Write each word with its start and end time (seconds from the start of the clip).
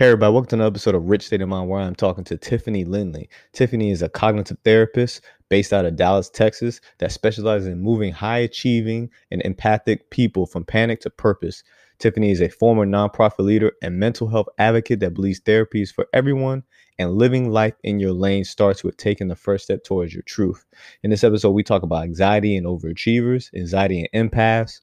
Hey 0.00 0.06
everybody, 0.06 0.32
welcome 0.32 0.48
to 0.48 0.54
another 0.54 0.68
episode 0.68 0.94
of 0.94 1.10
Rich 1.10 1.26
State 1.26 1.42
of 1.42 1.50
Mind 1.50 1.68
where 1.68 1.78
I'm 1.78 1.94
talking 1.94 2.24
to 2.24 2.38
Tiffany 2.38 2.86
Lindley. 2.86 3.28
Tiffany 3.52 3.90
is 3.90 4.00
a 4.00 4.08
cognitive 4.08 4.56
therapist 4.64 5.20
based 5.50 5.74
out 5.74 5.84
of 5.84 5.96
Dallas, 5.96 6.30
Texas, 6.30 6.80
that 7.00 7.12
specializes 7.12 7.68
in 7.68 7.82
moving 7.82 8.10
high 8.10 8.38
achieving 8.38 9.10
and 9.30 9.42
empathic 9.42 10.08
people 10.08 10.46
from 10.46 10.64
panic 10.64 11.00
to 11.00 11.10
purpose. 11.10 11.62
Tiffany 11.98 12.30
is 12.30 12.40
a 12.40 12.48
former 12.48 12.86
nonprofit 12.86 13.40
leader 13.40 13.72
and 13.82 13.98
mental 13.98 14.26
health 14.26 14.46
advocate 14.56 15.00
that 15.00 15.12
believes 15.12 15.40
therapy 15.40 15.82
is 15.82 15.92
for 15.92 16.06
everyone 16.14 16.62
and 16.98 17.18
living 17.18 17.50
life 17.50 17.74
in 17.84 18.00
your 18.00 18.14
lane 18.14 18.44
starts 18.44 18.82
with 18.82 18.96
taking 18.96 19.28
the 19.28 19.36
first 19.36 19.64
step 19.64 19.84
towards 19.84 20.14
your 20.14 20.22
truth. 20.22 20.64
In 21.02 21.10
this 21.10 21.24
episode, 21.24 21.50
we 21.50 21.62
talk 21.62 21.82
about 21.82 22.04
anxiety 22.04 22.56
and 22.56 22.66
overachievers, 22.66 23.52
anxiety 23.54 24.08
and 24.14 24.30
empaths, 24.30 24.80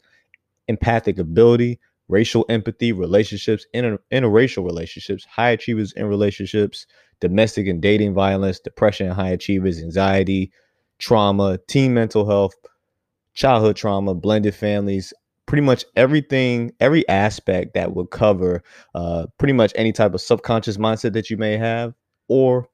empathic 0.67 1.17
ability, 1.17 1.79
racial 2.07 2.45
empathy, 2.49 2.91
relationships, 2.91 3.65
inter- 3.73 3.99
interracial 4.11 4.65
relationships, 4.65 5.25
high 5.25 5.49
achievers 5.49 5.91
in 5.93 6.05
relationships, 6.05 6.85
domestic 7.19 7.67
and 7.67 7.81
dating 7.81 8.13
violence, 8.13 8.59
depression 8.59 9.09
high 9.09 9.29
achievers, 9.29 9.81
anxiety, 9.81 10.51
trauma, 10.99 11.59
teen 11.67 11.93
mental 11.93 12.25
health, 12.25 12.55
childhood 13.33 13.75
trauma, 13.75 14.13
blended 14.13 14.55
families, 14.55 15.13
pretty 15.45 15.61
much 15.61 15.85
everything, 15.95 16.71
every 16.79 17.07
aspect 17.07 17.73
that 17.73 17.95
would 17.95 18.09
cover 18.09 18.63
uh, 18.95 19.25
pretty 19.37 19.53
much 19.53 19.71
any 19.75 19.91
type 19.91 20.13
of 20.13 20.21
subconscious 20.21 20.77
mindset 20.77 21.13
that 21.13 21.29
you 21.29 21.37
may 21.37 21.57
have 21.57 21.93
or 22.27 22.67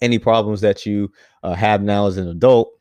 any 0.00 0.18
problems 0.18 0.60
that 0.60 0.86
you 0.86 1.10
uh, 1.42 1.54
have 1.54 1.82
now 1.82 2.06
as 2.06 2.16
an 2.16 2.28
adult 2.28 2.77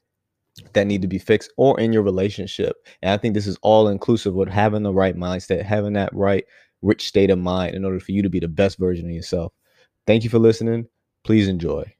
that 0.74 0.88
need 0.88 1.02
to 1.02 1.08
be 1.08 1.20
fixed 1.20 1.52
or 1.58 1.80
in 1.80 1.94
your 1.94 2.04
relationship. 2.04 2.76
And 3.02 3.12
I 3.12 3.18
think 3.18 3.34
this 3.34 3.48
is 3.48 3.58
all 3.62 3.88
inclusive 3.88 4.34
with 4.34 4.50
having 4.50 4.84
the 4.84 4.94
right 4.94 5.16
mindset, 5.16 5.64
having 5.64 5.94
that 5.94 6.14
right 6.14 6.44
rich 6.82 7.08
state 7.08 7.30
of 7.30 7.40
mind 7.40 7.76
in 7.76 7.86
order 7.86 8.00
for 8.00 8.12
you 8.12 8.22
to 8.22 8.30
be 8.30 8.40
the 8.40 8.48
best 8.48 8.78
version 8.78 9.06
of 9.06 9.12
yourself. 9.12 9.54
Thank 10.06 10.24
you 10.24 10.30
for 10.30 10.40
listening. 10.40 10.88
Please 11.24 11.48
enjoy. 11.48 11.94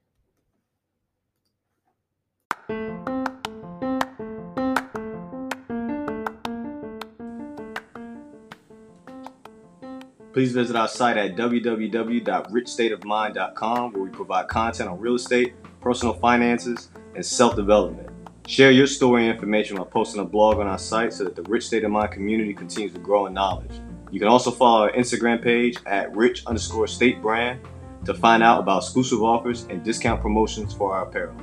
Please 10.32 10.52
visit 10.52 10.76
our 10.76 10.86
site 10.86 11.16
at 11.16 11.34
www.richstateofmind.com 11.34 13.92
where 13.92 14.02
we 14.02 14.10
provide 14.10 14.46
content 14.46 14.88
on 14.88 15.00
real 15.00 15.16
estate, 15.16 15.54
personal 15.80 16.14
finances, 16.14 16.90
and 17.16 17.26
self 17.26 17.56
development. 17.56 18.17
Share 18.48 18.70
your 18.70 18.86
story 18.86 19.26
and 19.26 19.34
information 19.34 19.76
by 19.76 19.84
posting 19.84 20.22
a 20.22 20.24
blog 20.24 20.56
on 20.56 20.66
our 20.66 20.78
site 20.78 21.12
so 21.12 21.22
that 21.24 21.36
the 21.36 21.42
Rich 21.42 21.66
State 21.66 21.84
of 21.84 21.90
Mind 21.90 22.12
community 22.12 22.54
continues 22.54 22.94
to 22.94 22.98
grow 22.98 23.26
in 23.26 23.34
knowledge. 23.34 23.78
You 24.10 24.18
can 24.18 24.26
also 24.26 24.50
follow 24.50 24.84
our 24.84 24.92
Instagram 24.92 25.42
page 25.42 25.76
at 25.84 26.16
rich 26.16 26.46
underscore 26.46 26.86
state 26.86 27.20
brand 27.20 27.60
to 28.06 28.14
find 28.14 28.42
out 28.42 28.60
about 28.60 28.84
exclusive 28.84 29.22
offers 29.22 29.64
and 29.64 29.84
discount 29.84 30.22
promotions 30.22 30.72
for 30.72 30.94
our 30.94 31.06
apparel. 31.06 31.36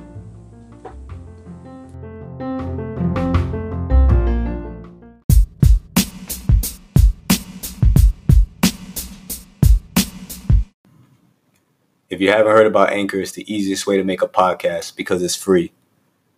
If 12.10 12.20
you 12.20 12.32
haven't 12.32 12.50
heard 12.50 12.66
about 12.66 12.90
Anchor, 12.90 13.20
it's 13.20 13.30
the 13.30 13.54
easiest 13.54 13.86
way 13.86 13.96
to 13.96 14.02
make 14.02 14.22
a 14.22 14.28
podcast 14.28 14.96
because 14.96 15.22
it's 15.22 15.36
free. 15.36 15.72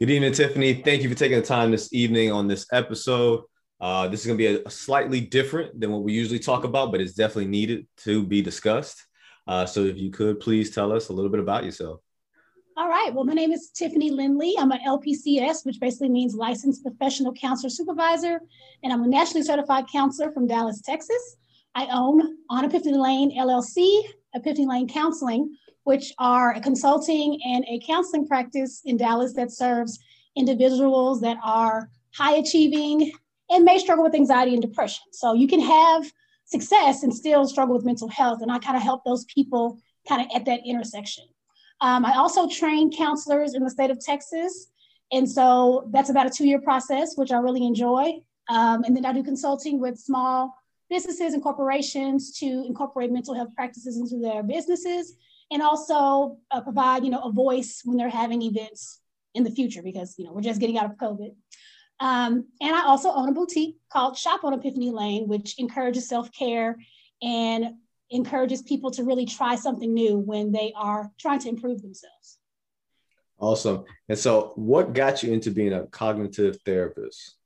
Good 0.00 0.08
evening, 0.08 0.32
Tiffany. 0.32 0.72
Thank 0.72 1.02
you 1.02 1.10
for 1.10 1.14
taking 1.14 1.38
the 1.38 1.44
time 1.44 1.70
this 1.70 1.92
evening 1.92 2.32
on 2.32 2.48
this 2.48 2.64
episode. 2.72 3.42
Uh, 3.82 4.08
this 4.08 4.20
is 4.20 4.26
going 4.26 4.38
to 4.38 4.42
be 4.42 4.62
a, 4.64 4.70
slightly 4.70 5.20
different 5.20 5.78
than 5.78 5.92
what 5.92 6.02
we 6.02 6.14
usually 6.14 6.38
talk 6.38 6.64
about, 6.64 6.90
but 6.90 7.02
it's 7.02 7.12
definitely 7.12 7.48
needed 7.48 7.86
to 7.98 8.24
be 8.24 8.40
discussed. 8.40 9.04
Uh, 9.46 9.66
so, 9.66 9.84
if 9.84 9.98
you 9.98 10.10
could 10.10 10.40
please 10.40 10.74
tell 10.74 10.90
us 10.90 11.10
a 11.10 11.12
little 11.12 11.30
bit 11.30 11.38
about 11.38 11.64
yourself. 11.64 12.00
All 12.78 12.88
right. 12.88 13.12
Well, 13.12 13.24
my 13.24 13.34
name 13.34 13.52
is 13.52 13.68
Tiffany 13.74 14.10
Lindley. 14.10 14.54
I'm 14.58 14.72
an 14.72 14.80
LPCS, 14.86 15.66
which 15.66 15.78
basically 15.80 16.08
means 16.08 16.34
Licensed 16.34 16.82
Professional 16.82 17.34
Counselor 17.34 17.68
Supervisor, 17.68 18.40
and 18.82 18.94
I'm 18.94 19.02
a 19.02 19.06
nationally 19.06 19.44
certified 19.44 19.84
counselor 19.92 20.32
from 20.32 20.46
Dallas, 20.46 20.80
Texas. 20.80 21.36
I 21.74 21.88
own 21.92 22.38
On 22.48 22.64
Epiphany 22.64 22.96
Lane 22.96 23.38
LLC, 23.38 24.00
Epiphany 24.34 24.66
Lane 24.66 24.88
Counseling, 24.88 25.54
which 25.84 26.12
are 26.18 26.54
a 26.54 26.60
consulting 26.60 27.40
and 27.44 27.64
a 27.68 27.80
counseling 27.86 28.26
practice 28.26 28.82
in 28.84 28.96
Dallas 28.96 29.32
that 29.34 29.50
serves 29.50 29.98
individuals 30.36 31.20
that 31.20 31.38
are 31.42 31.90
high 32.14 32.36
achieving 32.36 33.12
and 33.50 33.64
may 33.64 33.78
struggle 33.78 34.04
with 34.04 34.14
anxiety 34.14 34.52
and 34.52 34.62
depression. 34.62 35.04
So 35.12 35.32
you 35.32 35.48
can 35.48 35.60
have 35.60 36.10
success 36.44 37.02
and 37.02 37.14
still 37.14 37.46
struggle 37.46 37.74
with 37.74 37.84
mental 37.84 38.08
health. 38.08 38.42
And 38.42 38.50
I 38.50 38.58
kind 38.58 38.76
of 38.76 38.82
help 38.82 39.04
those 39.04 39.24
people 39.24 39.78
kind 40.08 40.22
of 40.22 40.28
at 40.34 40.44
that 40.46 40.60
intersection. 40.66 41.24
Um, 41.80 42.04
I 42.04 42.14
also 42.16 42.48
train 42.48 42.92
counselors 42.92 43.54
in 43.54 43.64
the 43.64 43.70
state 43.70 43.90
of 43.90 44.00
Texas. 44.00 44.68
And 45.12 45.28
so 45.28 45.88
that's 45.92 46.10
about 46.10 46.26
a 46.26 46.30
two 46.30 46.46
year 46.46 46.60
process, 46.60 47.16
which 47.16 47.32
I 47.32 47.38
really 47.38 47.66
enjoy. 47.66 48.20
Um, 48.48 48.84
and 48.84 48.96
then 48.96 49.04
I 49.04 49.12
do 49.12 49.22
consulting 49.22 49.80
with 49.80 49.98
small 49.98 50.54
businesses 50.88 51.34
and 51.34 51.42
corporations 51.42 52.36
to 52.38 52.64
incorporate 52.66 53.12
mental 53.12 53.34
health 53.34 53.54
practices 53.54 53.96
into 53.96 54.18
their 54.20 54.42
businesses 54.42 55.16
and 55.50 55.62
also 55.62 56.38
uh, 56.50 56.60
provide 56.60 57.04
you 57.04 57.10
know 57.10 57.20
a 57.20 57.32
voice 57.32 57.82
when 57.84 57.96
they're 57.96 58.08
having 58.08 58.42
events 58.42 59.00
in 59.34 59.44
the 59.44 59.50
future 59.50 59.82
because 59.82 60.14
you 60.18 60.24
know 60.24 60.32
we're 60.32 60.40
just 60.40 60.60
getting 60.60 60.78
out 60.78 60.86
of 60.86 60.96
covid. 60.96 61.34
Um, 62.00 62.46
and 62.62 62.74
i 62.74 62.84
also 62.86 63.12
own 63.12 63.28
a 63.28 63.32
boutique 63.32 63.76
called 63.92 64.16
shop 64.16 64.42
on 64.42 64.54
epiphany 64.54 64.90
lane 64.90 65.28
which 65.28 65.58
encourages 65.58 66.08
self-care 66.08 66.76
and 67.22 67.74
encourages 68.10 68.62
people 68.62 68.90
to 68.90 69.04
really 69.04 69.26
try 69.26 69.54
something 69.54 69.92
new 69.92 70.18
when 70.18 70.52
they 70.52 70.72
are 70.76 71.10
trying 71.18 71.38
to 71.40 71.48
improve 71.48 71.80
themselves. 71.80 72.38
Awesome. 73.38 73.84
And 74.08 74.18
so 74.18 74.52
what 74.56 74.92
got 74.92 75.22
you 75.22 75.32
into 75.32 75.50
being 75.50 75.72
a 75.72 75.86
cognitive 75.86 76.58
therapist? 76.66 77.36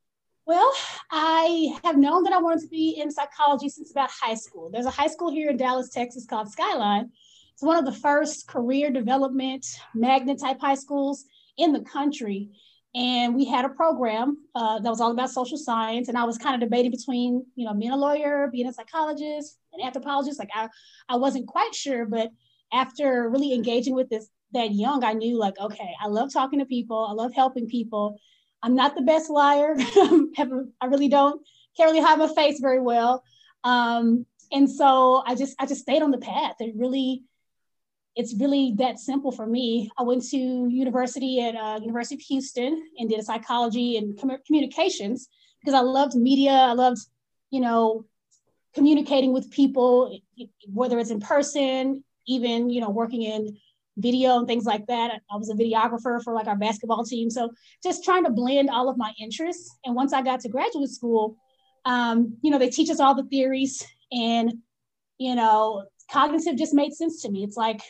Well, 0.46 0.72
I 1.10 1.78
have 1.84 1.96
known 1.96 2.24
that 2.24 2.32
I 2.32 2.38
wanted 2.38 2.62
to 2.62 2.68
be 2.68 3.00
in 3.00 3.10
psychology 3.10 3.68
since 3.68 3.90
about 3.90 4.10
high 4.10 4.34
school. 4.34 4.70
There's 4.70 4.86
a 4.86 4.90
high 4.90 5.06
school 5.06 5.30
here 5.30 5.50
in 5.50 5.56
Dallas, 5.56 5.90
Texas 5.90 6.26
called 6.26 6.50
Skyline, 6.50 7.10
it's 7.54 7.62
one 7.62 7.78
of 7.78 7.84
the 7.84 8.00
first 8.00 8.48
career 8.48 8.90
development 8.90 9.64
magnet 9.94 10.40
type 10.40 10.60
high 10.60 10.74
schools 10.74 11.24
in 11.56 11.72
the 11.72 11.80
country. 11.80 12.50
And 12.96 13.34
we 13.34 13.44
had 13.44 13.64
a 13.64 13.68
program 13.68 14.38
uh, 14.54 14.80
that 14.80 14.88
was 14.88 15.00
all 15.00 15.12
about 15.12 15.30
social 15.30 15.58
science. 15.58 16.08
And 16.08 16.18
I 16.18 16.24
was 16.24 16.36
kind 16.36 16.54
of 16.54 16.60
debating 16.60 16.90
between, 16.90 17.44
you 17.54 17.64
know, 17.64 17.74
being 17.74 17.92
a 17.92 17.96
lawyer, 17.96 18.48
being 18.52 18.68
a 18.68 18.72
psychologist, 18.72 19.58
an 19.72 19.84
anthropologist. 19.84 20.38
Like 20.38 20.50
I, 20.54 20.68
I 21.08 21.16
wasn't 21.16 21.46
quite 21.46 21.74
sure, 21.74 22.06
but 22.06 22.30
after 22.72 23.28
really 23.30 23.52
engaging 23.52 23.94
with 23.94 24.08
this 24.10 24.28
that 24.52 24.72
young, 24.72 25.02
I 25.02 25.12
knew 25.12 25.38
like, 25.38 25.58
okay, 25.58 25.94
I 26.00 26.06
love 26.08 26.32
talking 26.32 26.60
to 26.60 26.66
people. 26.66 27.06
I 27.08 27.12
love 27.12 27.32
helping 27.34 27.66
people. 27.66 28.16
I'm 28.62 28.74
not 28.74 28.94
the 28.94 29.02
best 29.02 29.30
liar. 29.30 29.76
I 29.78 30.86
really 30.86 31.08
don't 31.08 31.40
can't 31.76 31.90
really 31.90 32.04
hide 32.04 32.18
my 32.18 32.28
face 32.28 32.60
very 32.60 32.80
well. 32.80 33.22
Um, 33.64 34.26
and 34.52 34.70
so 34.70 35.22
I 35.26 35.34
just 35.34 35.54
I 35.58 35.66
just 35.66 35.82
stayed 35.82 36.02
on 36.02 36.10
the 36.10 36.18
path. 36.18 36.54
It 36.60 36.74
really 36.76 37.24
it's 38.16 38.34
really 38.34 38.74
that 38.76 38.98
simple 38.98 39.32
for 39.32 39.46
me. 39.46 39.90
I 39.98 40.02
went 40.02 40.22
to 40.30 40.36
university 40.36 41.40
at 41.40 41.56
uh, 41.56 41.80
University 41.82 42.14
of 42.14 42.20
Houston 42.22 42.88
and 42.98 43.08
did 43.08 43.18
a 43.18 43.22
psychology 43.22 43.96
and 43.96 44.18
com- 44.18 44.38
communications 44.46 45.28
because 45.60 45.74
I 45.74 45.80
loved 45.80 46.14
media. 46.14 46.52
I 46.52 46.72
loved, 46.72 47.00
you 47.50 47.60
know, 47.60 48.04
communicating 48.74 49.32
with 49.32 49.50
people, 49.50 50.18
whether 50.72 50.98
it's 50.98 51.10
in 51.10 51.20
person, 51.20 52.04
even 52.26 52.70
you 52.70 52.80
know, 52.80 52.90
working 52.90 53.22
in 53.22 53.56
video 53.96 54.38
and 54.38 54.46
things 54.46 54.64
like 54.64 54.86
that. 54.86 55.20
I 55.30 55.36
was 55.36 55.50
a 55.50 55.54
videographer 55.54 56.22
for 56.22 56.34
like 56.34 56.46
our 56.46 56.56
basketball 56.56 57.04
team. 57.04 57.30
So 57.30 57.50
just 57.82 58.04
trying 58.04 58.24
to 58.24 58.30
blend 58.30 58.70
all 58.70 58.88
of 58.88 58.96
my 58.96 59.12
interests. 59.20 59.76
And 59.84 59.94
once 59.94 60.12
I 60.12 60.22
got 60.22 60.40
to 60.40 60.48
graduate 60.48 60.90
school, 60.90 61.36
um, 61.84 62.36
you 62.42 62.50
know, 62.50 62.58
they 62.58 62.70
teach 62.70 62.90
us 62.90 63.00
all 63.00 63.14
the 63.14 63.24
theories 63.24 63.84
and, 64.10 64.54
you 65.18 65.34
know, 65.34 65.84
cognitive 66.10 66.56
just 66.56 66.74
made 66.74 66.92
sense 66.92 67.22
to 67.22 67.30
me. 67.30 67.44
It's 67.44 67.56
like 67.56 67.80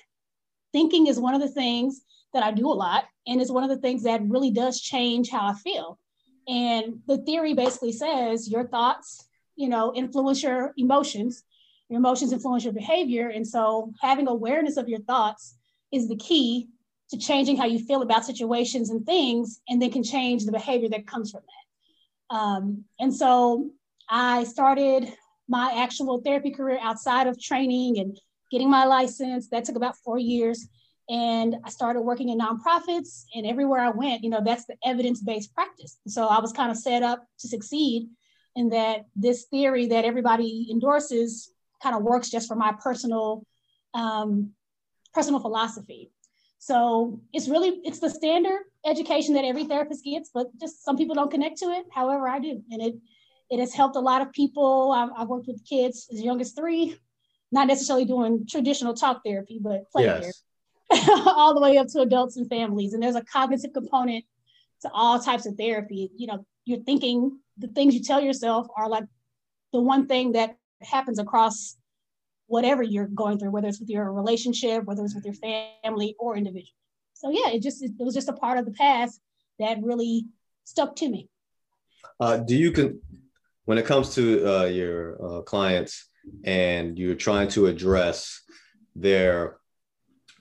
thinking 0.74 1.06
is 1.06 1.20
one 1.20 1.34
of 1.34 1.40
the 1.40 1.54
things 1.62 2.02
that 2.32 2.42
I 2.42 2.50
do 2.50 2.66
a 2.66 2.80
lot. 2.86 3.04
And 3.28 3.40
it's 3.40 3.50
one 3.50 3.62
of 3.62 3.70
the 3.70 3.82
things 3.84 4.02
that 4.02 4.28
really 4.28 4.50
does 4.50 4.80
change 4.80 5.30
how 5.30 5.46
I 5.46 5.54
feel. 5.54 5.98
And 6.48 6.98
the 7.06 7.18
theory 7.18 7.54
basically 7.54 7.92
says 7.92 8.50
your 8.50 8.66
thoughts, 8.66 9.24
you 9.56 9.68
know, 9.68 9.94
influence 9.94 10.42
your 10.42 10.74
emotions. 10.76 11.44
Your 11.88 12.00
emotions 12.00 12.32
influence 12.32 12.64
your 12.64 12.72
behavior. 12.72 13.28
And 13.28 13.46
so 13.46 13.92
having 14.00 14.26
awareness 14.26 14.76
of 14.76 14.88
your 14.88 15.00
thoughts 15.00 15.56
is 15.92 16.08
the 16.08 16.16
key 16.16 16.68
to 17.10 17.18
changing 17.18 17.56
how 17.56 17.66
you 17.66 17.78
feel 17.78 18.02
about 18.02 18.24
situations 18.24 18.90
and 18.90 19.06
things, 19.06 19.60
and 19.68 19.80
then 19.80 19.92
can 19.92 20.02
change 20.02 20.44
the 20.44 20.52
behavior 20.52 20.88
that 20.88 21.06
comes 21.06 21.30
from 21.30 21.42
that. 21.42 22.36
Um, 22.36 22.84
and 22.98 23.14
so 23.14 23.70
I 24.08 24.44
started 24.44 25.12
my 25.46 25.74
actual 25.76 26.20
therapy 26.20 26.50
career 26.50 26.78
outside 26.80 27.26
of 27.26 27.40
training 27.40 27.98
and 27.98 28.18
getting 28.54 28.70
my 28.70 28.84
license. 28.84 29.48
That 29.48 29.64
took 29.64 29.76
about 29.76 29.96
four 30.04 30.18
years. 30.18 30.68
And 31.10 31.56
I 31.64 31.70
started 31.70 32.00
working 32.00 32.30
in 32.30 32.38
nonprofits, 32.38 33.24
and 33.34 33.44
everywhere 33.46 33.80
I 33.80 33.90
went, 33.90 34.24
you 34.24 34.30
know, 34.30 34.42
that's 34.42 34.64
the 34.64 34.76
evidence 34.86 35.20
based 35.20 35.54
practice. 35.54 35.98
So 36.06 36.26
I 36.26 36.40
was 36.40 36.52
kind 36.52 36.70
of 36.70 36.78
set 36.78 37.02
up 37.02 37.26
to 37.40 37.48
succeed 37.48 38.08
in 38.56 38.70
that 38.70 39.04
this 39.14 39.44
theory 39.44 39.86
that 39.88 40.06
everybody 40.06 40.68
endorses 40.70 41.50
kind 41.82 41.94
of 41.94 42.02
works 42.02 42.30
just 42.30 42.48
for 42.48 42.56
my 42.56 42.72
personal 42.86 43.44
um, 43.92 44.52
personal 45.12 45.40
philosophy. 45.40 46.10
So 46.58 47.20
it's 47.34 47.48
really 47.48 47.80
it's 47.84 48.00
the 48.00 48.08
standard 48.08 48.62
education 48.86 49.34
that 49.34 49.44
every 49.44 49.64
therapist 49.64 50.04
gets, 50.04 50.30
but 50.32 50.46
just 50.58 50.84
some 50.86 50.96
people 50.96 51.14
don't 51.14 51.30
connect 51.30 51.58
to 51.58 51.66
it. 51.66 51.84
However, 51.92 52.26
I 52.28 52.38
do, 52.38 52.62
and 52.70 52.80
it 52.80 52.94
it 53.50 53.58
has 53.60 53.74
helped 53.74 53.96
a 53.96 54.00
lot 54.10 54.22
of 54.22 54.32
people. 54.32 54.92
I've, 54.92 55.10
I've 55.18 55.28
worked 55.28 55.48
with 55.48 55.68
kids 55.68 56.08
as 56.10 56.22
young 56.22 56.40
as 56.40 56.52
three, 56.52 56.96
not 57.54 57.68
necessarily 57.68 58.04
doing 58.04 58.46
traditional 58.50 58.94
talk 58.94 59.22
therapy, 59.24 59.60
but 59.62 59.88
play 59.90 60.04
yes. 60.04 60.42
therapy 60.90 61.10
all 61.24 61.54
the 61.54 61.60
way 61.60 61.78
up 61.78 61.86
to 61.86 62.00
adults 62.00 62.36
and 62.36 62.48
families. 62.48 62.92
And 62.92 63.02
there's 63.02 63.14
a 63.14 63.22
cognitive 63.22 63.72
component 63.72 64.24
to 64.82 64.90
all 64.92 65.20
types 65.20 65.46
of 65.46 65.54
therapy. 65.54 66.10
You 66.16 66.26
know, 66.26 66.44
you're 66.64 66.82
thinking 66.82 67.38
the 67.56 67.68
things 67.68 67.94
you 67.94 68.02
tell 68.02 68.20
yourself 68.20 68.66
are 68.76 68.88
like 68.88 69.04
the 69.72 69.80
one 69.80 70.08
thing 70.08 70.32
that 70.32 70.56
happens 70.82 71.20
across 71.20 71.76
whatever 72.48 72.82
you're 72.82 73.06
going 73.06 73.38
through, 73.38 73.52
whether 73.52 73.68
it's 73.68 73.78
with 73.78 73.88
your 73.88 74.12
relationship, 74.12 74.84
whether 74.84 75.04
it's 75.04 75.14
with 75.14 75.24
your 75.24 75.34
family 75.34 76.16
or 76.18 76.36
individual. 76.36 76.74
So 77.14 77.30
yeah, 77.30 77.50
it 77.50 77.62
just 77.62 77.84
it 77.84 77.92
was 78.00 78.14
just 78.14 78.28
a 78.28 78.32
part 78.32 78.58
of 78.58 78.64
the 78.64 78.72
past 78.72 79.20
that 79.60 79.78
really 79.80 80.26
stuck 80.64 80.96
to 80.96 81.08
me. 81.08 81.28
Uh, 82.18 82.38
do 82.38 82.56
you 82.56 82.72
can 82.72 83.00
when 83.64 83.78
it 83.78 83.86
comes 83.86 84.12
to 84.16 84.44
uh, 84.44 84.64
your 84.64 85.24
uh, 85.24 85.42
clients 85.42 86.08
and 86.44 86.98
you're 86.98 87.14
trying 87.14 87.48
to 87.48 87.66
address 87.66 88.42
their 88.94 89.58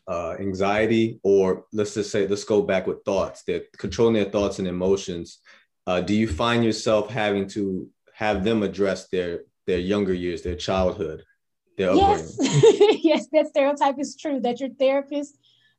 uh, 0.07 0.35
anxiety, 0.39 1.19
or 1.23 1.65
let's 1.71 1.93
just 1.93 2.11
say, 2.11 2.27
let's 2.27 2.43
go 2.43 2.61
back 2.61 2.87
with 2.87 3.03
thoughts. 3.05 3.43
They're 3.43 3.63
controlling 3.77 4.15
their 4.15 4.29
thoughts 4.29 4.59
and 4.59 4.67
emotions. 4.67 5.39
Uh, 5.87 6.01
do 6.01 6.13
you 6.13 6.27
find 6.27 6.63
yourself 6.63 7.09
having 7.09 7.47
to 7.49 7.89
have 8.13 8.43
them 8.43 8.63
address 8.63 9.07
their 9.09 9.41
their 9.65 9.79
younger 9.79 10.13
years, 10.13 10.41
their 10.41 10.55
childhood, 10.55 11.23
their 11.77 11.93
yes, 11.93 12.37
yes, 13.01 13.27
that 13.31 13.47
stereotype 13.47 13.97
is 13.97 14.15
true. 14.15 14.39
That 14.39 14.59
your 14.59 14.69
therapist, 14.69 15.37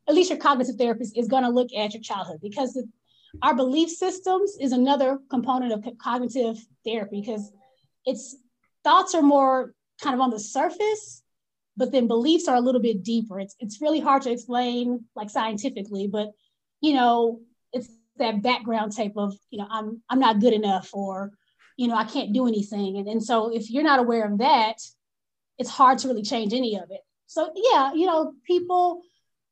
at 0.08 0.14
least 0.14 0.30
your 0.30 0.38
cognitive 0.38 0.76
therapist, 0.76 1.16
is 1.16 1.28
going 1.28 1.44
to 1.44 1.50
look 1.50 1.68
at 1.76 1.92
your 1.92 2.02
childhood 2.02 2.38
because 2.42 2.72
the, 2.72 2.88
our 3.42 3.54
belief 3.54 3.90
systems 3.90 4.56
is 4.60 4.72
another 4.72 5.18
component 5.30 5.72
of 5.72 5.86
cognitive 5.98 6.56
therapy 6.84 7.20
because 7.20 7.52
it's 8.06 8.36
thoughts 8.82 9.14
are 9.14 9.22
more 9.22 9.74
kind 10.04 10.14
of 10.14 10.20
on 10.20 10.30
the 10.30 10.38
surface 10.38 11.24
but 11.76 11.92
then 11.92 12.06
beliefs 12.06 12.48
are 12.48 12.56
a 12.56 12.60
little 12.60 12.80
bit 12.80 13.02
deeper. 13.02 13.40
It's 13.40 13.56
it's 13.58 13.80
really 13.80 14.00
hard 14.00 14.22
to 14.22 14.30
explain 14.30 15.04
like 15.14 15.30
scientifically, 15.30 16.06
but 16.06 16.30
you 16.80 16.94
know, 16.94 17.40
it's 17.72 17.88
that 18.18 18.42
background 18.42 18.94
type 18.96 19.14
of, 19.16 19.34
you 19.50 19.58
know, 19.58 19.66
I'm 19.70 20.02
I'm 20.08 20.20
not 20.20 20.40
good 20.40 20.52
enough 20.52 20.90
or, 20.92 21.32
you 21.76 21.88
know, 21.88 21.96
I 21.96 22.04
can't 22.04 22.32
do 22.32 22.46
anything. 22.46 22.98
And, 22.98 23.08
and 23.08 23.22
so 23.22 23.54
if 23.54 23.70
you're 23.70 23.82
not 23.82 23.98
aware 23.98 24.24
of 24.24 24.38
that, 24.38 24.76
it's 25.58 25.70
hard 25.70 25.98
to 25.98 26.08
really 26.08 26.22
change 26.22 26.52
any 26.52 26.76
of 26.76 26.90
it. 26.90 27.00
So 27.26 27.50
yeah, 27.54 27.92
you 27.92 28.06
know, 28.06 28.34
people 28.46 29.02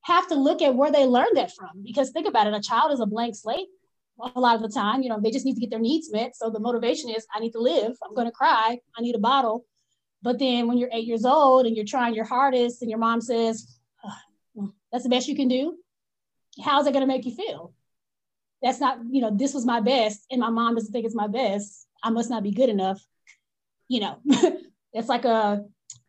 have 0.02 0.28
to 0.28 0.34
look 0.34 0.62
at 0.62 0.74
where 0.74 0.90
they 0.90 1.06
learned 1.06 1.36
that 1.36 1.52
from 1.54 1.82
because 1.82 2.10
think 2.10 2.28
about 2.28 2.46
it, 2.46 2.54
a 2.54 2.60
child 2.60 2.92
is 2.92 3.00
a 3.00 3.06
blank 3.06 3.36
slate 3.36 3.68
a 4.36 4.38
lot 4.38 4.54
of 4.54 4.62
the 4.62 4.68
time, 4.68 5.02
you 5.02 5.08
know, 5.08 5.18
they 5.18 5.30
just 5.30 5.44
need 5.44 5.54
to 5.54 5.60
get 5.60 5.70
their 5.70 5.80
needs 5.80 6.12
met. 6.12 6.36
So 6.36 6.48
the 6.50 6.60
motivation 6.60 7.10
is 7.10 7.26
I 7.34 7.40
need 7.40 7.52
to 7.52 7.58
live, 7.58 7.96
I'm 8.04 8.14
gonna 8.14 8.30
cry, 8.30 8.78
I 8.96 9.02
need 9.02 9.16
a 9.16 9.18
bottle 9.18 9.64
but 10.22 10.38
then 10.38 10.68
when 10.68 10.78
you're 10.78 10.90
eight 10.92 11.06
years 11.06 11.24
old 11.24 11.66
and 11.66 11.76
you're 11.76 11.84
trying 11.84 12.14
your 12.14 12.24
hardest 12.24 12.80
and 12.80 12.90
your 12.90 13.00
mom 13.00 13.20
says, 13.20 13.78
oh, 14.04 14.72
that's 14.90 15.04
the 15.04 15.10
best 15.10 15.28
you 15.28 15.36
can 15.36 15.48
do, 15.48 15.76
how's 16.62 16.86
it 16.86 16.92
going 16.92 17.02
to 17.02 17.12
make 17.12 17.26
you 17.26 17.34
feel? 17.34 17.72
That's 18.62 18.78
not, 18.78 18.98
you 19.10 19.20
know, 19.20 19.30
this 19.34 19.52
was 19.52 19.66
my 19.66 19.80
best 19.80 20.24
and 20.30 20.40
my 20.40 20.50
mom 20.50 20.76
doesn't 20.76 20.92
think 20.92 21.04
it's 21.04 21.14
my 21.14 21.26
best. 21.26 21.86
I 22.02 22.10
must 22.10 22.30
not 22.30 22.44
be 22.44 22.52
good 22.52 22.68
enough. 22.68 23.04
You 23.88 24.00
know, 24.00 24.18
it's 24.92 25.08
like 25.08 25.24
a, 25.24 25.64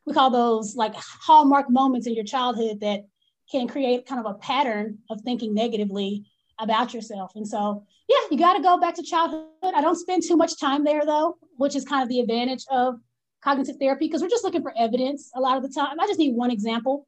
we 0.06 0.13
call 0.13 0.30
those 0.30 0.75
like 0.75 0.94
hallmark 0.95 1.69
moments 1.69 2.06
in 2.06 2.13
your 2.13 2.25
childhood 2.25 2.81
that 2.81 3.06
can 3.51 3.68
create 3.68 4.06
kind 4.06 4.24
of 4.24 4.31
a 4.31 4.38
pattern 4.38 5.00
of 5.09 5.21
thinking 5.21 5.54
negatively 5.54 6.25
about 6.59 6.94
yourself. 6.94 7.31
And 7.36 7.48
so, 7.48 7.86
yeah, 8.07 8.18
you 8.30 8.38
got 8.38 8.54
to 8.54 8.62
go 8.62 8.77
back 8.77 8.95
to 8.95 9.04
childhood. 9.04 9.48
I 9.63 9.81
don't 9.81 9.95
spend 9.95 10.24
too 10.24 10.38
much 10.38 10.59
time 10.59 10.83
there 10.83 11.06
though, 11.06 11.38
which 11.57 11.75
is 11.75 11.86
kind 11.86 12.04
of 12.04 12.09
the 12.09 12.19
advantage 12.19 12.63
of 12.69 13.00
cognitive 13.44 13.78
therapy 13.78 14.07
because 14.07 14.22
we're 14.22 14.30
just 14.30 14.44
looking 14.44 14.62
for 14.62 14.74
evidence 14.78 15.31
a 15.36 15.40
lot 15.40 15.57
of 15.57 15.63
the 15.63 15.69
time. 15.69 16.00
I 16.00 16.07
just 16.07 16.19
need 16.19 16.36
one 16.36 16.51
example. 16.51 17.07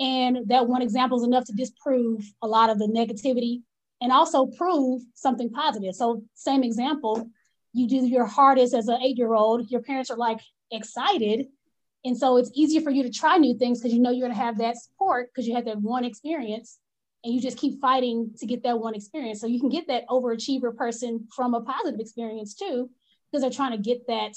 And 0.00 0.48
that 0.48 0.66
one 0.66 0.82
example 0.82 1.18
is 1.18 1.24
enough 1.24 1.44
to 1.46 1.52
disprove 1.52 2.24
a 2.40 2.46
lot 2.46 2.70
of 2.70 2.78
the 2.78 2.86
negativity 2.86 3.62
and 4.00 4.10
also 4.10 4.46
prove 4.46 5.02
something 5.14 5.50
positive. 5.50 5.94
So, 5.94 6.22
same 6.34 6.64
example, 6.64 7.28
you 7.72 7.88
do 7.88 8.06
your 8.06 8.26
hardest 8.26 8.74
as 8.74 8.88
an 8.88 9.00
eight 9.02 9.16
year 9.16 9.34
old, 9.34 9.70
your 9.70 9.82
parents 9.82 10.10
are 10.10 10.16
like 10.16 10.40
excited. 10.70 11.46
And 12.04 12.18
so 12.18 12.36
it's 12.36 12.50
easier 12.54 12.80
for 12.80 12.90
you 12.90 13.04
to 13.04 13.10
try 13.10 13.36
new 13.36 13.56
things 13.56 13.80
because 13.80 13.94
you 13.94 14.00
know 14.00 14.10
you're 14.10 14.26
going 14.26 14.36
to 14.36 14.44
have 14.44 14.58
that 14.58 14.76
support 14.76 15.30
because 15.30 15.46
you 15.46 15.54
had 15.54 15.66
that 15.66 15.80
one 15.80 16.04
experience 16.04 16.78
and 17.22 17.32
you 17.32 17.40
just 17.40 17.58
keep 17.58 17.80
fighting 17.80 18.32
to 18.38 18.46
get 18.46 18.64
that 18.64 18.80
one 18.80 18.94
experience. 18.94 19.40
So 19.40 19.46
you 19.46 19.60
can 19.60 19.68
get 19.68 19.86
that 19.86 20.08
overachiever 20.08 20.74
person 20.74 21.28
from 21.34 21.54
a 21.54 21.60
positive 21.60 22.00
experience 22.00 22.54
too, 22.54 22.90
because 23.30 23.42
they're 23.42 23.50
trying 23.50 23.72
to 23.72 23.78
get 23.78 24.06
that 24.08 24.32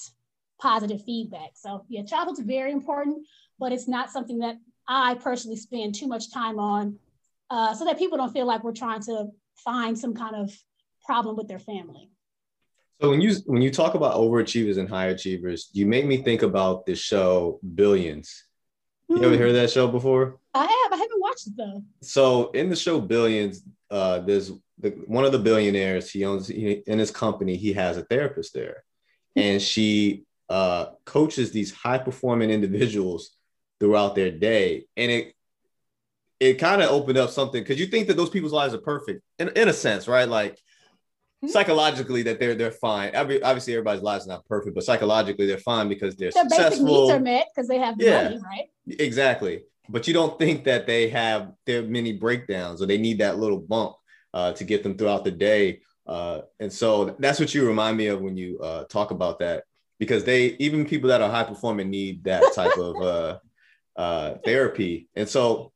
positive 0.59 1.03
feedback. 1.03 1.51
So 1.55 1.85
yeah, 1.89 2.03
childhood's 2.03 2.39
very 2.39 2.71
important, 2.71 3.25
but 3.59 3.71
it's 3.71 3.87
not 3.87 4.11
something 4.11 4.39
that 4.39 4.57
I 4.87 5.15
personally 5.15 5.57
spend 5.57 5.95
too 5.95 6.07
much 6.07 6.31
time 6.31 6.59
on 6.59 6.97
uh, 7.49 7.73
so 7.73 7.85
that 7.85 7.97
people 7.97 8.17
don't 8.17 8.31
feel 8.31 8.45
like 8.45 8.63
we're 8.63 8.73
trying 8.73 9.01
to 9.03 9.27
find 9.57 9.97
some 9.97 10.13
kind 10.13 10.35
of 10.35 10.55
problem 11.05 11.35
with 11.35 11.47
their 11.47 11.59
family. 11.59 12.09
So 13.01 13.09
when 13.09 13.19
you 13.19 13.35
when 13.45 13.61
you 13.61 13.71
talk 13.71 13.93
about 13.95 14.15
overachievers 14.15 14.77
and 14.77 14.87
high 14.87 15.07
achievers, 15.07 15.69
you 15.73 15.85
make 15.85 16.05
me 16.05 16.17
think 16.17 16.43
about 16.43 16.85
the 16.85 16.95
show 16.95 17.59
Billions. 17.75 18.45
You 19.09 19.17
ever 19.17 19.35
hmm. 19.35 19.41
heard 19.41 19.53
that 19.53 19.69
show 19.69 19.87
before? 19.87 20.39
I 20.53 20.61
have. 20.61 20.93
I 20.93 20.95
haven't 20.95 21.21
watched 21.21 21.47
it 21.47 21.53
though. 21.57 21.83
So 22.01 22.51
in 22.51 22.69
the 22.69 22.75
show 22.75 23.01
Billions, 23.01 23.63
uh, 23.91 24.19
there's 24.19 24.51
the, 24.79 24.91
one 25.07 25.25
of 25.25 25.31
the 25.31 25.39
billionaires. 25.39 26.09
He 26.09 26.25
owns 26.25 26.47
he, 26.47 26.83
in 26.87 26.97
his 26.97 27.11
company. 27.11 27.57
He 27.57 27.73
has 27.73 27.97
a 27.97 28.05
therapist 28.05 28.53
there, 28.53 28.83
and 29.35 29.61
she 29.61 30.25
uh, 30.49 30.87
coaches 31.05 31.51
these 31.51 31.71
high 31.71 31.97
performing 31.97 32.49
individuals 32.49 33.31
throughout 33.79 34.15
their 34.15 34.31
day, 34.31 34.85
and 34.95 35.11
it 35.11 35.35
it 36.39 36.55
kind 36.55 36.81
of 36.81 36.89
opened 36.89 37.17
up 37.17 37.29
something 37.29 37.61
because 37.61 37.79
you 37.79 37.87
think 37.87 38.07
that 38.07 38.17
those 38.17 38.29
people's 38.29 38.53
lives 38.53 38.73
are 38.73 38.79
perfect 38.79 39.21
in, 39.39 39.49
in 39.49 39.69
a 39.69 39.73
sense, 39.73 40.07
right? 40.07 40.27
Like 40.27 40.53
mm-hmm. 40.53 41.47
psychologically 41.47 42.23
that 42.23 42.39
they're 42.39 42.55
they're 42.55 42.71
fine. 42.71 43.11
Every, 43.13 43.41
obviously, 43.41 43.73
everybody's 43.73 44.03
lives 44.03 44.25
are 44.25 44.29
not 44.29 44.45
perfect, 44.45 44.75
but 44.75 44.83
psychologically 44.83 45.45
they're 45.45 45.57
fine 45.57 45.87
because 45.89 46.15
they're 46.15 46.31
Their 46.31 46.43
successful. 46.43 46.85
basic 46.85 46.85
needs 46.85 47.11
are 47.11 47.19
met 47.19 47.47
because 47.53 47.67
they 47.67 47.79
have 47.79 47.95
yeah, 47.97 48.23
money, 48.23 48.39
right? 48.43 48.99
Exactly. 48.99 49.63
But 49.87 50.07
you 50.07 50.13
don't 50.13 50.37
think 50.39 50.63
that 50.65 50.87
they 50.87 51.09
have 51.09 51.51
their 51.65 51.83
many 51.83 52.13
breakdowns 52.13 52.81
or 52.81 52.87
they 52.87 52.97
need 52.97 53.19
that 53.19 53.37
little 53.37 53.59
bump 53.59 53.95
uh, 54.33 54.51
to 54.53 54.63
get 54.63 54.83
them 54.83 54.97
throughout 54.97 55.23
the 55.23 55.31
day. 55.31 55.81
Uh, 56.07 56.41
and 56.59 56.73
so 56.73 57.15
that's 57.19 57.39
what 57.39 57.53
you 57.53 57.65
remind 57.67 57.95
me 57.97 58.07
of 58.07 58.21
when 58.21 58.35
you 58.35 58.59
uh, 58.59 58.83
talk 58.85 59.11
about 59.11 59.39
that 59.39 59.63
because 59.99 60.23
they 60.23 60.47
even 60.59 60.85
people 60.85 61.09
that 61.09 61.21
are 61.21 61.29
high 61.29 61.43
performing 61.43 61.89
need 61.89 62.23
that 62.25 62.43
type 62.53 62.77
of 62.77 62.95
uh, 63.01 63.39
uh, 63.95 64.35
therapy. 64.43 65.07
And 65.15 65.27
so, 65.27 65.71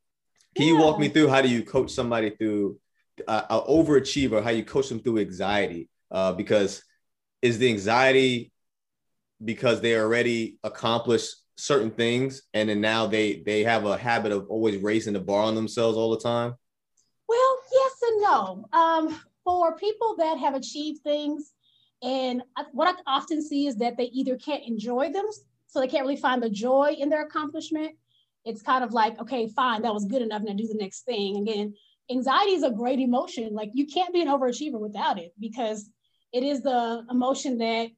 can 0.54 0.66
yeah. 0.66 0.72
you 0.72 0.78
walk 0.78 0.98
me 0.98 1.08
through 1.08 1.28
how 1.28 1.42
do 1.42 1.48
you 1.48 1.62
coach 1.62 1.90
somebody 1.90 2.30
through 2.30 2.78
uh, 3.26 3.42
an 3.48 3.60
overachiever? 3.60 4.42
How 4.42 4.50
you 4.50 4.64
coach 4.64 4.88
them 4.88 5.00
through 5.00 5.18
anxiety? 5.18 5.88
Uh, 6.10 6.32
because 6.32 6.82
is 7.40 7.58
the 7.58 7.68
anxiety 7.68 8.52
because 9.42 9.80
they 9.80 9.96
already 9.96 10.58
accomplished 10.62 11.36
certain 11.56 11.90
things 11.90 12.42
and 12.54 12.68
then 12.68 12.80
now 12.80 13.06
they 13.06 13.42
they 13.44 13.62
have 13.62 13.84
a 13.84 13.96
habit 13.96 14.32
of 14.32 14.46
always 14.48 14.76
raising 14.78 15.12
the 15.12 15.20
bar 15.20 15.44
on 15.44 15.54
themselves 15.54 15.96
all 15.96 16.10
the 16.10 16.20
time? 16.20 16.54
Well, 17.28 17.58
yes 17.72 17.92
and 18.02 18.22
no. 18.22 18.64
Um, 18.72 19.20
for 19.44 19.76
people 19.76 20.16
that 20.18 20.38
have 20.38 20.54
achieved 20.54 21.02
things, 21.02 21.52
and 22.02 22.42
what 22.72 22.88
I 22.88 22.98
often 23.06 23.42
see 23.42 23.66
is 23.66 23.76
that 23.76 23.96
they 23.96 24.04
either 24.04 24.36
can't 24.36 24.64
enjoy 24.66 25.12
them, 25.12 25.26
so 25.66 25.80
they 25.80 25.88
can't 25.88 26.02
really 26.02 26.16
find 26.16 26.42
the 26.42 26.50
joy 26.50 26.96
in 26.98 27.08
their 27.08 27.22
accomplishment. 27.22 27.92
It's 28.44 28.62
kind 28.62 28.82
of 28.82 28.92
like, 28.92 29.20
okay, 29.20 29.48
fine, 29.48 29.82
that 29.82 29.92
was 29.92 30.06
good 30.06 30.22
enough. 30.22 30.42
Now 30.42 30.54
do 30.54 30.66
the 30.66 30.74
next 30.74 31.02
thing. 31.02 31.36
Again, 31.36 31.74
anxiety 32.10 32.52
is 32.52 32.62
a 32.62 32.70
great 32.70 32.98
emotion. 32.98 33.54
Like 33.54 33.70
you 33.74 33.86
can't 33.86 34.14
be 34.14 34.22
an 34.22 34.28
overachiever 34.28 34.80
without 34.80 35.18
it 35.18 35.32
because 35.38 35.90
it 36.32 36.42
is 36.42 36.62
the 36.62 37.04
emotion 37.10 37.58
that 37.58 37.90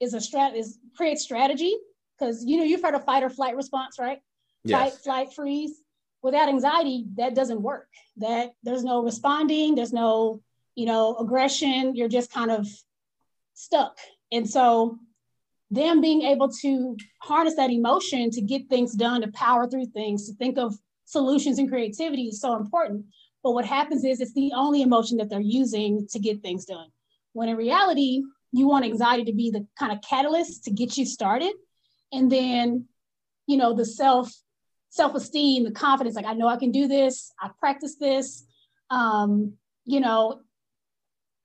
is 0.00 0.14
a 0.14 0.18
strat 0.18 0.54
is 0.54 0.78
creates 0.96 1.22
strategy 1.22 1.74
because 2.18 2.44
you 2.44 2.56
know 2.56 2.64
you've 2.64 2.82
heard 2.82 2.94
of 2.94 3.04
fight 3.04 3.22
or 3.22 3.30
flight 3.30 3.56
response, 3.56 3.98
right? 3.98 4.18
Yes. 4.64 4.92
Fight, 4.92 5.02
flight, 5.02 5.32
freeze. 5.34 5.80
Without 6.22 6.48
anxiety, 6.48 7.04
that 7.16 7.34
doesn't 7.34 7.60
work. 7.60 7.88
That 8.16 8.52
there's 8.62 8.84
no 8.84 9.02
responding, 9.02 9.74
there's 9.74 9.92
no, 9.92 10.40
you 10.74 10.86
know, 10.86 11.16
aggression. 11.16 11.94
You're 11.94 12.08
just 12.08 12.32
kind 12.32 12.50
of 12.50 12.66
stuck. 13.54 13.96
And 14.30 14.48
so 14.48 14.98
them 15.70 16.00
being 16.00 16.22
able 16.22 16.50
to 16.60 16.96
harness 17.22 17.56
that 17.56 17.70
emotion 17.70 18.30
to 18.30 18.40
get 18.40 18.68
things 18.68 18.94
done, 18.94 19.22
to 19.22 19.28
power 19.32 19.68
through 19.68 19.86
things, 19.86 20.28
to 20.28 20.34
think 20.34 20.58
of 20.58 20.74
solutions 21.04 21.58
and 21.58 21.68
creativity 21.68 22.24
is 22.24 22.40
so 22.40 22.56
important. 22.56 23.06
But 23.42 23.52
what 23.52 23.64
happens 23.64 24.04
is 24.04 24.20
it's 24.20 24.34
the 24.34 24.52
only 24.54 24.82
emotion 24.82 25.18
that 25.18 25.28
they're 25.28 25.40
using 25.40 26.06
to 26.10 26.18
get 26.18 26.42
things 26.42 26.64
done. 26.64 26.88
When 27.32 27.48
in 27.48 27.56
reality, 27.56 28.22
you 28.52 28.68
want 28.68 28.84
anxiety 28.84 29.24
to 29.24 29.32
be 29.32 29.50
the 29.50 29.66
kind 29.78 29.92
of 29.92 29.98
catalyst 30.08 30.64
to 30.64 30.70
get 30.70 30.96
you 30.96 31.04
started. 31.04 31.52
And 32.12 32.30
then, 32.30 32.86
you 33.46 33.56
know, 33.56 33.74
the 33.74 33.84
self, 33.84 34.32
self-esteem, 34.90 35.64
the 35.64 35.72
confidence, 35.72 36.14
like 36.14 36.24
I 36.24 36.34
know 36.34 36.46
I 36.46 36.56
can 36.56 36.70
do 36.70 36.86
this, 36.86 37.32
I 37.40 37.50
practice 37.58 37.96
this. 37.96 38.44
Um, 38.90 39.54
you 39.84 40.00
know, 40.00 40.40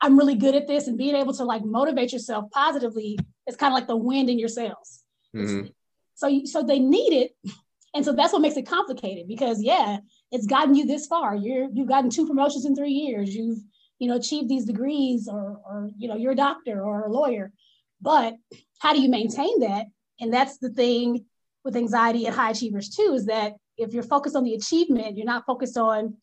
I'm 0.02 0.18
really 0.18 0.36
good 0.36 0.56
at 0.56 0.68
this 0.68 0.88
and 0.88 0.98
being 0.98 1.16
able 1.16 1.34
to 1.34 1.44
like 1.44 1.64
motivate 1.64 2.14
yourself 2.14 2.46
positively 2.52 3.20
is 3.48 3.56
kind 3.56 3.74
of 3.74 3.76
like 3.76 3.88
the 3.88 3.98
wind 3.98 4.30
in 4.30 4.40
your 4.40 4.50
sails. 4.50 5.04
Mm-hmm. 5.36 5.68
So, 6.16 6.42
so 6.46 6.64
they 6.64 6.80
need 6.80 7.14
it. 7.14 7.36
And 7.94 8.06
so 8.06 8.14
that's 8.14 8.32
what 8.32 8.42
makes 8.42 8.58
it 8.58 8.68
complicated 8.68 9.28
because 9.28 9.62
yeah, 9.62 9.98
it's 10.32 10.46
gotten 10.46 10.76
you 10.76 10.86
this 10.86 11.08
far. 11.08 11.36
You're, 11.36 11.70
you've 11.74 11.88
gotten 11.88 12.10
two 12.10 12.28
promotions 12.28 12.66
in 12.66 12.76
three 12.76 12.92
years. 12.92 13.36
You've, 13.36 13.60
you 13.98 14.08
know, 14.08 14.16
achieved 14.16 14.48
these 14.48 14.66
degrees 14.66 15.28
or, 15.28 15.60
or, 15.66 15.90
you 15.98 16.08
know, 16.08 16.16
you're 16.16 16.32
a 16.32 16.36
doctor 16.36 16.82
or 16.82 17.06
a 17.06 17.12
lawyer, 17.12 17.52
but 18.00 18.36
how 18.80 18.94
do 18.94 19.02
you 19.02 19.10
maintain 19.10 19.60
that? 19.62 19.88
And 20.22 20.34
that's 20.34 20.58
the 20.58 20.70
thing 20.70 21.26
with 21.66 21.76
anxiety 21.76 22.26
and 22.26 22.36
high 22.36 22.52
achievers 22.52 22.90
too, 22.90 23.14
is 23.16 23.26
that 23.26 23.56
if 23.78 23.94
you're 23.94 24.04
focused 24.04 24.36
on 24.36 24.44
the 24.44 24.54
achievement, 24.54 25.18
you're 25.18 25.26
not 25.26 25.46
focused 25.46 25.78
on 25.78 26.16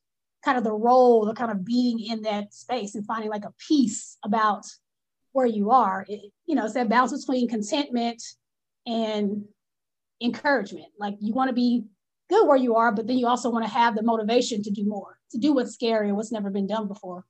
kind 0.44 0.58
of 0.58 0.64
the 0.64 0.72
role, 0.72 1.26
the 1.26 1.34
kind 1.34 1.50
of 1.50 1.64
being 1.64 2.00
in 2.00 2.22
that 2.22 2.54
space 2.54 2.94
and 2.94 3.06
finding 3.06 3.30
like 3.30 3.44
a 3.44 3.54
peace 3.68 4.16
about 4.24 4.64
where 5.32 5.46
you 5.46 5.70
are. 5.70 6.06
It, 6.08 6.32
you 6.46 6.54
know, 6.54 6.64
it's 6.64 6.74
that 6.74 6.88
balance 6.88 7.12
between 7.24 7.48
contentment 7.48 8.22
and 8.86 9.44
encouragement. 10.20 10.86
Like 10.98 11.16
you 11.20 11.34
want 11.34 11.48
to 11.48 11.54
be 11.54 11.84
good 12.30 12.46
where 12.46 12.56
you 12.56 12.76
are, 12.76 12.92
but 12.92 13.06
then 13.06 13.18
you 13.18 13.26
also 13.26 13.50
want 13.50 13.64
to 13.64 13.70
have 13.70 13.94
the 13.94 14.02
motivation 14.02 14.62
to 14.62 14.70
do 14.70 14.84
more, 14.86 15.18
to 15.32 15.38
do 15.38 15.52
what's 15.52 15.74
scary 15.74 16.08
and 16.08 16.16
what's 16.16 16.32
never 16.32 16.50
been 16.50 16.66
done 16.66 16.88
before. 16.88 17.24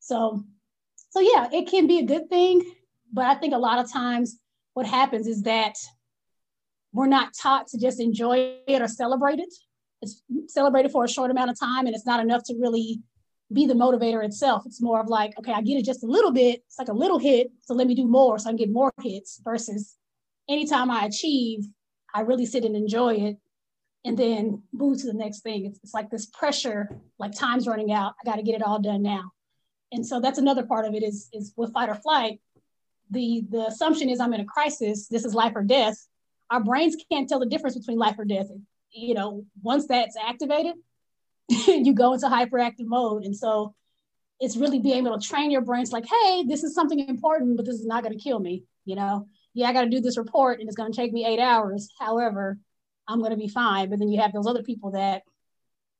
So, 0.00 0.44
so 1.10 1.20
yeah, 1.20 1.48
it 1.52 1.70
can 1.70 1.86
be 1.86 1.98
a 1.98 2.04
good 2.04 2.28
thing, 2.28 2.62
but 3.12 3.26
I 3.26 3.36
think 3.36 3.54
a 3.54 3.58
lot 3.58 3.78
of 3.78 3.90
times 3.90 4.38
what 4.74 4.86
happens 4.86 5.26
is 5.26 5.42
that 5.42 5.76
we're 6.92 7.06
not 7.06 7.34
taught 7.34 7.68
to 7.68 7.78
just 7.78 8.00
enjoy 8.00 8.58
it 8.66 8.82
or 8.82 8.88
celebrate 8.88 9.38
it 9.38 9.52
it's 10.04 10.22
celebrated 10.52 10.92
for 10.92 11.04
a 11.04 11.08
short 11.08 11.30
amount 11.30 11.50
of 11.50 11.58
time 11.58 11.86
and 11.86 11.94
it's 11.94 12.06
not 12.06 12.20
enough 12.20 12.42
to 12.44 12.54
really 12.60 13.00
be 13.52 13.66
the 13.66 13.74
motivator 13.74 14.24
itself. 14.24 14.64
It's 14.66 14.80
more 14.80 15.00
of 15.00 15.08
like, 15.08 15.38
okay, 15.38 15.52
I 15.52 15.60
get 15.62 15.76
it 15.76 15.84
just 15.84 16.04
a 16.04 16.06
little 16.06 16.32
bit. 16.32 16.62
It's 16.66 16.78
like 16.78 16.88
a 16.88 16.92
little 16.94 17.18
hit. 17.18 17.50
So 17.62 17.74
let 17.74 17.86
me 17.86 17.94
do 17.94 18.06
more 18.06 18.38
so 18.38 18.48
I 18.48 18.50
can 18.50 18.56
get 18.56 18.70
more 18.70 18.92
hits 19.02 19.40
versus 19.44 19.96
anytime 20.48 20.90
I 20.90 21.04
achieve, 21.04 21.66
I 22.14 22.20
really 22.20 22.46
sit 22.46 22.64
and 22.64 22.76
enjoy 22.76 23.14
it 23.14 23.36
and 24.04 24.18
then 24.18 24.62
move 24.72 25.00
to 25.00 25.06
the 25.06 25.14
next 25.14 25.40
thing. 25.40 25.66
It's, 25.66 25.80
it's 25.82 25.94
like 25.94 26.10
this 26.10 26.26
pressure, 26.26 26.88
like 27.18 27.32
time's 27.32 27.66
running 27.66 27.92
out. 27.92 28.14
I 28.20 28.28
got 28.28 28.36
to 28.36 28.42
get 28.42 28.54
it 28.54 28.62
all 28.62 28.80
done 28.80 29.02
now. 29.02 29.32
And 29.92 30.06
so 30.06 30.20
that's 30.20 30.38
another 30.38 30.64
part 30.64 30.86
of 30.86 30.94
it 30.94 31.02
is, 31.02 31.28
is 31.32 31.52
with 31.56 31.72
fight 31.72 31.88
or 31.88 31.94
flight. 31.94 32.40
The, 33.10 33.44
the 33.50 33.66
assumption 33.66 34.08
is 34.08 34.20
I'm 34.20 34.34
in 34.34 34.40
a 34.40 34.44
crisis. 34.44 35.08
This 35.08 35.24
is 35.24 35.34
life 35.34 35.52
or 35.54 35.62
death. 35.62 36.06
Our 36.50 36.62
brains 36.62 36.96
can't 37.10 37.28
tell 37.28 37.38
the 37.38 37.46
difference 37.46 37.78
between 37.78 37.98
life 37.98 38.18
or 38.18 38.24
death 38.24 38.48
you 38.94 39.14
know, 39.14 39.44
once 39.62 39.86
that's 39.86 40.16
activated, 40.16 40.74
you 41.48 41.92
go 41.92 42.14
into 42.14 42.26
hyperactive 42.26 42.86
mode. 42.86 43.24
And 43.24 43.36
so 43.36 43.74
it's 44.40 44.56
really 44.56 44.78
being 44.78 45.06
able 45.06 45.18
to 45.18 45.26
train 45.26 45.50
your 45.50 45.60
brains 45.60 45.92
like, 45.92 46.06
hey, 46.06 46.44
this 46.46 46.64
is 46.64 46.74
something 46.74 46.98
important, 47.08 47.56
but 47.56 47.66
this 47.66 47.76
is 47.76 47.86
not 47.86 48.02
going 48.02 48.16
to 48.16 48.22
kill 48.22 48.38
me. 48.38 48.64
You 48.84 48.96
know, 48.96 49.28
yeah, 49.52 49.68
I 49.68 49.72
got 49.72 49.82
to 49.82 49.90
do 49.90 50.00
this 50.00 50.18
report 50.18 50.60
and 50.60 50.68
it's 50.68 50.76
going 50.76 50.92
to 50.92 50.96
take 50.96 51.12
me 51.12 51.26
eight 51.26 51.40
hours. 51.40 51.88
However, 51.98 52.58
I'm 53.08 53.18
going 53.18 53.30
to 53.30 53.36
be 53.36 53.48
fine. 53.48 53.90
But 53.90 53.98
then 53.98 54.08
you 54.08 54.20
have 54.20 54.32
those 54.32 54.46
other 54.46 54.62
people 54.62 54.92
that, 54.92 55.22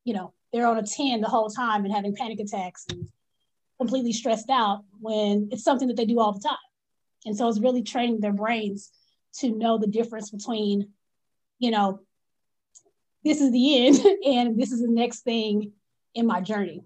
you 0.05 0.15
know, 0.15 0.33
they're 0.53 0.67
on 0.67 0.79
a 0.79 0.87
10 0.87 1.21
the 1.21 1.29
whole 1.29 1.49
time 1.49 1.85
and 1.85 1.93
having 1.93 2.15
panic 2.15 2.41
attacks 2.41 2.87
and 2.91 3.09
completely 3.79 4.13
stressed 4.13 4.51
out 4.51 4.85
when 5.01 5.49
it's 5.51 5.65
something 5.65 5.89
that 5.89 5.97
they 5.97 6.05
do 6.05 6.21
all 6.21 6.33
the 6.33 6.41
time. 6.41 6.57
And 7.27 7.37
so 7.37 7.49
it's 7.49 7.61
really 7.61 7.83
training 7.83 8.21
their 8.21 8.33
brains 8.33 8.91
to 9.39 9.51
know 9.51 9.79
the 9.79 9.87
difference 9.87 10.31
between, 10.31 10.91
you 11.59 11.71
know, 11.71 12.01
this 13.25 13.41
is 13.41 13.51
the 13.51 13.87
end 13.87 13.97
and 14.25 14.61
this 14.61 14.73
is 14.73 14.81
the 14.81 14.91
next 14.91 15.21
thing 15.21 15.73
in 16.15 16.27
my 16.27 16.41
journey. 16.41 16.85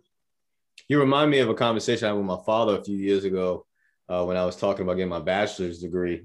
You 0.89 1.01
remind 1.01 1.31
me 1.31 1.41
of 1.41 1.49
a 1.49 1.55
conversation 1.55 2.07
I 2.07 2.09
had 2.09 2.17
with 2.17 2.27
my 2.27 2.39
father 2.47 2.77
a 2.77 2.85
few 2.85 2.97
years 2.97 3.25
ago 3.25 3.67
uh, 4.09 4.25
when 4.25 4.37
I 4.37 4.45
was 4.45 4.57
talking 4.57 4.83
about 4.83 4.95
getting 4.95 5.11
my 5.11 5.21
bachelor's 5.21 5.81
degree. 5.81 6.25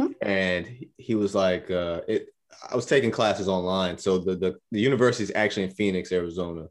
Mm-hmm. 0.00 0.12
And 0.22 0.86
he 0.98 1.14
was 1.14 1.34
like, 1.34 1.70
uh, 1.70 2.02
it, 2.06 2.28
I 2.70 2.76
was 2.76 2.86
taking 2.86 3.10
classes 3.10 3.48
online. 3.48 3.98
So 3.98 4.18
the, 4.18 4.36
the, 4.36 4.56
the 4.70 4.80
university 4.80 5.24
is 5.24 5.32
actually 5.34 5.64
in 5.64 5.70
Phoenix, 5.70 6.12
Arizona. 6.12 6.66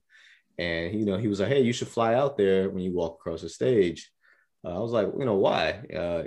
And, 0.57 0.97
you 0.97 1.05
know, 1.05 1.17
he 1.17 1.27
was 1.27 1.39
like, 1.39 1.50
hey, 1.50 1.62
you 1.62 1.73
should 1.73 1.88
fly 1.88 2.13
out 2.13 2.38
there 2.38 2.69
when 2.69 2.83
you 2.83 2.93
walk 2.93 3.15
across 3.15 3.41
the 3.41 3.50
stage. 3.50 4.12
Uh, 4.63 4.75
I 4.75 4.79
was 4.79 4.91
like, 4.91 5.07
you 5.17 5.25
know, 5.25 5.35
why? 5.35 5.71
Uh, 5.93 6.23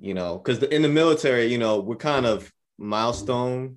you 0.00 0.14
know, 0.14 0.38
because 0.38 0.62
in 0.62 0.82
the 0.82 0.88
military, 0.88 1.46
you 1.46 1.58
know, 1.58 1.80
we're 1.80 1.96
kind 1.96 2.26
of 2.26 2.50
milestone 2.78 3.76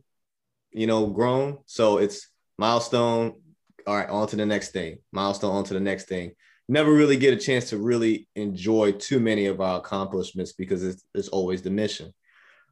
you 0.72 0.88
know, 0.88 1.08
grown. 1.08 1.60
So 1.66 1.98
it's 1.98 2.30
milestone. 2.58 3.42
All 3.88 3.96
right, 3.96 4.10
on 4.10 4.28
to 4.28 4.36
the 4.36 4.46
next 4.46 4.72
thing. 4.72 5.00
Milestone, 5.12 5.56
on 5.56 5.64
to 5.66 5.74
the 5.74 5.80
next 5.80 6.08
thing. 6.08 6.34
Never 6.68 6.94
really 6.94 7.18
get 7.18 7.34
a 7.34 7.38
chance 7.38 7.70
to 7.70 7.78
really 7.78 8.28
enjoy 8.36 8.92
too 8.92 9.20
many 9.20 9.48
of 9.48 9.60
our 9.62 9.80
accomplishments 9.80 10.52
because 10.52 10.84
it's, 10.84 11.04
it's 11.16 11.30
always 11.30 11.64
the 11.64 11.72
mission. 11.72 12.14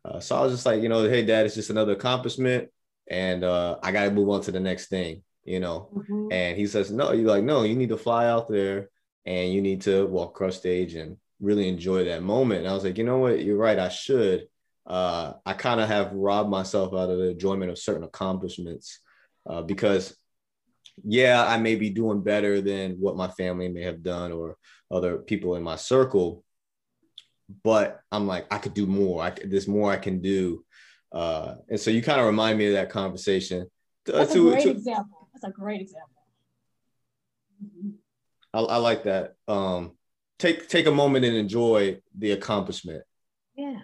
Uh, 0.06 0.20
so 0.20 0.36
I 0.36 0.42
was 0.42 0.54
just 0.54 0.66
like, 0.66 0.82
you 0.82 0.90
know, 0.90 1.10
hey, 1.10 1.26
dad, 1.26 1.46
it's 1.46 1.56
just 1.56 1.72
another 1.72 1.94
accomplishment, 1.94 2.70
and 3.10 3.44
uh, 3.44 3.78
I 3.82 3.92
got 3.92 4.04
to 4.04 4.12
move 4.12 4.30
on 4.30 4.42
to 4.42 4.52
the 4.52 4.60
next 4.60 4.88
thing, 4.88 5.24
you 5.44 5.60
know. 5.60 5.90
Mm-hmm. 5.96 6.32
And 6.32 6.58
he 6.58 6.68
says, 6.68 6.92
no, 6.92 7.12
you're 7.14 7.28
like, 7.28 7.44
no, 7.44 7.64
you 7.64 7.76
need 7.76 7.90
to 7.90 7.98
fly 7.98 8.28
out 8.28 8.48
there 8.48 8.90
and 9.26 9.52
you 9.52 9.62
need 9.62 9.82
to 9.82 10.06
walk 10.06 10.32
across 10.32 10.58
stage 10.58 10.96
and 10.96 11.18
really 11.42 11.68
enjoy 11.68 12.06
that 12.06 12.24
moment. 12.24 12.62
And 12.62 12.70
I 12.70 12.74
was 12.74 12.84
like, 12.84 12.98
you 12.98 13.04
know 13.04 13.18
what, 13.18 13.44
you're 13.44 13.58
right, 13.58 13.80
I 13.80 13.90
should 13.90 14.48
uh, 14.88 15.34
I 15.46 15.54
kind 15.54 15.82
of 15.82 15.90
have 15.90 16.14
robbed 16.14 16.50
myself 16.50 16.94
out 16.94 17.10
of 17.10 17.18
the 17.18 17.32
enjoyment 17.32 17.70
of 17.70 17.78
certain 17.78 18.04
accomplishments 18.04 19.00
uh, 19.46 19.62
because, 19.62 20.16
yeah, 21.04 21.46
I 21.46 21.58
may 21.58 21.76
be 21.76 21.90
doing 21.90 22.24
better 22.24 22.62
than 22.62 22.94
what 22.94 23.18
my 23.18 23.28
family 23.28 23.68
may 23.68 23.84
have 23.84 24.02
done 24.02 24.32
or 24.32 24.56
other 24.90 25.18
people 25.18 25.56
in 25.56 25.64
my 25.64 25.76
circle, 25.76 26.44
but 27.64 28.00
I'm 28.14 28.28
like, 28.28 28.48
I 28.50 28.60
could 28.60 28.74
do 28.74 28.88
more. 28.88 29.22
I 29.22 29.32
could, 29.32 29.52
there's 29.52 29.68
more 29.68 29.92
I 29.92 29.98
can 29.98 30.22
do. 30.22 30.64
Uh, 31.12 31.56
and 31.70 31.80
so 31.80 31.92
you 31.92 32.02
kind 32.02 32.22
of 32.22 32.26
remind 32.26 32.58
me 32.58 32.68
of 32.68 32.74
that 32.74 32.90
conversation. 32.90 33.68
That's 34.06 34.34
to, 34.34 34.48
a 34.48 34.52
great 34.52 34.64
to, 34.64 34.70
example. 34.72 35.30
That's 35.34 35.44
a 35.44 35.52
great 35.52 35.82
example. 35.82 36.12
I, 38.54 38.60
I 38.60 38.78
like 38.78 39.04
that. 39.04 39.36
Um, 39.50 39.98
take 40.40 40.70
take 40.70 40.86
a 40.86 40.92
moment 40.92 41.26
and 41.26 41.36
enjoy 41.36 42.00
the 42.18 42.32
accomplishment. 42.32 43.04
Yeah 43.56 43.80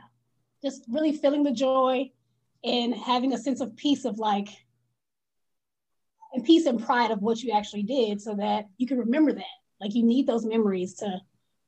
just 0.64 0.84
really 0.90 1.12
feeling 1.12 1.44
the 1.44 1.52
joy 1.52 2.10
and 2.64 2.96
having 2.96 3.34
a 3.34 3.38
sense 3.38 3.62
of 3.62 3.76
peace 3.76 4.06
of 4.06 4.18
like 4.18 4.48
and 6.34 6.44
peace 6.44 6.66
and 6.66 6.84
pride 6.84 7.12
of 7.12 7.22
what 7.22 7.42
you 7.42 7.54
actually 7.54 7.84
did 7.84 8.22
so 8.22 8.36
that 8.36 8.66
you 8.78 8.88
can 8.88 8.98
remember 8.98 9.34
that. 9.34 9.44
Like 9.80 9.94
you 9.94 10.04
need 10.04 10.26
those 10.26 10.46
memories 10.46 10.96
to 10.96 11.20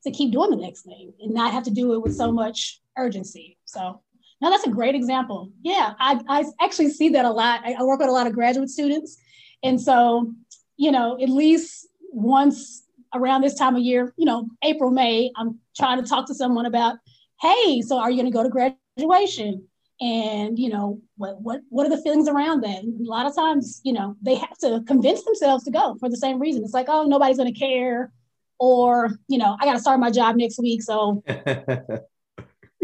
to 0.04 0.12
keep 0.12 0.32
doing 0.32 0.52
the 0.52 0.58
next 0.58 0.84
thing 0.84 1.12
and 1.20 1.34
not 1.34 1.52
have 1.52 1.64
to 1.64 1.72
do 1.72 1.94
it 1.94 2.02
with 2.02 2.16
so 2.16 2.32
much 2.32 2.82
urgency. 2.98 3.58
So 3.66 4.02
now 4.40 4.50
that's 4.52 4.68
a 4.68 4.70
great 4.70 4.96
example. 4.96 5.52
Yeah 5.62 5.94
i, 6.00 6.20
I 6.28 6.46
actually 6.62 6.90
see 6.90 7.10
that 7.10 7.25
a 7.25 7.32
lot. 7.32 7.62
I, 7.64 7.74
I 7.74 7.84
work 7.84 8.00
with 8.00 8.10
a 8.10 8.14
lot 8.14 8.28
of 8.28 8.34
graduate 8.34 8.70
students. 8.70 9.18
And 9.64 9.82
so 9.82 10.34
you 10.78 10.92
know 10.92 11.18
at 11.22 11.30
least 11.30 11.88
once 12.12 12.84
around 13.14 13.42
this 13.42 13.56
time 13.56 13.75
of 13.75 13.82
year 13.82 14.14
you 14.18 14.25
know 14.25 14.48
april 14.64 14.92
may 14.92 15.32
i'm 15.38 15.60
trying 15.75 16.02
to 16.02 16.08
talk 16.08 16.28
to 16.28 16.36
someone 16.36 16.66
about 16.66 16.98
hey 17.42 17.82
so 17.82 17.98
are 17.98 18.10
you 18.10 18.18
going 18.18 18.32
to 18.32 18.36
go 18.36 18.44
to 18.44 18.50
grad 18.50 18.75
graduation 18.98 19.68
and 20.02 20.60
you 20.60 20.70
know 20.70 21.02
what 21.16 21.42
what 21.42 21.62
what 21.70 21.88
are 21.88 21.90
the 21.90 22.02
feelings 22.02 22.28
around 22.28 22.62
that? 22.62 22.84
And 22.84 23.06
a 23.06 23.10
lot 23.10 23.25
of 23.25 23.36
times 23.36 23.82
you 23.84 23.94
know 23.94 24.16
they 24.22 24.36
have 24.36 24.58
to 24.60 24.84
convince 24.86 25.24
themselves 25.24 25.64
to 25.66 25.72
go 25.72 25.96
for 26.00 26.10
the 26.10 26.18
same 26.18 26.40
reason. 26.40 26.64
It's 26.64 26.74
like 26.74 26.88
oh 26.90 27.04
nobody's 27.04 27.38
going 27.38 27.54
to 27.54 27.60
care. 27.60 28.12
Or 28.58 29.12
you 29.28 29.38
know 29.38 29.58
i 29.60 29.66
got 29.66 29.74
to 29.74 29.80
start 29.80 30.00
my 30.00 30.12
job 30.12 30.36
next 30.36 30.60
week. 30.60 30.82
So 30.82 31.24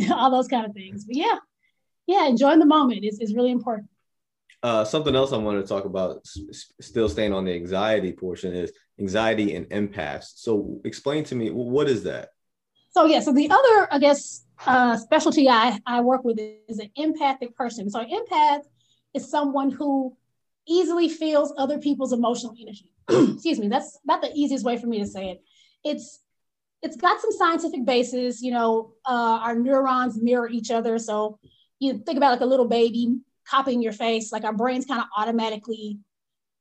all 0.12 0.32
those 0.32 0.48
kind 0.48 0.66
of 0.66 0.74
things. 0.74 1.06
But 1.06 1.16
yeah. 1.16 1.38
Yeah 2.08 2.28
enjoying 2.28 2.60
the 2.60 2.66
moment 2.66 3.04
is, 3.04 3.20
is 3.20 3.36
really 3.36 3.52
important. 3.52 3.88
Uh, 4.64 4.86
something 4.86 5.16
else 5.16 5.34
I 5.34 5.38
wanted 5.38 5.64
to 5.64 5.68
talk 5.68 5.86
about, 5.86 6.24
still 6.80 7.10
staying 7.10 7.34
on 7.34 7.46
the 7.46 7.54
anxiety 7.54 8.12
portion, 8.12 8.54
is 8.54 8.72
anxiety 9.00 9.56
and 9.56 9.66
empaths 9.70 10.34
So, 10.36 10.80
explain 10.86 11.24
to 11.26 11.36
me 11.36 11.50
what 11.50 11.90
is 11.90 12.04
that? 12.04 12.30
So 12.92 13.06
yeah, 13.06 13.22
so 13.22 13.34
the 13.34 13.50
other, 13.50 13.88
I 13.92 13.98
guess, 14.00 14.44
uh, 14.66 14.98
specialty 14.98 15.50
I, 15.50 15.80
I 15.86 16.02
work 16.02 16.24
with 16.24 16.40
is 16.68 16.80
an 16.80 16.92
empathic 16.96 17.56
person. 17.56 17.90
So 17.90 18.04
empath 18.04 18.62
is 19.14 19.30
someone 19.30 19.72
who 19.72 20.16
easily 20.68 21.10
feels 21.10 21.54
other 21.58 21.80
people's 21.80 22.14
emotional 22.14 22.54
energy. 22.60 22.92
Excuse 23.10 23.60
me, 23.60 23.68
that's 23.68 24.00
not 24.06 24.22
the 24.22 24.32
easiest 24.34 24.64
way 24.64 24.78
for 24.78 24.88
me 24.88 25.00
to 25.00 25.08
say 25.08 25.32
it. 25.32 25.44
It's 25.84 26.20
it's 26.84 26.96
got 26.96 27.22
some 27.22 27.32
scientific 27.32 27.86
basis. 27.86 28.42
You 28.42 28.52
know, 28.52 28.94
uh, 29.06 29.40
our 29.42 29.56
neurons 29.56 30.22
mirror 30.22 30.50
each 30.50 30.72
other. 30.72 30.98
So 31.00 31.40
you 31.80 32.00
think 32.00 32.18
about 32.18 32.32
like 32.32 32.42
a 32.42 32.46
little 32.46 32.68
baby 32.68 33.20
copying 33.48 33.82
your 33.82 33.94
face, 33.94 34.32
like 34.32 34.44
our 34.44 34.54
brains 34.54 34.86
kind 34.86 35.02
of 35.02 35.08
automatically 35.18 36.00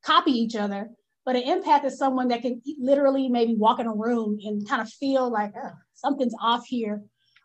copy 0.03 0.33
each 0.33 0.57
other. 0.57 0.91
But 1.25 1.37
an 1.37 1.43
empath 1.43 1.85
is 1.85 1.99
someone 1.99 2.29
that 2.29 2.43
can 2.43 2.63
literally 2.79 3.29
maybe 3.29 3.55
walk 3.55 3.79
in 3.79 3.87
a 3.87 3.95
room 3.95 4.39
and 4.43 4.67
kind 4.67 4.81
of 4.81 4.89
feel 4.89 5.31
like 5.31 5.53
something's 5.95 6.35
off 6.41 6.67
here. 6.67 7.03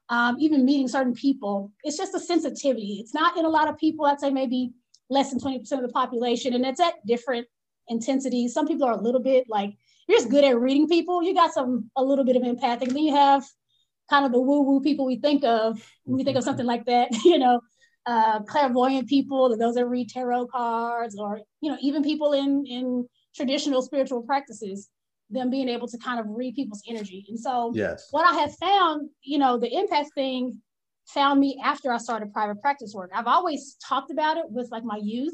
Um, 0.10 0.38
even 0.40 0.66
meeting 0.66 0.88
certain 0.88 1.14
people, 1.14 1.72
it's 1.84 1.98
just 1.98 2.14
a 2.14 2.20
sensitivity. 2.20 2.98
It's 3.00 3.14
not 3.14 3.38
in 3.38 3.46
a 3.46 3.50
lot 3.50 3.68
of 3.68 3.78
people. 3.78 4.06
I'd 4.06 4.20
say 4.20 4.30
maybe 4.30 4.72
less 5.10 5.32
than 5.32 5.40
20% 5.40 5.72
of 5.72 5.82
the 5.82 5.90
population, 5.90 6.54
and 6.54 6.66
it's 6.66 6.80
at 6.80 7.06
different 7.06 7.48
intensities. 7.88 8.54
Some 8.54 8.68
people 8.68 8.88
are 8.88 8.94
a 8.94 9.02
little 9.02 9.22
bit 9.22 9.46
like 9.50 9.76
you're 10.08 10.20
just 10.20 10.30
good 10.30 10.44
at 10.44 10.60
reading 10.60 10.88
people. 10.88 11.24
You 11.24 11.34
got 11.34 11.54
some 11.54 11.90
a 11.96 12.04
little 12.04 12.26
bit 12.26 12.36
of 12.36 12.44
empathic. 12.44 12.90
Then 12.90 13.04
you 13.04 13.16
have 13.16 13.44
kind 14.10 14.26
of 14.26 14.32
the 14.32 14.40
woo-woo 14.40 14.82
people 14.82 15.06
we 15.06 15.18
think 15.18 15.44
of 15.44 15.82
when 16.04 16.18
we 16.18 16.24
think 16.24 16.38
of 16.38 16.44
something 16.44 16.66
like 16.66 16.86
that, 16.86 17.10
you 17.26 17.40
know, 17.40 17.62
uh, 18.06 18.42
clairvoyant 18.44 19.10
people, 19.10 19.56
those 19.58 19.76
that 19.76 19.88
read 19.88 20.10
tarot 20.10 20.48
cards, 20.48 21.18
or 21.18 21.42
you 21.62 21.72
know, 21.72 21.78
even 21.82 22.04
people 22.04 22.34
in 22.34 22.66
in 22.68 23.08
traditional 23.36 23.82
spiritual 23.82 24.22
practices, 24.22 24.90
them 25.29 25.50
being 25.50 25.70
able 25.70 25.88
to 25.88 25.98
kind 25.98 26.20
of 26.20 26.27
read 26.29 26.55
people's 26.55 26.84
energy. 26.88 27.25
And 27.27 27.39
so, 27.39 27.72
yes, 27.74 28.08
what 28.12 28.25
I 28.25 28.39
have 28.39 28.55
found, 28.55 29.10
you 29.24 29.38
know, 29.38 29.58
the 29.58 29.70
empath 29.70 30.08
thing 30.13 30.62
found 31.08 31.39
me 31.39 31.60
after 31.63 31.91
I 31.91 31.98
started 31.98 32.34
private 32.34 32.62
practice 32.62 32.94
work. 32.94 33.12
I've 33.13 33.27
always 33.27 33.75
talked 33.88 34.12
about 34.12 34.38
it 34.38 34.46
with 34.50 34.70
like 34.72 34.84
my 34.84 35.00
youth, 35.01 35.34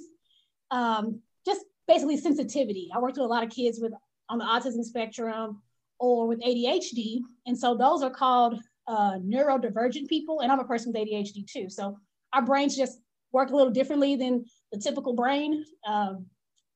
um, 0.70 1.22
just 1.46 1.62
basically 1.88 2.18
sensitivity. 2.18 2.90
I 2.94 3.00
worked 3.00 3.18
with 3.18 3.26
a 3.26 3.30
lot 3.30 3.44
of 3.44 3.50
kids 3.50 3.80
with 3.82 3.94
on 4.30 4.38
the 4.38 4.46
autism 4.46 4.84
spectrum 4.84 5.62
or 6.00 6.28
with 6.28 6.42
ADHD, 6.42 7.20
and 7.46 7.58
so 7.58 7.76
those 7.76 8.02
are 8.02 8.10
called 8.10 8.60
uh, 8.88 9.14
neurodivergent 9.20 10.08
people. 10.08 10.40
And 10.40 10.52
I'm 10.52 10.60
a 10.60 10.66
person 10.66 10.94
with 10.94 11.02
ADHD 11.02 11.46
too, 11.52 11.70
so 11.70 11.98
our 12.34 12.42
brains 12.42 12.76
just 12.76 13.00
work 13.34 13.50
a 13.50 13.56
little 13.56 13.72
differently 13.72 14.16
than 14.16 14.46
the 14.72 14.80
typical 14.80 15.14
brain. 15.14 15.66
Um, 15.88 16.26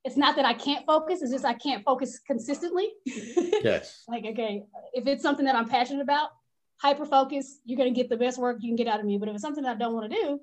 it's 0.05 0.15
not 0.15 0.35
that 0.35 0.45
I 0.45 0.53
can't 0.53 0.85
focus; 0.85 1.21
it's 1.24 1.31
just 1.31 1.45
I 1.45 1.55
can't 1.55 1.83
focus 1.83 2.19
consistently. 2.19 2.89
yes. 3.05 4.03
like 4.07 4.24
okay, 4.24 4.63
if 4.93 5.07
it's 5.07 5.24
something 5.24 5.45
that 5.45 5.55
I'm 5.55 5.67
passionate 5.67 6.03
about, 6.03 6.29
hyper 6.77 7.05
focus, 7.05 7.59
you're 7.65 7.77
going 7.77 7.91
to 7.91 8.00
get 8.00 8.09
the 8.09 8.15
best 8.15 8.38
work 8.38 8.57
you 8.62 8.69
can 8.69 8.75
get 8.75 8.88
out 8.88 9.00
of 9.00 9.05
me. 9.05 9.17
But 9.17 9.29
if 9.29 9.35
it's 9.35 9.41
something 9.41 9.63
that 9.63 9.75
I 9.75 9.79
don't 9.79 9.95
want 9.95 10.12
to 10.12 10.15
do, 10.15 10.39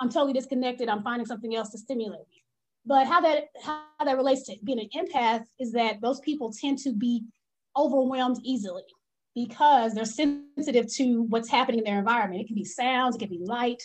I'm 0.00 0.08
totally 0.08 0.32
disconnected. 0.32 0.88
I'm 0.88 1.02
finding 1.02 1.26
something 1.26 1.54
else 1.54 1.70
to 1.70 1.78
stimulate 1.78 2.26
me. 2.30 2.42
But 2.86 3.06
how 3.06 3.20
that 3.20 3.44
how 3.62 3.82
that 4.02 4.16
relates 4.16 4.44
to 4.44 4.56
being 4.64 4.80
an 4.80 4.88
empath 4.96 5.44
is 5.60 5.72
that 5.72 6.00
those 6.00 6.20
people 6.20 6.50
tend 6.50 6.78
to 6.78 6.94
be 6.94 7.24
overwhelmed 7.76 8.38
easily 8.42 8.84
because 9.34 9.92
they're 9.92 10.06
sensitive 10.06 10.90
to 10.94 11.24
what's 11.24 11.50
happening 11.50 11.80
in 11.80 11.84
their 11.84 11.98
environment. 11.98 12.40
It 12.40 12.46
can 12.46 12.56
be 12.56 12.64
sounds, 12.64 13.16
it 13.16 13.18
can 13.18 13.28
be 13.28 13.44
light, 13.44 13.82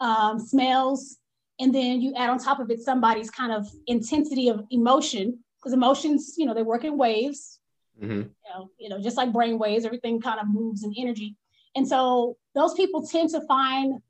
um, 0.00 0.38
smells, 0.38 1.16
and 1.60 1.74
then 1.74 2.00
you 2.00 2.14
add 2.16 2.30
on 2.30 2.38
top 2.38 2.60
of 2.60 2.70
it 2.70 2.80
somebody's 2.80 3.30
kind 3.30 3.52
of 3.52 3.66
intensity 3.86 4.48
of 4.48 4.64
emotion 4.70 5.38
because 5.62 5.72
emotions, 5.72 6.34
you 6.36 6.44
know, 6.44 6.54
they 6.54 6.62
work 6.62 6.84
in 6.84 6.98
waves. 6.98 7.60
Mm-hmm. 8.02 8.12
You, 8.12 8.30
know, 8.54 8.70
you 8.78 8.88
know, 8.88 9.00
just 9.00 9.16
like 9.16 9.32
brain 9.32 9.58
waves, 9.58 9.84
everything 9.84 10.20
kind 10.20 10.40
of 10.40 10.48
moves 10.48 10.82
in 10.82 10.92
energy. 10.96 11.36
And 11.76 11.86
so 11.86 12.36
those 12.54 12.74
people 12.74 13.06
tend 13.06 13.30
to 13.30 13.40
find 13.42 14.00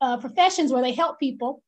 uh, 0.00 0.16
professions 0.16 0.72
where 0.72 0.82
they 0.82 0.92
help 0.92 1.20
people, 1.20 1.62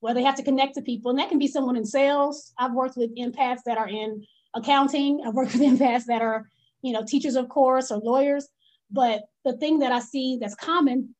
where 0.00 0.14
they 0.14 0.24
have 0.24 0.34
to 0.36 0.42
connect 0.42 0.74
to 0.74 0.82
people. 0.82 1.10
And 1.10 1.18
that 1.18 1.28
can 1.28 1.38
be 1.38 1.46
someone 1.46 1.76
in 1.76 1.84
sales. 1.84 2.52
I've 2.58 2.72
worked 2.72 2.96
with 2.96 3.16
empaths 3.16 3.62
that 3.66 3.78
are 3.78 3.88
in 3.88 4.24
accounting. 4.54 5.22
I've 5.24 5.34
worked 5.34 5.52
with 5.56 5.62
empaths 5.62 6.06
that 6.06 6.22
are, 6.22 6.48
you 6.82 6.92
know, 6.92 7.04
teachers, 7.04 7.36
of 7.36 7.48
course, 7.48 7.92
or 7.92 7.98
lawyers. 7.98 8.48
But 8.90 9.22
the 9.44 9.56
thing 9.56 9.78
that 9.78 9.92
I 9.92 10.00
see 10.00 10.38
that's 10.40 10.56
common 10.56 11.14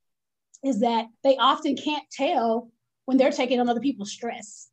is 0.64 0.80
that 0.80 1.06
they 1.22 1.36
often 1.36 1.76
can't 1.76 2.04
tell 2.10 2.71
when 3.06 3.16
they're 3.16 3.30
taking 3.30 3.60
on 3.60 3.68
other 3.68 3.80
people's 3.80 4.12
stress 4.12 4.68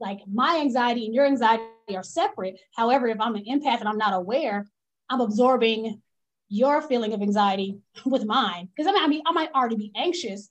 like 0.00 0.20
my 0.32 0.58
anxiety 0.60 1.06
and 1.06 1.14
your 1.14 1.26
anxiety 1.26 1.64
are 1.94 2.02
separate. 2.02 2.58
However, 2.74 3.08
if 3.08 3.20
I'm 3.20 3.34
an 3.34 3.44
empath 3.44 3.80
and 3.80 3.88
I'm 3.88 3.98
not 3.98 4.14
aware, 4.14 4.66
I'm 5.10 5.20
absorbing 5.20 6.00
your 6.48 6.82
feeling 6.82 7.12
of 7.12 7.22
anxiety 7.22 7.78
with 8.06 8.24
mine. 8.24 8.68
Because 8.74 8.88
I 8.88 8.92
mean, 8.92 9.02
I 9.02 9.08
mean, 9.08 9.22
I 9.26 9.32
might 9.32 9.52
already 9.52 9.76
be 9.76 9.92
anxious, 9.96 10.50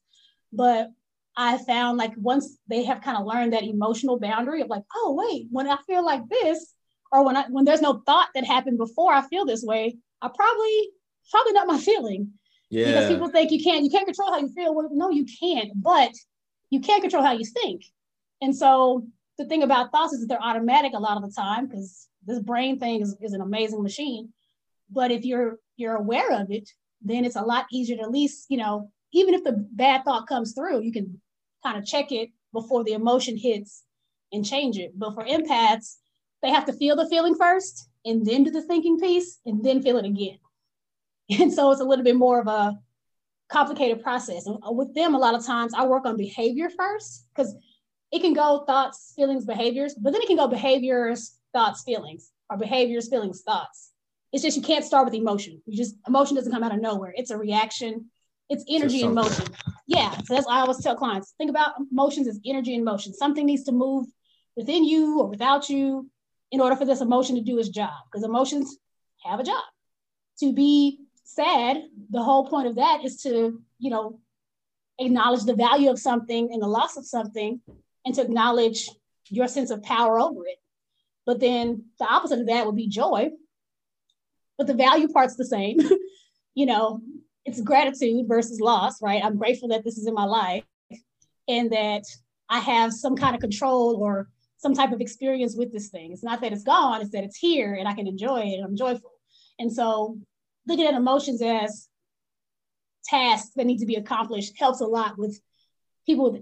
but 0.52 0.92
I 1.36 1.58
found 1.60 1.98
like 1.98 2.14
once 2.18 2.58
they 2.68 2.84
have 2.84 3.02
kind 3.02 3.18
of 3.18 3.26
learned 3.26 3.54
that 3.54 3.64
emotional 3.64 4.20
boundary 4.20 4.62
of 4.62 4.68
like, 4.68 4.84
oh 4.96 5.14
wait, 5.18 5.48
when 5.52 5.70
I 5.70 5.78
feel 5.86 6.04
like 6.04 6.28
this, 6.30 6.74
or 7.12 7.24
when 7.24 7.38
I 7.38 7.46
when 7.50 7.64
there's 7.64 7.82
no 7.82 8.02
thought 8.06 8.30
that 8.36 8.46
happened 8.46 8.78
before 8.78 9.14
I 9.14 9.22
feel 9.28 9.46
this 9.46 9.64
way, 9.64 9.98
I 10.22 10.30
probably 10.36 10.90
probably 11.32 11.54
not 11.54 11.68
my 11.68 11.80
feeling. 11.80 12.34
Yeah. 12.70 12.88
Because 12.88 13.10
people 13.10 13.30
think 13.30 13.52
you 13.52 13.64
can't 13.64 13.84
you 13.84 13.90
can't 13.90 14.06
control 14.06 14.32
how 14.32 14.40
you 14.40 14.50
feel. 14.50 14.76
Well, 14.76 14.90
no, 14.92 15.10
you 15.10 15.26
can't, 15.40 15.72
but 15.76 16.12
you 16.70 16.80
can't 16.80 17.02
control 17.02 17.24
how 17.24 17.34
you 17.34 17.46
think. 17.46 17.84
And 18.42 18.56
so 18.56 19.06
the 19.38 19.46
thing 19.46 19.64
about 19.64 19.92
thoughts 19.92 20.14
is 20.14 20.22
that 20.22 20.28
they're 20.28 20.44
automatic 20.44 20.94
a 20.94 21.00
lot 21.00 21.18
of 21.18 21.24
the 21.24 21.34
time 21.36 21.68
because 21.68 22.08
this 22.26 22.40
brain 22.40 22.80
thing 22.80 23.02
is, 23.02 23.16
is 23.22 23.34
an 23.34 23.42
amazing 23.42 23.84
machine. 23.84 24.34
But 24.90 25.12
if 25.12 25.26
you're 25.26 25.60
you're 25.76 25.96
aware 25.96 26.32
of 26.32 26.50
it, 26.52 26.70
then 27.02 27.26
it's 27.26 27.36
a 27.36 27.42
lot 27.42 27.66
easier 27.72 27.98
to 27.98 28.04
at 28.04 28.12
least, 28.12 28.46
you 28.50 28.58
know, 28.58 28.92
even 29.14 29.34
if 29.34 29.44
the 29.44 29.54
bad 29.72 30.04
thought 30.04 30.28
comes 30.28 30.54
through, 30.54 30.82
you 30.82 30.92
can 30.92 31.22
kind 31.64 31.78
of 31.78 31.86
check 31.86 32.12
it 32.12 32.30
before 32.54 32.84
the 32.84 32.94
emotion 32.94 33.38
hits 33.38 33.84
and 34.32 34.46
change 34.46 34.78
it. 34.78 34.98
But 34.98 35.14
for 35.14 35.24
empaths, 35.24 35.96
they 36.42 36.50
have 36.50 36.66
to 36.66 36.74
feel 36.74 36.96
the 36.96 37.08
feeling 37.08 37.36
first 37.36 37.90
and 38.06 38.26
then 38.26 38.44
do 38.44 38.52
the 38.52 38.62
thinking 38.62 39.00
piece 39.00 39.40
and 39.46 39.64
then 39.64 39.82
feel 39.82 39.98
it 39.98 40.06
again. 40.06 40.40
And 41.40 41.52
so 41.52 41.72
it's 41.72 41.82
a 41.82 41.84
little 41.84 42.06
bit 42.06 42.16
more 42.16 42.40
of 42.40 42.48
a 42.48 42.80
complicated 43.50 44.04
process. 44.04 44.46
And 44.46 44.58
uh, 44.68 44.72
with 44.72 44.94
them, 44.94 45.16
a 45.16 45.18
lot 45.18 45.36
of 45.36 45.46
times 45.46 45.74
I 45.76 45.86
work 45.86 46.06
on 46.06 46.18
behavior 46.18 46.70
first 46.70 47.28
because 47.36 47.56
it 48.12 48.22
can 48.22 48.34
go 48.34 48.64
thoughts, 48.66 49.14
feelings, 49.16 49.46
behaviors, 49.46 49.96
but 49.96 50.12
then 50.14 50.22
it 50.22 50.28
can 50.28 50.38
go 50.38 50.48
behaviors, 50.48 51.38
thoughts, 51.54 51.84
feelings, 51.84 52.32
or 52.50 52.58
behaviors, 52.58 53.10
feelings, 53.10 53.42
thoughts. 53.42 53.92
It's 54.34 54.44
just 54.44 54.58
you 54.58 54.64
can't 54.64 54.86
start 54.86 55.06
with 55.06 55.14
emotion. 55.14 55.62
You 55.66 55.78
just 55.78 55.96
emotion 56.08 56.36
doesn't 56.36 56.52
come 56.52 56.64
out 56.64 56.74
of 56.74 56.82
nowhere. 56.82 57.14
It's 57.16 57.32
a 57.32 57.38
reaction. 57.38 58.10
It's 58.50 58.64
energy 58.70 59.02
and 59.04 59.14
motion. 59.14 59.46
Yeah. 59.88 60.12
So 60.26 60.34
that's 60.34 60.48
why 60.48 60.58
I 60.58 60.62
always 60.62 60.82
tell 60.82 60.96
clients 60.96 61.34
think 61.38 61.50
about 61.50 61.74
emotions 61.92 62.28
as 62.28 62.40
energy 62.46 62.76
and 62.76 62.86
motion. 62.86 63.14
Something 63.14 63.46
needs 63.46 63.64
to 63.64 63.72
move 63.72 64.06
within 64.56 64.86
you 64.86 65.20
or 65.20 65.28
without 65.28 65.70
you 65.70 66.10
in 66.52 66.62
order 66.62 66.76
for 66.76 66.86
this 66.86 67.02
emotion 67.02 67.36
to 67.36 67.42
do 67.42 67.58
its 67.60 67.70
job. 67.70 67.92
Because 68.10 68.24
emotions 68.24 68.78
have 69.24 69.40
a 69.40 69.44
job. 69.44 69.64
To 70.40 70.54
be 70.54 71.07
sad, 71.28 71.84
the 72.10 72.24
whole 72.24 72.48
point 72.48 72.68
of 72.68 72.76
that 72.76 73.04
is 73.04 73.22
to, 73.22 73.62
you 73.80 73.90
know, 73.90 74.20
acknowledge 74.98 75.44
the 75.44 75.56
value 75.56 75.90
of 75.90 76.00
something 76.00 76.50
and 76.52 76.62
the 76.62 76.68
loss 76.68 76.98
of 76.98 77.06
something 77.06 77.62
and 78.06 78.16
to 78.16 78.22
acknowledge 78.22 78.90
your 79.30 79.48
sense 79.48 79.70
of 79.70 79.84
power 79.84 80.20
over 80.20 80.48
it. 80.48 80.58
But 81.26 81.42
then 81.42 81.84
the 82.00 82.06
opposite 82.06 82.40
of 82.40 82.48
that 82.48 82.66
would 82.66 82.78
be 82.78 82.88
joy. 82.88 83.30
But 84.58 84.68
the 84.68 84.74
value 84.74 85.10
part's 85.10 85.36
the 85.36 85.46
same. 85.46 85.80
you 86.56 86.66
know, 86.66 87.02
it's 87.46 87.62
gratitude 87.62 88.26
versus 88.28 88.62
loss, 88.62 89.02
right? 89.02 89.24
I'm 89.24 89.38
grateful 89.38 89.68
that 89.70 89.84
this 89.84 89.98
is 89.98 90.08
in 90.08 90.14
my 90.14 90.24
life 90.24 90.64
and 91.50 91.70
that 91.72 92.04
I 92.50 92.60
have 92.60 92.94
some 92.94 93.18
kind 93.18 93.36
of 93.36 93.42
control 93.42 93.98
or 93.98 94.30
some 94.58 94.74
type 94.74 94.94
of 94.94 95.02
experience 95.02 95.56
with 95.58 95.74
this 95.74 95.90
thing. 95.90 96.14
It's 96.14 96.24
not 96.24 96.40
that 96.42 96.54
it's 96.54 96.64
gone, 96.64 97.02
it's 97.02 97.12
that 97.12 97.26
it's 97.26 97.38
here 97.38 97.76
and 97.76 97.88
I 97.88 97.94
can 97.94 98.08
enjoy 98.08 98.40
it 98.40 98.56
and 98.56 98.66
I'm 98.66 98.78
joyful. 98.78 99.12
And 99.60 99.72
so 99.72 100.18
looking 100.68 100.86
at 100.86 100.94
emotions 100.94 101.42
as 101.42 101.88
tasks 103.06 103.52
that 103.56 103.66
need 103.66 103.80
to 103.80 103.86
be 103.86 103.96
accomplished. 103.96 104.58
Helps 104.58 104.82
a 104.82 104.86
lot 104.86 105.18
with 105.18 105.40
people 106.06 106.42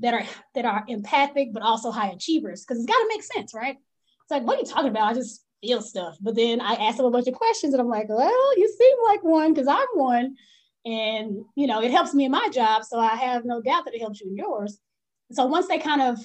that 0.00 0.14
are 0.14 0.24
that 0.54 0.64
are 0.64 0.84
empathic 0.88 1.52
but 1.52 1.62
also 1.62 1.90
high 1.90 2.10
achievers 2.10 2.64
because 2.64 2.78
it's 2.78 2.90
got 2.90 2.98
to 2.98 3.08
make 3.08 3.22
sense 3.22 3.54
right? 3.54 3.76
It's 3.76 4.30
like 4.30 4.42
what 4.42 4.56
are 4.56 4.60
you 4.60 4.66
talking 4.66 4.90
about? 4.90 5.10
I 5.10 5.14
just 5.14 5.44
feel 5.62 5.80
stuff. 5.80 6.16
But 6.20 6.36
then 6.36 6.60
i 6.60 6.74
ask 6.74 6.96
them 6.96 7.06
a 7.06 7.10
bunch 7.10 7.28
of 7.28 7.34
questions 7.34 7.72
and 7.72 7.80
i'm 7.80 7.88
like 7.88 8.08
well 8.08 8.58
you 8.58 8.72
seem 8.78 8.96
like 9.06 9.22
one 9.22 9.52
because 9.52 9.68
i'm 9.68 9.86
one. 9.94 10.36
And 10.84 11.44
you 11.56 11.66
know 11.66 11.82
it 11.82 11.90
helps 11.90 12.14
me 12.14 12.26
in 12.26 12.30
my 12.30 12.48
job 12.52 12.84
so 12.84 12.98
i 12.98 13.16
have 13.16 13.44
no 13.44 13.60
doubt 13.60 13.84
that 13.84 13.94
it 13.94 14.00
helps 14.00 14.20
you 14.20 14.28
in 14.28 14.36
yours. 14.36 14.78
So 15.32 15.46
once 15.46 15.66
they 15.66 15.78
kind 15.78 16.02
of 16.02 16.18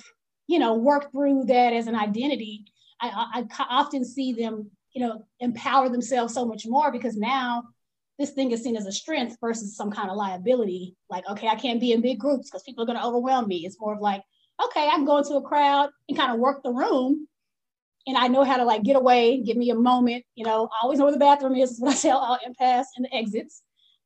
you 0.47 0.59
know 0.59 0.75
work 0.75 1.11
through 1.11 1.45
that 1.45 1.73
as 1.73 1.87
an 1.87 1.95
identity 1.95 2.65
I, 2.99 3.09
I, 3.33 3.63
I 3.63 3.65
often 3.79 4.05
see 4.05 4.33
them 4.33 4.69
you 4.93 5.05
know 5.05 5.25
empower 5.39 5.89
themselves 5.89 6.33
so 6.33 6.45
much 6.45 6.65
more 6.65 6.91
because 6.91 7.15
now 7.17 7.63
this 8.19 8.31
thing 8.31 8.51
is 8.51 8.63
seen 8.63 8.77
as 8.77 8.85
a 8.85 8.91
strength 8.91 9.37
versus 9.41 9.75
some 9.75 9.89
kind 9.89 10.11
of 10.11 10.17
liability. 10.17 10.95
Like, 11.09 11.27
okay, 11.27 11.47
I 11.47 11.55
can't 11.55 11.79
be 11.79 11.91
in 11.91 12.01
big 12.01 12.19
groups 12.19 12.49
because 12.49 12.61
people 12.61 12.83
are 12.83 12.85
going 12.85 12.99
to 12.99 13.05
overwhelm 13.05 13.47
me. 13.47 13.65
It's 13.65 13.79
more 13.79 13.95
of 13.95 13.99
like, 13.99 14.21
okay, 14.63 14.87
I 14.87 14.91
can 14.91 15.05
go 15.05 15.17
into 15.17 15.33
a 15.35 15.41
crowd 15.41 15.89
and 16.07 16.17
kind 16.17 16.31
of 16.31 16.37
work 16.37 16.61
the 16.61 16.71
room 16.71 17.27
and 18.07 18.17
I 18.17 18.27
know 18.27 18.43
how 18.43 18.57
to 18.57 18.65
like 18.65 18.83
get 18.83 18.95
away, 18.95 19.41
give 19.41 19.57
me 19.57 19.69
a 19.69 19.75
moment. 19.75 20.23
You 20.35 20.45
know, 20.45 20.65
I 20.67 20.83
always 20.83 20.99
know 20.99 21.05
where 21.05 21.13
the 21.13 21.19
bathroom 21.19 21.55
is. 21.55 21.71
Is 21.71 21.79
what 21.79 21.95
I 21.95 21.97
tell 21.97 22.17
all 22.17 22.37
empaths 22.37 22.85
and 22.97 23.05
the 23.05 23.15
exits. 23.15 23.61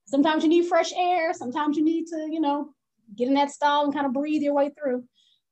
Sometimes 0.06 0.44
you 0.44 0.50
need 0.50 0.68
fresh 0.68 0.92
air. 0.96 1.34
Sometimes 1.34 1.78
you 1.78 1.84
need 1.84 2.08
to, 2.08 2.28
you 2.30 2.40
know, 2.40 2.70
get 3.16 3.28
in 3.28 3.34
that 3.36 3.52
stall 3.52 3.86
and 3.86 3.94
kind 3.94 4.06
of 4.06 4.14
breathe 4.14 4.42
your 4.42 4.54
way 4.54 4.72
through, 4.78 5.04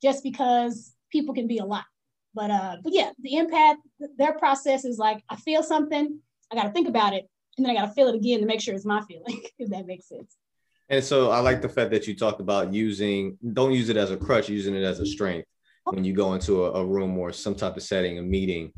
just 0.02 0.24
because 0.24 0.93
people 1.12 1.34
can 1.34 1.48
be 1.48 1.60
a 1.60 1.65
lot. 1.65 1.86
But 2.34 2.52
uh, 2.52 2.78
but 2.84 2.93
yeah, 2.93 3.12
the 3.19 3.34
empath, 3.34 3.76
their 4.17 4.34
process 4.34 4.86
is 4.86 4.98
like 4.98 5.24
I 5.30 5.36
feel 5.36 5.63
something, 5.63 6.19
I 6.52 6.56
got 6.56 6.63
to 6.63 6.72
think 6.72 6.88
about 6.88 7.13
it, 7.13 7.30
and 7.58 7.65
then 7.65 7.76
I 7.76 7.80
got 7.80 7.88
to 7.88 7.93
feel 7.93 8.08
it 8.08 8.15
again 8.15 8.39
to 8.39 8.46
make 8.46 8.62
sure 8.62 8.74
it's 8.74 8.86
my 8.86 9.02
feeling, 9.02 9.43
if 9.60 9.69
that 9.69 9.86
makes 9.86 10.08
sense. 10.08 10.36
And 10.89 11.04
so 11.04 11.32
I 11.32 11.39
like 11.39 11.62
the 11.62 11.69
fact 11.69 11.91
that 11.91 12.08
you 12.08 12.15
talked 12.15 12.41
about 12.41 12.74
using 12.74 13.38
don't 13.54 13.74
use 13.74 13.89
it 13.89 13.98
as 13.98 14.12
a 14.12 14.17
crutch, 14.17 14.50
using 14.50 14.76
it 14.76 14.84
as 14.84 15.00
a 15.00 15.06
strength 15.06 15.48
when 15.86 16.04
you 16.04 16.13
go 16.13 16.34
into 16.34 16.65
a, 16.65 16.72
a 16.74 16.86
room 16.86 17.17
or 17.17 17.32
some 17.32 17.56
type 17.56 17.78
of 17.78 17.84
setting, 17.84 18.19
a 18.19 18.22
meeting. 18.22 18.72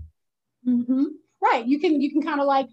Mm-hmm. 0.67 1.05
Right. 1.41 1.65
You 1.65 1.79
can 1.79 2.01
you 2.01 2.11
can 2.11 2.21
kind 2.21 2.39
of 2.39 2.47
like 2.47 2.67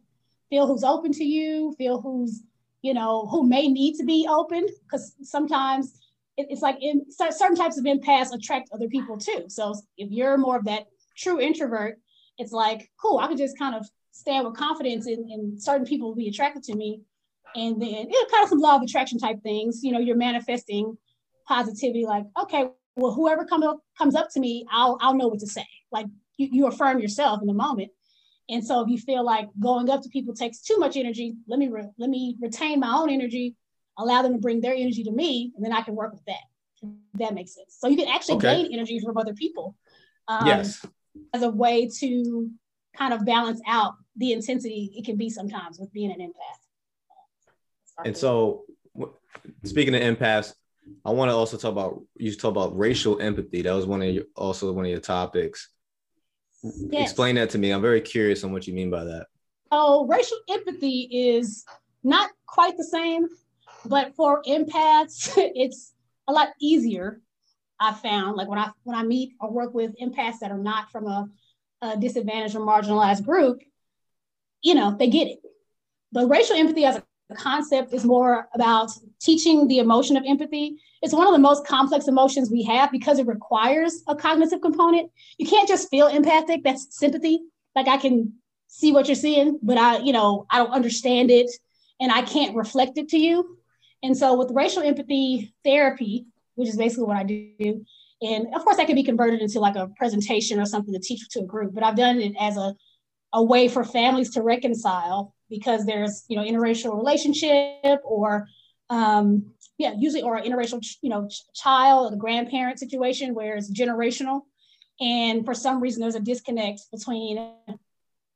feel 0.51 0.66
who's 0.66 0.85
open 0.85 1.12
to 1.12 1.25
you, 1.25 1.75
feel 1.79 2.01
who's 2.01 2.42
you 2.83 2.95
know 2.95 3.27
who 3.27 3.47
may 3.49 3.68
need 3.68 3.97
to 3.97 4.05
be 4.05 4.27
open 4.29 4.66
because 4.85 5.14
sometimes 5.23 6.01
it, 6.37 6.47
it's 6.51 6.62
like 6.62 6.77
in 6.81 7.05
certain 7.11 7.57
types 7.57 7.79
of 7.79 7.85
empaths 7.85 8.33
attract 8.33 8.71
other 8.73 8.88
people 8.88 9.18
too. 9.18 9.45
So 9.49 9.75
if 9.97 10.11
you're 10.11 10.38
more 10.38 10.57
of 10.57 10.64
that 10.64 10.87
true 11.16 11.40
introvert, 11.40 11.99
it's 12.38 12.53
like 12.53 12.90
cool. 13.01 13.18
I 13.18 13.29
can 13.29 13.37
just 13.37 13.59
kind 13.59 13.75
of 13.75 13.87
stand 14.12 14.47
with 14.47 14.57
confidence 14.57 15.07
and, 15.07 15.31
and 15.31 15.62
certain 15.62 15.87
people 15.87 16.09
will 16.09 16.16
be 16.16 16.29
attracted 16.29 16.62
to 16.64 16.75
me. 16.75 17.03
And 17.55 17.81
then 17.81 18.11
you 18.11 18.23
know, 18.23 18.29
kind 18.31 18.42
of 18.42 18.49
some 18.49 18.61
law 18.61 18.77
of 18.77 18.83
attraction 18.83 19.18
type 19.18 19.42
things. 19.42 19.81
You 19.83 19.92
know, 19.92 19.99
you're 19.99 20.16
manifesting 20.16 20.97
positivity, 21.47 22.07
like, 22.07 22.25
okay, 22.40 22.68
well, 22.97 23.12
whoever 23.12 23.45
comes 23.45 23.64
up 23.64 23.81
comes 23.99 24.14
up 24.14 24.29
to 24.33 24.40
me, 24.40 24.66
I'll 24.71 24.99
I'll 25.01 25.14
know 25.14 25.29
what 25.29 25.40
to 25.40 25.47
say. 25.47 25.66
Like 25.90 26.07
you, 26.37 26.49
you 26.51 26.66
affirm 26.66 26.99
yourself 26.99 27.40
in 27.40 27.47
the 27.47 27.55
moment. 27.55 27.90
And 28.49 28.64
so 28.64 28.83
if 28.83 28.88
you 28.88 28.99
feel 28.99 29.25
like 29.25 29.49
going 29.61 29.88
up 29.88 30.03
to 30.03 30.09
people 30.09 30.35
takes 30.35 30.61
too 30.61 30.79
much 30.79 30.97
energy, 30.97 31.35
let 31.47 31.59
me 31.59 31.68
re- 31.68 31.90
let 31.99 32.11
me 32.11 32.37
retain 32.40 32.81
my 32.81 32.92
own 32.95 33.11
energy, 33.11 33.55
allow 33.98 34.22
them 34.22 34.33
to 34.33 34.38
bring 34.38 34.61
their 34.61 34.74
energy 34.74 35.05
to 35.05 35.11
me, 35.11 35.52
and 35.57 35.64
then 35.64 35.72
I 35.72 35.83
can 35.83 35.94
work 35.94 36.12
with 36.12 36.24
that. 36.26 36.42
That 37.14 37.35
makes 37.35 37.55
sense. 37.55 37.76
So 37.78 37.88
you 37.88 37.96
can 37.96 38.09
actually 38.09 38.37
okay. 38.37 38.62
gain 38.62 38.72
energy 38.72 38.98
from 39.00 39.16
other 39.16 39.35
people. 39.35 39.76
Um, 40.28 40.46
yes. 40.46 40.85
As 41.33 41.42
a 41.42 41.50
way 41.50 41.88
to 42.00 42.50
kind 42.96 43.12
of 43.12 43.24
balance 43.24 43.61
out 43.66 43.94
the 44.16 44.33
intensity 44.33 44.92
it 44.94 45.05
can 45.05 45.16
be 45.16 45.31
sometimes 45.31 45.78
with 45.78 45.92
being 45.92 46.11
an 46.11 46.18
empath. 46.18 48.05
And 48.05 48.16
so, 48.16 48.64
speaking 49.64 49.94
of 49.94 50.00
empaths, 50.02 50.55
I 51.05 51.11
want 51.11 51.31
to 51.31 51.35
also 51.35 51.57
talk 51.57 51.72
about 51.72 52.02
you 52.16 52.35
talk 52.35 52.50
about 52.50 52.76
racial 52.76 53.20
empathy. 53.20 53.62
That 53.62 53.72
was 53.72 53.87
one 53.87 54.02
of 54.02 54.09
your 54.09 54.24
also 54.35 54.72
one 54.72 54.85
of 54.85 54.90
your 54.90 55.00
topics. 55.00 55.68
Yes. 56.62 57.11
Explain 57.11 57.37
that 57.37 57.50
to 57.50 57.59
me. 57.59 57.70
I'm 57.70 57.83
very 57.83 58.00
curious 58.00 58.44
on 58.44 58.52
what 58.52 58.66
you 58.66 58.74
mean 58.74 58.90
by 58.90 59.05
that. 59.05 59.26
Oh, 59.70 60.07
racial 60.07 60.38
empathy 60.50 61.09
is 61.11 61.64
not 62.05 62.31
quite 62.46 62.76
the 62.76 62.85
same, 62.85 63.28
but 63.85 64.14
for 64.14 64.42
empaths, 64.42 65.33
it's 65.37 65.92
a 66.29 66.33
lot 66.33 66.49
easier. 66.61 67.21
I 67.81 67.92
found 67.92 68.37
like 68.37 68.49
when 68.49 68.59
I 68.59 68.71
when 68.85 68.97
I 68.97 69.03
meet 69.03 69.33
or 69.40 69.51
work 69.51 69.75
with 69.75 69.99
empaths 70.01 70.38
that 70.40 70.53
are 70.53 70.59
not 70.59 70.90
from 70.92 71.07
a, 71.07 71.29
a 71.83 71.97
disadvantaged 71.97 72.55
or 72.55 72.61
marginalized 72.61 73.25
group, 73.25 73.61
you 74.62 74.75
know, 74.75 74.95
they 74.97 75.09
get 75.09 75.29
it. 75.29 75.38
But 76.12 76.29
racial 76.29 76.57
empathy 76.57 76.85
as 76.85 76.97
a 76.97 77.35
concept 77.35 77.92
is 77.92 78.05
more 78.05 78.49
about 78.55 78.90
teaching 79.21 79.66
the 79.66 79.79
emotion 79.79 80.16
of 80.16 80.25
empathy. 80.27 80.79
It's 81.01 81.14
one 81.14 81.27
of 81.27 81.33
the 81.33 81.38
most 81.38 81.66
complex 81.66 82.07
emotions 82.07 82.51
we 82.51 82.62
have 82.64 82.92
because 82.92 83.18
it 83.18 83.27
requires 83.27 84.03
a 84.07 84.14
cognitive 84.14 84.61
component. 84.61 85.11
You 85.38 85.47
can't 85.47 85.66
just 85.66 85.88
feel 85.90 86.07
empathic, 86.07 86.62
that's 86.62 86.97
sympathy. 86.97 87.40
Like 87.75 87.88
I 87.88 87.97
can 87.97 88.35
see 88.68 88.92
what 88.92 89.09
you're 89.09 89.16
seeing, 89.16 89.59
but 89.62 89.79
I, 89.79 89.99
you 89.99 90.12
know, 90.12 90.47
I 90.51 90.59
don't 90.59 90.71
understand 90.71 91.31
it 91.31 91.51
and 92.01 92.12
I 92.12 92.23
can't 92.23 92.55
reflect 92.55 92.99
it 92.99 93.09
to 93.11 93.18
you. 93.18 93.59
And 94.03 94.17
so 94.17 94.35
with 94.35 94.51
racial 94.51 94.83
empathy 94.83 95.55
therapy, 95.65 96.27
which 96.55 96.69
is 96.69 96.77
basically 96.77 97.05
what 97.05 97.17
I 97.17 97.23
do, 97.23 97.85
and 98.21 98.47
of 98.55 98.62
course 98.62 98.77
that 98.77 98.87
can 98.87 98.97
be 98.97 99.03
converted 99.03 99.41
into 99.41 99.61
like 99.61 99.77
a 99.77 99.88
presentation 99.97 100.61
or 100.61 100.67
something 100.67 100.93
to 100.93 101.01
teach 101.01 101.29
to 101.31 101.41
a 101.41 101.45
group, 101.45 101.75
but 101.75 101.85
I've 101.85 101.97
done 101.97 102.21
it 102.21 102.35
as 102.38 102.57
a, 102.57 102.75
a 103.33 103.43
way 103.43 103.69
for 103.69 103.85
families 103.85 104.31
to 104.31 104.43
reconcile 104.43 105.35
because 105.49 105.85
there's 105.87 106.25
you 106.29 106.37
know 106.37 106.45
interracial 106.45 106.97
relationship 106.97 108.01
or 108.05 108.49
um, 108.91 109.53
yeah 109.79 109.93
usually 109.97 110.23
or 110.23 110.41
interracial 110.41 110.85
you 111.01 111.11
know 111.11 111.29
child 111.55 112.07
or 112.07 112.11
the 112.11 112.17
grandparent 112.17 112.79
situation 112.79 113.35
where 113.35 113.57
it's 113.57 113.71
generational. 113.71 114.43
And 115.01 115.45
for 115.45 115.55
some 115.55 115.81
reason 115.81 116.01
there's 116.01 116.15
a 116.15 116.21
disconnect 116.21 116.83
between 116.93 117.53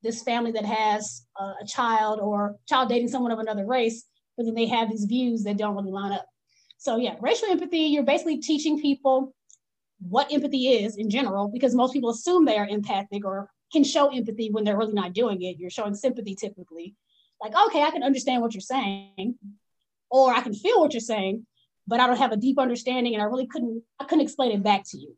this 0.02 0.22
family 0.22 0.52
that 0.52 0.64
has 0.64 1.26
a 1.38 1.66
child 1.66 2.20
or 2.20 2.57
child 2.68 2.88
dating 2.88 3.09
someone 3.09 3.33
of 3.33 3.38
another 3.38 3.66
race 3.66 4.05
but 4.37 4.44
then 4.44 4.55
they 4.55 4.66
have 4.66 4.90
these 4.90 5.05
views 5.05 5.44
that 5.44 5.57
don't 5.57 5.75
really 5.75 5.90
line 5.90 6.12
up 6.12 6.27
so 6.79 6.96
yeah 6.96 7.14
racial 7.20 7.49
empathy 7.49 7.79
you're 7.79 8.03
basically 8.03 8.38
teaching 8.38 8.81
people 8.81 9.35
what 10.01 10.33
empathy 10.33 10.68
is 10.68 10.96
in 10.96 11.09
general 11.09 11.49
because 11.49 11.75
most 11.75 11.92
people 11.92 12.11
assume 12.11 12.44
they 12.44 12.59
are 12.59 12.68
empathic 12.68 13.25
or 13.25 13.51
can 13.72 13.85
show 13.85 14.09
empathy 14.09 14.51
when 14.51 14.64
they're 14.64 14.77
really 14.77 14.92
not 14.92 15.12
doing 15.12 15.42
it. 15.42 15.59
You're 15.59 15.70
showing 15.70 15.94
sympathy 15.94 16.35
typically. 16.35 16.94
Like, 17.40 17.53
okay, 17.66 17.83
I 17.83 17.90
can 17.90 18.03
understand 18.03 18.42
what 18.42 18.55
you're 18.55 18.61
saying, 18.61 19.35
or 20.11 20.33
I 20.33 20.40
can 20.40 20.55
feel 20.55 20.81
what 20.81 20.94
you're 20.94 21.01
saying, 21.01 21.46
but 21.87 22.01
I 22.01 22.07
don't 22.07 22.16
have 22.16 22.33
a 22.33 22.37
deep 22.37 22.59
understanding 22.59 23.14
and 23.14 23.22
I 23.22 23.27
really 23.27 23.46
couldn't 23.46 23.83
I 23.99 24.05
couldn't 24.05 24.25
explain 24.25 24.53
it 24.53 24.62
back 24.62 24.85
to 24.90 24.99
you. 24.99 25.16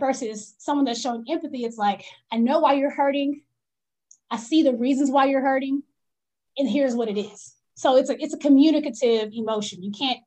Versus 0.00 0.54
someone 0.58 0.84
that's 0.84 1.00
showing 1.00 1.24
empathy, 1.28 1.64
it's 1.64 1.76
like, 1.76 2.04
I 2.30 2.36
know 2.36 2.60
why 2.60 2.74
you're 2.74 2.88
hurting. 2.88 3.42
I 4.30 4.36
see 4.36 4.62
the 4.62 4.76
reasons 4.76 5.10
why 5.10 5.24
you're 5.24 5.40
hurting, 5.40 5.82
and 6.56 6.68
here's 6.68 6.94
what 6.94 7.08
it 7.08 7.18
is. 7.18 7.54
So 7.78 7.96
it's 7.96 8.10
a 8.10 8.20
it's 8.20 8.34
a 8.34 8.38
communicative 8.38 9.30
emotion. 9.32 9.84
You 9.84 9.92
can't 9.92 10.18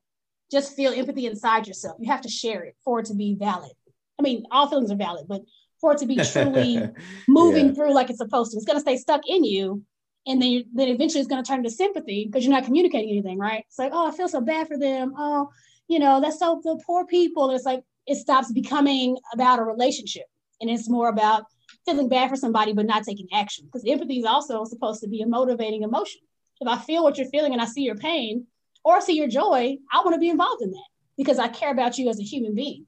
just 0.49 0.73
feel 0.73 0.93
empathy 0.93 1.25
inside 1.25 1.67
yourself. 1.67 1.97
You 1.99 2.09
have 2.09 2.21
to 2.21 2.29
share 2.29 2.63
it 2.63 2.77
for 2.81 3.01
it 3.01 3.07
to 3.07 3.13
be 3.13 3.35
valid. 3.37 3.73
I 4.17 4.23
mean, 4.23 4.45
all 4.51 4.69
feelings 4.69 4.89
are 4.89 4.95
valid, 4.95 5.25
but 5.27 5.41
for 5.81 5.91
it 5.91 5.97
to 5.97 6.05
be 6.05 6.15
truly 6.15 6.81
moving 7.27 7.67
yeah. 7.67 7.73
through 7.73 7.93
like 7.93 8.09
it's 8.09 8.19
supposed 8.19 8.51
to. 8.51 8.57
It's 8.57 8.65
going 8.65 8.77
to 8.77 8.81
stay 8.81 8.95
stuck 8.95 9.23
in 9.27 9.43
you. 9.43 9.83
And 10.25 10.41
then, 10.41 10.63
then 10.73 10.87
eventually 10.87 11.19
it's 11.19 11.27
going 11.27 11.43
to 11.43 11.47
turn 11.47 11.63
to 11.63 11.69
sympathy 11.69 12.25
because 12.25 12.45
you're 12.45 12.53
not 12.53 12.63
communicating 12.63 13.09
anything, 13.09 13.37
right? 13.37 13.65
It's 13.67 13.79
like, 13.79 13.91
oh, 13.93 14.07
I 14.07 14.11
feel 14.15 14.29
so 14.29 14.39
bad 14.39 14.69
for 14.69 14.77
them. 14.77 15.13
Oh, 15.17 15.49
you 15.89 15.99
know, 15.99 16.21
that's 16.21 16.39
so 16.39 16.61
the 16.63 16.79
poor 16.85 17.05
people. 17.05 17.49
And 17.49 17.55
it's 17.55 17.65
like, 17.65 17.81
it 18.07 18.15
stops 18.15 18.51
becoming 18.53 19.17
about 19.33 19.59
a 19.59 19.63
relationship 19.63 20.25
and 20.61 20.69
it's 20.69 20.87
more 20.87 21.09
about 21.09 21.45
feeling 21.85 22.07
bad 22.07 22.29
for 22.29 22.35
somebody 22.35 22.71
but 22.71 22.85
not 22.85 23.03
taking 23.03 23.27
action 23.33 23.65
because 23.65 23.83
empathy 23.85 24.19
is 24.19 24.25
also 24.25 24.63
supposed 24.63 25.01
to 25.01 25.09
be 25.09 25.21
a 25.21 25.27
motivating 25.27 25.81
emotion. 25.81 26.21
If 26.61 26.67
I 26.67 26.77
feel 26.77 27.03
what 27.03 27.17
you're 27.17 27.27
feeling 27.29 27.53
and 27.53 27.61
I 27.61 27.65
see 27.65 27.81
your 27.81 27.95
pain 27.95 28.45
or 28.83 29.01
see 29.01 29.13
your 29.13 29.27
joy, 29.27 29.77
I 29.91 30.01
want 30.03 30.13
to 30.13 30.19
be 30.19 30.29
involved 30.29 30.61
in 30.61 30.69
that 30.71 30.89
because 31.17 31.39
I 31.39 31.47
care 31.47 31.71
about 31.71 31.97
you 31.97 32.07
as 32.09 32.19
a 32.19 32.23
human 32.23 32.53
being. 32.53 32.85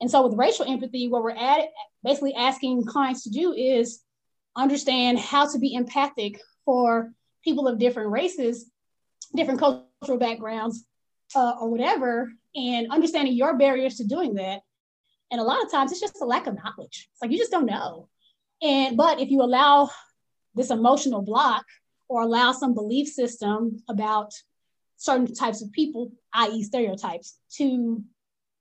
And 0.00 0.10
so 0.10 0.26
with 0.26 0.38
racial 0.38 0.70
empathy, 0.70 1.08
what 1.08 1.22
we're 1.22 1.30
at, 1.30 1.68
basically 2.04 2.34
asking 2.34 2.84
clients 2.84 3.24
to 3.24 3.30
do 3.30 3.54
is 3.54 4.02
understand 4.54 5.18
how 5.18 5.50
to 5.50 5.58
be 5.58 5.74
empathic 5.74 6.40
for 6.66 7.12
people 7.42 7.66
of 7.66 7.78
different 7.78 8.10
races, 8.10 8.70
different 9.34 9.60
cultural 9.60 10.18
backgrounds, 10.18 10.84
uh, 11.34 11.54
or 11.58 11.70
whatever, 11.70 12.30
and 12.54 12.90
understanding 12.90 13.34
your 13.34 13.56
barriers 13.56 13.96
to 13.96 14.04
doing 14.04 14.34
that. 14.34 14.60
And 15.30 15.40
a 15.40 15.44
lot 15.44 15.64
of 15.64 15.70
times 15.70 15.90
it's 15.90 16.00
just 16.00 16.20
a 16.20 16.26
lack 16.26 16.46
of 16.46 16.54
knowledge. 16.54 17.08
It's 17.12 17.22
like 17.22 17.30
you 17.30 17.38
just 17.38 17.50
don't 17.50 17.66
know. 17.66 18.08
And 18.62 18.96
but 18.96 19.20
if 19.20 19.30
you 19.30 19.42
allow 19.42 19.90
this 20.54 20.70
emotional 20.70 21.22
block 21.22 21.64
or 22.08 22.22
allow 22.22 22.52
some 22.52 22.74
belief 22.74 23.08
system 23.08 23.82
about 23.88 24.32
certain 24.96 25.32
types 25.34 25.62
of 25.62 25.72
people, 25.72 26.12
i.e., 26.32 26.62
stereotypes, 26.62 27.38
to 27.56 28.02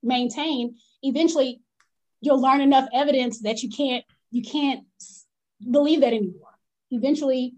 maintain, 0.04 0.76
eventually 1.02 1.62
you'll 2.22 2.42
learn 2.42 2.62
enough 2.62 2.88
evidence 2.94 3.42
that 3.42 3.62
you 3.62 3.70
can't 3.70 4.04
you 4.32 4.42
can't 4.42 4.84
believe 5.72 6.02
that 6.02 6.14
anymore. 6.14 6.50
Eventually, 6.92 7.54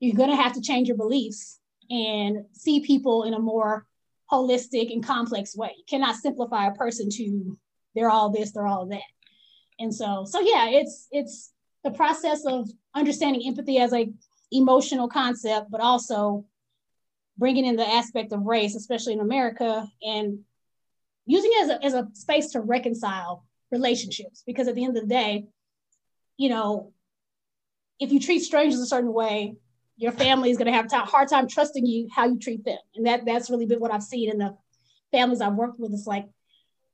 you're 0.00 0.16
going 0.16 0.30
to 0.30 0.36
have 0.36 0.54
to 0.54 0.60
change 0.60 0.88
your 0.88 0.96
beliefs 0.96 1.60
and 1.88 2.44
see 2.52 2.80
people 2.80 3.24
in 3.24 3.34
a 3.34 3.38
more 3.38 3.86
holistic 4.30 4.92
and 4.92 5.04
complex 5.04 5.56
way. 5.56 5.72
You 5.76 5.84
cannot 5.88 6.16
simplify 6.16 6.66
a 6.66 6.74
person 6.74 7.08
to 7.10 7.58
they're 7.94 8.10
all 8.10 8.30
this, 8.30 8.52
they're 8.52 8.66
all 8.66 8.86
that. 8.86 9.00
And 9.78 9.94
so, 9.94 10.24
so 10.26 10.40
yeah, 10.40 10.68
it's 10.68 11.06
it's 11.10 11.52
the 11.84 11.90
process 11.90 12.44
of 12.46 12.68
understanding 12.94 13.46
empathy 13.46 13.78
as 13.78 13.92
a 13.92 14.12
emotional 14.52 15.08
concept, 15.08 15.70
but 15.70 15.80
also 15.80 16.44
bringing 17.38 17.64
in 17.64 17.76
the 17.76 17.88
aspect 17.88 18.32
of 18.32 18.42
race, 18.42 18.74
especially 18.74 19.12
in 19.12 19.20
America, 19.20 19.86
and 20.02 20.40
using 21.26 21.50
it 21.54 21.62
as 21.62 21.70
a, 21.70 21.84
as 21.84 21.94
a 21.94 22.08
space 22.12 22.50
to 22.50 22.60
reconcile 22.60 23.44
relationships. 23.70 24.42
Because 24.46 24.68
at 24.68 24.74
the 24.74 24.84
end 24.84 24.96
of 24.96 25.02
the 25.02 25.08
day, 25.08 25.46
you 26.36 26.48
know, 26.48 26.92
if 27.98 28.12
you 28.12 28.20
treat 28.20 28.40
strangers 28.40 28.80
a 28.80 28.86
certain 28.86 29.12
way, 29.12 29.56
your 29.96 30.12
family 30.12 30.50
is 30.50 30.56
going 30.56 30.66
to 30.66 30.72
have 30.72 30.90
a 30.92 30.98
hard 30.98 31.28
time 31.28 31.46
trusting 31.46 31.84
you 31.84 32.08
how 32.10 32.26
you 32.26 32.38
treat 32.38 32.64
them. 32.64 32.78
And 32.94 33.06
that 33.06 33.26
that's 33.26 33.50
really 33.50 33.66
been 33.66 33.80
what 33.80 33.92
I've 33.92 34.02
seen 34.02 34.30
in 34.30 34.38
the 34.38 34.56
families 35.12 35.40
I've 35.40 35.54
worked 35.54 35.78
with. 35.78 35.92
It's 35.92 36.06
like, 36.06 36.26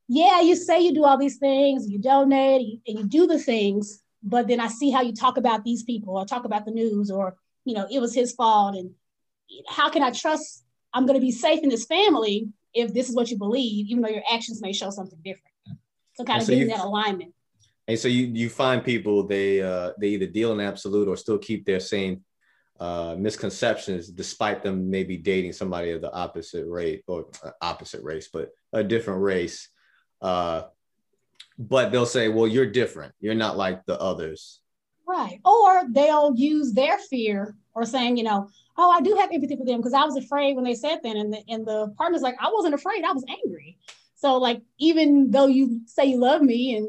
yeah, 0.08 0.40
you 0.40 0.56
say 0.56 0.80
you 0.80 0.92
do 0.92 1.04
all 1.04 1.16
these 1.16 1.38
things, 1.38 1.88
you 1.88 2.00
donate, 2.00 2.80
and 2.86 2.98
you 2.98 3.06
do 3.06 3.26
the 3.26 3.38
things, 3.38 4.02
but 4.22 4.48
then 4.48 4.60
I 4.60 4.68
see 4.68 4.90
how 4.90 5.02
you 5.02 5.12
talk 5.12 5.36
about 5.36 5.64
these 5.64 5.84
people 5.84 6.16
or 6.16 6.24
talk 6.24 6.44
about 6.44 6.64
the 6.64 6.72
news 6.72 7.10
or, 7.10 7.36
you 7.66 7.74
know, 7.74 7.86
it 7.90 8.00
was 8.00 8.14
his 8.14 8.32
fault. 8.32 8.76
And 8.76 8.92
how 9.68 9.90
can 9.90 10.02
I 10.02 10.10
trust 10.10 10.64
I'm 10.94 11.04
going 11.04 11.18
to 11.18 11.24
be 11.24 11.32
safe 11.32 11.62
in 11.62 11.68
this 11.68 11.84
family 11.84 12.48
if 12.72 12.94
this 12.94 13.10
is 13.10 13.14
what 13.14 13.30
you 13.30 13.36
believe, 13.36 13.88
even 13.88 14.02
though 14.02 14.08
your 14.08 14.22
actions 14.32 14.62
may 14.62 14.72
show 14.72 14.90
something 14.90 15.18
different? 15.24 15.52
So 16.14 16.24
kind 16.24 16.40
of 16.40 16.46
so 16.46 16.52
getting 16.52 16.70
you, 16.70 16.76
that 16.76 16.84
alignment. 16.84 17.34
And 17.88 17.98
so 17.98 18.08
you 18.08 18.26
you 18.26 18.48
find 18.48 18.82
people 18.82 19.26
they 19.26 19.60
uh, 19.60 19.92
they 20.00 20.08
either 20.08 20.26
deal 20.26 20.52
in 20.52 20.60
absolute 20.60 21.08
or 21.08 21.16
still 21.16 21.38
keep 21.38 21.66
their 21.66 21.80
same 21.80 22.24
uh, 22.80 23.16
misconceptions, 23.18 24.08
despite 24.08 24.62
them 24.62 24.90
maybe 24.90 25.16
dating 25.16 25.52
somebody 25.52 25.90
of 25.90 26.00
the 26.00 26.12
opposite 26.12 26.66
race 26.66 27.02
or 27.06 27.26
uh, 27.44 27.50
opposite 27.60 28.02
race, 28.02 28.28
but 28.32 28.50
a 28.72 28.82
different 28.82 29.22
race. 29.22 29.68
Uh, 30.22 30.62
but 31.58 31.90
they'll 31.90 32.06
say, 32.06 32.28
well, 32.28 32.46
you're 32.46 32.70
different. 32.70 33.14
You're 33.18 33.34
not 33.34 33.56
like 33.56 33.84
the 33.86 33.98
others. 34.00 34.60
Right. 35.06 35.40
Or 35.44 35.84
they'll 35.90 36.34
use 36.34 36.72
their 36.72 36.98
fear 36.98 37.56
or 37.74 37.84
saying, 37.84 38.16
you 38.16 38.24
know, 38.24 38.48
oh, 38.76 38.90
I 38.90 39.00
do 39.00 39.14
have 39.14 39.30
empathy 39.32 39.56
for 39.56 39.64
them 39.64 39.78
because 39.78 39.94
I 39.94 40.04
was 40.04 40.16
afraid 40.16 40.56
when 40.56 40.64
they 40.64 40.74
said 40.74 40.98
that. 41.02 41.16
And 41.16 41.32
the, 41.32 41.42
and 41.48 41.66
the 41.66 41.94
partner's 41.96 42.22
like, 42.22 42.36
I 42.40 42.50
wasn't 42.52 42.74
afraid. 42.74 43.04
I 43.04 43.12
was 43.12 43.24
angry. 43.28 43.78
So, 44.16 44.38
like, 44.38 44.62
even 44.78 45.30
though 45.30 45.46
you 45.46 45.82
say 45.86 46.06
you 46.06 46.18
love 46.18 46.42
me 46.42 46.76
and 46.76 46.88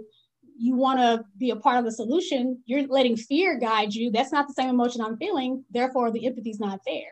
you 0.57 0.75
want 0.75 0.99
to 0.99 1.23
be 1.37 1.51
a 1.51 1.55
part 1.55 1.77
of 1.77 1.85
the 1.85 1.91
solution, 1.91 2.61
you're 2.65 2.87
letting 2.87 3.15
fear 3.15 3.59
guide 3.59 3.93
you. 3.93 4.11
That's 4.11 4.31
not 4.31 4.47
the 4.47 4.53
same 4.53 4.69
emotion 4.69 5.01
I'm 5.01 5.17
feeling. 5.17 5.63
Therefore, 5.69 6.11
the 6.11 6.25
empathy's 6.25 6.59
not 6.59 6.79
there. 6.85 7.11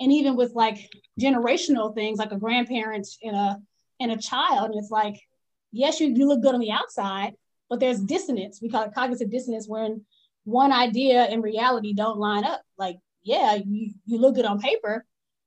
And 0.00 0.12
even 0.12 0.36
with 0.36 0.52
like 0.54 0.90
generational 1.18 1.94
things, 1.94 2.18
like 2.18 2.32
a 2.32 2.38
grandparent 2.38 3.06
and 3.22 3.36
a 3.36 3.58
and 4.00 4.10
a 4.10 4.18
child, 4.18 4.70
and 4.70 4.78
it's 4.78 4.90
like 4.90 5.14
yes, 5.74 6.00
you, 6.00 6.08
you 6.08 6.26
look 6.26 6.40
good 6.40 6.54
on 6.54 6.60
the 6.60 6.70
outside, 6.70 7.34
but 7.68 7.80
there's 7.80 8.00
dissonance. 8.00 8.60
We 8.62 8.70
call 8.70 8.84
it 8.84 8.94
cognitive 8.94 9.30
dissonance 9.30 9.68
when 9.68 10.04
one 10.44 10.72
idea 10.72 11.22
and 11.22 11.42
reality 11.42 11.92
don't 11.92 12.18
line 12.18 12.44
up. 12.44 12.62
Like, 12.78 12.98
yeah, 13.22 13.54
you, 13.54 13.92
you 14.06 14.18
look 14.18 14.34
good 14.34 14.44
on 14.44 14.60
paper, 14.60 15.04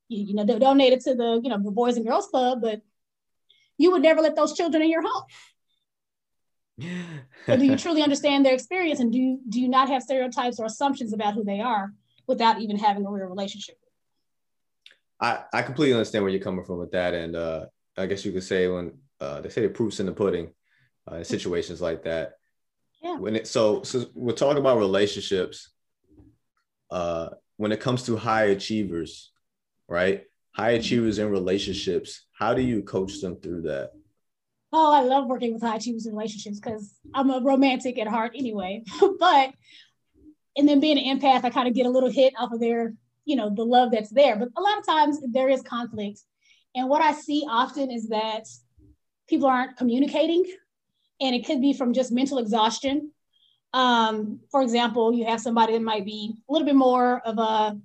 you, 0.10 0.26
you 0.26 0.34
know, 0.34 0.44
they 0.44 0.60
donated 0.60 1.02
to 1.02 1.16
the, 1.16 1.40
you 1.44 1.50
know, 1.50 1.62
the 1.62 1.72
Boys 1.72 1.98
and 1.98 2.06
Girls 2.06 2.28
Club, 2.28 2.60
but 2.62 2.82
you 3.78 3.92
would 3.92 4.02
never 4.02 4.22
let 4.22 4.36
those 4.36 4.54
children 4.54 4.84
in 4.84 4.90
your 4.90 5.04
home. 5.04 5.24
do 6.80 7.66
you 7.66 7.76
truly 7.78 8.02
understand 8.02 8.46
their 8.46 8.54
experience 8.54 9.00
and 9.00 9.12
do, 9.12 9.40
do 9.48 9.62
you 9.62 9.68
not 9.68 9.90
have 9.90 10.04
stereotypes 10.04 10.60
or 10.60 10.66
assumptions 10.66 11.14
about 11.14 11.36
who 11.36 11.44
they 11.44 11.60
are 11.60 11.94
without 12.26 12.60
even 12.60 12.78
having 12.78 13.06
a 13.06 13.12
real 13.12 13.28
relationship? 13.28 13.78
I, 15.20 15.44
I 15.54 15.62
completely 15.64 15.94
understand 15.94 16.24
where 16.24 16.32
you're 16.32 16.42
coming 16.42 16.66
from 16.66 16.78
with 16.80 16.92
that. 16.92 17.14
And 17.14 17.36
uh, 17.36 17.66
I 17.98 18.06
guess 18.06 18.26
you 18.26 18.32
could 18.32 18.44
say 18.44 18.68
when 18.68 18.98
uh, 19.20 19.42
they 19.42 19.50
say 19.50 19.62
the 19.62 19.70
proof's 19.70 20.00
in 20.00 20.06
the 20.06 20.12
pudding 20.12 20.54
uh, 21.12 21.16
in 21.16 21.26
situations 21.26 21.82
like 21.82 22.04
that. 22.04 22.34
Yeah. 23.02 23.18
When 23.18 23.36
it 23.36 23.48
so 23.48 23.84
so 23.84 24.06
we're 24.14 24.34
talking 24.34 24.60
about 24.60 24.78
relationships. 24.78 25.72
Uh, 26.90 27.30
when 27.58 27.72
it 27.72 27.82
comes 27.82 28.04
to 28.04 28.16
high 28.16 28.46
achievers, 28.46 29.32
right? 29.88 30.24
High 30.52 30.74
mm-hmm. 30.74 30.80
achievers 30.80 31.20
in 31.20 31.30
relationships, 31.30 32.26
how 32.34 32.54
do 32.54 32.62
you 32.62 32.84
coach 32.84 33.20
them 33.20 33.36
through 33.36 33.64
that? 33.64 33.92
Oh, 34.72 34.94
I 34.94 35.02
love 35.02 35.28
working 35.28 35.54
with 35.54 35.64
high 35.64 35.76
achievers 35.76 36.06
in 36.06 36.14
relationships 36.14 36.60
because 36.60 36.96
I'm 37.14 37.30
a 37.30 37.42
romantic 37.42 37.98
at 38.00 38.08
heart 38.08 38.34
anyway. 38.36 38.84
but 39.20 39.54
and 40.56 40.68
then 40.68 40.80
being 40.80 40.98
an 40.98 41.20
empath, 41.20 41.44
I 41.44 41.50
kind 41.50 41.68
of 41.68 41.74
get 41.74 41.86
a 41.86 41.90
little 41.90 42.10
hit 42.10 42.34
off 42.38 42.52
of 42.52 42.60
their, 42.60 42.94
you 43.26 43.36
know, 43.36 43.50
the 43.50 43.64
love 43.64 43.92
that's 43.92 44.10
there. 44.10 44.36
But 44.36 44.50
a 44.58 44.62
lot 44.62 44.80
of 44.80 44.86
times 44.86 45.20
there 45.32 45.50
is 45.50 45.62
conflict. 45.62 46.20
And 46.76 46.90
what 46.90 47.02
I 47.02 47.14
see 47.14 47.46
often 47.48 47.92
is 47.92 48.10
that 48.10 48.46
people 49.28 49.48
aren't 49.48 49.78
communicating 49.78 50.46
and 51.20 51.36
it 51.36 51.46
could 51.46 51.62
be 51.62 51.74
from 51.74 51.94
just 51.94 52.12
mental 52.12 52.38
exhaustion. 52.38 53.12
Um, 53.74 54.40
for 54.50 54.62
example 54.62 55.14
you 55.14 55.26
have 55.26 55.42
somebody 55.42 55.74
that 55.74 55.82
might 55.82 56.06
be 56.06 56.34
a 56.50 56.52
little 56.52 56.66
bit 56.66 56.76
more 56.76 57.20
of 57.26 57.38
a 57.38 57.78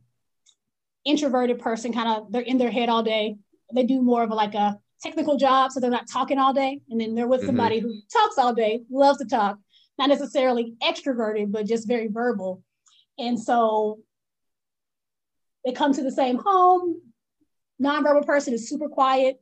introverted 1.04 1.58
person 1.58 1.92
kind 1.92 2.08
of 2.08 2.30
they're 2.30 2.42
in 2.42 2.58
their 2.58 2.70
head 2.70 2.88
all 2.88 3.02
day. 3.02 3.36
They 3.74 3.84
do 3.84 4.02
more 4.02 4.22
of 4.22 4.30
a, 4.30 4.34
like 4.34 4.54
a 4.54 4.78
technical 5.02 5.36
job 5.36 5.72
so 5.72 5.80
they're 5.80 5.90
not 5.90 6.08
talking 6.08 6.38
all 6.38 6.52
day. 6.52 6.80
And 6.90 7.00
then 7.00 7.14
they're 7.14 7.26
with 7.26 7.40
mm-hmm. 7.40 7.48
somebody 7.48 7.80
who 7.80 7.94
talks 8.12 8.38
all 8.38 8.54
day 8.54 8.82
loves 8.90 9.18
to 9.18 9.24
talk. 9.24 9.58
Not 9.98 10.08
necessarily 10.08 10.74
extroverted 10.82 11.50
but 11.50 11.66
just 11.66 11.88
very 11.88 12.08
verbal. 12.08 12.62
And 13.18 13.38
so 13.38 13.98
they 15.64 15.72
come 15.72 15.92
to 15.92 16.02
the 16.02 16.12
same 16.12 16.38
home. 16.38 17.00
Nonverbal 17.82 18.26
person 18.26 18.54
is 18.54 18.68
super 18.68 18.88
quiet. 18.88 19.40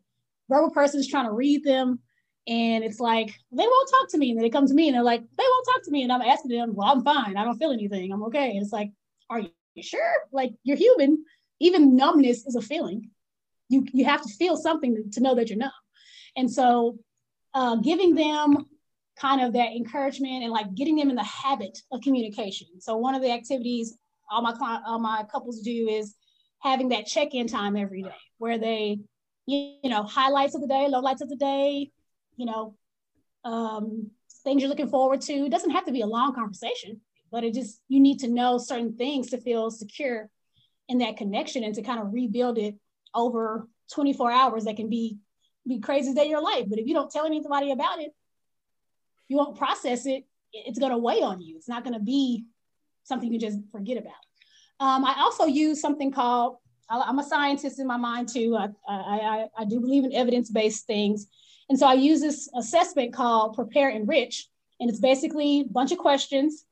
Verbal 0.49 0.71
person 0.71 1.01
is 1.01 1.09
trying 1.09 1.27
to 1.27 1.33
read 1.33 1.65
them. 1.65 2.01
And 2.47 2.83
it's 2.85 3.01
like, 3.01 3.29
they 3.53 3.63
won't 3.63 3.91
talk 3.91 4.11
to 4.11 4.19
me. 4.19 4.31
And 4.31 4.39
then 4.39 4.43
they 4.43 4.51
come 4.51 4.67
to 4.67 4.75
me 4.75 4.89
and 4.89 4.95
they're 4.95 5.03
like, 5.03 5.21
they 5.21 5.45
won't 5.45 5.67
talk 5.67 5.85
to 5.85 5.91
me. 5.91 6.03
And 6.03 6.13
I'm 6.13 6.23
asking 6.23 6.51
them, 6.51 6.75
well, 6.75 6.89
I'm 6.89 7.05
fine. 7.05 7.37
I 7.37 7.45
don't 7.45 7.59
feel 7.59 7.71
anything. 7.71 8.13
I'm 8.13 8.23
okay. 8.25 8.51
And 8.51 8.63
it's 8.63 8.73
like, 8.73 8.91
are 9.29 9.41
you 9.41 9.83
sure? 9.83 10.15
Like 10.33 10.53
you're 10.65 10.77
human. 10.77 11.25
Even 11.61 11.97
numbness 11.97 12.47
is 12.47 12.57
a 12.57 12.63
feeling. 12.63 13.11
You, 13.69 13.87
you 13.93 14.05
have 14.07 14.23
to 14.23 14.35
feel 14.35 14.57
something 14.57 15.11
to 15.13 15.21
know 15.21 15.35
that 15.35 15.49
you're 15.49 15.59
numb. 15.59 15.71
And 16.37 16.51
so 16.51 16.99
uh, 17.55 17.77
giving 17.77 18.15
them 18.15 18.67
kind 19.19 19.43
of 19.43 19.53
that 19.53 19.73
encouragement 19.73 20.43
and 20.43 20.51
like 20.51 20.75
getting 20.75 20.97
them 20.97 21.11
in 21.11 21.17
the 21.17 21.25
habit 21.25 21.79
of 21.93 22.01
communication. 22.01 22.67
So 22.81 22.97
one 22.97 23.15
of 23.15 23.23
the 23.23 23.31
activities 23.31 23.99
all 24.31 24.43
my 24.43 24.53
client, 24.53 24.85
all 24.87 24.99
my 24.99 25.25
couples 25.31 25.61
do 25.61 25.89
is 25.89 26.15
having 26.61 26.91
that 26.91 27.07
check-in 27.07 27.47
time 27.47 27.77
every 27.77 28.03
day 28.03 28.15
where 28.39 28.59
they 28.59 28.99
you, 29.47 29.77
know, 29.85 30.05
highlights 30.05 30.55
of 30.55 30.61
the 30.61 30.69
day, 30.69 30.87
lowlights 30.89 31.21
of 31.21 31.29
the 31.29 31.37
day, 31.37 31.91
you 32.41 32.47
know, 32.47 32.75
um, 33.45 34.11
things 34.45 34.63
you're 34.63 34.71
looking 34.71 34.89
forward 34.89 35.21
to. 35.21 35.33
It 35.33 35.51
doesn't 35.51 35.73
have 35.73 35.85
to 35.85 35.93
be 35.93 36.01
a 36.01 36.07
long 36.07 36.35
conversation, 36.35 37.03
but 37.31 37.45
it 37.45 37.53
just, 37.53 37.83
you 37.89 38.01
need 38.01 38.21
to 38.21 38.29
know 38.29 38.57
certain 38.57 38.97
things 38.97 39.29
to 39.31 39.39
feel 39.39 39.71
secure 39.71 40.31
in 40.89 40.99
that 40.99 41.19
connection 41.19 41.63
and 41.65 41.75
to 41.75 41.83
kind 41.83 42.01
of 42.01 42.15
rebuild 42.15 42.57
it 42.57 42.77
over 43.15 43.69
24 43.93 44.33
hours 44.33 44.65
that 44.65 44.77
can 44.77 44.89
be 44.89 45.19
be 45.69 45.79
crazy 45.79 46.15
day 46.15 46.23
of 46.23 46.31
your 46.31 46.43
life. 46.43 46.65
But 46.71 46.79
if 46.79 46.87
you 46.87 46.95
don't 46.95 47.11
tell 47.11 47.27
anybody 47.27 47.71
about 47.71 48.01
it, 48.01 48.15
you 49.29 49.37
won't 49.37 49.59
process 49.59 50.07
it. 50.07 50.25
It's 50.55 50.79
going 50.79 50.93
to 50.93 50.99
weigh 50.99 51.21
on 51.21 51.43
you. 51.43 51.57
It's 51.57 51.69
not 51.69 51.85
going 51.85 51.93
to 51.93 52.01
be 52.01 52.47
something 53.05 53.31
you 53.31 53.39
just 53.39 53.59
forget 53.71 53.99
about. 53.99 54.15
Um, 54.81 55.05
I 55.05 55.17
also 55.19 55.45
use 55.45 55.79
something 55.79 56.11
called 56.11 56.57
I'm 56.91 57.21
a 57.21 57.25
scientist 57.25 57.79
in 57.79 57.87
my 57.87 57.97
mind 57.97 58.29
too. 58.29 58.57
I, 58.57 58.69
I, 58.89 59.47
I, 59.57 59.65
do 59.65 59.79
believe 59.79 60.05
in 60.05 60.13
evidence-based 60.13 60.87
things. 60.87 61.29
And 61.71 61.79
so 61.79 61.87
I 61.87 61.95
use 61.95 62.21
this 62.21 62.51
assessment 62.55 63.15
called 63.15 63.55
Prepare 63.55 63.91
Enrich. 63.91 64.49
And 64.81 64.91
it's 64.91 64.99
basically 64.99 65.61
a 65.61 65.73
bunch 65.73 65.93
of 65.93 65.99
questions. 65.99 66.67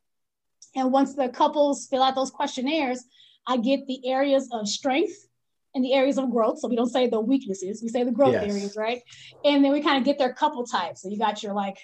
And 0.74 0.92
once 0.92 1.14
the 1.14 1.28
couples 1.28 1.86
fill 1.86 2.02
out 2.02 2.16
those 2.16 2.30
questionnaires, 2.30 3.04
I 3.46 3.58
get 3.58 3.86
the 3.86 4.06
areas 4.06 4.48
of 4.52 4.68
strength 4.68 5.14
and 5.74 5.84
the 5.84 5.94
areas 5.94 6.18
of 6.18 6.30
growth. 6.30 6.58
So 6.58 6.68
we 6.68 6.76
don't 6.76 6.90
say 6.90 7.08
the 7.08 7.20
weaknesses, 7.20 7.80
we 7.82 7.88
say 7.88 8.02
the 8.02 8.10
growth 8.10 8.32
yes. 8.32 8.50
areas, 8.50 8.76
right? 8.76 9.00
And 9.44 9.64
then 9.64 9.72
we 9.72 9.80
kind 9.80 9.98
of 9.98 10.04
get 10.04 10.18
their 10.18 10.32
couple 10.32 10.66
types. 10.66 11.02
So 11.02 11.08
you 11.08 11.16
got 11.18 11.42
your 11.42 11.54
like 11.54 11.78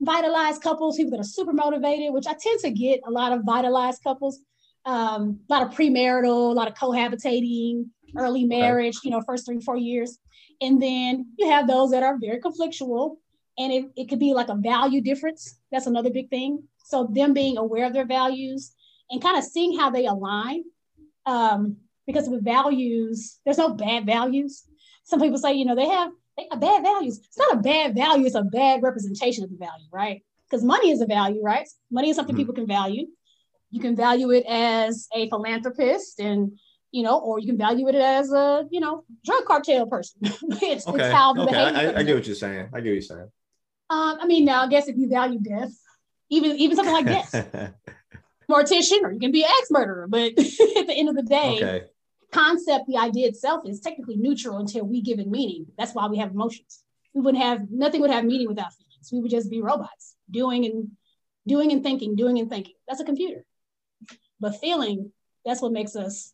vitalized 0.00 0.60
couples, 0.60 0.96
people 0.96 1.12
that 1.12 1.20
are 1.20 1.24
super 1.24 1.52
motivated, 1.52 2.12
which 2.12 2.26
I 2.26 2.34
tend 2.34 2.60
to 2.60 2.70
get 2.70 3.00
a 3.06 3.10
lot 3.10 3.32
of 3.32 3.44
vitalized 3.44 4.02
couples 4.02 4.40
um, 4.84 5.40
a 5.48 5.52
lot 5.52 5.62
of 5.62 5.76
premarital, 5.76 6.50
a 6.50 6.54
lot 6.54 6.68
of 6.68 6.74
cohabitating, 6.74 7.86
early 8.16 8.44
marriage, 8.44 8.98
you 9.04 9.10
know, 9.10 9.20
first 9.20 9.46
three, 9.46 9.60
four 9.60 9.76
years. 9.76 10.18
And 10.60 10.80
then 10.80 11.32
you 11.38 11.48
have 11.48 11.66
those 11.66 11.90
that 11.90 12.02
are 12.02 12.18
very 12.18 12.40
conflictual 12.40 13.16
and 13.58 13.72
it, 13.72 13.84
it 13.96 14.08
could 14.08 14.18
be 14.18 14.34
like 14.34 14.48
a 14.48 14.54
value 14.54 15.00
difference. 15.00 15.58
That's 15.70 15.86
another 15.86 16.10
big 16.10 16.30
thing. 16.30 16.62
So 16.84 17.08
them 17.10 17.32
being 17.32 17.56
aware 17.56 17.86
of 17.86 17.92
their 17.92 18.06
values 18.06 18.72
and 19.10 19.22
kind 19.22 19.38
of 19.38 19.44
seeing 19.44 19.78
how 19.78 19.90
they 19.90 20.06
align. 20.06 20.64
Um, 21.26 21.76
because 22.06 22.28
with 22.28 22.44
values, 22.44 23.38
there's 23.44 23.58
no 23.58 23.74
bad 23.74 24.06
values. 24.06 24.64
Some 25.04 25.20
people 25.20 25.38
say, 25.38 25.54
you 25.54 25.64
know, 25.64 25.76
they 25.76 25.88
have, 25.88 26.10
they 26.36 26.46
have 26.50 26.60
bad 26.60 26.82
values. 26.82 27.18
It's 27.18 27.38
not 27.38 27.54
a 27.54 27.58
bad 27.58 27.94
value, 27.94 28.26
it's 28.26 28.34
a 28.34 28.42
bad 28.42 28.82
representation 28.82 29.44
of 29.44 29.50
the 29.50 29.56
value, 29.56 29.86
right? 29.92 30.22
Because 30.48 30.64
money 30.64 30.90
is 30.90 31.00
a 31.00 31.06
value, 31.06 31.42
right? 31.42 31.68
Money 31.90 32.10
is 32.10 32.16
something 32.16 32.34
mm-hmm. 32.34 32.40
people 32.40 32.54
can 32.54 32.66
value 32.66 33.06
you 33.70 33.80
can 33.80 33.96
value 33.96 34.30
it 34.30 34.44
as 34.46 35.08
a 35.14 35.28
philanthropist 35.28 36.20
and 36.20 36.58
you 36.92 37.02
know, 37.02 37.18
or 37.18 37.38
you 37.38 37.46
can 37.46 37.56
value 37.56 37.88
it 37.88 37.94
as 37.94 38.32
a, 38.32 38.66
you 38.70 38.80
know, 38.80 39.04
drug 39.24 39.44
cartel 39.44 39.86
person. 39.86 40.18
it's, 40.22 40.86
okay. 40.86 41.04
it's 41.04 41.14
how 41.14 41.32
the 41.32 41.42
okay. 41.42 41.52
behavior. 41.52 41.92
I, 41.96 42.00
I, 42.00 42.02
get 42.02 42.14
what 42.16 42.26
you're 42.26 42.34
saying. 42.34 42.68
I 42.72 42.80
get 42.80 42.90
what 42.90 42.94
you're 42.94 43.02
saying. 43.02 43.30
Um, 43.90 44.18
I 44.20 44.26
mean, 44.26 44.44
now 44.44 44.62
I 44.62 44.68
guess 44.68 44.88
if 44.88 44.96
you 44.96 45.08
value 45.08 45.40
death, 45.40 45.72
even 46.28 46.56
even 46.56 46.76
something 46.76 46.94
like 46.94 47.06
this, 47.06 47.30
mortician, 48.50 49.02
or 49.02 49.12
you 49.12 49.20
can 49.20 49.32
be 49.32 49.42
an 49.42 49.50
ex-murderer. 49.60 50.06
But 50.08 50.32
at 50.38 50.86
the 50.86 50.94
end 50.94 51.08
of 51.08 51.16
the 51.16 51.22
day, 51.22 51.56
okay. 51.56 51.84
concept, 52.30 52.86
the 52.86 52.98
idea 52.98 53.28
itself 53.28 53.62
is 53.66 53.80
technically 53.80 54.16
neutral 54.16 54.58
until 54.58 54.84
we 54.84 55.00
give 55.00 55.18
it 55.18 55.28
meaning. 55.28 55.66
That's 55.76 55.92
why 55.92 56.06
we 56.06 56.18
have 56.18 56.30
emotions. 56.30 56.82
We 57.14 57.20
wouldn't 57.20 57.42
have 57.42 57.70
nothing 57.70 58.00
would 58.00 58.10
have 58.10 58.24
meaning 58.24 58.48
without 58.48 58.72
feelings. 58.72 59.10
We 59.12 59.20
would 59.20 59.30
just 59.30 59.50
be 59.50 59.60
robots 59.60 60.14
doing 60.30 60.64
and 60.64 60.90
doing 61.46 61.72
and 61.72 61.82
thinking, 61.82 62.14
doing 62.14 62.38
and 62.38 62.48
thinking. 62.48 62.74
That's 62.86 63.00
a 63.00 63.04
computer. 63.04 63.44
But 64.38 64.60
feeling, 64.60 65.12
that's 65.44 65.60
what 65.60 65.72
makes 65.72 65.96
us 65.96 66.32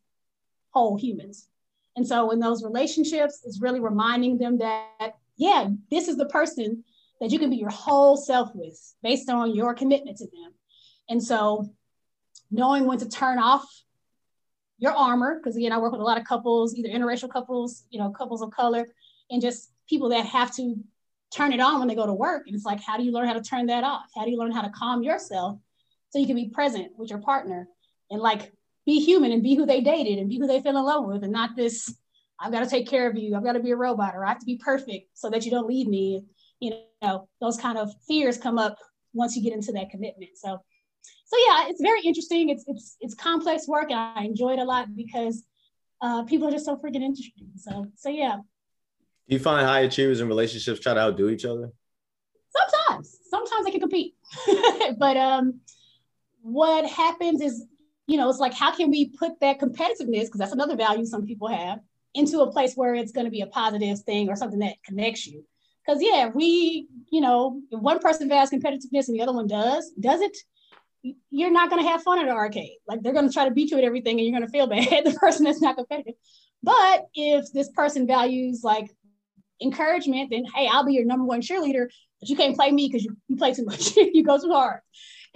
whole 0.76 0.98
humans. 0.98 1.48
And 1.96 2.06
so 2.06 2.30
in 2.32 2.38
those 2.38 2.62
relationships, 2.62 3.40
it's 3.46 3.62
really 3.62 3.80
reminding 3.80 4.36
them 4.36 4.58
that, 4.58 5.14
yeah, 5.38 5.68
this 5.90 6.06
is 6.06 6.18
the 6.18 6.26
person 6.26 6.84
that 7.18 7.30
you 7.30 7.38
can 7.38 7.48
be 7.48 7.56
your 7.56 7.70
whole 7.70 8.18
self 8.18 8.50
with 8.54 8.78
based 9.02 9.30
on 9.30 9.54
your 9.54 9.72
commitment 9.72 10.18
to 10.18 10.24
them. 10.26 10.52
And 11.08 11.22
so 11.22 11.70
knowing 12.50 12.84
when 12.84 12.98
to 12.98 13.08
turn 13.08 13.38
off 13.38 13.64
your 14.76 14.92
armor, 14.92 15.38
because 15.38 15.56
again, 15.56 15.72
I 15.72 15.78
work 15.78 15.92
with 15.92 16.02
a 16.02 16.04
lot 16.04 16.18
of 16.18 16.26
couples, 16.26 16.74
either 16.74 16.90
interracial 16.90 17.30
couples, 17.30 17.84
you 17.88 17.98
know, 17.98 18.10
couples 18.10 18.42
of 18.42 18.50
color, 18.50 18.86
and 19.30 19.40
just 19.40 19.72
people 19.88 20.10
that 20.10 20.26
have 20.26 20.54
to 20.56 20.76
turn 21.34 21.54
it 21.54 21.60
on 21.60 21.78
when 21.78 21.88
they 21.88 21.94
go 21.94 22.04
to 22.04 22.12
work. 22.12 22.42
And 22.46 22.54
it's 22.54 22.66
like, 22.66 22.82
how 22.82 22.98
do 22.98 23.02
you 23.02 23.12
learn 23.12 23.28
how 23.28 23.32
to 23.32 23.40
turn 23.40 23.64
that 23.68 23.82
off? 23.82 24.10
How 24.14 24.26
do 24.26 24.30
you 24.30 24.36
learn 24.36 24.52
how 24.52 24.60
to 24.60 24.72
calm 24.76 25.02
yourself 25.02 25.58
so 26.10 26.18
you 26.18 26.26
can 26.26 26.36
be 26.36 26.50
present 26.50 26.92
with 26.98 27.08
your 27.08 27.20
partner 27.20 27.66
and 28.10 28.20
like 28.20 28.52
be 28.86 29.04
human 29.04 29.32
and 29.32 29.42
be 29.42 29.54
who 29.54 29.66
they 29.66 29.80
dated 29.80 30.18
and 30.18 30.28
be 30.28 30.38
who 30.38 30.46
they 30.46 30.60
fell 30.60 30.76
in 30.76 30.84
love 30.84 31.04
with 31.04 31.24
and 31.24 31.32
not 31.32 31.56
this, 31.56 31.94
I've 32.40 32.52
got 32.52 32.60
to 32.60 32.70
take 32.70 32.88
care 32.88 33.08
of 33.10 33.16
you. 33.16 33.34
I've 33.34 33.44
got 33.44 33.54
to 33.54 33.60
be 33.60 33.72
a 33.72 33.76
robot 33.76 34.14
or 34.14 34.24
I 34.24 34.28
have 34.28 34.38
to 34.38 34.46
be 34.46 34.56
perfect 34.56 35.10
so 35.14 35.28
that 35.30 35.44
you 35.44 35.50
don't 35.50 35.66
leave 35.66 35.88
me. 35.88 36.24
You 36.60 36.78
know, 37.02 37.28
those 37.40 37.56
kind 37.58 37.76
of 37.76 37.90
fears 38.06 38.38
come 38.38 38.58
up 38.58 38.78
once 39.12 39.36
you 39.36 39.42
get 39.42 39.52
into 39.52 39.72
that 39.72 39.90
commitment. 39.90 40.30
So 40.36 40.60
so 41.26 41.36
yeah, 41.48 41.68
it's 41.68 41.82
very 41.82 42.00
interesting. 42.02 42.50
It's 42.50 42.64
it's 42.68 42.96
it's 43.00 43.14
complex 43.14 43.66
work, 43.66 43.90
and 43.90 43.98
I 43.98 44.22
enjoy 44.22 44.52
it 44.52 44.58
a 44.60 44.64
lot 44.64 44.94
because 44.94 45.44
uh, 46.00 46.22
people 46.24 46.48
are 46.48 46.52
just 46.52 46.64
so 46.64 46.76
freaking 46.76 47.02
interesting. 47.02 47.50
So 47.56 47.86
so 47.96 48.08
yeah. 48.08 48.36
Do 48.36 49.34
you 49.34 49.40
find 49.40 49.66
high 49.66 49.80
achievers 49.80 50.20
in 50.20 50.28
relationships 50.28 50.78
try 50.78 50.94
to 50.94 51.00
outdo 51.00 51.28
each 51.30 51.44
other? 51.44 51.72
Sometimes, 52.50 53.18
sometimes 53.28 53.64
they 53.64 53.72
can 53.72 53.80
compete, 53.80 54.14
but 54.98 55.16
um, 55.16 55.60
what 56.42 56.88
happens 56.88 57.42
is, 57.42 57.64
you 58.06 58.16
know, 58.16 58.28
it's 58.28 58.38
like 58.38 58.54
how 58.54 58.74
can 58.74 58.90
we 58.90 59.08
put 59.10 59.40
that 59.40 59.58
competitiveness 59.58 60.26
because 60.26 60.38
that's 60.38 60.52
another 60.52 60.76
value 60.76 61.04
some 61.04 61.26
people 61.26 61.48
have 61.48 61.80
into 62.14 62.40
a 62.40 62.50
place 62.50 62.74
where 62.74 62.94
it's 62.94 63.12
going 63.12 63.26
to 63.26 63.30
be 63.30 63.42
a 63.42 63.46
positive 63.46 64.00
thing 64.00 64.28
or 64.28 64.36
something 64.36 64.60
that 64.60 64.82
connects 64.84 65.26
you. 65.26 65.44
Because 65.84 66.02
yeah, 66.02 66.30
we, 66.34 66.88
you 67.10 67.20
know, 67.20 67.60
if 67.70 67.80
one 67.80 67.98
person 67.98 68.28
values 68.28 68.50
competitiveness 68.50 69.08
and 69.08 69.16
the 69.16 69.22
other 69.22 69.32
one 69.32 69.46
does, 69.46 69.92
does 70.00 70.20
it? 70.20 70.36
you're 71.30 71.52
not 71.52 71.70
going 71.70 71.82
to 71.82 71.88
have 71.88 72.02
fun 72.02 72.18
at 72.18 72.26
an 72.26 72.30
arcade. 72.30 72.78
Like 72.86 73.02
they're 73.02 73.12
going 73.12 73.28
to 73.28 73.32
try 73.32 73.48
to 73.48 73.54
beat 73.54 73.70
you 73.70 73.78
at 73.78 73.84
everything 73.84 74.18
and 74.18 74.26
you're 74.26 74.38
going 74.38 74.46
to 74.46 74.52
feel 74.52 74.66
bad, 74.90 75.04
the 75.04 75.18
person 75.18 75.44
that's 75.44 75.60
not 75.60 75.76
competitive. 75.76 76.14
But 76.62 77.06
if 77.14 77.52
this 77.52 77.70
person 77.70 78.06
values 78.06 78.62
like 78.64 78.90
encouragement, 79.60 80.30
then 80.30 80.44
hey, 80.54 80.68
I'll 80.70 80.84
be 80.84 80.94
your 80.94 81.04
number 81.04 81.24
one 81.24 81.40
cheerleader, 81.40 81.88
but 82.20 82.28
you 82.28 82.36
can't 82.36 82.56
play 82.56 82.70
me 82.70 82.88
because 82.88 83.04
you, 83.04 83.16
you 83.28 83.36
play 83.36 83.52
too 83.52 83.64
much, 83.64 83.96
you 83.96 84.24
go 84.24 84.38
too 84.40 84.50
hard. 84.50 84.80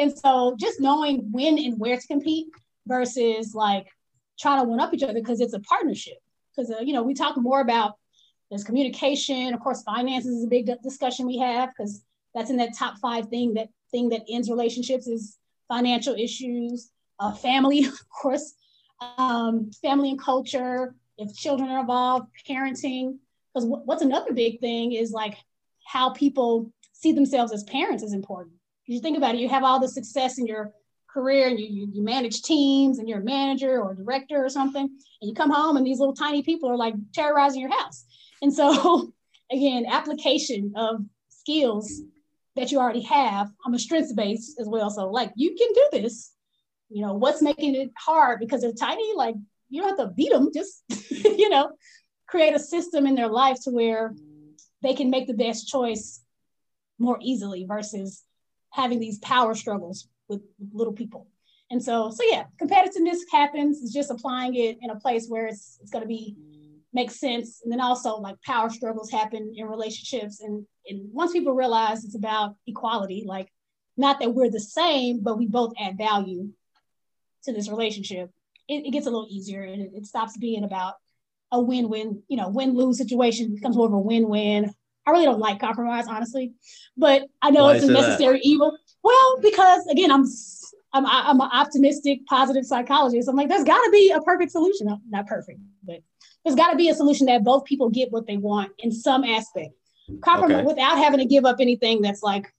And 0.01 0.17
so 0.17 0.57
just 0.59 0.81
knowing 0.81 1.29
when 1.31 1.59
and 1.59 1.79
where 1.79 1.99
to 1.99 2.07
compete 2.07 2.47
versus 2.87 3.55
like 3.55 3.87
trying 4.41 4.63
to 4.63 4.69
one 4.69 4.81
up 4.81 4.95
each 4.95 5.03
other 5.03 5.13
because 5.13 5.43
it's 5.43 5.53
a 5.53 5.61
partnership. 5.61 6.17
Because, 6.57 6.71
uh, 6.71 6.81
you 6.81 6.95
know, 6.95 7.03
we 7.03 7.13
talk 7.13 7.37
more 7.37 7.61
about 7.61 7.97
there's 8.49 8.65
communication. 8.65 9.53
Of 9.53 9.61
course, 9.61 9.83
finances 9.83 10.39
is 10.39 10.45
a 10.45 10.49
big 10.49 10.71
discussion 10.83 11.27
we 11.27 11.37
have 11.39 11.69
because 11.69 12.03
that's 12.35 12.49
in 12.49 12.57
that 12.57 12.75
top 12.77 12.97
five 12.97 13.29
thing 13.29 13.53
that 13.55 13.69
thing 13.91 14.09
that 14.09 14.23
ends 14.27 14.49
relationships 14.49 15.07
is 15.07 15.37
financial 15.69 16.15
issues, 16.15 16.91
uh, 17.19 17.33
family, 17.33 17.85
of 17.85 18.09
course, 18.09 18.55
um, 19.19 19.71
family 19.83 20.11
and 20.11 20.21
culture, 20.21 20.95
if 21.19 21.37
children 21.37 21.69
are 21.69 21.81
involved, 21.81 22.27
parenting. 22.49 23.19
Because 23.53 23.69
w- 23.69 23.85
what's 23.85 24.03
another 24.03 24.33
big 24.33 24.61
thing 24.61 24.93
is 24.93 25.13
like 25.13 25.37
how 25.85 26.11
people 26.11 26.73
see 26.93 27.13
themselves 27.13 27.53
as 27.53 27.65
parents 27.65 28.03
is 28.03 28.15
important. 28.15 28.55
You 28.87 29.01
think 29.01 29.17
about 29.17 29.35
it, 29.35 29.41
you 29.41 29.49
have 29.49 29.65
all 29.65 29.81
the 29.81 29.89
success 29.89 30.39
in 30.39 30.47
your 30.47 30.73
career 31.13 31.49
and 31.49 31.59
you, 31.59 31.67
you, 31.67 31.89
you 31.93 32.03
manage 32.03 32.43
teams 32.43 32.99
and 32.99 33.09
you're 33.09 33.21
a 33.21 33.25
manager 33.25 33.81
or 33.81 33.93
a 33.93 33.97
director 33.97 34.45
or 34.45 34.49
something, 34.49 34.83
and 34.83 35.29
you 35.29 35.35
come 35.35 35.51
home 35.51 35.77
and 35.77 35.87
these 35.87 35.99
little 35.99 36.15
tiny 36.15 36.43
people 36.43 36.71
are 36.71 36.77
like 36.77 36.95
terrorizing 37.13 37.61
your 37.61 37.71
house. 37.71 38.05
And 38.43 38.53
so, 38.53 39.13
again, 39.53 39.87
application 39.87 40.73
of 40.77 41.03
skills 41.29 42.03
that 42.57 42.73
you 42.73 42.79
already 42.79 43.03
have. 43.03 43.51
I'm 43.65 43.75
a 43.75 43.79
strengths 43.79 44.13
based 44.13 44.59
as 44.61 44.69
well. 44.69 44.91
So 44.91 45.09
like 45.11 45.33
you 45.37 45.55
can 45.55 45.69
do 45.73 46.01
this. 46.01 46.33
You 46.93 47.07
know, 47.07 47.15
what's 47.15 47.41
making 47.41 47.77
it 47.77 47.93
hard 47.97 48.41
because 48.41 48.63
they're 48.63 48.73
tiny, 48.73 49.15
like 49.15 49.37
you 49.69 49.81
don't 49.81 49.97
have 49.97 50.09
to 50.09 50.15
beat 50.15 50.33
them, 50.33 50.51
just 50.53 50.83
you 51.11 51.49
know, 51.49 51.71
create 52.27 52.55
a 52.55 52.59
system 52.59 53.07
in 53.07 53.15
their 53.15 53.29
life 53.29 53.59
to 53.63 53.71
where 53.71 54.13
they 54.83 54.95
can 54.95 55.09
make 55.09 55.29
the 55.29 55.35
best 55.35 55.69
choice 55.69 56.21
more 56.99 57.19
easily 57.23 57.65
versus 57.67 58.25
having 58.71 59.01
these 59.01 59.19
power 59.19 59.55
struggles 59.55 60.09
with, 60.29 60.41
little 60.73 60.93
people. 60.93 61.27
And 61.71 61.83
so, 61.83 62.11
so 62.11 62.25
yeah, 62.29 62.45
competitiveness 62.61 63.19
happens. 63.31 63.83
It's 63.83 63.93
just 63.93 64.11
applying 64.11 64.55
it 64.57 64.79
in 64.81 64.91
a 64.91 64.99
place 64.99 65.29
where 65.29 65.47
it's 65.47 65.79
it's 65.81 65.91
going 65.91 66.03
to 66.03 66.09
be 66.09 66.37
make 66.93 67.11
sense. 67.11 67.61
And 67.63 67.73
then 67.73 67.81
also 67.81 68.17
like 68.17 68.41
power 68.43 68.71
struggles 68.71 69.11
happen 69.11 69.53
in 69.57 69.67
relationships. 69.67 70.41
And, 70.41 70.67
and 70.87 71.13
once 71.13 71.33
people 71.33 71.55
realize 71.55 72.05
it's 72.05 72.17
about 72.17 72.57
equality, 72.67 73.25
like 73.27 73.53
not 73.97 74.21
that 74.21 74.35
we're 74.35 74.51
the 74.51 74.61
same, 74.61 75.21
but 75.23 75.39
we 75.39 75.47
both 75.47 75.73
add 75.79 75.97
value 75.97 76.49
to 77.45 77.53
this 77.53 77.69
relationship, 77.69 78.31
it, 78.69 78.87
it 78.87 78.91
gets 78.91 79.07
a 79.07 79.11
little 79.11 79.29
easier 79.31 79.63
and 79.63 79.83
it, 79.83 79.91
it 79.95 80.07
stops 80.07 80.37
being 80.37 80.65
about 80.65 80.95
a 81.53 81.61
win-win, 81.61 82.23
you 82.29 82.37
know, 82.37 82.49
win-lose 82.49 82.99
situation 82.99 83.47
it 83.47 83.57
becomes 83.57 83.77
more 83.77 83.87
of 83.87 83.93
a 83.93 83.99
win-win. 83.99 84.73
I 85.07 85.11
really 85.13 85.25
don't 85.25 85.41
like 85.41 85.61
compromise, 85.61 86.07
honestly, 86.07 86.53
but 86.97 87.23
I 87.43 87.51
know 87.51 87.65
Why 87.65 87.77
it's 87.77 87.85
a 87.85 87.93
necessary 87.93 88.39
that? 88.39 88.47
evil. 88.47 88.77
Well, 89.03 89.41
because 89.41 89.87
again, 89.87 90.11
I'm 90.11 90.27
I'm 90.93 91.07
I'm 91.07 91.41
an 91.41 91.51
optimistic, 91.53 92.27
positive 92.27 92.65
psychologist. 92.65 93.29
I'm 93.29 93.37
like, 93.37 93.49
there's 93.49 93.65
got 93.65 93.83
to 93.83 93.91
be 93.91 94.11
a 94.11 94.21
perfect 94.21 94.53
solution. 94.53 94.89
Not 95.09 95.27
perfect, 95.27 95.61
but 95.85 96.01
there's 96.45 96.57
got 96.57 96.71
to 96.71 96.77
be 96.77 96.89
a 96.89 96.95
solution 96.95 97.27
that 97.27 97.45
both 97.45 97.65
people 97.65 97.91
get 97.91 98.13
what 98.13 98.27
they 98.27 98.37
want 98.37 98.73
in 98.79 98.93
some 98.93 99.25
aspect. 99.25 99.75
Compromise 100.23 100.59
okay. 100.59 100.67
without 100.67 100.99
having 100.99 101.21
to 101.21 101.27
give 101.27 101.45
up 101.45 101.57
anything 101.61 102.03
that's 102.03 102.23
like 102.23 102.53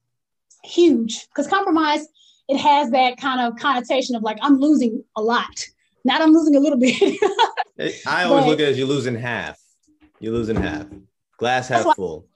huge. 0.63 1.27
Because 1.27 1.47
compromise, 1.47 2.07
it 2.47 2.57
has 2.57 2.91
that 2.91 3.17
kind 3.17 3.41
of 3.41 3.59
connotation 3.59 4.15
of 4.15 4.23
like 4.23 4.37
I'm 4.41 4.59
losing 4.59 5.03
a 5.15 5.21
lot, 5.21 5.65
not 6.03 6.21
I'm 6.21 6.31
losing 6.31 6.55
a 6.55 6.59
little 6.59 6.79
bit. 6.79 6.95
I 8.07 8.23
always 8.23 8.43
but, 8.43 8.47
look 8.47 8.59
at 8.59 8.67
it 8.67 8.71
as 8.71 8.77
you're 8.77 8.87
losing 8.87 9.15
half. 9.15 9.59
You're 10.19 10.33
losing 10.33 10.55
half. 10.55 10.85
Glass 11.37 11.67
half 11.67 11.95
full. 11.95 12.27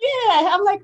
Yeah, 0.00 0.50
I'm 0.54 0.64
like 0.64 0.82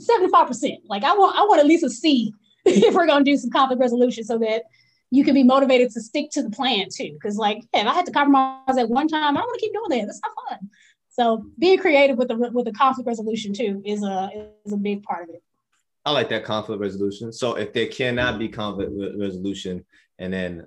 75%. 0.00 0.78
Like 0.88 1.04
I 1.04 1.14
want 1.16 1.36
I 1.36 1.42
want 1.42 1.60
at 1.60 1.66
least 1.66 1.84
a 1.84 1.90
C 1.90 2.32
if 2.64 2.94
we're 2.94 3.06
gonna 3.06 3.24
do 3.24 3.36
some 3.36 3.50
conflict 3.50 3.80
resolution 3.80 4.24
so 4.24 4.38
that 4.38 4.64
you 5.10 5.24
can 5.24 5.34
be 5.34 5.44
motivated 5.44 5.90
to 5.92 6.00
stick 6.00 6.30
to 6.32 6.42
the 6.42 6.50
plan 6.50 6.88
too. 6.94 7.12
Because 7.12 7.36
like, 7.36 7.62
if 7.72 7.86
I 7.86 7.92
had 7.92 8.06
to 8.06 8.12
compromise 8.12 8.76
at 8.76 8.88
one 8.88 9.08
time, 9.08 9.36
I 9.36 9.40
don't 9.40 9.48
want 9.48 9.60
to 9.60 9.66
keep 9.66 9.72
doing 9.72 10.00
that. 10.00 10.06
That's 10.06 10.20
not 10.22 10.32
fun. 10.48 10.70
So 11.10 11.46
being 11.58 11.78
creative 11.78 12.18
with 12.18 12.28
the 12.28 12.36
with 12.36 12.66
the 12.66 12.72
conflict 12.72 13.06
resolution 13.06 13.52
too 13.54 13.82
is 13.84 14.02
a 14.02 14.30
is 14.64 14.72
a 14.72 14.76
big 14.76 15.02
part 15.02 15.28
of 15.28 15.34
it. 15.34 15.42
I 16.04 16.12
like 16.12 16.28
that 16.28 16.44
conflict 16.44 16.80
resolution. 16.80 17.32
So 17.32 17.54
if 17.54 17.72
there 17.72 17.86
cannot 17.86 18.38
be 18.38 18.48
conflict 18.48 18.92
resolution, 19.18 19.84
and 20.18 20.32
then 20.32 20.66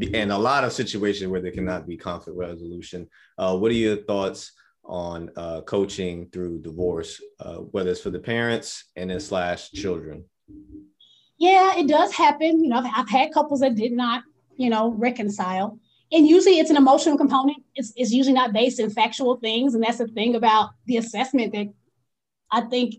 in 0.00 0.30
a 0.30 0.38
lot 0.38 0.64
of 0.64 0.72
situations 0.72 1.30
where 1.30 1.40
there 1.40 1.50
cannot 1.50 1.86
be 1.86 1.96
conflict 1.96 2.38
resolution, 2.38 3.08
uh, 3.38 3.56
what 3.56 3.70
are 3.70 3.74
your 3.74 3.96
thoughts 3.96 4.52
on 4.88 5.30
uh, 5.36 5.60
coaching 5.62 6.28
through 6.32 6.62
divorce, 6.62 7.20
uh, 7.40 7.56
whether 7.56 7.90
it's 7.90 8.00
for 8.00 8.10
the 8.10 8.18
parents 8.18 8.84
and 8.96 9.10
then 9.10 9.20
slash 9.20 9.70
children? 9.70 10.24
yeah, 11.38 11.76
it 11.76 11.86
does 11.86 12.12
happen. 12.12 12.62
You 12.62 12.70
know, 12.70 12.78
I've, 12.78 12.90
I've 12.94 13.08
had 13.08 13.32
couples 13.32 13.60
that 13.60 13.76
did 13.76 13.92
not, 13.92 14.24
you 14.56 14.70
know, 14.70 14.90
reconcile. 14.90 15.78
And 16.10 16.26
usually 16.26 16.58
it's 16.58 16.70
an 16.70 16.76
emotional 16.76 17.16
component. 17.16 17.58
It's, 17.74 17.92
it's 17.96 18.12
usually 18.12 18.34
not 18.34 18.52
based 18.52 18.80
in 18.80 18.90
factual 18.90 19.36
things. 19.36 19.74
And 19.74 19.82
that's 19.82 19.98
the 19.98 20.08
thing 20.08 20.34
about 20.34 20.70
the 20.86 20.96
assessment 20.96 21.52
that 21.52 21.72
I 22.50 22.62
think 22.62 22.96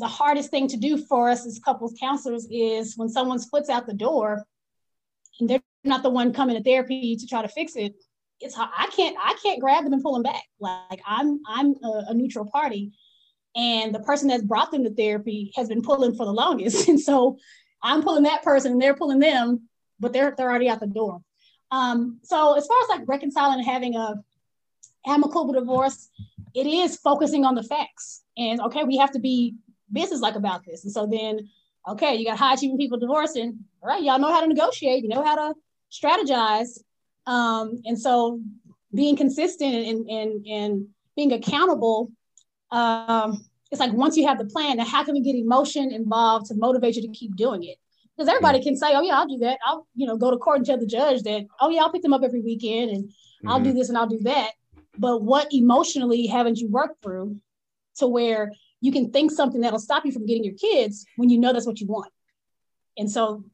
the 0.00 0.08
hardest 0.08 0.50
thing 0.50 0.66
to 0.68 0.76
do 0.76 0.96
for 0.96 1.30
us 1.30 1.46
as 1.46 1.60
couples 1.64 1.94
counselors 2.00 2.46
is 2.50 2.96
when 2.96 3.08
someone's 3.08 3.46
foot's 3.46 3.68
out 3.68 3.86
the 3.86 3.94
door 3.94 4.44
and 5.38 5.48
they're 5.48 5.62
not 5.84 6.02
the 6.02 6.10
one 6.10 6.32
coming 6.32 6.56
to 6.56 6.62
therapy 6.62 7.16
to 7.16 7.26
try 7.26 7.42
to 7.42 7.48
fix 7.48 7.76
it 7.76 7.94
it's 8.40 8.56
i 8.58 8.88
can't 8.94 9.16
i 9.20 9.36
can't 9.42 9.60
grab 9.60 9.84
them 9.84 9.92
and 9.92 10.02
pull 10.02 10.14
them 10.14 10.22
back. 10.22 10.42
Like 10.58 11.00
i'm 11.06 11.40
i'm 11.46 11.74
a, 11.84 12.04
a 12.08 12.14
neutral 12.14 12.46
party 12.46 12.92
and 13.54 13.94
the 13.94 14.00
person 14.00 14.28
that's 14.28 14.42
brought 14.42 14.70
them 14.70 14.84
to 14.84 14.94
therapy 14.94 15.52
has 15.56 15.68
been 15.68 15.82
pulling 15.82 16.14
for 16.14 16.24
the 16.24 16.32
longest. 16.32 16.88
And 16.88 17.00
so 17.00 17.38
i'm 17.82 18.02
pulling 18.02 18.24
that 18.24 18.42
person 18.42 18.72
and 18.72 18.82
they're 18.82 18.96
pulling 18.96 19.20
them 19.20 19.68
but 19.98 20.12
they're 20.12 20.34
they're 20.36 20.48
already 20.50 20.68
out 20.68 20.80
the 20.80 20.86
door. 20.86 21.20
Um, 21.72 22.18
so 22.24 22.54
as 22.54 22.66
far 22.66 22.76
as 22.82 22.88
like 22.88 23.08
reconciling 23.08 23.58
and 23.58 23.68
having 23.68 23.94
a 23.94 24.14
amicable 25.06 25.52
divorce 25.52 26.08
it 26.52 26.66
is 26.66 26.96
focusing 26.96 27.44
on 27.44 27.54
the 27.54 27.62
facts. 27.62 28.22
And 28.36 28.60
okay 28.60 28.84
we 28.84 28.96
have 28.96 29.12
to 29.12 29.20
be 29.20 29.54
business 29.92 30.20
like 30.20 30.36
about 30.36 30.64
this. 30.64 30.84
And 30.84 30.92
so 30.92 31.06
then, 31.06 31.48
okay, 31.88 32.14
you 32.14 32.24
got 32.24 32.38
high 32.38 32.54
achieving 32.54 32.78
people 32.78 32.98
divorcing. 32.98 33.58
All 33.82 33.88
right, 33.88 34.02
y'all 34.02 34.18
know 34.18 34.32
how 34.32 34.40
to 34.40 34.46
negotiate, 34.46 35.02
you 35.02 35.08
know 35.08 35.24
how 35.24 35.34
to 35.36 35.54
strategize. 35.90 36.78
Um, 37.26 37.80
and 37.84 37.98
so 37.98 38.40
being 38.94 39.16
consistent 39.16 39.74
and, 39.74 40.08
and, 40.08 40.46
and 40.46 40.86
being 41.16 41.32
accountable 41.32 42.10
um, 42.70 43.44
it's 43.70 43.80
like 43.80 43.92
once 43.92 44.16
you 44.16 44.26
have 44.26 44.38
the 44.38 44.44
plan, 44.44 44.78
now 44.78 44.84
how 44.84 45.04
can 45.04 45.14
we 45.14 45.20
get 45.20 45.34
emotion 45.34 45.92
involved 45.92 46.46
to 46.46 46.54
motivate 46.54 46.96
you 46.96 47.02
to 47.02 47.08
keep 47.08 47.36
doing 47.36 47.62
it? 47.64 47.76
Because 48.16 48.28
everybody 48.28 48.62
can 48.62 48.76
say, 48.76 48.94
"Oh 48.94 49.00
yeah, 49.00 49.16
I'll 49.16 49.28
do 49.28 49.38
that." 49.38 49.58
I'll 49.64 49.86
you 49.94 50.06
know 50.06 50.16
go 50.16 50.30
to 50.30 50.36
court 50.36 50.58
and 50.58 50.66
tell 50.66 50.78
the 50.78 50.86
judge 50.86 51.22
that, 51.22 51.46
"Oh 51.60 51.70
yeah, 51.70 51.82
I'll 51.82 51.92
pick 51.92 52.02
them 52.02 52.12
up 52.12 52.22
every 52.22 52.40
weekend 52.40 52.90
and 52.90 53.04
mm-hmm. 53.04 53.48
I'll 53.48 53.60
do 53.60 53.70
mm-hmm. 53.70 53.78
this 53.78 53.88
and 53.88 53.96
I'll 53.96 54.08
do 54.08 54.20
that." 54.22 54.50
But 54.98 55.22
what 55.22 55.52
emotionally 55.52 56.26
haven't 56.26 56.58
you 56.58 56.68
worked 56.68 57.02
through 57.02 57.36
to 57.96 58.06
where 58.06 58.52
you 58.80 58.92
can 58.92 59.10
think 59.10 59.30
something 59.30 59.60
that'll 59.60 59.78
stop 59.78 60.04
you 60.04 60.12
from 60.12 60.26
getting 60.26 60.44
your 60.44 60.54
kids 60.54 61.04
when 61.16 61.28
you 61.28 61.38
know 61.38 61.52
that's 61.52 61.66
what 61.66 61.80
you 61.80 61.86
want? 61.86 62.12
And 62.96 63.10
so 63.10 63.44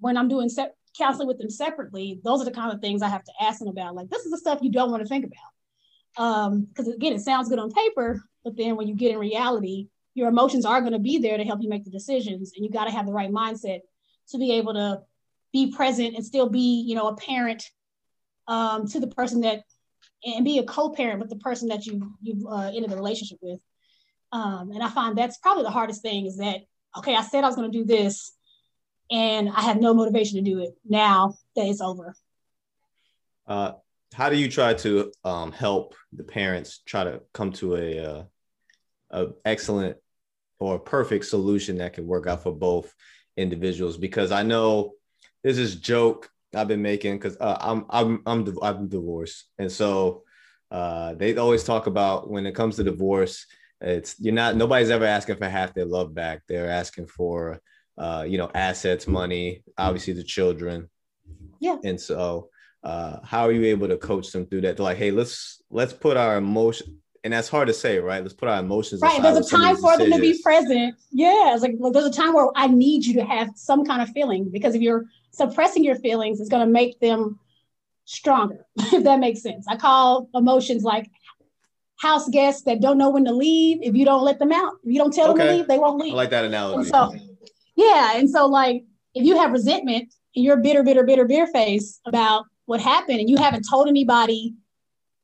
when 0.00 0.16
I'm 0.16 0.28
doing 0.28 0.48
se- 0.48 0.70
counseling 0.96 1.28
with 1.28 1.38
them 1.38 1.50
separately, 1.50 2.20
those 2.24 2.40
are 2.40 2.44
the 2.44 2.50
kind 2.50 2.72
of 2.72 2.80
things 2.80 3.02
I 3.02 3.08
have 3.08 3.24
to 3.24 3.32
ask 3.40 3.58
them 3.58 3.68
about. 3.68 3.94
Like, 3.94 4.08
this 4.10 4.24
is 4.24 4.30
the 4.30 4.38
stuff 4.38 4.60
you 4.62 4.70
don't 4.70 4.90
want 4.90 5.02
to 5.02 5.08
think 5.08 5.24
about. 5.24 6.68
Because 6.68 6.88
um, 6.88 6.94
again, 6.94 7.14
it 7.14 7.20
sounds 7.20 7.48
good 7.48 7.58
on 7.58 7.70
paper, 7.70 8.22
but 8.44 8.56
then 8.56 8.76
when 8.76 8.88
you 8.88 8.94
get 8.94 9.12
in 9.12 9.18
reality, 9.18 9.88
your 10.14 10.28
emotions 10.28 10.66
are 10.66 10.80
going 10.80 10.92
to 10.92 10.98
be 10.98 11.18
there 11.18 11.38
to 11.38 11.44
help 11.44 11.62
you 11.62 11.68
make 11.68 11.84
the 11.84 11.90
decisions. 11.90 12.52
And 12.54 12.64
you 12.64 12.70
got 12.70 12.84
to 12.84 12.90
have 12.90 13.06
the 13.06 13.12
right 13.12 13.30
mindset 13.30 13.80
to 14.28 14.38
be 14.38 14.52
able 14.52 14.74
to 14.74 15.00
be 15.52 15.72
present 15.72 16.14
and 16.14 16.24
still 16.24 16.48
be, 16.48 16.84
you 16.86 16.94
know, 16.94 17.08
a 17.08 17.16
parent 17.16 17.64
um, 18.46 18.86
to 18.88 19.00
the 19.00 19.06
person 19.06 19.40
that, 19.42 19.62
and 20.24 20.44
be 20.44 20.58
a 20.58 20.64
co-parent 20.64 21.20
with 21.20 21.30
the 21.30 21.36
person 21.36 21.68
that 21.68 21.86
you 21.86 22.14
you've 22.20 22.44
uh, 22.46 22.70
ended 22.74 22.90
the 22.90 22.96
relationship 22.96 23.38
with. 23.40 23.60
Um, 24.32 24.70
and 24.72 24.82
I 24.82 24.88
find 24.88 25.16
that's 25.16 25.38
probably 25.38 25.64
the 25.64 25.70
hardest 25.70 26.02
thing 26.02 26.26
is 26.26 26.38
that 26.38 26.60
okay, 26.96 27.14
I 27.14 27.22
said 27.22 27.44
I 27.44 27.46
was 27.46 27.56
going 27.56 27.70
to 27.70 27.78
do 27.78 27.84
this, 27.84 28.32
and 29.10 29.48
I 29.48 29.62
have 29.62 29.80
no 29.80 29.94
motivation 29.94 30.42
to 30.42 30.50
do 30.50 30.60
it 30.60 30.70
now 30.88 31.34
that 31.56 31.66
it's 31.66 31.80
over. 31.80 32.14
Uh, 33.46 33.72
how 34.14 34.28
do 34.28 34.36
you 34.36 34.48
try 34.48 34.74
to 34.74 35.12
um, 35.24 35.52
help 35.52 35.94
the 36.12 36.24
parents 36.24 36.80
try 36.84 37.04
to 37.04 37.22
come 37.32 37.52
to 37.52 37.76
a, 37.76 37.98
uh, 37.98 38.24
a 39.10 39.26
excellent 39.44 39.96
or 40.58 40.78
perfect 40.78 41.24
solution 41.24 41.78
that 41.78 41.94
can 41.94 42.06
work 42.06 42.26
out 42.26 42.42
for 42.42 42.52
both 42.52 42.92
individuals? 43.36 43.96
Because 43.96 44.32
I 44.32 44.42
know 44.42 44.92
this 45.42 45.58
is 45.58 45.76
joke 45.76 46.30
I've 46.54 46.68
been 46.68 46.82
making 46.82 47.18
because 47.18 47.36
uh, 47.40 47.56
I'm 47.60 47.86
I'm 47.88 48.22
I'm 48.26 48.58
I'm 48.62 48.88
divorced, 48.88 49.46
and 49.58 49.72
so 49.72 50.24
uh, 50.70 51.14
they 51.14 51.36
always 51.36 51.64
talk 51.64 51.86
about 51.86 52.30
when 52.30 52.46
it 52.46 52.54
comes 52.54 52.76
to 52.76 52.84
divorce, 52.84 53.46
it's 53.82 54.16
you're 54.18 54.34
not 54.34 54.56
nobody's 54.56 54.90
ever 54.90 55.04
asking 55.04 55.36
for 55.36 55.48
half 55.48 55.74
their 55.74 55.84
love 55.84 56.14
back. 56.14 56.42
They're 56.48 56.70
asking 56.70 57.08
for 57.08 57.60
uh, 57.98 58.24
you 58.26 58.38
know, 58.38 58.50
assets, 58.54 59.06
money, 59.06 59.62
obviously 59.76 60.14
the 60.14 60.22
children. 60.22 60.88
Yeah. 61.60 61.76
And 61.84 62.00
so 62.00 62.48
uh, 62.82 63.18
how 63.24 63.42
are 63.46 63.52
you 63.52 63.64
able 63.66 63.88
to 63.88 63.96
coach 63.96 64.32
them 64.32 64.46
through 64.46 64.62
that? 64.62 64.76
They're 64.76 64.84
like, 64.84 64.96
hey, 64.96 65.10
let's 65.10 65.62
let's 65.70 65.92
put 65.92 66.16
our 66.16 66.36
emotion 66.36 66.98
and 67.24 67.32
that's 67.32 67.48
hard 67.48 67.68
to 67.68 67.74
say, 67.74 67.98
right? 67.98 68.20
Let's 68.20 68.34
put 68.34 68.48
our 68.48 68.58
emotions. 68.58 69.00
Right. 69.00 69.22
There's 69.22 69.46
a 69.46 69.48
time 69.48 69.76
for 69.76 69.92
decisions. 69.92 70.10
them 70.10 70.20
to 70.20 70.20
be 70.20 70.42
present. 70.42 70.96
Yeah. 71.10 71.52
It's 71.52 71.62
like 71.62 71.74
well, 71.76 71.92
there's 71.92 72.06
a 72.06 72.12
time 72.12 72.32
where 72.32 72.48
I 72.56 72.66
need 72.66 73.04
you 73.04 73.14
to 73.14 73.24
have 73.24 73.50
some 73.54 73.84
kind 73.84 74.02
of 74.02 74.08
feeling 74.10 74.50
because 74.50 74.74
if 74.74 74.82
you're 74.82 75.04
suppressing 75.30 75.84
your 75.84 75.96
feelings, 75.96 76.40
it's 76.40 76.50
going 76.50 76.66
to 76.66 76.72
make 76.72 76.98
them 77.00 77.38
stronger, 78.04 78.66
if 78.76 79.04
that 79.04 79.20
makes 79.20 79.42
sense. 79.42 79.66
I 79.68 79.76
call 79.76 80.28
emotions 80.34 80.82
like 80.82 81.08
house 82.02 82.28
guests 82.28 82.62
that 82.62 82.80
don't 82.80 82.98
know 82.98 83.10
when 83.10 83.24
to 83.24 83.32
leave. 83.32 83.78
If 83.80 83.94
you 83.94 84.04
don't 84.04 84.24
let 84.24 84.40
them 84.40 84.50
out, 84.50 84.72
if 84.84 84.92
you 84.92 84.98
don't 84.98 85.14
tell 85.14 85.30
okay. 85.30 85.38
them 85.38 85.46
to 85.46 85.56
leave, 85.58 85.68
they 85.68 85.78
won't 85.78 86.00
leave. 86.00 86.14
I 86.14 86.16
like 86.16 86.30
that 86.30 86.44
analogy. 86.44 86.78
And 86.78 86.86
so 86.88 87.14
yeah. 87.76 88.16
And 88.16 88.28
so, 88.28 88.46
like, 88.46 88.84
if 89.14 89.24
you 89.24 89.36
have 89.38 89.52
resentment 89.52 90.12
and 90.34 90.44
you're 90.44 90.56
bitter, 90.56 90.82
bitter, 90.82 91.04
bitter, 91.04 91.24
bitter 91.24 91.46
face 91.46 92.00
about 92.04 92.44
what 92.66 92.80
happened 92.80 93.20
and 93.20 93.30
you 93.30 93.36
haven't 93.36 93.66
told 93.68 93.88
anybody 93.88 94.54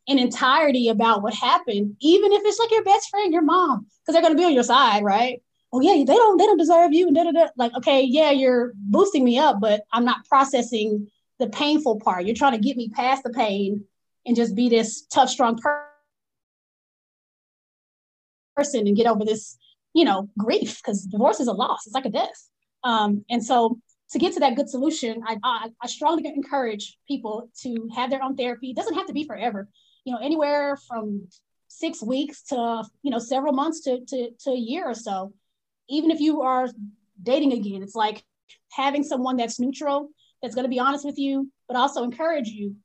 in 0.07 0.19
entirety 0.19 0.89
about 0.89 1.23
what 1.23 1.35
happened, 1.35 1.97
even 2.01 2.33
if 2.33 2.43
it's 2.45 2.59
like 2.59 2.71
your 2.71 2.85
best 2.85 3.11
friend, 3.11 3.33
your 3.33 3.43
mom, 3.43 3.87
because 4.01 4.15
they're 4.15 4.23
going 4.23 4.35
to 4.35 4.39
be 4.39 4.45
on 4.45 4.55
your 4.55 4.63
side, 4.63 5.03
right? 5.03 5.43
Oh 5.73 5.81
yeah, 5.81 5.93
they 5.93 6.05
don't 6.05 6.39
they 6.39 6.47
don't 6.47 6.57
deserve 6.57 6.95
you 6.95 7.09
and 7.09 7.17
da, 7.17 7.25
da, 7.25 7.33
da. 7.33 7.49
like 7.57 7.75
okay, 7.77 8.01
yeah, 8.03 8.31
you're 8.31 8.73
boosting 8.75 9.25
me 9.25 9.39
up, 9.39 9.59
but 9.61 9.83
I'm 9.93 10.05
not 10.05 10.25
processing 10.27 11.11
the 11.39 11.49
painful 11.49 12.01
part. 12.01 12.25
You're 12.25 12.35
trying 12.35 12.53
to 12.53 12.59
get 12.59 12.79
me 12.79 12.89
past 12.89 13.23
the 13.23 13.31
pain 13.31 13.85
and 14.25 14.35
just 14.35 14.55
be 14.55 14.71
this 14.71 15.03
tough, 15.03 15.29
strong 15.29 15.59
per- 15.59 15.88
person 18.59 18.87
and 18.87 18.97
get 18.97 19.07
over 19.07 19.25
this 19.25 19.59
you 19.95 20.05
know, 20.05 20.29
grief 20.39 20.81
because 20.81 21.03
divorce 21.05 21.41
is 21.41 21.49
a 21.49 21.53
loss. 21.53 21.87
It's 21.87 21.95
like 21.95 22.05
a 22.05 22.11
death. 22.11 22.49
Um, 22.85 23.25
and 23.31 23.45
so 23.45 23.81
to 24.13 24.19
get 24.19 24.33
to 24.35 24.41
that 24.41 24.55
good 24.55 24.69
solution, 24.69 25.23
I, 25.27 25.39
I, 25.43 25.71
I 25.83 25.87
strongly 25.87 26.27
encourage 26.27 26.97
people 27.09 27.51
to 27.63 27.89
have 27.95 28.11
their 28.11 28.23
own 28.23 28.37
therapy. 28.37 28.71
It 28.71 28.77
doesn't 28.77 28.95
have 28.95 29.07
to 29.07 29.13
be 29.13 29.25
forever. 29.25 29.69
You 30.05 30.13
know, 30.13 30.21
anywhere 30.21 30.77
from 30.77 31.29
six 31.67 32.03
weeks 32.03 32.43
to 32.45 32.85
you 33.03 33.11
know 33.11 33.19
several 33.19 33.53
months 33.53 33.81
to 33.83 34.01
to, 34.07 34.31
to 34.45 34.51
a 34.51 34.57
year 34.57 34.89
or 34.89 34.95
so. 34.95 35.33
Even 35.89 36.11
if 36.11 36.21
you 36.21 36.43
are 36.43 36.69
dating 37.23 37.53
again, 37.53 37.83
it's 37.83 37.95
like 37.95 38.23
having 38.71 39.03
someone 39.03 39.37
that's 39.37 39.59
neutral, 39.59 40.11
that's 40.41 40.55
going 40.55 40.65
to 40.65 40.71
be 40.71 40.79
honest 40.79 41.05
with 41.05 41.19
you, 41.19 41.51
but 41.67 41.77
also 41.77 42.05
encourage 42.05 42.49
you. 42.49 42.77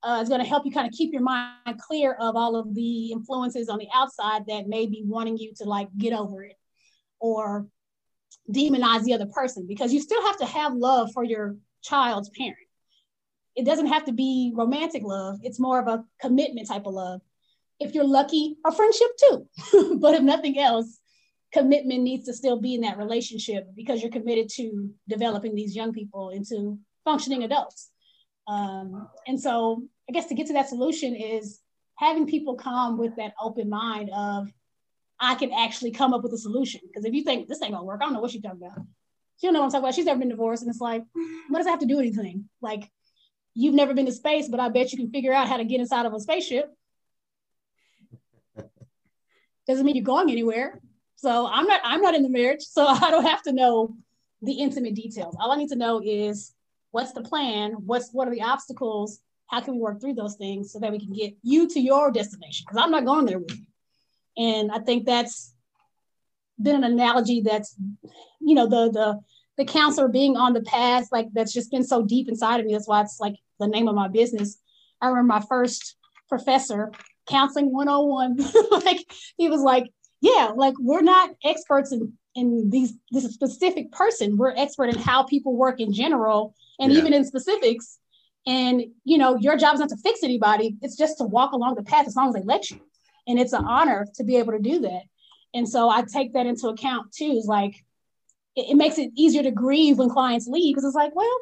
Uh, 0.00 0.20
is 0.22 0.28
going 0.28 0.40
to 0.40 0.46
help 0.46 0.64
you 0.64 0.70
kind 0.70 0.86
of 0.86 0.92
keep 0.92 1.12
your 1.12 1.22
mind 1.22 1.80
clear 1.80 2.12
of 2.20 2.36
all 2.36 2.54
of 2.54 2.72
the 2.72 3.10
influences 3.10 3.68
on 3.68 3.78
the 3.78 3.88
outside 3.92 4.46
that 4.46 4.68
may 4.68 4.86
be 4.86 5.02
wanting 5.04 5.36
you 5.36 5.52
to 5.56 5.64
like 5.64 5.88
get 5.98 6.12
over 6.12 6.44
it 6.44 6.54
or 7.18 7.66
demonize 8.50 9.02
the 9.04 9.12
other 9.12 9.26
person 9.26 9.66
because 9.66 9.92
you 9.92 10.00
still 10.00 10.24
have 10.26 10.38
to 10.38 10.46
have 10.46 10.74
love 10.74 11.10
for 11.12 11.24
your 11.24 11.56
child's 11.82 12.30
parent. 12.30 12.56
It 13.56 13.64
doesn't 13.64 13.88
have 13.88 14.04
to 14.04 14.12
be 14.12 14.52
romantic 14.54 15.02
love, 15.02 15.40
it's 15.42 15.58
more 15.58 15.80
of 15.80 15.88
a 15.88 16.04
commitment 16.20 16.68
type 16.68 16.86
of 16.86 16.94
love. 16.94 17.20
If 17.80 17.94
you're 17.94 18.04
lucky, 18.04 18.56
a 18.64 18.72
friendship 18.72 19.08
too. 19.18 19.96
but 20.00 20.14
if 20.14 20.22
nothing 20.22 20.58
else, 20.58 20.98
commitment 21.52 22.02
needs 22.02 22.26
to 22.26 22.34
still 22.34 22.60
be 22.60 22.74
in 22.74 22.82
that 22.82 22.98
relationship 22.98 23.68
because 23.74 24.02
you're 24.02 24.10
committed 24.10 24.48
to 24.50 24.90
developing 25.08 25.54
these 25.54 25.74
young 25.74 25.92
people 25.92 26.30
into 26.30 26.78
functioning 27.04 27.44
adults. 27.44 27.90
Um, 28.48 29.08
and 29.26 29.40
so, 29.40 29.82
I 30.08 30.12
guess 30.12 30.26
to 30.26 30.34
get 30.34 30.46
to 30.46 30.54
that 30.54 30.68
solution 30.68 31.14
is 31.14 31.60
having 31.96 32.26
people 32.26 32.54
come 32.54 32.96
with 32.96 33.16
that 33.16 33.34
open 33.40 33.68
mind 33.68 34.10
of 34.14 34.48
I 35.20 35.34
can 35.34 35.52
actually 35.52 35.90
come 35.90 36.14
up 36.14 36.22
with 36.22 36.32
a 36.32 36.38
solution. 36.38 36.80
Because 36.86 37.04
if 37.04 37.12
you 37.12 37.22
think 37.22 37.48
this 37.48 37.62
ain't 37.62 37.72
gonna 37.72 37.84
work, 37.84 38.00
I 38.00 38.04
don't 38.04 38.14
know 38.14 38.20
what 38.20 38.30
she's 38.30 38.42
talking 38.42 38.62
about. 38.62 38.78
She 39.40 39.46
don't 39.46 39.54
know 39.54 39.60
what 39.60 39.66
I'm 39.66 39.70
talking 39.72 39.84
about. 39.84 39.94
She's 39.94 40.06
never 40.06 40.18
been 40.18 40.30
divorced, 40.30 40.62
and 40.62 40.70
it's 40.70 40.80
like, 40.80 41.04
what 41.48 41.58
does 41.58 41.66
that 41.66 41.72
have 41.72 41.80
to 41.80 41.86
do 41.86 41.98
anything? 41.98 42.48
Like, 42.60 42.90
you've 43.54 43.74
never 43.74 43.94
been 43.94 44.06
to 44.06 44.12
space, 44.12 44.48
but 44.48 44.60
I 44.60 44.68
bet 44.68 44.92
you 44.92 44.98
can 44.98 45.10
figure 45.10 45.32
out 45.32 45.48
how 45.48 45.56
to 45.56 45.64
get 45.64 45.80
inside 45.80 46.06
of 46.06 46.14
a 46.14 46.20
spaceship. 46.20 46.72
Doesn't 49.66 49.84
mean 49.84 49.96
you're 49.96 50.04
going 50.04 50.30
anywhere. 50.30 50.80
So 51.16 51.48
I'm 51.50 51.66
not 51.66 51.80
I'm 51.84 52.00
not 52.00 52.14
in 52.14 52.22
the 52.22 52.28
marriage, 52.28 52.62
so 52.62 52.86
I 52.86 53.10
don't 53.10 53.26
have 53.26 53.42
to 53.42 53.52
know 53.52 53.96
the 54.40 54.52
intimate 54.52 54.94
details. 54.94 55.36
All 55.38 55.50
I 55.50 55.56
need 55.56 55.70
to 55.70 55.76
know 55.76 56.00
is 56.02 56.52
what's 56.90 57.12
the 57.12 57.22
plan, 57.22 57.72
what's 57.72 58.10
what 58.12 58.28
are 58.28 58.34
the 58.34 58.42
obstacles, 58.42 59.20
how 59.48 59.60
can 59.60 59.74
we 59.74 59.80
work 59.80 60.00
through 60.00 60.14
those 60.14 60.36
things 60.36 60.72
so 60.72 60.78
that 60.78 60.92
we 60.92 60.98
can 60.98 61.12
get 61.12 61.34
you 61.42 61.68
to 61.68 61.80
your 61.80 62.10
destination? 62.10 62.64
Because 62.66 62.82
I'm 62.82 62.90
not 62.90 63.04
going 63.04 63.26
there 63.26 63.38
with 63.38 63.56
you. 63.58 63.64
And 64.36 64.70
I 64.70 64.78
think 64.78 65.04
that's 65.06 65.54
been 66.60 66.76
an 66.76 66.84
analogy 66.84 67.40
that's, 67.40 67.74
you 68.40 68.54
know, 68.54 68.66
the 68.66 68.90
the 68.90 69.20
the 69.56 69.64
counselor 69.64 70.06
being 70.06 70.36
on 70.36 70.52
the 70.52 70.62
path, 70.62 71.08
like 71.10 71.26
that's 71.32 71.52
just 71.52 71.70
been 71.70 71.82
so 71.82 72.04
deep 72.04 72.28
inside 72.28 72.60
of 72.60 72.66
me. 72.66 72.72
That's 72.72 72.86
why 72.86 73.02
it's 73.02 73.18
like 73.18 73.34
the 73.58 73.66
name 73.66 73.88
of 73.88 73.94
my 73.94 74.08
business. 74.08 74.58
I 75.00 75.08
remember 75.08 75.34
my 75.34 75.42
first 75.48 75.96
professor, 76.28 76.92
counseling 77.28 77.72
101, 77.72 78.38
like 78.84 79.04
he 79.36 79.48
was 79.48 79.62
like, 79.62 79.90
Yeah, 80.20 80.52
like 80.54 80.74
we're 80.78 81.02
not 81.02 81.30
experts 81.44 81.90
in 81.92 82.12
in 82.34 82.70
these 82.70 82.92
this 83.10 83.24
specific 83.32 83.90
person. 83.90 84.36
We're 84.36 84.54
expert 84.54 84.94
in 84.94 84.98
how 84.98 85.24
people 85.24 85.56
work 85.56 85.80
in 85.80 85.92
general 85.92 86.54
and 86.78 86.92
yeah. 86.92 86.98
even 86.98 87.12
in 87.12 87.24
specifics. 87.24 87.98
And 88.46 88.82
you 89.04 89.18
know, 89.18 89.36
your 89.36 89.56
job 89.56 89.74
is 89.74 89.80
not 89.80 89.90
to 89.90 89.96
fix 89.96 90.22
anybody, 90.22 90.76
it's 90.80 90.96
just 90.96 91.18
to 91.18 91.24
walk 91.24 91.52
along 91.52 91.74
the 91.74 91.82
path 91.82 92.06
as 92.06 92.16
long 92.16 92.28
as 92.28 92.34
they 92.34 92.42
let 92.42 92.70
you 92.70 92.80
and 93.28 93.38
it's 93.38 93.52
an 93.52 93.64
honor 93.64 94.06
to 94.14 94.24
be 94.24 94.36
able 94.36 94.52
to 94.52 94.58
do 94.58 94.80
that 94.80 95.02
and 95.54 95.68
so 95.68 95.88
i 95.88 96.02
take 96.02 96.32
that 96.32 96.46
into 96.46 96.68
account 96.68 97.12
too 97.12 97.32
is 97.32 97.46
like 97.46 97.84
it, 98.56 98.70
it 98.70 98.74
makes 98.74 98.98
it 98.98 99.10
easier 99.14 99.42
to 99.42 99.52
grieve 99.52 99.98
when 99.98 100.08
clients 100.08 100.48
leave 100.48 100.74
because 100.74 100.84
it's 100.84 100.96
like 100.96 101.14
well 101.14 101.38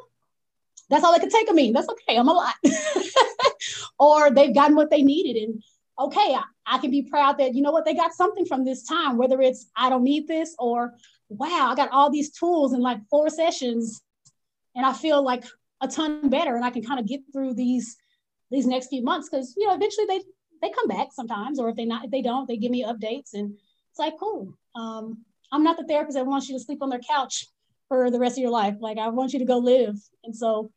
that's 0.89 1.03
all 1.03 1.13
they 1.13 1.19
could 1.19 1.31
take 1.31 1.49
of 1.49 1.55
me 1.55 1.71
that's 1.71 1.89
okay 1.89 2.17
i'm 2.17 2.27
a 2.27 2.33
lot 2.33 2.53
or 3.99 4.29
they've 4.29 4.53
gotten 4.53 4.75
what 4.75 4.91
they 4.91 5.01
needed 5.01 5.41
and 5.41 5.63
okay 5.99 6.35
I, 6.35 6.43
I 6.65 6.77
can 6.77 6.91
be 6.91 7.03
proud 7.03 7.39
that 7.39 7.55
you 7.55 7.63
know 7.63 7.71
what 7.71 7.85
they 7.85 7.95
got 7.95 8.13
something 8.13 8.45
from 8.45 8.65
this 8.65 8.83
time 8.83 9.17
whether 9.17 9.41
it's 9.41 9.67
i 9.75 9.89
don't 9.89 10.03
need 10.03 10.27
this 10.27 10.55
or 10.59 10.93
wow 11.29 11.69
i 11.71 11.75
got 11.75 11.89
all 11.91 12.11
these 12.11 12.31
tools 12.31 12.73
in 12.73 12.81
like 12.81 12.99
four 13.09 13.29
sessions 13.29 14.01
and 14.77 14.85
i 14.85 14.93
feel 14.93 15.21
like 15.21 15.43
a 15.81 15.87
ton 15.87 16.29
better 16.29 16.55
and 16.55 16.63
i 16.63 16.69
can 16.69 16.83
kind 16.83 16.99
of 16.99 17.05
get 17.05 17.19
through 17.33 17.53
these 17.53 17.97
these 18.49 18.65
next 18.65 18.87
few 18.87 19.03
months 19.03 19.27
because 19.29 19.53
you 19.57 19.67
know 19.67 19.73
eventually 19.73 20.05
they 20.07 20.21
they 20.61 20.69
come 20.69 20.87
back 20.87 21.09
sometimes, 21.11 21.59
or 21.59 21.69
if 21.69 21.75
they 21.75 21.85
not 21.85 22.05
if 22.05 22.11
they 22.11 22.21
don't, 22.21 22.47
they 22.47 22.57
give 22.57 22.71
me 22.71 22.83
updates, 22.83 23.33
and 23.33 23.53
it's 23.53 23.99
like 23.99 24.13
cool. 24.19 24.57
Um, 24.75 25.23
I'm 25.51 25.63
not 25.63 25.77
the 25.77 25.85
therapist 25.85 26.15
that 26.17 26.25
wants 26.25 26.49
you 26.49 26.57
to 26.57 26.63
sleep 26.63 26.81
on 26.81 26.89
their 26.89 26.99
couch 26.99 27.45
for 27.87 28.11
the 28.11 28.19
rest 28.19 28.37
of 28.37 28.41
your 28.41 28.51
life. 28.51 28.75
Like 28.79 28.97
I 28.97 29.09
want 29.09 29.33
you 29.33 29.39
to 29.39 29.45
go 29.45 29.57
live, 29.57 29.95
and 30.23 30.35
so 30.35 30.71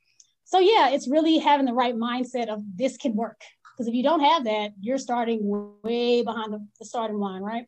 so 0.44 0.58
yeah, 0.58 0.90
it's 0.90 1.08
really 1.08 1.38
having 1.38 1.66
the 1.66 1.72
right 1.72 1.94
mindset 1.94 2.48
of 2.48 2.62
this 2.76 2.96
can 2.96 3.14
work. 3.14 3.40
Because 3.72 3.88
if 3.88 3.94
you 3.94 4.02
don't 4.02 4.20
have 4.20 4.44
that, 4.44 4.72
you're 4.80 4.98
starting 4.98 5.40
way 5.82 6.22
behind 6.22 6.52
the, 6.52 6.66
the 6.78 6.84
starting 6.84 7.18
line, 7.18 7.40
right? 7.40 7.66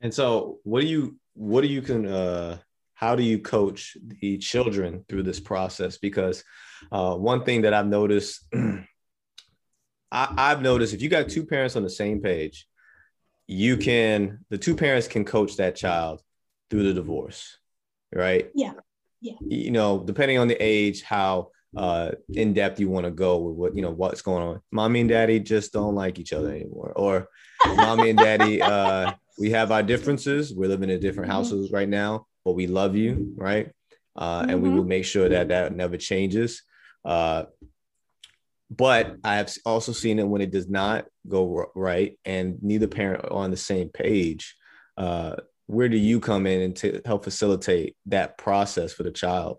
And 0.00 0.14
so, 0.14 0.60
what 0.62 0.80
do 0.80 0.86
you 0.86 1.16
what 1.34 1.62
do 1.62 1.66
you 1.66 1.82
can 1.82 2.06
uh, 2.06 2.58
how 2.94 3.16
do 3.16 3.22
you 3.22 3.38
coach 3.38 3.96
the 4.06 4.38
children 4.38 5.04
through 5.08 5.24
this 5.24 5.40
process? 5.40 5.98
Because 5.98 6.44
uh, 6.90 7.14
one 7.14 7.44
thing 7.44 7.62
that 7.62 7.74
I've 7.74 7.86
noticed, 7.86 8.44
I, 8.54 8.84
I've 10.10 10.62
noticed 10.62 10.94
if 10.94 11.02
you 11.02 11.08
got 11.08 11.28
two 11.28 11.44
parents 11.44 11.76
on 11.76 11.82
the 11.82 11.90
same 11.90 12.20
page, 12.20 12.66
you 13.46 13.76
can 13.76 14.38
the 14.48 14.58
two 14.58 14.74
parents 14.74 15.06
can 15.06 15.24
coach 15.24 15.56
that 15.56 15.76
child 15.76 16.22
through 16.70 16.84
the 16.84 16.94
divorce, 16.94 17.58
right? 18.14 18.50
Yeah, 18.54 18.72
yeah. 19.20 19.34
You 19.46 19.70
know, 19.70 20.02
depending 20.02 20.38
on 20.38 20.48
the 20.48 20.56
age, 20.60 21.02
how 21.02 21.50
uh, 21.76 22.12
in 22.32 22.54
depth 22.54 22.78
you 22.78 22.88
want 22.88 23.04
to 23.04 23.10
go 23.10 23.38
with 23.38 23.56
what 23.56 23.76
you 23.76 23.82
know 23.82 23.90
what's 23.90 24.22
going 24.22 24.42
on. 24.42 24.60
Mommy 24.70 25.00
and 25.00 25.08
daddy 25.08 25.40
just 25.40 25.72
don't 25.72 25.94
like 25.94 26.18
each 26.18 26.32
other 26.32 26.54
anymore, 26.54 26.92
or 26.96 27.28
mommy 27.66 28.10
and 28.10 28.18
daddy 28.18 28.62
uh, 28.62 29.12
we 29.38 29.50
have 29.50 29.72
our 29.72 29.82
differences. 29.82 30.54
We're 30.54 30.68
living 30.68 30.90
in 30.90 31.00
different 31.00 31.28
mm-hmm. 31.28 31.36
houses 31.36 31.72
right 31.72 31.88
now, 31.88 32.26
but 32.44 32.52
we 32.52 32.66
love 32.66 32.96
you, 32.96 33.32
right? 33.36 33.70
Uh, 34.16 34.40
mm-hmm. 34.40 34.50
And 34.50 34.62
we 34.62 34.70
will 34.70 34.80
mm-hmm. 34.80 34.88
make 34.88 35.04
sure 35.04 35.28
that 35.28 35.48
that 35.48 35.74
never 35.74 35.96
changes. 35.96 36.62
Uh, 37.04 37.44
but 38.70 39.16
I 39.22 39.36
have 39.36 39.52
also 39.64 39.92
seen 39.92 40.18
it 40.18 40.26
when 40.26 40.40
it 40.40 40.50
does 40.50 40.68
not 40.68 41.06
go 41.28 41.70
right, 41.74 42.18
and 42.24 42.62
neither 42.62 42.88
parent 42.88 43.24
are 43.24 43.32
on 43.32 43.50
the 43.50 43.56
same 43.56 43.88
page. 43.88 44.56
Uh, 44.96 45.36
where 45.66 45.88
do 45.88 45.96
you 45.96 46.20
come 46.20 46.46
in 46.46 46.60
and 46.60 46.76
to 46.76 47.00
help 47.04 47.24
facilitate 47.24 47.96
that 48.06 48.36
process 48.38 48.92
for 48.92 49.02
the 49.02 49.10
child? 49.10 49.58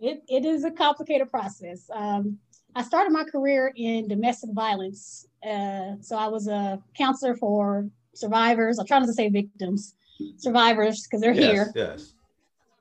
It, 0.00 0.22
it 0.28 0.44
is 0.44 0.64
a 0.64 0.70
complicated 0.70 1.30
process. 1.30 1.88
Um, 1.94 2.38
I 2.74 2.82
started 2.82 3.12
my 3.12 3.24
career 3.24 3.72
in 3.76 4.08
domestic 4.08 4.50
violence. 4.52 5.26
Uh, 5.42 5.96
so 6.00 6.16
I 6.16 6.28
was 6.28 6.46
a 6.48 6.80
counselor 6.96 7.36
for 7.36 7.88
survivors. 8.14 8.78
I'm 8.78 8.86
trying 8.86 9.02
not 9.02 9.06
to 9.06 9.12
say 9.12 9.28
victims, 9.28 9.94
survivors, 10.36 11.02
because 11.02 11.20
they're 11.20 11.32
yes, 11.32 11.44
here. 11.44 11.72
Yes. 11.74 12.14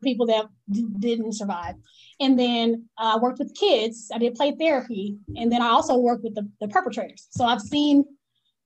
People 0.04 0.26
that 0.28 0.46
d- 0.70 0.88
didn't 1.00 1.34
survive. 1.34 1.76
And 2.20 2.40
then 2.40 2.86
uh, 2.98 3.16
I 3.16 3.18
worked 3.18 3.40
with 3.40 3.54
kids. 3.56 4.12
I 4.14 4.18
did 4.18 4.36
play 4.36 4.56
therapy. 4.58 5.18
And 5.36 5.52
then 5.52 5.62
I 5.62 5.68
also 5.68 5.98
worked 5.98 6.24
with 6.24 6.36
the, 6.36 6.50
the 6.62 6.68
perpetrators. 6.68 7.28
So 7.32 7.46
I've 7.46 7.62
seen 7.62 8.06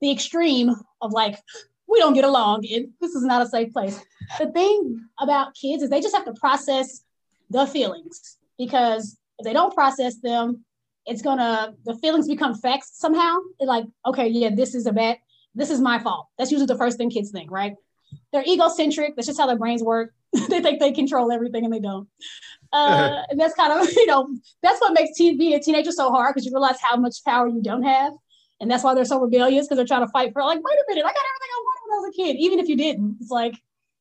the 0.01 0.11
extreme 0.11 0.75
of 1.01 1.11
like, 1.11 1.39
we 1.87 1.99
don't 1.99 2.13
get 2.13 2.25
along. 2.25 2.65
And 2.71 2.89
this 3.01 3.15
is 3.15 3.23
not 3.23 3.41
a 3.41 3.47
safe 3.47 3.73
place. 3.73 3.99
The 4.39 4.51
thing 4.51 4.99
about 5.19 5.55
kids 5.55 5.83
is 5.83 5.89
they 5.89 6.01
just 6.01 6.15
have 6.15 6.25
to 6.25 6.33
process 6.33 7.03
the 7.49 7.65
feelings 7.65 8.37
because 8.57 9.17
if 9.39 9.45
they 9.45 9.53
don't 9.53 9.73
process 9.73 10.17
them, 10.17 10.65
it's 11.05 11.21
gonna 11.21 11.73
the 11.83 11.95
feelings 11.97 12.27
become 12.27 12.55
facts 12.55 12.91
somehow. 12.93 13.37
It's 13.59 13.67
like, 13.67 13.85
okay, 14.05 14.27
yeah, 14.27 14.51
this 14.55 14.73
is 14.73 14.85
a 14.85 14.93
bad 14.93 15.17
this 15.55 15.69
is 15.69 15.79
my 15.79 15.99
fault. 15.99 16.27
That's 16.37 16.51
usually 16.51 16.67
the 16.67 16.77
first 16.77 16.97
thing 16.97 17.09
kids 17.09 17.31
think, 17.31 17.51
right? 17.51 17.75
They're 18.31 18.43
egocentric. 18.47 19.15
That's 19.15 19.27
just 19.27 19.39
how 19.39 19.47
their 19.47 19.57
brains 19.57 19.83
work. 19.83 20.13
they 20.49 20.61
think 20.61 20.79
they 20.79 20.91
control 20.91 21.31
everything 21.31 21.63
and 21.63 21.73
they 21.73 21.79
don't. 21.79 22.07
Uh, 22.71 23.21
and 23.29 23.39
that's 23.39 23.53
kind 23.53 23.71
of, 23.71 23.91
you 23.95 24.05
know, 24.05 24.27
that's 24.61 24.81
what 24.81 24.93
makes 24.93 25.17
being 25.17 25.53
a 25.53 25.59
teenager 25.59 25.91
so 25.91 26.11
hard 26.11 26.33
because 26.33 26.45
you 26.45 26.51
realize 26.51 26.77
how 26.81 26.97
much 26.97 27.23
power 27.23 27.47
you 27.47 27.61
don't 27.61 27.83
have. 27.83 28.13
And 28.59 28.71
that's 28.71 28.83
why 28.83 28.93
they're 28.93 29.05
so 29.05 29.19
rebellious 29.19 29.65
because 29.65 29.77
they're 29.77 29.85
trying 29.85 30.05
to 30.05 30.11
fight 30.11 30.31
for, 30.31 30.41
like, 30.41 30.59
wait 30.63 30.73
a 30.73 30.83
minute, 30.87 31.03
I 31.03 31.09
got 31.09 31.15
everything 31.15 31.49
I 31.51 31.63
wanted 31.63 31.81
when 31.83 31.97
I 31.97 32.01
was 32.01 32.13
a 32.13 32.17
kid, 32.17 32.35
even 32.37 32.59
if 32.59 32.69
you 32.69 32.77
didn't. 32.77 33.17
It's 33.19 33.29
like 33.29 33.55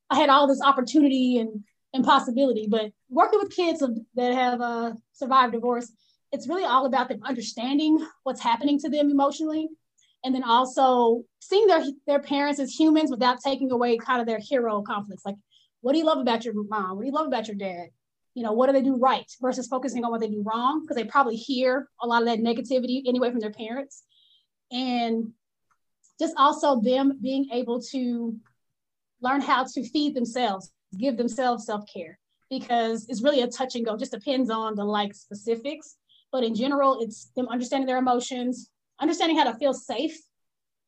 I 0.09 0.17
had 0.17 0.29
all 0.29 0.47
this 0.47 0.63
opportunity 0.63 1.39
and, 1.39 1.65
and 1.93 2.05
possibility. 2.05 2.67
But 2.69 2.93
working 3.09 3.41
with 3.41 3.55
kids 3.55 3.83
that 4.15 4.35
have 4.35 4.61
uh, 4.61 4.93
survived 5.13 5.53
divorce, 5.53 5.91
it's 6.31 6.49
really 6.49 6.65
all 6.65 6.87
about 6.87 7.09
them 7.09 7.21
understanding 7.25 8.07
what's 8.23 8.41
happening 8.41 8.79
to 8.81 8.89
them 8.89 9.11
emotionally 9.11 9.69
and 10.25 10.35
then 10.35 10.45
also 10.45 11.23
seeing 11.41 11.67
their 11.67 11.85
their 12.07 12.21
parents 12.21 12.61
as 12.61 12.73
humans 12.73 13.11
without 13.11 13.41
taking 13.41 13.71
away 13.71 13.97
kind 13.97 14.21
of 14.21 14.27
their 14.27 14.39
hero 14.39 14.83
conflicts. 14.83 15.25
Like, 15.27 15.37
what 15.81 15.93
do 15.93 15.99
you 15.99 16.05
love 16.05 16.19
about 16.19 16.45
your 16.45 16.55
mom? 16.55 16.97
What 16.97 17.03
do 17.03 17.07
you 17.07 17.13
love 17.13 17.27
about 17.27 17.49
your 17.49 17.57
dad? 17.57 17.89
You 18.35 18.43
know, 18.43 18.53
what 18.53 18.69
do 18.69 18.73
they 18.73 18.83
do 18.83 18.97
right 18.97 19.31
versus 19.41 19.67
focusing 19.67 20.05
on 20.05 20.11
what 20.11 20.21
they 20.21 20.29
do 20.29 20.43
wrong? 20.47 20.83
Because 20.83 20.97
they 20.97 21.05
probably 21.05 21.37
hear 21.37 21.89
a 22.01 22.07
lot 22.07 22.23
of 22.23 22.29
that 22.29 22.39
negativity 22.39 23.03
anyway 23.07 23.31
from 23.31 23.41
their 23.41 23.53
parents. 23.53 24.05
And 24.71 25.33
just 26.19 26.35
also 26.39 26.81
them 26.81 27.19
being 27.21 27.49
able 27.53 27.83
to 27.91 28.37
learn 29.21 29.41
how 29.41 29.65
to 29.65 29.89
feed 29.89 30.15
themselves, 30.15 30.71
give 30.97 31.17
themselves 31.17 31.67
self-care 31.67 32.19
because 32.49 33.07
it's 33.09 33.23
really 33.23 33.41
a 33.41 33.49
touch 33.49 33.75
and 33.75 33.85
go, 33.85 33.97
just 33.97 34.13
depends 34.13 34.51
on 34.51 34.75
the 34.75 34.85
like 34.85 35.15
specifics. 35.15 35.97
But 36.31 36.45
in 36.45 36.55
general, 36.55 37.01
it's 37.01 37.31
them 37.37 37.49
understanding 37.49 37.87
their 37.87 37.99
emotions, 37.99 38.71
understanding 39.03 39.37
how 39.37 39.45
to 39.45 39.59
feel 39.59 39.75
safe 39.75 40.17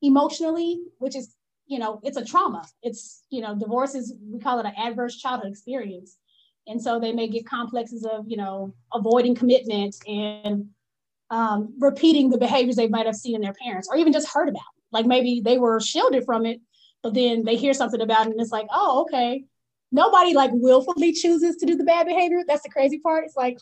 emotionally, 0.01 0.81
which 0.99 1.17
is, 1.17 1.35
you 1.67 1.79
know, 1.79 2.01
it's 2.05 2.17
a 2.17 2.25
trauma. 2.25 2.65
It's, 2.83 3.25
you 3.31 3.41
know, 3.41 3.55
divorce 3.55 3.95
is, 3.95 4.15
we 4.31 4.39
call 4.39 4.61
it 4.61 4.67
an 4.67 4.75
adverse 4.79 5.17
childhood 5.17 5.51
experience. 5.51 6.17
And 6.67 6.81
so 6.81 6.99
they 6.99 7.13
may 7.13 7.29
get 7.29 7.47
complexes 7.47 8.07
of, 8.07 8.25
you 8.29 8.37
know, 8.37 8.75
avoiding 8.93 9.35
commitment 9.35 9.97
and 10.07 10.69
um, 11.31 11.75
repeating 11.79 12.31
the 12.31 12.39
behaviors 12.39 12.77
they 12.77 12.89
might 12.89 13.07
have 13.07 13.17
seen 13.17 13.35
in 13.35 13.43
their 13.43 13.55
parents 13.55 13.89
or 13.91 13.97
even 13.97 14.13
just 14.13 14.33
heard 14.33 14.49
about. 14.49 14.63
Like 14.93 15.07
maybe 15.07 15.43
they 15.45 15.59
were 15.59 15.81
shielded 15.81 16.25
from 16.25 16.47
it, 16.47 16.61
but 17.03 17.15
then 17.15 17.45
they 17.45 17.57
hear 17.57 17.75
something 17.75 18.01
about 18.01 18.27
it 18.27 18.31
and 18.33 18.41
it's 18.41 18.53
like, 18.53 18.67
oh, 18.71 19.03
okay. 19.03 19.45
Nobody 19.91 20.35
like 20.35 20.51
willfully 20.55 21.13
chooses 21.13 21.57
to 21.57 21.67
do 21.67 21.77
the 21.77 21.85
bad 21.85 22.07
behavior. 22.07 22.41
That's 22.47 22.63
the 22.63 22.71
crazy 22.71 22.99
part. 22.99 23.25
It's 23.25 23.37
like, 23.37 23.59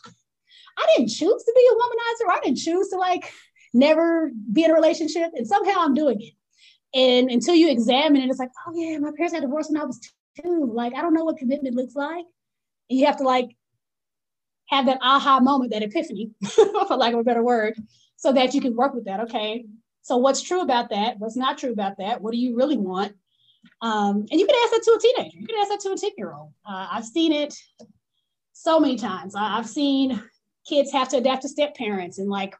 I 0.77 0.85
didn't 0.95 1.09
choose 1.09 1.43
to 1.43 1.53
be 1.55 1.69
a 1.71 1.75
womanizer. 1.75 2.31
I 2.31 2.39
didn't 2.43 2.57
choose 2.57 2.89
to 2.89 2.97
like 2.97 3.31
never 3.73 4.31
be 4.51 4.63
in 4.63 4.71
a 4.71 4.73
relationship, 4.73 5.31
and 5.33 5.47
somehow 5.47 5.75
I'm 5.77 5.93
doing 5.93 6.21
it. 6.21 6.33
And 6.95 7.31
until 7.31 7.55
you 7.55 7.69
examine 7.69 8.21
it, 8.21 8.29
it's 8.29 8.39
like, 8.39 8.51
oh 8.67 8.71
yeah, 8.75 8.97
my 8.99 9.11
parents 9.15 9.33
had 9.33 9.41
divorced 9.41 9.71
when 9.71 9.81
I 9.81 9.85
was 9.85 9.99
two. 10.41 10.71
Like, 10.71 10.93
I 10.93 11.01
don't 11.01 11.13
know 11.13 11.23
what 11.23 11.37
commitment 11.37 11.75
looks 11.75 11.95
like. 11.95 12.25
And 12.89 12.99
you 12.99 13.05
have 13.07 13.17
to 13.17 13.23
like 13.23 13.55
have 14.69 14.85
that 14.85 14.99
aha 15.01 15.39
moment, 15.39 15.71
that 15.71 15.83
epiphany, 15.83 16.31
for 16.43 16.95
lack 16.95 17.13
of 17.13 17.19
a 17.19 17.23
better 17.23 17.43
word, 17.43 17.75
so 18.15 18.31
that 18.33 18.53
you 18.53 18.61
can 18.61 18.75
work 18.75 18.93
with 18.93 19.05
that. 19.05 19.21
Okay, 19.21 19.65
so 20.01 20.17
what's 20.17 20.41
true 20.41 20.61
about 20.61 20.89
that? 20.89 21.17
What's 21.19 21.37
not 21.37 21.57
true 21.57 21.71
about 21.71 21.97
that? 21.97 22.21
What 22.21 22.31
do 22.31 22.37
you 22.37 22.55
really 22.55 22.77
want? 22.77 23.13
Um, 23.81 24.25
and 24.29 24.39
you 24.39 24.45
can 24.45 24.55
ask 24.63 24.71
that 24.71 24.81
to 24.83 24.91
a 24.91 24.99
teenager. 24.99 25.37
You 25.37 25.47
can 25.47 25.57
ask 25.59 25.69
that 25.69 25.79
to 25.81 25.91
a 25.91 25.97
10 25.97 26.11
year 26.17 26.33
old. 26.33 26.51
Uh, 26.65 26.87
I've 26.91 27.05
seen 27.05 27.31
it 27.31 27.55
so 28.51 28.79
many 28.79 28.97
times. 28.97 29.33
I've 29.35 29.67
seen 29.67 30.21
kids 30.67 30.91
have 30.91 31.09
to 31.09 31.17
adapt 31.17 31.41
to 31.43 31.49
step 31.49 31.75
parents 31.75 32.19
and 32.19 32.29
like 32.29 32.55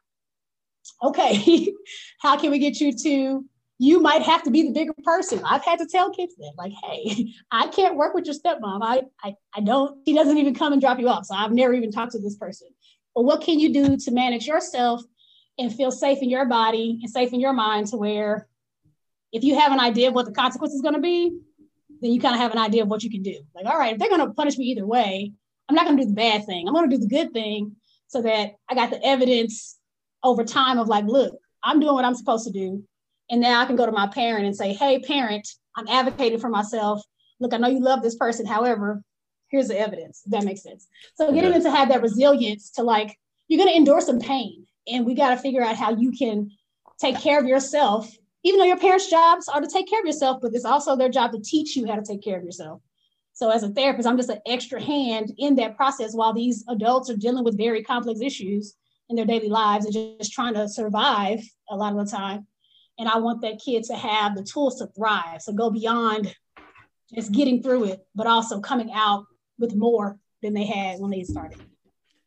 okay, 1.02 1.72
how 2.20 2.38
can 2.38 2.50
we 2.50 2.58
get 2.58 2.80
you 2.80 2.92
to? 2.92 3.44
You 3.78 4.00
might 4.00 4.22
have 4.22 4.44
to 4.44 4.50
be 4.50 4.62
the 4.62 4.72
bigger 4.72 4.94
person. 5.02 5.42
I've 5.44 5.64
had 5.64 5.80
to 5.80 5.86
tell 5.86 6.12
kids 6.12 6.34
that, 6.36 6.52
like, 6.56 6.72
hey, 6.84 7.32
I 7.50 7.68
can't 7.68 7.96
work 7.96 8.14
with 8.14 8.26
your 8.26 8.34
stepmom. 8.34 8.80
I, 8.82 9.02
I, 9.22 9.34
I 9.54 9.60
don't, 9.60 10.00
he 10.04 10.14
doesn't 10.14 10.38
even 10.38 10.54
come 10.54 10.72
and 10.72 10.80
drop 10.80 10.98
you 10.98 11.08
off. 11.08 11.26
So 11.26 11.34
I've 11.34 11.52
never 11.52 11.74
even 11.74 11.90
talked 11.90 12.12
to 12.12 12.20
this 12.20 12.36
person. 12.36 12.68
But 13.14 13.22
what 13.22 13.42
can 13.42 13.58
you 13.58 13.72
do 13.72 13.96
to 13.96 14.10
manage 14.10 14.46
yourself 14.46 15.02
and 15.58 15.74
feel 15.74 15.90
safe 15.90 16.18
in 16.20 16.30
your 16.30 16.46
body 16.46 16.98
and 17.02 17.10
safe 17.10 17.32
in 17.32 17.40
your 17.40 17.52
mind 17.52 17.88
to 17.88 17.96
where 17.96 18.48
if 19.32 19.42
you 19.42 19.58
have 19.58 19.72
an 19.72 19.80
idea 19.80 20.08
of 20.08 20.14
what 20.14 20.26
the 20.26 20.32
consequence 20.32 20.72
is 20.72 20.80
going 20.80 20.94
to 20.94 21.00
be, 21.00 21.36
then 22.00 22.12
you 22.12 22.20
kind 22.20 22.34
of 22.34 22.40
have 22.40 22.52
an 22.52 22.58
idea 22.58 22.82
of 22.82 22.88
what 22.88 23.02
you 23.02 23.10
can 23.10 23.22
do. 23.22 23.40
Like, 23.54 23.66
all 23.66 23.78
right, 23.78 23.94
if 23.94 23.98
they're 23.98 24.08
going 24.08 24.26
to 24.26 24.32
punish 24.32 24.56
me 24.56 24.66
either 24.66 24.86
way, 24.86 25.32
I'm 25.68 25.74
not 25.74 25.86
going 25.86 25.96
to 25.96 26.02
do 26.04 26.08
the 26.08 26.14
bad 26.14 26.44
thing. 26.46 26.66
I'm 26.66 26.74
going 26.74 26.88
to 26.88 26.96
do 26.96 27.00
the 27.00 27.08
good 27.08 27.32
thing 27.32 27.76
so 28.06 28.22
that 28.22 28.52
I 28.68 28.74
got 28.74 28.90
the 28.90 29.04
evidence 29.04 29.78
over 30.24 30.42
time 30.42 30.78
of 30.78 30.88
like, 30.88 31.04
look, 31.04 31.38
I'm 31.62 31.78
doing 31.78 31.94
what 31.94 32.04
I'm 32.04 32.14
supposed 32.14 32.46
to 32.46 32.52
do. 32.52 32.82
And 33.30 33.40
now 33.40 33.60
I 33.60 33.66
can 33.66 33.76
go 33.76 33.86
to 33.86 33.92
my 33.92 34.08
parent 34.08 34.46
and 34.46 34.56
say, 34.56 34.72
hey, 34.72 34.98
parent, 34.98 35.46
I'm 35.76 35.86
advocating 35.88 36.40
for 36.40 36.48
myself. 36.48 37.02
Look, 37.40 37.54
I 37.54 37.58
know 37.58 37.68
you 37.68 37.80
love 37.80 38.02
this 38.02 38.16
person. 38.16 38.46
However, 38.46 39.02
here's 39.48 39.68
the 39.68 39.78
evidence. 39.78 40.22
that 40.26 40.44
makes 40.44 40.62
sense. 40.62 40.88
So 41.14 41.32
getting 41.32 41.52
them 41.52 41.62
to 41.62 41.70
have 41.70 41.88
that 41.90 42.02
resilience 42.02 42.70
to 42.72 42.82
like, 42.82 43.16
you're 43.48 43.58
going 43.58 43.70
to 43.70 43.76
endure 43.76 44.00
some 44.00 44.18
pain. 44.18 44.66
And 44.88 45.06
we 45.06 45.14
got 45.14 45.30
to 45.30 45.36
figure 45.36 45.62
out 45.62 45.76
how 45.76 45.94
you 45.94 46.10
can 46.12 46.50
take 46.98 47.18
care 47.18 47.38
of 47.38 47.46
yourself, 47.46 48.10
even 48.42 48.58
though 48.58 48.66
your 48.66 48.78
parents' 48.78 49.10
jobs 49.10 49.48
are 49.48 49.60
to 49.60 49.66
take 49.66 49.88
care 49.88 50.00
of 50.00 50.06
yourself, 50.06 50.38
but 50.42 50.54
it's 50.54 50.64
also 50.64 50.96
their 50.96 51.08
job 51.08 51.32
to 51.32 51.40
teach 51.40 51.76
you 51.76 51.86
how 51.86 51.96
to 51.96 52.02
take 52.02 52.22
care 52.22 52.38
of 52.38 52.44
yourself. 52.44 52.80
So 53.32 53.50
as 53.50 53.62
a 53.62 53.68
therapist, 53.70 54.06
I'm 54.06 54.16
just 54.16 54.30
an 54.30 54.40
extra 54.46 54.80
hand 54.80 55.32
in 55.38 55.56
that 55.56 55.76
process 55.76 56.14
while 56.14 56.32
these 56.32 56.64
adults 56.68 57.10
are 57.10 57.16
dealing 57.16 57.44
with 57.44 57.56
very 57.56 57.82
complex 57.82 58.20
issues 58.20 58.76
in 59.14 59.26
their 59.26 59.38
daily 59.38 59.48
lives 59.48 59.84
and 59.84 59.94
just 59.94 60.32
trying 60.32 60.54
to 60.54 60.68
survive 60.68 61.40
a 61.70 61.76
lot 61.76 61.96
of 61.96 62.04
the 62.04 62.10
time. 62.10 62.46
And 62.98 63.08
I 63.08 63.18
want 63.18 63.42
that 63.42 63.60
kid 63.64 63.84
to 63.84 63.94
have 63.94 64.34
the 64.34 64.42
tools 64.42 64.78
to 64.78 64.86
thrive. 64.88 65.42
So 65.42 65.52
go 65.52 65.70
beyond 65.70 66.34
just 67.14 67.32
getting 67.32 67.62
through 67.62 67.84
it, 67.84 68.06
but 68.14 68.26
also 68.26 68.60
coming 68.60 68.90
out 68.92 69.24
with 69.58 69.74
more 69.74 70.18
than 70.42 70.52
they 70.52 70.64
had 70.64 70.98
when 70.98 71.10
they 71.10 71.22
started. 71.22 71.60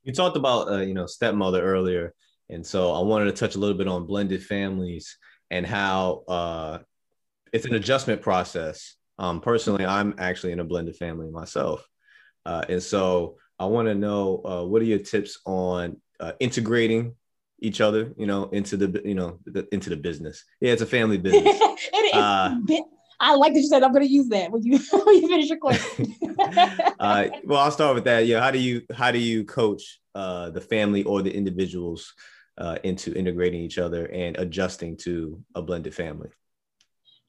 You 0.04 0.14
talked 0.14 0.38
about 0.38 0.72
uh, 0.72 0.78
you 0.78 0.94
know 0.94 1.06
stepmother 1.06 1.62
earlier, 1.62 2.14
and 2.50 2.66
so 2.66 2.94
I 2.94 3.02
wanted 3.02 3.26
to 3.26 3.34
touch 3.34 3.56
a 3.56 3.60
little 3.60 3.78
bit 3.78 3.90
on 3.90 4.06
blended 4.06 4.44
families 4.44 5.18
and 5.52 5.66
how 5.66 6.24
uh, 6.30 6.80
it's 7.52 7.66
an 7.66 7.76
adjustment 7.76 8.22
process. 8.22 8.96
Um, 9.20 9.42
personally, 9.42 9.86
I'm 9.86 10.16
actually 10.18 10.54
in 10.54 10.62
a 10.62 10.64
blended 10.64 10.96
family 10.96 11.30
myself, 11.30 11.86
uh, 12.46 12.64
and 12.70 12.82
so 12.82 13.36
I 13.60 13.66
want 13.66 13.90
to 13.90 13.96
know 13.96 14.42
uh, 14.46 14.64
what 14.64 14.82
are 14.82 14.86
your 14.86 15.00
tips 15.00 15.40
on 15.46 15.98
uh, 16.20 16.34
integrating 16.40 17.16
each 17.60 17.82
other, 17.82 18.14
you 18.18 18.28
know, 18.28 18.46
into 18.50 18.78
the 18.78 19.02
you 19.04 19.16
know 19.16 19.40
the, 19.46 19.68
into 19.74 19.90
the 19.90 19.98
business. 19.98 20.44
Yeah, 20.62 20.74
it's 20.74 20.82
a 20.82 20.86
family 20.86 21.18
business. 21.28 21.60
it 21.94 22.16
is. 22.16 22.22
Uh, 22.22 22.56
I 23.20 23.34
like 23.36 23.54
that 23.54 23.62
you 23.62 23.68
said 23.68 23.82
I'm 23.82 23.94
going 23.94 24.06
to 24.06 24.12
use 24.12 24.28
that 24.30 24.52
when 24.52 24.64
you 24.64 24.80
when 24.92 25.22
you 25.22 25.28
finish 25.28 25.50
your 25.50 25.58
question. 25.58 26.16
uh, 27.00 27.28
well, 27.46 27.60
I'll 27.60 27.72
start 27.72 27.96
with 27.96 28.04
that. 28.06 28.26
Yeah, 28.28 28.42
how 28.42 28.52
do 28.52 28.60
you 28.60 28.84
how 28.94 29.12
do 29.12 29.20
you 29.20 29.44
coach 29.44 30.00
uh, 30.16 30.50
the 30.52 30.62
family 30.62 31.04
or 31.04 31.22
the 31.22 31.34
individuals 31.34 32.14
uh, 32.58 32.78
into 32.84 33.14
integrating 33.14 33.62
each 33.62 33.78
other 33.78 34.06
and 34.08 34.38
adjusting 34.38 34.98
to 34.98 35.44
a 35.56 35.62
blended 35.62 35.96
family? 35.96 36.30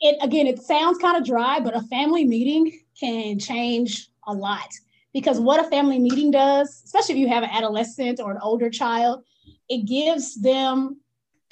It 0.00 0.18
again, 0.22 0.46
it 0.46 0.60
sounds 0.60 0.98
kind 0.98 1.16
of 1.16 1.24
dry, 1.24 1.60
but 1.60 1.74
a 1.74 1.82
family 1.82 2.24
meeting 2.24 2.80
can 2.98 3.38
change 3.38 4.08
a 4.26 4.32
lot 4.32 4.68
because 5.12 5.40
what 5.40 5.64
a 5.64 5.68
family 5.68 5.98
meeting 5.98 6.30
does, 6.30 6.82
especially 6.84 7.14
if 7.14 7.20
you 7.20 7.28
have 7.28 7.42
an 7.42 7.50
adolescent 7.50 8.20
or 8.20 8.30
an 8.30 8.38
older 8.42 8.70
child, 8.70 9.24
it 9.68 9.86
gives 9.86 10.40
them 10.40 11.00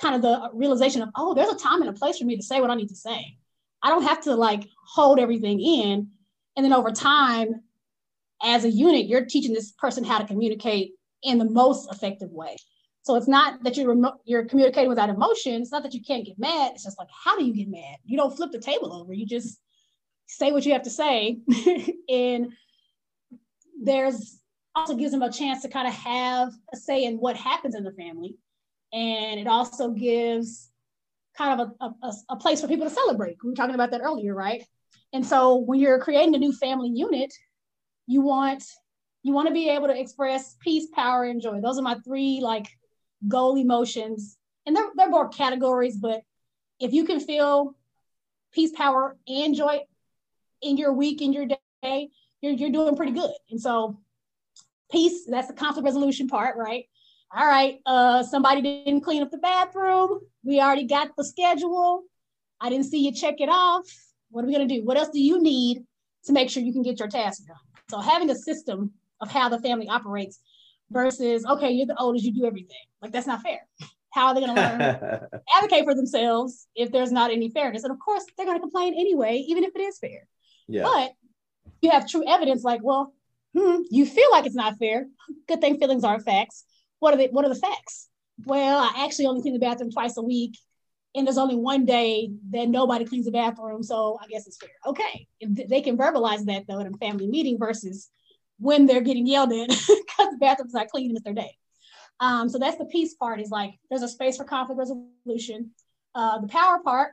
kind 0.00 0.14
of 0.14 0.22
the 0.22 0.50
realization 0.52 1.02
of, 1.02 1.08
oh, 1.16 1.34
there's 1.34 1.48
a 1.48 1.56
time 1.56 1.80
and 1.80 1.90
a 1.90 1.92
place 1.92 2.18
for 2.18 2.24
me 2.24 2.36
to 2.36 2.42
say 2.42 2.60
what 2.60 2.70
I 2.70 2.74
need 2.74 2.88
to 2.88 2.96
say. 2.96 3.36
I 3.82 3.88
don't 3.88 4.04
have 4.04 4.22
to 4.22 4.34
like 4.34 4.64
hold 4.86 5.18
everything 5.18 5.60
in. 5.60 6.08
And 6.56 6.64
then 6.64 6.72
over 6.72 6.90
time, 6.90 7.62
as 8.42 8.64
a 8.64 8.70
unit, 8.70 9.06
you're 9.06 9.24
teaching 9.24 9.54
this 9.54 9.72
person 9.72 10.04
how 10.04 10.18
to 10.18 10.26
communicate 10.26 10.92
in 11.22 11.38
the 11.38 11.44
most 11.44 11.90
effective 11.90 12.30
way. 12.30 12.56
So 13.02 13.14
it's 13.14 13.28
not 13.28 13.62
that 13.62 13.76
you're 13.76 13.88
remo- 13.88 14.20
you're 14.24 14.44
communicating 14.44 14.88
without 14.88 15.10
emotion. 15.10 15.62
It's 15.62 15.70
not 15.70 15.84
that 15.84 15.94
you 15.94 16.02
can't 16.02 16.26
get 16.26 16.38
mad. 16.38 16.72
It's 16.74 16.84
just 16.84 16.98
like, 16.98 17.08
how 17.10 17.38
do 17.38 17.44
you 17.44 17.54
get 17.54 17.68
mad? 17.68 17.96
You 18.04 18.16
don't 18.16 18.34
flip 18.36 18.50
the 18.50 18.58
table 18.58 18.92
over. 18.92 19.12
You 19.12 19.26
just 19.26 19.60
say 20.26 20.50
what 20.50 20.66
you 20.66 20.72
have 20.72 20.82
to 20.82 20.90
say. 20.90 21.38
and 22.08 22.52
there's 23.82 24.40
also 24.74 24.94
gives 24.94 25.12
them 25.12 25.22
a 25.22 25.32
chance 25.32 25.62
to 25.62 25.68
kind 25.68 25.88
of 25.88 25.94
have 25.94 26.52
a 26.72 26.76
say 26.76 27.04
in 27.04 27.16
what 27.16 27.36
happens 27.36 27.74
in 27.74 27.84
the 27.84 27.92
family. 27.92 28.36
And 28.92 29.40
it 29.40 29.46
also 29.46 29.90
gives 29.90 30.70
kind 31.36 31.60
of 31.60 31.72
a, 31.80 32.06
a, 32.06 32.12
a 32.30 32.36
place 32.36 32.60
for 32.60 32.68
people 32.68 32.88
to 32.88 32.94
celebrate. 32.94 33.36
We 33.42 33.50
were 33.50 33.56
talking 33.56 33.74
about 33.74 33.90
that 33.90 34.00
earlier, 34.02 34.34
right? 34.34 34.62
And 35.12 35.24
so 35.24 35.56
when 35.56 35.80
you're 35.80 36.00
creating 36.00 36.34
a 36.34 36.38
new 36.38 36.52
family 36.52 36.90
unit, 36.90 37.32
you 38.06 38.20
want 38.20 38.64
you 39.22 39.32
want 39.32 39.48
to 39.48 39.54
be 39.54 39.68
able 39.70 39.88
to 39.88 39.98
express 39.98 40.54
peace, 40.60 40.86
power, 40.94 41.24
and 41.24 41.42
joy. 41.42 41.60
Those 41.60 41.78
are 41.78 41.82
my 41.82 41.96
three 42.04 42.38
like 42.40 42.68
goal 43.26 43.56
emotions. 43.56 44.36
And 44.66 44.76
they're, 44.76 44.86
they're 44.94 45.10
more 45.10 45.28
categories, 45.28 45.96
but 45.96 46.20
if 46.78 46.92
you 46.92 47.04
can 47.04 47.18
feel 47.18 47.74
peace, 48.52 48.70
power, 48.70 49.16
and 49.26 49.54
joy 49.54 49.80
in 50.62 50.76
your 50.76 50.92
week, 50.92 51.22
in 51.22 51.32
your 51.32 51.46
day, 51.82 52.10
you're, 52.46 52.54
you're 52.54 52.70
doing 52.70 52.96
pretty 52.96 53.12
good. 53.12 53.30
And 53.50 53.60
so 53.60 53.98
peace, 54.90 55.26
that's 55.26 55.48
the 55.48 55.54
conflict 55.54 55.84
resolution 55.84 56.28
part, 56.28 56.56
right? 56.56 56.84
All 57.36 57.46
right, 57.46 57.80
uh, 57.86 58.22
somebody 58.22 58.62
didn't 58.62 59.00
clean 59.00 59.22
up 59.22 59.30
the 59.30 59.38
bathroom. 59.38 60.20
We 60.44 60.60
already 60.60 60.86
got 60.86 61.10
the 61.16 61.24
schedule. 61.24 62.04
I 62.60 62.70
didn't 62.70 62.86
see 62.86 63.04
you 63.04 63.12
check 63.12 63.36
it 63.40 63.48
off. 63.48 63.84
What 64.30 64.44
are 64.44 64.46
we 64.46 64.52
gonna 64.52 64.66
do? 64.66 64.84
What 64.84 64.96
else 64.96 65.08
do 65.12 65.20
you 65.20 65.42
need 65.42 65.84
to 66.26 66.32
make 66.32 66.50
sure 66.50 66.62
you 66.62 66.72
can 66.72 66.82
get 66.82 67.00
your 67.00 67.08
task 67.08 67.44
done? 67.46 67.56
So 67.90 67.98
having 67.98 68.30
a 68.30 68.34
system 68.34 68.92
of 69.20 69.30
how 69.30 69.48
the 69.48 69.58
family 69.58 69.88
operates 69.88 70.40
versus, 70.90 71.44
okay, 71.44 71.70
you're 71.70 71.86
the 71.86 71.98
oldest, 71.98 72.24
you 72.24 72.32
do 72.32 72.46
everything. 72.46 72.76
Like 73.02 73.12
that's 73.12 73.26
not 73.26 73.42
fair. 73.42 73.66
How 74.12 74.28
are 74.28 74.34
they 74.34 74.40
gonna 74.40 74.54
learn 74.54 74.80
advocate 75.56 75.84
for 75.84 75.94
themselves 75.94 76.68
if 76.76 76.92
there's 76.92 77.12
not 77.12 77.32
any 77.32 77.50
fairness? 77.50 77.82
And 77.82 77.92
of 77.92 77.98
course, 77.98 78.24
they're 78.36 78.46
gonna 78.46 78.60
complain 78.60 78.94
anyway, 78.94 79.44
even 79.48 79.64
if 79.64 79.74
it 79.74 79.80
is 79.80 79.98
fair. 79.98 80.28
Yeah. 80.68 80.84
But 80.84 81.12
you 81.80 81.90
have 81.90 82.08
true 82.08 82.24
evidence 82.26 82.64
like, 82.64 82.80
well, 82.82 83.14
hmm, 83.56 83.82
you 83.90 84.06
feel 84.06 84.30
like 84.30 84.46
it's 84.46 84.54
not 84.54 84.78
fair. 84.78 85.06
Good 85.48 85.60
thing 85.60 85.78
feelings 85.78 86.04
aren't 86.04 86.24
facts. 86.24 86.64
What 86.98 87.14
are 87.14 87.16
the 87.16 87.28
what 87.28 87.44
are 87.44 87.48
the 87.48 87.60
facts? 87.60 88.08
Well, 88.44 88.78
I 88.78 89.04
actually 89.04 89.26
only 89.26 89.42
clean 89.42 89.54
the 89.54 89.60
bathroom 89.60 89.90
twice 89.90 90.16
a 90.16 90.22
week, 90.22 90.58
and 91.14 91.26
there's 91.26 91.38
only 91.38 91.56
one 91.56 91.84
day 91.84 92.30
that 92.50 92.68
nobody 92.68 93.04
cleans 93.04 93.24
the 93.24 93.32
bathroom, 93.32 93.82
so 93.82 94.18
I 94.22 94.26
guess 94.26 94.46
it's 94.46 94.58
fair. 94.58 94.70
Okay, 94.86 95.26
if 95.40 95.68
they 95.68 95.80
can 95.80 95.96
verbalize 95.96 96.44
that 96.46 96.64
though 96.68 96.80
in 96.80 96.86
a 96.92 96.96
family 96.98 97.26
meeting 97.26 97.58
versus 97.58 98.10
when 98.58 98.86
they're 98.86 99.00
getting 99.00 99.26
yelled 99.26 99.52
at 99.52 99.68
because 99.68 100.30
the 100.30 100.38
bathroom's 100.40 100.74
not 100.74 100.88
clean 100.88 101.10
and 101.10 101.16
it's 101.16 101.24
their 101.24 101.34
day. 101.34 101.56
Um, 102.20 102.48
so 102.48 102.58
that's 102.58 102.78
the 102.78 102.86
peace 102.86 103.14
part. 103.14 103.40
Is 103.40 103.50
like 103.50 103.74
there's 103.90 104.02
a 104.02 104.08
space 104.08 104.36
for 104.36 104.44
conflict 104.44 104.78
resolution. 104.78 105.70
Uh, 106.14 106.40
the 106.40 106.48
power 106.48 106.78
part 106.82 107.12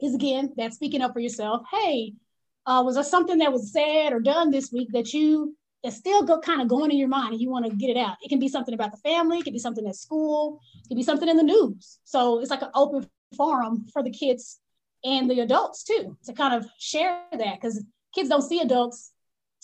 is 0.00 0.14
again 0.14 0.52
that 0.56 0.74
speaking 0.74 1.02
up 1.02 1.12
for 1.12 1.20
yourself. 1.20 1.62
Hey, 1.72 2.14
uh, 2.66 2.82
was 2.84 2.96
there 2.96 3.04
something 3.04 3.38
that 3.38 3.52
was 3.52 3.72
said 3.72 4.12
or 4.12 4.20
done 4.20 4.50
this 4.50 4.72
week 4.72 4.88
that 4.92 5.12
you 5.12 5.56
that's 5.84 5.96
still 5.96 6.22
go, 6.24 6.40
kind 6.40 6.60
of 6.60 6.68
going 6.68 6.90
in 6.90 6.98
your 6.98 7.08
mind 7.08 7.32
and 7.32 7.40
you 7.40 7.48
want 7.48 7.64
to 7.64 7.76
get 7.76 7.90
it 7.90 7.96
out? 7.96 8.16
It 8.22 8.28
can 8.28 8.40
be 8.40 8.48
something 8.48 8.74
about 8.74 8.90
the 8.90 8.96
family, 8.98 9.38
it 9.38 9.44
can 9.44 9.52
be 9.52 9.58
something 9.58 9.86
at 9.86 9.94
school, 9.94 10.60
it 10.84 10.88
can 10.88 10.96
be 10.96 11.02
something 11.02 11.28
in 11.28 11.36
the 11.36 11.42
news. 11.42 12.00
So 12.04 12.40
it's 12.40 12.50
like 12.50 12.62
an 12.62 12.70
open 12.74 13.08
forum 13.36 13.86
for 13.92 14.02
the 14.02 14.10
kids 14.10 14.58
and 15.04 15.30
the 15.30 15.40
adults 15.40 15.84
too 15.84 16.16
to 16.24 16.32
kind 16.32 16.54
of 16.54 16.68
share 16.78 17.22
that 17.32 17.60
because 17.60 17.84
kids 18.14 18.28
don't 18.28 18.42
see 18.42 18.60
adults 18.60 19.12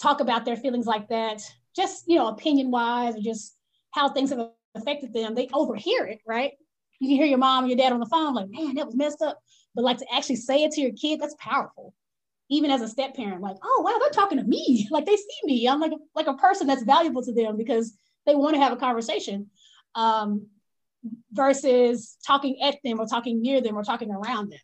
talk 0.01 0.21
about 0.21 0.45
their 0.45 0.57
feelings 0.57 0.87
like 0.87 1.09
that, 1.09 1.43
just 1.75 2.05
you 2.07 2.17
know, 2.17 2.29
opinion 2.29 2.71
wise 2.71 3.17
or 3.17 3.21
just 3.21 3.57
how 3.91 4.09
things 4.09 4.31
have 4.31 4.51
affected 4.77 5.13
them. 5.13 5.35
They 5.35 5.49
overhear 5.53 6.07
it, 6.07 6.21
right? 6.27 6.53
You 7.01 7.09
can 7.09 7.17
hear 7.17 7.27
your 7.27 7.39
mom 7.39 7.65
or 7.65 7.67
your 7.67 7.77
dad 7.77 7.93
on 7.93 7.99
the 7.99 8.07
phone, 8.07 8.35
like, 8.35 8.49
man, 8.49 8.77
that 8.77 8.87
was 8.87 8.95
messed 8.95 9.23
up. 9.23 9.41
But 9.75 9.83
like 9.83 9.99
to 9.99 10.07
actually 10.15 10.37
say 10.37 10.63
it 10.63 10.71
to 10.73 10.81
your 10.81 10.93
kid, 10.93 11.21
that's 11.21 11.35
powerful 11.39 11.95
even 12.53 12.71
as 12.71 12.83
a 12.83 12.89
step 12.89 13.15
parent, 13.15 13.41
like, 13.41 13.57
oh 13.63 13.83
wow, 13.85 13.99
they're 13.99 14.11
talking 14.11 14.39
to 14.39 14.45
me. 14.45 14.89
Like 14.91 15.07
they 15.07 15.17
see 15.17 15.41
me. 15.45 15.69
I'm 15.69 15.81
like 15.81 15.93
like 16.15 16.27
a 16.27 16.35
person 16.35 16.67
that's 16.67 16.83
valuable 16.83 17.23
to 17.23 17.33
them 17.33 17.57
because 17.57 17.97
they 18.27 18.35
want 18.35 18.55
to 18.55 18.61
have 18.61 18.73
a 18.73 18.77
conversation. 18.77 19.51
Um, 19.95 20.47
versus 21.33 22.17
talking 22.25 22.63
at 22.63 22.77
them 22.85 23.01
or 23.01 23.07
talking 23.07 23.43
near 23.43 23.61
them 23.61 23.77
or 23.77 23.83
talking 23.83 24.11
around 24.11 24.51
them. 24.51 24.61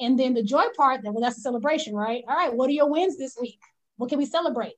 And 0.00 0.18
then 0.18 0.34
the 0.34 0.42
joy 0.42 0.64
part, 0.76 1.02
that 1.02 1.12
well, 1.12 1.22
that's 1.22 1.38
a 1.38 1.40
celebration, 1.40 1.94
right? 1.94 2.24
All 2.28 2.34
right, 2.34 2.52
what 2.52 2.68
are 2.68 2.72
your 2.72 2.90
wins 2.90 3.16
this 3.16 3.36
week? 3.40 3.60
What 3.96 4.08
can 4.08 4.18
we 4.18 4.26
celebrate? 4.26 4.74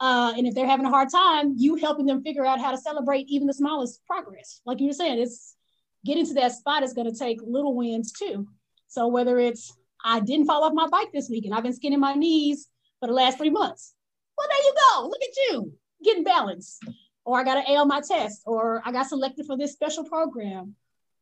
Uh, 0.00 0.32
and 0.36 0.46
if 0.46 0.54
they're 0.54 0.66
having 0.66 0.86
a 0.86 0.90
hard 0.90 1.10
time, 1.10 1.54
you 1.56 1.76
helping 1.76 2.06
them 2.06 2.22
figure 2.22 2.44
out 2.44 2.60
how 2.60 2.70
to 2.70 2.78
celebrate 2.78 3.28
even 3.28 3.46
the 3.46 3.54
smallest 3.54 4.04
progress. 4.06 4.60
Like 4.66 4.80
you 4.80 4.88
were 4.88 4.92
saying, 4.92 5.20
it's 5.20 5.56
getting 6.04 6.26
to 6.26 6.34
that 6.34 6.52
spot 6.52 6.82
is 6.82 6.92
going 6.92 7.10
to 7.10 7.18
take 7.18 7.38
little 7.42 7.74
wins 7.74 8.12
too. 8.12 8.46
So 8.88 9.06
whether 9.06 9.38
it's 9.38 9.74
I 10.04 10.20
didn't 10.20 10.46
fall 10.46 10.64
off 10.64 10.72
my 10.74 10.88
bike 10.88 11.12
this 11.12 11.28
week 11.28 11.44
and 11.44 11.54
I've 11.54 11.62
been 11.62 11.74
skinning 11.74 12.00
my 12.00 12.14
knees 12.14 12.68
for 13.00 13.06
the 13.06 13.14
last 13.14 13.38
three 13.38 13.50
months. 13.50 13.94
Well, 14.36 14.48
there 14.48 14.64
you 14.64 14.74
go. 14.90 15.06
Look 15.06 15.22
at 15.22 15.36
you 15.50 15.72
getting 16.04 16.24
balanced. 16.24 16.82
Or 17.24 17.38
I 17.38 17.44
got 17.44 17.54
to 17.54 17.70
A 17.70 17.76
on 17.76 17.86
my 17.86 18.00
test, 18.00 18.42
or 18.46 18.82
I 18.84 18.90
got 18.90 19.08
selected 19.08 19.46
for 19.46 19.56
this 19.56 19.72
special 19.72 20.04
program. 20.04 20.74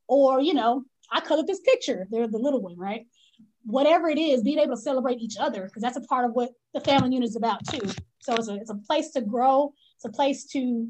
Or, 0.08 0.40
you 0.40 0.54
know, 0.54 0.84
I 1.12 1.20
colored 1.20 1.46
this 1.46 1.60
picture. 1.60 2.06
They're 2.10 2.26
the 2.26 2.38
little 2.38 2.62
one, 2.62 2.78
right? 2.78 3.06
Whatever 3.64 4.08
it 4.08 4.18
is, 4.18 4.42
being 4.42 4.58
able 4.58 4.76
to 4.76 4.80
celebrate 4.80 5.18
each 5.18 5.36
other, 5.38 5.64
because 5.64 5.82
that's 5.82 5.98
a 5.98 6.02
part 6.02 6.24
of 6.24 6.32
what 6.32 6.52
the 6.72 6.80
family 6.80 7.12
unit 7.12 7.28
is 7.28 7.36
about 7.36 7.66
too. 7.66 7.86
So 8.20 8.34
it's 8.34 8.48
a, 8.48 8.54
it's 8.54 8.70
a 8.70 8.76
place 8.76 9.10
to 9.10 9.20
grow, 9.20 9.74
it's 9.96 10.06
a 10.06 10.10
place 10.10 10.46
to 10.52 10.88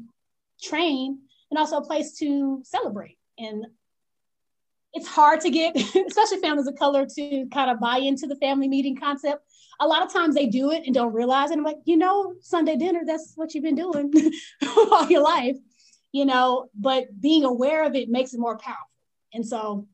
train, 0.63 1.19
and 1.49 1.57
also 1.57 1.77
a 1.77 1.85
place 1.85 2.17
to 2.19 2.61
celebrate. 2.63 3.17
And 3.37 3.65
it's 4.93 5.07
hard 5.07 5.41
to 5.41 5.49
get, 5.49 5.75
especially 6.07 6.39
families 6.39 6.67
of 6.67 6.75
color, 6.75 7.05
to 7.05 7.45
kind 7.53 7.71
of 7.71 7.79
buy 7.79 7.97
into 7.97 8.27
the 8.27 8.35
family 8.35 8.67
meeting 8.67 8.95
concept. 8.95 9.43
A 9.79 9.87
lot 9.87 10.03
of 10.03 10.13
times 10.13 10.35
they 10.35 10.47
do 10.47 10.71
it 10.71 10.83
and 10.85 10.93
don't 10.93 11.13
realize 11.13 11.49
it. 11.49 11.57
I'm 11.57 11.63
like, 11.63 11.79
you 11.85 11.97
know, 11.97 12.35
Sunday 12.41 12.75
dinner, 12.75 13.01
that's 13.05 13.33
what 13.35 13.53
you've 13.53 13.63
been 13.63 13.75
doing 13.75 14.13
all 14.67 15.09
your 15.09 15.23
life, 15.23 15.57
you 16.11 16.25
know, 16.25 16.69
but 16.75 17.19
being 17.19 17.45
aware 17.45 17.85
of 17.85 17.95
it 17.95 18.09
makes 18.09 18.33
it 18.33 18.39
more 18.39 18.57
powerful. 18.57 18.87
And 19.33 19.45
so 19.45 19.87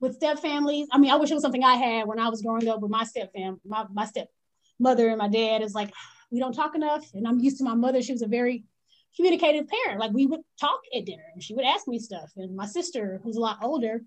with 0.00 0.16
step 0.16 0.40
families, 0.40 0.88
I 0.92 0.98
mean, 0.98 1.10
I 1.10 1.16
wish 1.16 1.30
it 1.30 1.34
was 1.34 1.42
something 1.42 1.64
I 1.64 1.76
had 1.76 2.06
when 2.06 2.18
I 2.18 2.28
was 2.28 2.42
growing 2.42 2.68
up 2.68 2.80
with 2.80 2.90
my 2.90 3.04
step 3.04 3.32
family, 3.32 3.60
my, 3.64 3.86
my 3.92 4.04
step 4.04 4.28
mother 4.78 5.08
and 5.08 5.18
my 5.18 5.28
dad 5.28 5.62
is 5.62 5.74
like, 5.74 5.92
we 6.30 6.40
don't 6.40 6.52
talk 6.52 6.74
enough. 6.74 7.06
And 7.14 7.26
I'm 7.26 7.38
used 7.38 7.58
to 7.58 7.64
my 7.64 7.74
mother. 7.74 8.02
She 8.02 8.12
was 8.12 8.22
a 8.22 8.26
very 8.26 8.64
communicative 9.16 9.66
parent. 9.68 10.00
Like 10.00 10.12
we 10.12 10.26
would 10.26 10.40
talk 10.60 10.80
at 10.96 11.04
dinner 11.04 11.24
and 11.32 11.42
she 11.42 11.54
would 11.54 11.64
ask 11.64 11.86
me 11.86 11.98
stuff. 11.98 12.30
And 12.36 12.56
my 12.56 12.66
sister, 12.66 13.20
who's 13.22 13.36
a 13.36 13.40
lot 13.40 13.58
older, 13.62 14.02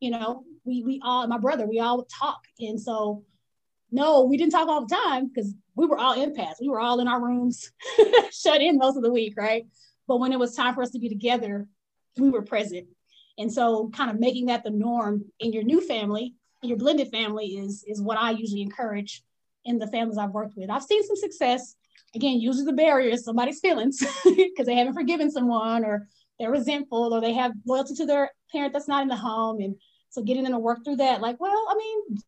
you 0.00 0.10
know, 0.10 0.44
we 0.64 0.82
we 0.82 1.00
all 1.04 1.26
my 1.26 1.38
brother, 1.38 1.66
we 1.66 1.80
all 1.80 1.98
would 1.98 2.08
talk. 2.08 2.40
And 2.60 2.80
so 2.80 3.24
no, 3.90 4.24
we 4.24 4.36
didn't 4.36 4.52
talk 4.52 4.68
all 4.68 4.86
the 4.86 4.94
time 4.94 5.28
because 5.28 5.54
we 5.74 5.86
were 5.86 5.98
all 5.98 6.16
empaths. 6.16 6.60
We 6.60 6.68
were 6.68 6.80
all 6.80 7.00
in 7.00 7.08
our 7.08 7.22
rooms, 7.22 7.70
shut 8.32 8.62
in 8.62 8.78
most 8.78 8.96
of 8.96 9.02
the 9.02 9.12
week, 9.12 9.34
right? 9.36 9.66
But 10.08 10.18
when 10.18 10.32
it 10.32 10.38
was 10.38 10.54
time 10.54 10.74
for 10.74 10.82
us 10.82 10.90
to 10.90 10.98
be 10.98 11.08
together, 11.08 11.68
we 12.18 12.30
were 12.30 12.42
present. 12.42 12.86
And 13.38 13.52
so 13.52 13.90
kind 13.90 14.10
of 14.10 14.18
making 14.18 14.46
that 14.46 14.64
the 14.64 14.70
norm 14.70 15.24
in 15.40 15.52
your 15.52 15.62
new 15.62 15.80
family, 15.80 16.34
your 16.62 16.76
blended 16.76 17.08
family 17.08 17.46
is 17.46 17.84
is 17.86 18.00
what 18.00 18.18
I 18.18 18.30
usually 18.30 18.62
encourage 18.62 19.22
in 19.64 19.78
the 19.78 19.86
families 19.86 20.18
I've 20.18 20.30
worked 20.30 20.56
with. 20.56 20.70
I've 20.70 20.82
seen 20.82 21.04
some 21.04 21.16
success 21.16 21.76
again, 22.14 22.40
usually 22.40 22.64
the 22.64 22.72
barrier 22.72 23.10
is 23.10 23.24
somebody's 23.24 23.60
feelings 23.60 23.98
because 24.24 24.66
they 24.66 24.76
haven't 24.76 24.94
forgiven 24.94 25.30
someone 25.30 25.84
or 25.84 26.08
they're 26.38 26.50
resentful 26.50 27.14
or 27.14 27.20
they 27.20 27.32
have 27.32 27.52
loyalty 27.66 27.94
to 27.94 28.06
their 28.06 28.30
parent 28.50 28.72
that's 28.72 28.88
not 28.88 29.02
in 29.02 29.08
the 29.08 29.16
home. 29.16 29.60
And 29.60 29.76
so 30.10 30.22
getting 30.22 30.44
them 30.44 30.52
to 30.52 30.58
work 30.58 30.84
through 30.84 30.96
that, 30.96 31.20
like, 31.20 31.40
well, 31.40 31.66
I 31.70 31.76
mean, 31.76 32.18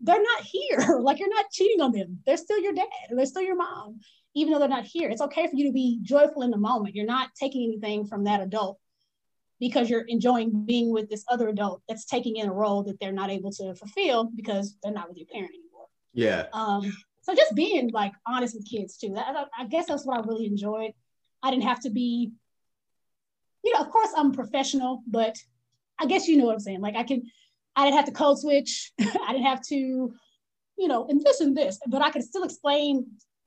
they're 0.00 0.22
not 0.22 0.42
here. 0.42 0.98
like 1.00 1.18
you're 1.18 1.34
not 1.34 1.50
cheating 1.52 1.80
on 1.80 1.92
them. 1.92 2.20
They're 2.26 2.36
still 2.36 2.60
your 2.60 2.72
dad 2.72 2.86
they're 3.10 3.26
still 3.26 3.42
your 3.42 3.56
mom, 3.56 4.00
even 4.34 4.52
though 4.52 4.58
they're 4.58 4.68
not 4.68 4.84
here. 4.84 5.08
It's 5.08 5.22
okay 5.22 5.46
for 5.46 5.54
you 5.54 5.66
to 5.66 5.72
be 5.72 5.98
joyful 6.02 6.42
in 6.42 6.50
the 6.50 6.58
moment. 6.58 6.94
You're 6.94 7.06
not 7.06 7.30
taking 7.40 7.64
anything 7.64 8.06
from 8.06 8.24
that 8.24 8.40
adult 8.40 8.78
because 9.60 9.90
you're 9.90 10.04
enjoying 10.06 10.64
being 10.66 10.92
with 10.92 11.10
this 11.10 11.24
other 11.28 11.48
adult 11.48 11.82
that's 11.88 12.04
taking 12.04 12.36
in 12.36 12.48
a 12.48 12.52
role 12.52 12.84
that 12.84 13.00
they're 13.00 13.12
not 13.12 13.30
able 13.30 13.50
to 13.50 13.74
fulfill 13.74 14.30
because 14.34 14.76
they're 14.82 14.92
not 14.92 15.08
with 15.08 15.18
your 15.18 15.26
parent 15.26 15.50
anymore. 15.50 15.86
Yeah. 16.12 16.46
Um, 16.52 16.92
so 17.28 17.34
just 17.34 17.54
being 17.54 17.90
like 17.92 18.12
honest 18.26 18.54
with 18.54 18.68
kids 18.68 18.96
too. 18.96 19.14
I, 19.14 19.44
I 19.58 19.66
guess 19.66 19.86
that's 19.86 20.06
what 20.06 20.16
I 20.16 20.26
really 20.26 20.46
enjoyed. 20.46 20.92
I 21.42 21.50
didn't 21.50 21.64
have 21.64 21.80
to 21.80 21.90
be, 21.90 22.32
you 23.62 23.72
know, 23.74 23.80
of 23.80 23.90
course 23.90 24.08
I'm 24.16 24.32
professional, 24.32 25.02
but 25.06 25.36
I 25.98 26.06
guess 26.06 26.26
you 26.26 26.38
know 26.38 26.46
what 26.46 26.54
I'm 26.54 26.60
saying. 26.60 26.80
Like 26.80 26.96
I 26.96 27.02
can, 27.02 27.24
I 27.76 27.84
didn't 27.84 27.96
have 27.96 28.06
to 28.06 28.12
code 28.12 28.38
switch. 28.38 28.92
I 29.00 29.32
didn't 29.32 29.44
have 29.44 29.60
to, 29.66 29.76
you 29.76 30.88
know, 30.88 31.06
and 31.06 31.20
this 31.20 31.40
and 31.40 31.54
this, 31.54 31.78
but 31.86 32.00
I 32.00 32.10
could 32.10 32.22
still 32.22 32.44
explain 32.44 33.06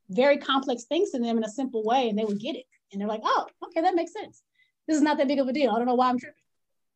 very 0.10 0.38
complex 0.38 0.84
things 0.84 1.10
to 1.12 1.20
them 1.20 1.38
in 1.38 1.44
a 1.44 1.50
simple 1.50 1.84
way 1.84 2.08
and 2.08 2.20
they 2.20 2.26
would 2.26 2.40
get 2.40 2.56
it. 2.56 2.66
And 2.92 3.02
they're 3.02 3.08
like, 3.08 3.22
oh, 3.24 3.48
okay, 3.66 3.82
that 3.82 3.96
makes 3.96 4.14
sense. 4.14 4.44
This 4.88 4.98
is 4.98 5.02
not 5.02 5.18
that 5.18 5.28
big 5.28 5.40
of 5.40 5.48
a 5.48 5.54
deal. 5.54 5.72
I 5.72 5.78
don't 5.78 5.88
know 5.88 5.96
why 5.96 6.10
I'm 6.10 6.20
tripping. 6.20 6.36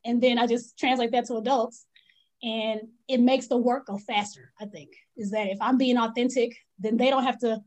And 0.06 0.22
then 0.22 0.38
I 0.38 0.46
just 0.46 0.78
translate 0.78 1.14
that 1.14 1.26
to 1.28 1.38
adults 1.38 1.88
and 2.44 2.82
it 3.08 3.20
makes 3.20 3.48
the 3.48 3.58
work 3.58 3.88
go 3.88 3.98
faster, 3.98 4.52
I 4.60 4.66
think, 4.66 4.90
is 5.18 5.32
that 5.32 5.48
if 5.48 5.58
I'm 5.62 5.78
being 5.78 5.98
authentic, 5.98 6.56
then 6.80 6.98
they 6.98 7.10
don't 7.10 7.24
have 7.24 7.40
to 7.40 7.62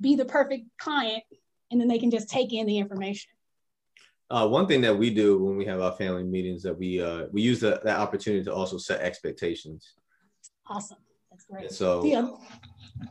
be 0.00 0.16
the 0.16 0.24
perfect 0.24 0.66
client 0.78 1.22
and 1.70 1.80
then 1.80 1.88
they 1.88 1.98
can 1.98 2.10
just 2.10 2.28
take 2.28 2.52
in 2.52 2.66
the 2.66 2.78
information. 2.78 3.30
Uh, 4.30 4.46
one 4.46 4.66
thing 4.66 4.80
that 4.80 4.96
we 4.96 5.12
do 5.12 5.42
when 5.42 5.56
we 5.56 5.64
have 5.64 5.80
our 5.80 5.92
family 5.92 6.22
meetings 6.22 6.62
that 6.62 6.76
we 6.76 7.02
uh, 7.02 7.26
we 7.32 7.42
use 7.42 7.60
the, 7.60 7.80
that 7.82 7.98
opportunity 7.98 8.44
to 8.44 8.54
also 8.54 8.78
set 8.78 9.00
expectations. 9.00 9.94
Awesome, 10.68 10.98
that's 11.30 11.44
great. 11.44 11.64
And 11.64 11.72
so 11.72 12.04
yeah. 12.04 12.28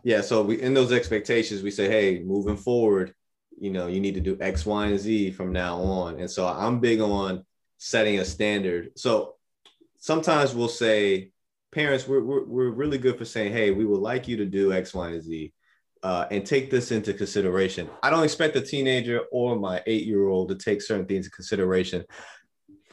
yeah, 0.04 0.22
so 0.22 0.42
we 0.42 0.62
in 0.62 0.74
those 0.74 0.94
expectations 0.94 1.62
we 1.62 1.72
say, 1.72 1.90
hey, 1.90 2.24
moving 2.24 2.56
forward, 2.56 3.14
you 3.60 3.70
know, 3.70 3.88
you 3.88 4.00
need 4.00 4.14
to 4.16 4.22
do 4.22 4.38
X, 4.40 4.66
Y, 4.66 4.88
and 4.88 5.00
Z 5.00 5.32
from 5.32 5.52
now 5.52 5.78
on. 5.78 6.20
And 6.20 6.32
so 6.32 6.48
I'm 6.48 6.80
big 6.80 7.02
on 7.02 7.44
setting 7.80 8.20
a 8.20 8.26
standard. 8.26 8.92
So 8.96 9.36
sometimes 10.00 10.56
we'll 10.56 10.68
say, 10.68 11.32
parents, 11.72 12.08
we're, 12.08 12.24
we're, 12.24 12.46
we're 12.46 12.70
really 12.72 12.98
good 12.98 13.18
for 13.18 13.26
saying, 13.26 13.54
hey, 13.54 13.72
we 13.72 13.86
would 13.86 14.02
like 14.02 14.28
you 14.28 14.38
to 14.38 14.46
do 14.46 14.74
X, 14.74 14.94
Y, 14.94 15.10
and 15.10 15.22
Z. 15.22 15.54
Uh, 16.02 16.26
and 16.32 16.46
take 16.46 16.72
this 16.72 16.92
into 16.94 17.14
consideration. 17.14 17.90
I 18.02 18.10
don't 18.10 18.24
expect 18.24 18.56
a 18.56 18.62
teenager 18.62 19.20
or 19.34 19.58
my 19.58 19.84
eight 19.86 20.06
year 20.06 20.30
old 20.30 20.48
to 20.48 20.56
take 20.56 20.82
certain 20.82 21.06
things 21.06 21.26
into 21.26 21.36
consideration 21.36 22.06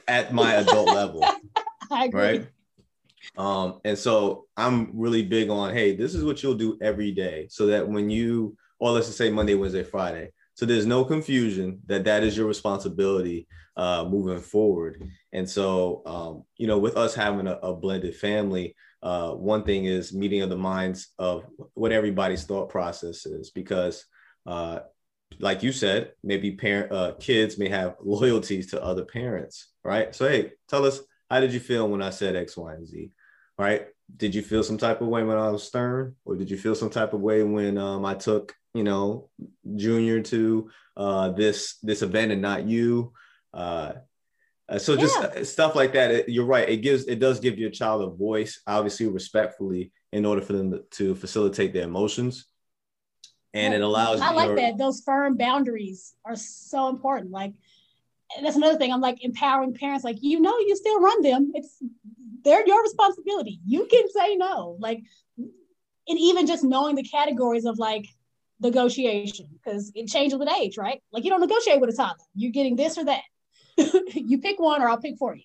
at 0.09 0.35
my 0.35 0.55
adult 0.55 0.89
level. 0.89 1.25
Right. 1.89 2.49
Um, 3.37 3.81
and 3.85 3.97
so 3.97 4.47
I'm 4.57 4.91
really 4.93 5.23
big 5.23 5.51
on, 5.51 5.73
hey, 5.73 5.95
this 5.95 6.17
is 6.17 6.25
what 6.25 6.43
you'll 6.43 6.55
do 6.55 6.79
every 6.81 7.13
day, 7.13 7.47
so 7.49 7.67
that 7.67 7.87
when 7.89 8.11
you, 8.11 8.57
or 8.81 8.91
let's 8.91 9.07
just 9.07 9.19
say 9.19 9.31
Monday, 9.31 9.55
Wednesday, 9.55 9.85
Friday, 9.85 10.33
so 10.55 10.67
there's 10.67 10.87
no 10.87 11.05
confusion 11.05 11.81
that 11.87 12.05
that 12.05 12.23
is 12.23 12.37
your 12.37 12.47
responsibility 12.47 13.47
uh, 13.77 14.05
moving 14.09 14.41
forward. 14.41 15.09
And 15.33 15.49
so, 15.49 16.03
um, 16.07 16.45
you 16.57 16.67
know, 16.67 16.79
with 16.79 16.97
us 16.97 17.15
having 17.15 17.47
a, 17.47 17.55
a 17.63 17.75
blended 17.75 18.17
family, 18.17 18.75
uh, 19.03 19.33
one 19.33 19.65
thing 19.65 19.85
is 19.85 20.13
meeting 20.13 20.43
of 20.43 20.51
the 20.51 20.57
minds 20.57 21.09
of 21.19 21.45
what 21.75 21.93
everybody's 21.93 22.45
thought 22.45 22.71
process 22.71 23.27
is, 23.27 23.51
because, 23.51 24.05
uh, 24.47 24.81
like 25.39 25.63
you 25.63 25.73
said, 25.73 26.13
maybe 26.23 26.53
parent 26.53 26.93
uh, 26.93 27.13
kids 27.21 27.59
may 27.59 27.69
have 27.69 27.97
loyalties 28.03 28.71
to 28.71 28.83
other 28.83 29.05
parents, 29.05 29.69
right? 29.85 30.15
So, 30.15 30.29
hey, 30.29 30.53
tell 30.69 30.85
us 30.85 31.01
how 31.31 31.41
did 31.41 31.53
you 31.53 31.61
feel 31.61 31.89
when 31.89 32.03
I 32.03 32.11
said 32.11 32.37
X, 32.37 32.57
Y, 32.57 32.73
and 32.73 32.87
Z, 32.87 33.11
right? 33.59 33.87
Did 34.17 34.35
you 34.35 34.43
feel 34.43 34.63
some 34.63 34.79
type 34.79 35.01
of 35.01 35.09
way 35.09 35.25
when 35.25 35.37
I 35.37 35.51
was 35.51 35.65
stern, 35.65 36.15
or 36.25 36.37
did 36.37 36.51
you 36.51 36.57
feel 36.57 36.75
some 36.75 36.91
type 36.91 37.13
of 37.13 37.21
way 37.21 37.43
when 37.43 37.77
um, 37.77 38.05
I 38.05 38.15
took, 38.15 38.55
you 38.73 38.85
know, 38.85 39.29
Junior 39.75 40.21
to 40.23 40.71
uh, 40.97 41.31
this 41.31 41.79
this 41.83 42.03
event 42.03 42.33
and 42.33 42.41
not 42.41 42.67
you? 42.67 43.13
Uh, 43.53 43.93
uh, 44.69 44.79
so 44.79 44.97
just 44.97 45.17
yeah. 45.21 45.43
stuff 45.45 45.75
like 45.77 45.93
that. 45.93 46.11
It, 46.11 46.29
you're 46.29 46.45
right. 46.45 46.69
It 46.69 46.79
gives 46.79 47.05
it 47.07 47.21
does 47.21 47.39
give 47.39 47.59
your 47.59 47.71
child 47.71 48.03
a 48.03 48.09
voice, 48.09 48.61
obviously 48.67 49.07
respectfully, 49.07 49.93
in 50.13 50.27
order 50.27 50.43
for 50.43 50.55
them 50.55 50.73
to, 50.73 50.83
to 50.93 51.15
facilitate 51.15 51.73
their 51.73 51.85
emotions, 51.85 52.47
and 53.55 53.73
yeah. 53.73 53.79
it 53.79 53.83
allows. 53.83 54.21
I 54.21 54.33
like 54.33 54.49
your, 54.49 54.57
that. 54.57 54.79
Those 54.79 55.03
firm 55.03 55.37
boundaries 55.37 56.15
are 56.25 56.35
so 56.35 56.89
important. 56.89 57.31
Like 57.31 57.53
that's 58.43 58.57
another 58.57 58.77
thing. 58.77 58.93
I'm 58.93 59.01
like 59.01 59.23
empowering 59.23 59.75
parents. 59.75 60.05
Like 60.05 60.19
you 60.21 60.41
know, 60.41 60.59
you 60.59 60.75
still 60.75 61.01
run 61.01 61.23
them. 61.23 61.53
It's 61.55 61.81
they're 62.43 62.67
your 62.67 62.83
responsibility. 62.83 63.61
You 63.67 63.87
can 63.87 64.09
say 64.11 64.37
no. 64.37 64.77
Like, 64.81 65.03
and 65.39 66.19
even 66.19 66.47
just 66.47 66.65
knowing 66.65 66.97
the 66.97 67.05
categories 67.05 67.67
of 67.67 67.79
like 67.79 68.07
negotiation 68.61 69.47
because 69.53 69.93
it 69.95 70.09
changes 70.09 70.39
with 70.39 70.49
age, 70.49 70.77
right? 70.77 71.01
Like 71.13 71.25
you 71.25 71.31
don't 71.31 71.41
negotiate 71.41 71.81
with 71.81 71.91
a 71.91 71.97
toddler. 71.97 72.25
You're 72.35 72.53
getting 72.53 72.75
this 72.75 72.99
or 72.99 73.05
that 73.05 73.23
you 74.15 74.39
pick 74.39 74.59
one 74.59 74.83
or 74.83 74.89
I'll 74.89 75.01
pick 75.01 75.19
for 75.19 75.35
you. 75.35 75.43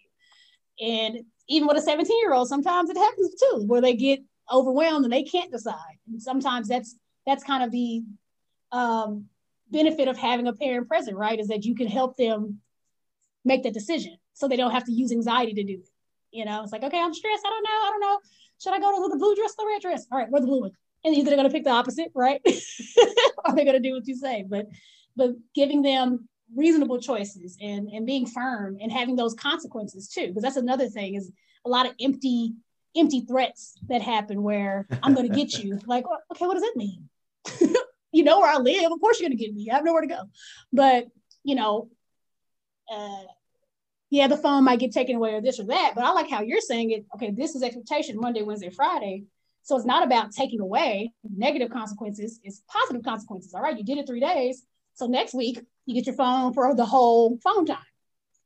And 0.80 1.26
even 1.48 1.68
with 1.68 1.78
a 1.78 1.82
17 1.82 2.18
year 2.20 2.34
old, 2.34 2.48
sometimes 2.48 2.90
it 2.90 2.98
happens 2.98 3.36
too, 3.36 3.64
where 3.66 3.82
they 3.82 3.96
get 3.96 4.20
overwhelmed 4.52 5.06
and 5.06 5.14
they 5.14 5.24
can't 5.24 5.52
decide. 5.52 5.98
And 6.08 6.22
sometimes 6.22 6.68
that's 6.68 6.96
that's 7.26 7.44
kind 7.44 7.64
of 7.64 7.72
the 7.72 8.04
um, 8.72 9.26
benefit 9.70 10.08
of 10.08 10.18
having 10.18 10.48
a 10.48 10.54
parent 10.54 10.88
present, 10.88 11.18
right? 11.18 11.40
Is 11.40 11.50
that 11.50 11.66
you 11.66 11.76
can 11.76 11.88
help 11.88 12.18
them 12.18 12.60
make 13.44 13.64
the 13.64 13.72
decision 13.72 14.18
so 14.34 14.48
they 14.48 14.56
don't 14.56 14.72
have 14.72 14.86
to 14.86 14.92
use 14.92 15.12
anxiety 15.12 15.54
to 15.54 15.64
do 15.64 15.74
it. 15.74 15.90
You 16.32 16.46
know, 16.46 16.64
it's 16.64 16.72
like, 16.72 16.84
okay, 16.84 17.00
I'm 17.00 17.14
stressed. 17.14 17.44
I 17.46 17.50
don't 17.50 17.64
know. 17.64 17.70
I 17.70 17.90
don't 17.92 18.02
know. 18.02 18.20
Should 18.62 18.74
I 18.74 18.80
go 18.80 19.04
to 19.04 19.10
the 19.10 19.18
blue 19.18 19.36
dress 19.36 19.54
or 19.58 19.66
the 19.66 19.68
red 19.68 19.82
dress? 19.82 20.08
All 20.12 20.18
right, 20.18 20.28
where's 20.30 20.44
the 20.44 20.48
blue 20.48 20.62
one? 20.62 20.72
And 21.04 21.16
either 21.16 21.30
they're 21.30 21.38
going 21.38 21.50
to 21.50 21.54
pick 21.54 21.64
the 21.64 21.72
opposite, 21.72 22.12
right? 22.14 22.42
or 22.46 23.56
they're 23.56 23.66
going 23.66 23.74
to 23.74 23.80
do 23.80 23.94
what 23.94 24.08
you 24.08 24.16
say. 24.16 24.46
But 24.48 24.68
but 25.16 25.32
giving 25.54 25.82
them 25.82 26.30
reasonable 26.56 27.00
choices 27.00 27.58
and 27.62 27.90
and 27.90 28.06
being 28.06 28.26
firm 28.26 28.78
and 28.82 28.92
having 28.92 29.16
those 29.16 29.34
consequences 29.34 30.08
too. 30.08 30.28
Because 30.28 30.44
that's 30.44 30.58
another 30.58 30.88
thing 30.88 31.16
is 31.16 31.32
a 31.66 31.70
lot 31.70 31.86
of 31.86 31.94
empty 32.00 32.54
empty 32.96 33.22
threats 33.22 33.78
that 33.88 34.02
happen 34.02 34.44
where 34.44 34.86
i'm 35.02 35.14
going 35.14 35.30
to 35.30 35.36
get 35.36 35.64
you. 35.64 35.80
Like 35.88 36.06
okay 36.32 36.46
what 36.46 36.56
does 36.56 36.64
that 36.64 36.76
mean? 36.76 37.10
You 38.14 38.26
know 38.26 38.42
where 38.42 38.54
i 38.54 38.58
live? 38.58 38.92
Of 38.92 39.00
course 39.00 39.22
you're 39.22 39.30
going 39.30 39.38
to 39.38 39.42
get 39.42 39.56
me. 39.56 39.70
I 39.70 39.76
have 39.76 39.86
nowhere 39.86 40.02
to 40.02 40.08
go. 40.08 40.24
But 40.74 41.08
you 41.44 41.56
know 41.56 41.90
uh, 42.94 43.24
yeah 44.10 44.28
the 44.28 44.36
phone 44.36 44.66
might 44.66 44.80
get 44.80 44.92
taken 44.92 45.16
away 45.16 45.34
or 45.34 45.42
this 45.42 45.62
or 45.62 45.64
that 45.64 45.94
but 45.96 46.04
i 46.04 46.12
like 46.12 46.30
how 46.30 46.42
you're 46.42 46.60
saying 46.60 46.92
it. 46.92 47.06
Okay 47.16 47.32
this 47.32 47.56
is 47.56 47.64
expectation 47.64 48.20
monday 48.20 48.42
wednesday 48.42 48.70
friday. 48.70 49.24
So 49.64 49.78
it's 49.78 49.86
not 49.86 50.04
about 50.04 50.32
taking 50.32 50.60
away 50.60 51.14
negative 51.24 51.70
consequences 51.70 52.40
it's 52.44 52.62
positive 52.68 53.04
consequences. 53.04 53.54
All 53.54 53.62
right 53.62 53.78
you 53.78 53.86
did 53.86 53.98
it 53.98 54.08
three 54.08 54.20
days 54.20 54.66
so 54.94 55.08
next 55.08 55.34
week, 55.34 55.62
you 55.86 55.96
get 55.96 56.06
your 56.06 56.16
phone 56.16 56.54
for 56.54 56.76
the 56.76 56.86
whole 56.86 57.38
phone 57.44 57.66
time. 57.66 57.78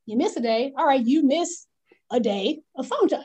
You 0.06 0.18
miss 0.18 0.36
a 0.38 0.42
day, 0.42 0.74
all 0.78 0.86
right, 0.86 1.04
you 1.04 1.24
miss 1.24 1.66
a 2.12 2.20
day 2.20 2.62
of 2.76 2.88
phone 2.88 3.08
time. 3.08 3.24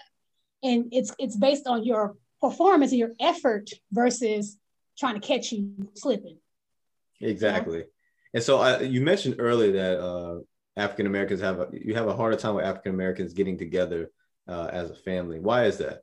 And 0.63 0.87
it's 0.93 1.13
it's 1.19 1.37
based 1.37 1.67
on 1.67 1.85
your 1.85 2.17
performance 2.41 2.93
and 2.93 2.99
your 2.99 3.13
effort 3.21 3.71
versus 3.93 4.59
trying 4.99 5.21
to 5.21 5.27
catch 5.27 5.53
you 5.53 5.75
slipping. 5.95 6.39
Exactly. 7.21 7.79
You 7.79 7.85
know? 7.85 7.91
And 8.35 8.43
so 8.43 8.61
uh, 8.61 8.79
you 8.81 9.01
mentioned 9.01 9.37
earlier 9.39 9.73
that 9.73 10.01
uh, 10.01 10.41
African 10.77 11.07
Americans 11.07 11.41
have 11.41 11.61
a 11.61 11.69
you 11.73 11.95
have 11.95 12.09
a 12.09 12.17
harder 12.17 12.37
time 12.37 12.55
with 12.55 12.65
African 12.65 12.93
Americans 12.93 13.33
getting 13.33 13.59
together 13.59 14.11
uh, 14.49 14.69
as 14.73 14.91
a 14.91 14.95
family. 14.95 15.41
Why 15.41 15.65
is 15.65 15.79
that? 15.79 16.03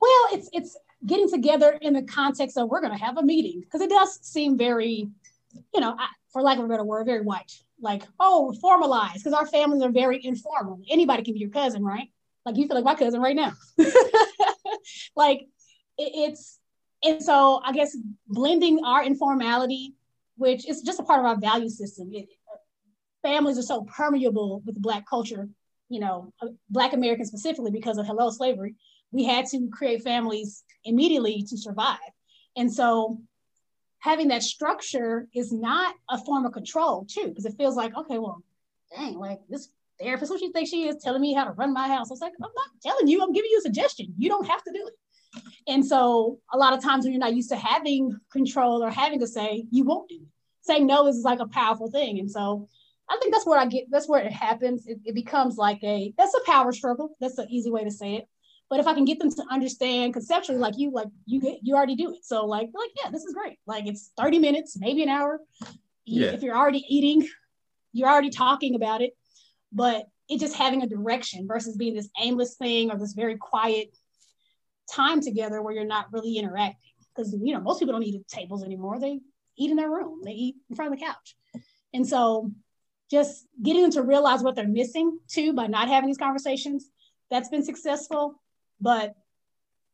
Well, 0.00 0.28
it's 0.32 0.48
it's 0.52 0.76
getting 1.06 1.30
together 1.30 1.78
in 1.80 1.94
the 1.94 2.02
context 2.02 2.56
of 2.56 2.68
we're 2.68 2.80
going 2.80 2.96
to 2.96 3.04
have 3.04 3.18
a 3.18 3.22
meeting 3.22 3.60
because 3.60 3.80
it 3.80 3.90
does 3.90 4.18
seem 4.22 4.56
very 4.56 5.08
you 5.74 5.80
know, 5.80 5.94
I, 5.98 6.08
for 6.32 6.42
lack 6.42 6.58
of 6.58 6.64
a 6.64 6.68
better 6.68 6.84
word, 6.84 7.06
very 7.06 7.22
white. 7.22 7.52
Like, 7.80 8.04
oh, 8.20 8.54
formalized, 8.60 9.24
because 9.24 9.32
our 9.32 9.46
families 9.46 9.82
are 9.82 9.90
very 9.90 10.24
informal. 10.24 10.80
Anybody 10.88 11.22
can 11.22 11.34
be 11.34 11.40
your 11.40 11.50
cousin, 11.50 11.84
right? 11.84 12.08
Like 12.44 12.56
you 12.56 12.66
feel 12.66 12.76
like 12.76 12.84
my 12.84 12.94
cousin 12.94 13.20
right 13.20 13.36
now. 13.36 13.52
like 15.16 15.40
it, 15.98 16.12
it's 16.14 16.58
and 17.04 17.22
so 17.22 17.60
I 17.64 17.72
guess 17.72 17.96
blending 18.28 18.84
our 18.84 19.04
informality, 19.04 19.94
which 20.36 20.68
is 20.68 20.82
just 20.82 21.00
a 21.00 21.02
part 21.02 21.20
of 21.20 21.26
our 21.26 21.36
value 21.36 21.68
system. 21.68 22.10
It, 22.12 22.28
families 23.22 23.58
are 23.58 23.62
so 23.62 23.84
permeable 23.84 24.62
with 24.64 24.80
Black 24.80 25.08
culture, 25.08 25.48
you 25.88 26.00
know, 26.00 26.32
uh, 26.42 26.48
Black 26.70 26.92
Americans 26.92 27.28
specifically 27.28 27.70
because 27.70 27.98
of 27.98 28.06
hello 28.06 28.30
slavery. 28.30 28.74
We 29.12 29.24
had 29.24 29.46
to 29.46 29.68
create 29.72 30.02
families 30.02 30.64
immediately 30.84 31.44
to 31.48 31.56
survive. 31.56 31.98
And 32.56 32.72
so 32.72 33.20
having 34.02 34.28
that 34.28 34.42
structure 34.42 35.28
is 35.32 35.52
not 35.52 35.94
a 36.10 36.18
form 36.18 36.44
of 36.44 36.52
control 36.52 37.06
too, 37.08 37.28
because 37.28 37.46
it 37.46 37.54
feels 37.56 37.76
like, 37.76 37.96
okay, 37.96 38.18
well, 38.18 38.42
dang, 38.94 39.14
like 39.14 39.38
this 39.48 39.68
therapist, 40.00 40.28
what 40.28 40.40
she 40.40 40.50
thinks 40.50 40.70
she 40.70 40.88
is 40.88 40.96
telling 41.00 41.22
me 41.22 41.32
how 41.32 41.44
to 41.44 41.52
run 41.52 41.72
my 41.72 41.86
house. 41.86 42.10
I 42.10 42.14
was 42.14 42.20
like, 42.20 42.32
I'm 42.42 42.50
not 42.56 42.66
telling 42.82 43.06
you, 43.06 43.22
I'm 43.22 43.32
giving 43.32 43.50
you 43.50 43.58
a 43.58 43.62
suggestion. 43.62 44.12
You 44.18 44.28
don't 44.28 44.48
have 44.48 44.62
to 44.64 44.72
do 44.72 44.88
it. 44.88 45.42
And 45.68 45.86
so 45.86 46.40
a 46.52 46.58
lot 46.58 46.72
of 46.72 46.82
times 46.82 47.04
when 47.04 47.12
you're 47.12 47.20
not 47.20 47.36
used 47.36 47.50
to 47.50 47.56
having 47.56 48.18
control 48.32 48.82
or 48.82 48.90
having 48.90 49.20
to 49.20 49.26
say, 49.26 49.66
you 49.70 49.84
won't 49.84 50.08
do 50.08 50.16
it. 50.16 50.28
Saying 50.62 50.84
no 50.84 51.06
is 51.06 51.22
like 51.24 51.38
a 51.38 51.46
powerful 51.46 51.88
thing. 51.88 52.18
And 52.18 52.28
so 52.30 52.68
I 53.08 53.18
think 53.20 53.32
that's 53.32 53.46
where 53.46 53.58
I 53.58 53.66
get, 53.66 53.84
that's 53.88 54.08
where 54.08 54.20
it 54.20 54.32
happens. 54.32 54.84
It, 54.88 54.98
it 55.04 55.14
becomes 55.14 55.56
like 55.56 55.78
a, 55.84 56.12
that's 56.18 56.34
a 56.34 56.44
power 56.44 56.72
struggle. 56.72 57.16
That's 57.20 57.38
an 57.38 57.46
easy 57.50 57.70
way 57.70 57.84
to 57.84 57.90
say 57.92 58.16
it. 58.16 58.28
But 58.72 58.80
if 58.80 58.86
I 58.86 58.94
can 58.94 59.04
get 59.04 59.18
them 59.18 59.30
to 59.30 59.44
understand 59.50 60.14
conceptually, 60.14 60.58
like 60.58 60.78
you, 60.78 60.92
like 60.92 61.08
you 61.26 61.42
get, 61.42 61.58
you 61.60 61.76
already 61.76 61.94
do 61.94 62.14
it. 62.14 62.24
So 62.24 62.46
like, 62.46 62.70
like, 62.72 62.88
yeah, 63.04 63.10
this 63.10 63.22
is 63.22 63.34
great. 63.34 63.58
Like 63.66 63.86
it's 63.86 64.12
30 64.16 64.38
minutes, 64.38 64.78
maybe 64.78 65.02
an 65.02 65.10
hour. 65.10 65.40
Yeah. 66.06 66.28
If 66.28 66.42
you're 66.42 66.56
already 66.56 66.82
eating, 66.88 67.28
you're 67.92 68.08
already 68.08 68.30
talking 68.30 68.74
about 68.74 69.02
it. 69.02 69.12
But 69.72 70.06
it 70.26 70.40
just 70.40 70.56
having 70.56 70.80
a 70.82 70.86
direction 70.86 71.46
versus 71.46 71.76
being 71.76 71.94
this 71.94 72.08
aimless 72.18 72.54
thing 72.54 72.90
or 72.90 72.96
this 72.96 73.12
very 73.12 73.36
quiet 73.36 73.94
time 74.90 75.20
together 75.20 75.60
where 75.60 75.74
you're 75.74 75.84
not 75.84 76.10
really 76.10 76.38
interacting. 76.38 76.94
because 77.14 77.36
you 77.42 77.52
know 77.52 77.60
most 77.60 77.78
people 77.78 77.92
don't 77.92 78.04
eat 78.04 78.14
at 78.14 78.26
tables 78.26 78.64
anymore. 78.64 78.98
They 78.98 79.20
eat 79.58 79.70
in 79.70 79.76
their 79.76 79.90
room. 79.90 80.22
They 80.24 80.32
eat 80.32 80.56
in 80.70 80.76
front 80.76 80.94
of 80.94 80.98
the 80.98 81.04
couch. 81.04 81.36
And 81.92 82.08
so 82.08 82.50
just 83.10 83.44
getting 83.62 83.82
them 83.82 83.90
to 83.90 84.02
realize 84.02 84.42
what 84.42 84.54
they're 84.54 84.66
missing 84.66 85.18
too 85.28 85.52
by 85.52 85.66
not 85.66 85.88
having 85.88 86.06
these 86.06 86.16
conversations, 86.16 86.88
that's 87.30 87.50
been 87.50 87.64
successful. 87.64 88.41
But 88.82 89.14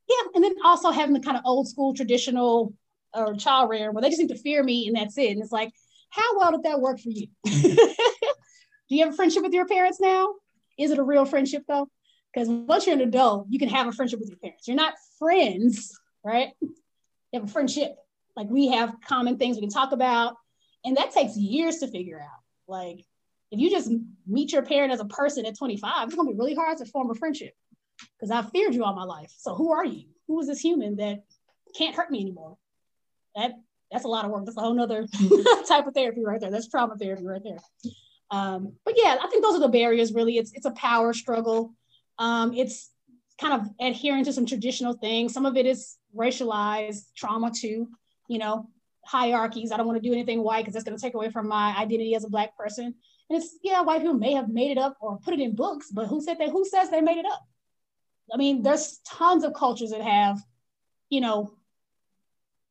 yeah, 0.09 0.31
and 0.35 0.43
then 0.43 0.55
also 0.65 0.91
having 0.91 1.13
the 1.13 1.21
kind 1.21 1.37
of 1.37 1.43
old 1.45 1.69
school 1.69 1.95
traditional 1.95 2.73
or 3.15 3.35
child 3.35 3.71
rear 3.71 3.93
where 3.93 4.03
they 4.03 4.09
just 4.09 4.21
need 4.21 4.29
to 4.29 4.39
fear 4.39 4.63
me 4.63 4.89
and 4.89 4.97
that's 4.97 5.19
it. 5.19 5.31
And 5.31 5.43
it's 5.43 5.53
like, 5.53 5.73
how 6.11 6.39
well 6.39 6.53
did 6.53 6.63
that 6.63 6.81
work 6.81 6.99
for 6.99 7.11
you? 7.11 7.29
Do 7.45 8.97
you 8.97 9.05
have 9.05 9.13
a 9.13 9.17
friendship 9.17 9.43
with 9.43 9.53
your 9.53 9.67
parents 9.67 10.01
now? 10.01 10.35
Is 10.79 10.91
it 10.91 10.99
a 10.99 11.03
real 11.03 11.27
friendship 11.27 11.65
though? 11.69 11.89
Because 12.33 12.49
once 12.49 12.87
you're 12.87 12.97
an 12.97 13.03
adult, 13.03 13.47
you 13.51 13.59
can 13.59 13.69
have 13.69 13.87
a 13.87 13.93
friendship 13.93 14.21
with 14.21 14.31
your 14.31 14.39
parents. 14.39 14.67
You're 14.67 14.77
not 14.77 14.95
friends, 15.19 15.99
right? 16.25 16.51
You 16.61 17.41
have 17.41 17.45
a 17.45 17.53
friendship. 17.53 17.95
Like 18.37 18.49
we 18.49 18.69
have 18.69 18.95
common 19.07 19.37
things 19.37 19.57
we 19.57 19.63
can 19.63 19.71
talk 19.71 19.93
about. 19.93 20.37
And 20.85 20.97
that 20.97 21.11
takes 21.11 21.37
years 21.37 21.79
to 21.79 21.89
figure 21.89 22.21
out. 22.21 22.41
Like 22.67 23.05
if 23.51 23.59
you 23.61 23.71
just 23.71 23.93
meet 24.27 24.53
your 24.53 24.63
parent 24.63 24.93
as 24.93 25.01
a 25.01 25.07
person 25.07 25.45
at 25.45 25.59
25, 25.59 26.07
it's 26.07 26.17
gonna 26.17 26.31
be 26.31 26.39
really 26.39 26.55
hard 26.55 26.79
to 26.79 26.87
form 26.87 27.11
a 27.11 27.15
friendship 27.15 27.53
because 28.17 28.31
I've 28.31 28.51
feared 28.51 28.75
you 28.75 28.85
all 28.85 28.95
my 28.95 29.05
life. 29.05 29.33
So 29.37 29.55
who 29.55 29.73
are 29.73 29.85
you? 29.85 30.05
Who 30.27 30.41
is 30.41 30.47
this 30.47 30.61
human 30.61 30.97
that 30.97 31.25
can't 31.77 31.95
hurt 31.95 32.11
me 32.11 32.21
anymore? 32.21 32.57
That 33.35 33.53
that's 33.91 34.05
a 34.05 34.09
lot 34.09 34.25
of 34.25 34.31
work. 34.31 34.45
That's 34.45 34.57
a 34.57 34.61
whole 34.61 34.75
nother 34.75 35.07
type 35.69 35.87
of 35.87 35.95
therapy 35.95 36.25
right 36.25 36.41
there. 36.41 36.51
That's 36.51 36.69
trauma 36.69 36.97
therapy 36.97 37.25
right 37.25 37.43
there. 37.43 37.59
Um, 38.31 38.75
but 38.85 38.95
yeah, 38.97 39.17
I 39.23 39.29
think 39.29 39.43
those 39.43 39.55
are 39.55 39.61
the 39.61 39.69
barriers 39.69 40.13
really. 40.13 40.37
It's 40.37 40.53
it's 40.53 40.67
a 40.67 40.73
power 40.73 41.13
struggle. 41.13 41.75
Um, 42.19 42.53
it's 42.55 42.91
kind 43.41 43.55
of 43.55 43.69
adhering 43.81 44.25
to 44.25 44.33
some 44.33 44.47
traditional 44.47 44.95
things. 44.95 45.33
Some 45.33 45.47
of 45.47 45.57
it 45.57 45.65
is 45.65 45.97
racialized 46.17 47.15
trauma 47.17 47.53
too, 47.55 47.89
you 48.27 48.39
know, 48.39 48.69
hierarchies. 49.07 49.71
I 49.73 49.77
don't 49.77 49.87
want 49.87 50.03
to 50.03 50.07
do 50.07 50.13
anything 50.13 50.43
white 50.43 50.63
because 50.63 50.75
that's 50.75 50.85
going 50.85 50.97
to 50.97 51.03
take 51.03 51.15
away 51.15 51.31
from 51.31 51.49
my 51.49 51.75
identity 51.79 52.15
as 52.15 52.25
a 52.25 52.29
black 52.29 52.57
person. 52.57 52.95
And 53.31 53.43
it's 53.43 53.59
yeah, 53.63 53.81
white 53.83 54.01
people 54.01 54.15
may 54.15 54.33
have 54.33 54.49
made 54.49 54.73
it 54.73 54.79
up 54.79 54.97
or 55.01 55.19
put 55.19 55.35
it 55.35 55.41
in 55.41 55.55
books, 55.55 55.91
but 55.93 56.09
who 56.09 56.21
said 56.21 56.39
that? 56.39 56.51
Who 56.51 56.65
says 56.65 56.91
they 56.91 57.01
made 57.01 57.19
it 57.19 57.27
up? 57.27 57.47
I 58.33 58.37
mean, 58.37 58.63
there's 58.63 58.99
tons 59.07 59.45
of 59.45 59.55
cultures 59.55 59.91
that 59.91 60.03
have, 60.03 60.41
you 61.11 61.21
know, 61.21 61.55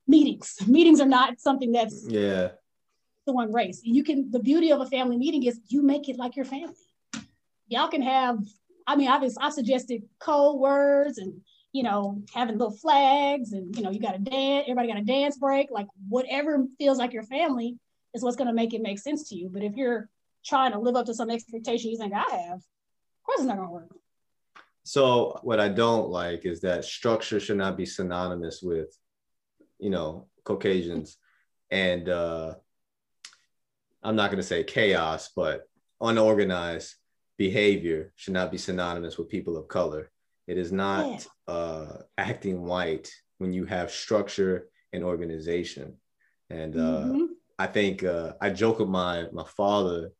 meetings. 0.07 0.57
Meetings 0.67 1.01
are 1.01 1.07
not 1.07 1.39
something 1.39 1.71
that's 1.71 2.05
yeah 2.07 2.49
the 3.25 3.33
one 3.33 3.53
race. 3.53 3.81
You 3.83 4.03
can 4.03 4.31
the 4.31 4.39
beauty 4.39 4.71
of 4.71 4.81
a 4.81 4.85
family 4.85 5.17
meeting 5.17 5.43
is 5.43 5.59
you 5.67 5.83
make 5.83 6.09
it 6.09 6.17
like 6.17 6.35
your 6.35 6.45
family. 6.45 6.73
Y'all 7.67 7.89
can 7.89 8.01
have, 8.01 8.39
I 8.87 8.95
mean, 8.95 9.09
obviously 9.09 9.43
I 9.43 9.49
suggested 9.49 10.03
code 10.19 10.59
words 10.59 11.17
and 11.17 11.41
you 11.73 11.83
know, 11.83 12.23
having 12.33 12.57
little 12.57 12.75
flags 12.75 13.51
and 13.51 13.75
you 13.75 13.83
know, 13.83 13.91
you 13.91 13.99
got 13.99 14.15
a 14.15 14.19
dance, 14.19 14.63
everybody 14.67 14.87
got 14.87 14.97
a 14.97 15.05
dance 15.05 15.37
break, 15.37 15.69
like 15.69 15.87
whatever 16.07 16.65
feels 16.79 16.97
like 16.97 17.13
your 17.13 17.23
family 17.23 17.77
is 18.15 18.23
what's 18.23 18.37
gonna 18.37 18.53
make 18.53 18.73
it 18.73 18.81
make 18.81 18.97
sense 18.97 19.29
to 19.29 19.35
you. 19.35 19.49
But 19.49 19.63
if 19.63 19.75
you're 19.75 20.09
trying 20.45 20.71
to 20.71 20.79
live 20.79 20.95
up 20.95 21.05
to 21.07 21.13
some 21.13 21.29
expectation 21.29 21.91
you 21.91 21.97
think 21.97 22.13
I 22.13 22.19
have, 22.19 22.57
of 22.57 23.23
course 23.23 23.39
it's 23.39 23.47
not 23.47 23.57
gonna 23.57 23.69
work. 23.69 23.91
So 24.87 25.37
what 25.43 25.59
I 25.59 25.67
don't 25.67 26.07
like 26.07 26.45
is 26.45 26.61
that 26.61 26.85
structure 26.85 27.41
should 27.41 27.57
not 27.57 27.75
be 27.75 27.85
synonymous 27.85 28.61
with, 28.61 28.97
you 29.79 29.89
know, 29.89 30.27
Caucasians 30.45 31.17
and 31.69 32.07
uh 32.07 32.55
I'm 34.01 34.15
not 34.15 34.31
going 34.31 34.41
to 34.41 34.47
say 34.47 34.63
chaos, 34.63 35.31
but 35.35 35.63
unorganized 35.99 36.95
behavior 37.37 38.13
should 38.15 38.33
not 38.33 38.49
be 38.49 38.57
synonymous 38.57 39.17
with 39.17 39.27
people 39.27 39.57
of 39.57 39.67
color. 39.67 40.09
It 40.47 40.57
is 40.57 40.71
not 40.71 41.27
yeah. 41.47 41.53
uh, 41.53 41.97
acting 42.17 42.63
white 42.63 43.11
when 43.39 43.51
you 43.51 43.65
have 43.65 43.91
structure 43.91 44.69
and 44.93 45.03
organization. 45.03 45.97
And 46.49 46.77
uh, 46.77 47.03
mm-hmm. 47.03 47.25
I 47.59 47.67
think 47.67 48.05
uh, 48.05 48.33
I 48.39 48.51
joke 48.51 48.79
with 48.79 48.87
my 48.87 49.25
my 49.33 49.43
father. 49.43 50.11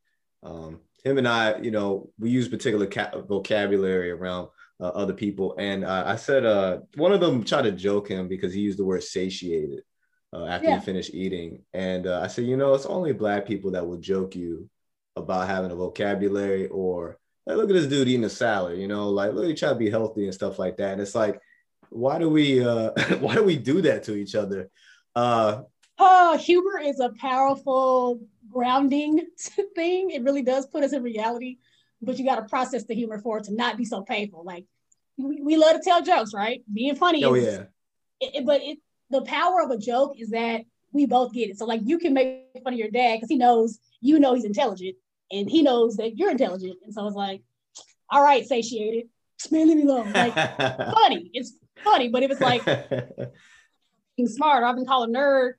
Um, 0.44 0.82
him 1.04 1.18
and 1.18 1.28
I, 1.28 1.58
you 1.58 1.72
know, 1.72 2.10
we 2.20 2.30
use 2.30 2.48
particular 2.48 2.86
ca- 2.88 3.22
vocabulary 3.22 4.12
around 4.12 4.50
uh, 4.80 4.90
other 4.90 5.14
people. 5.14 5.56
And 5.58 5.86
I 5.86 6.16
said, 6.16 6.46
uh, 6.46 6.80
one 6.96 7.12
of 7.12 7.20
them 7.20 7.44
tried 7.44 7.64
to 7.64 7.72
joke 7.72 8.08
him 8.08 8.28
because 8.28 8.54
he 8.54 8.62
used 8.62 8.78
the 8.78 8.86
word 8.86 9.04
satiated 9.04 9.82
uh, 10.34 10.46
after 10.46 10.68
yeah. 10.68 10.76
you 10.76 10.82
finish 10.82 11.10
eating. 11.14 11.64
And 11.74 12.08
uh, 12.08 12.22
I 12.22 12.28
said, 12.28 12.46
you 12.46 12.58
know, 12.58 12.74
it's 12.74 12.86
only 12.86 13.14
black 13.14 13.46
people 13.46 13.72
that 13.72 13.88
will 13.88 13.98
joke 13.98 14.36
you 14.36 14.70
about 15.16 15.48
having 15.48 15.72
a 15.72 15.76
vocabulary 15.76 16.68
or 16.68 17.18
hey, 17.46 17.56
look 17.56 17.70
at 17.70 17.74
this 17.74 17.88
dude 17.88 18.08
eating 18.08 18.24
a 18.24 18.30
salad, 18.30 18.78
you 18.78 18.88
know, 18.88 19.10
like 19.10 19.34
look, 19.34 19.48
he 19.48 19.54
try 19.54 19.70
to 19.70 19.76
be 19.76 19.90
healthy 19.90 20.26
and 20.26 20.34
stuff 20.34 20.60
like 20.60 20.78
that. 20.78 20.94
And 20.94 21.02
it's 21.02 21.16
like, 21.16 21.40
why 21.90 22.20
do 22.20 22.30
we 22.30 22.64
uh 22.64 22.92
why 23.20 23.36
do 23.36 23.44
we 23.44 23.58
do 23.58 23.82
that 23.82 24.04
to 24.04 24.16
each 24.16 24.36
other? 24.36 24.70
Uh 25.16 25.62
oh, 25.98 26.38
humor 26.38 26.80
is 26.80 27.00
a 27.00 27.12
powerful 27.20 28.22
grounding 28.58 29.28
thing. 29.76 30.10
It 30.10 30.24
really 30.24 30.42
does 30.42 30.66
put 30.66 30.84
us 30.84 30.94
in 30.94 31.04
reality, 31.04 31.58
but 32.02 32.18
you 32.18 32.26
got 32.26 32.38
to 32.38 32.44
process 32.44 32.86
the 32.86 32.96
humor 32.96 33.20
for 33.20 33.38
it 33.38 33.46
to 33.46 33.54
not 33.54 33.78
be 33.78 33.86
so 33.86 34.02
painful. 34.02 34.44
Like 34.44 34.66
we, 35.18 35.42
we 35.42 35.58
love 35.58 35.76
to 35.76 35.82
tell 35.84 36.02
jokes, 36.02 36.34
right? 36.34 36.62
Being 36.74 36.96
funny. 36.96 37.24
Oh 37.24 37.36
is, 37.36 37.46
yeah. 37.46 37.64
It, 38.20 38.46
but 38.46 38.62
it 38.62 38.80
the 39.10 39.22
power 39.22 39.62
of 39.62 39.70
a 39.70 39.78
joke 39.78 40.16
is 40.18 40.32
that 40.32 40.62
we 40.92 41.06
both 41.06 41.34
get 41.34 41.50
it. 41.50 41.58
So 41.60 41.66
like 41.66 41.82
you 41.84 42.00
can 42.00 42.14
make 42.14 42.46
fun 42.64 42.74
of 42.74 42.80
your 42.80 42.90
dad 42.90 43.18
because 43.18 43.30
he 43.30 43.38
knows 43.38 43.80
you 44.02 44.20
know 44.20 44.34
he's 44.34 44.46
intelligent 44.46 44.96
and 45.32 45.50
he 45.50 45.62
knows 45.62 45.98
that 45.98 46.18
you're 46.18 46.32
intelligent. 46.32 46.78
And 46.84 46.94
so 46.94 47.06
it's 47.06 47.16
like, 47.16 47.42
all 48.10 48.24
right, 48.24 48.46
satiated. 48.46 49.10
Man, 49.52 49.68
leave 49.68 49.78
me 49.78 49.84
alone. 49.84 50.12
Like 50.14 50.34
funny. 50.58 51.30
It's 51.34 51.54
funny. 51.84 52.10
But 52.10 52.24
if 52.24 52.32
it's 52.32 52.42
like 52.42 52.66
being 54.18 54.28
smart, 54.28 54.64
I've 54.64 54.76
been 54.76 54.88
called 54.88 55.10
a 55.10 55.14
nerd 55.14 55.54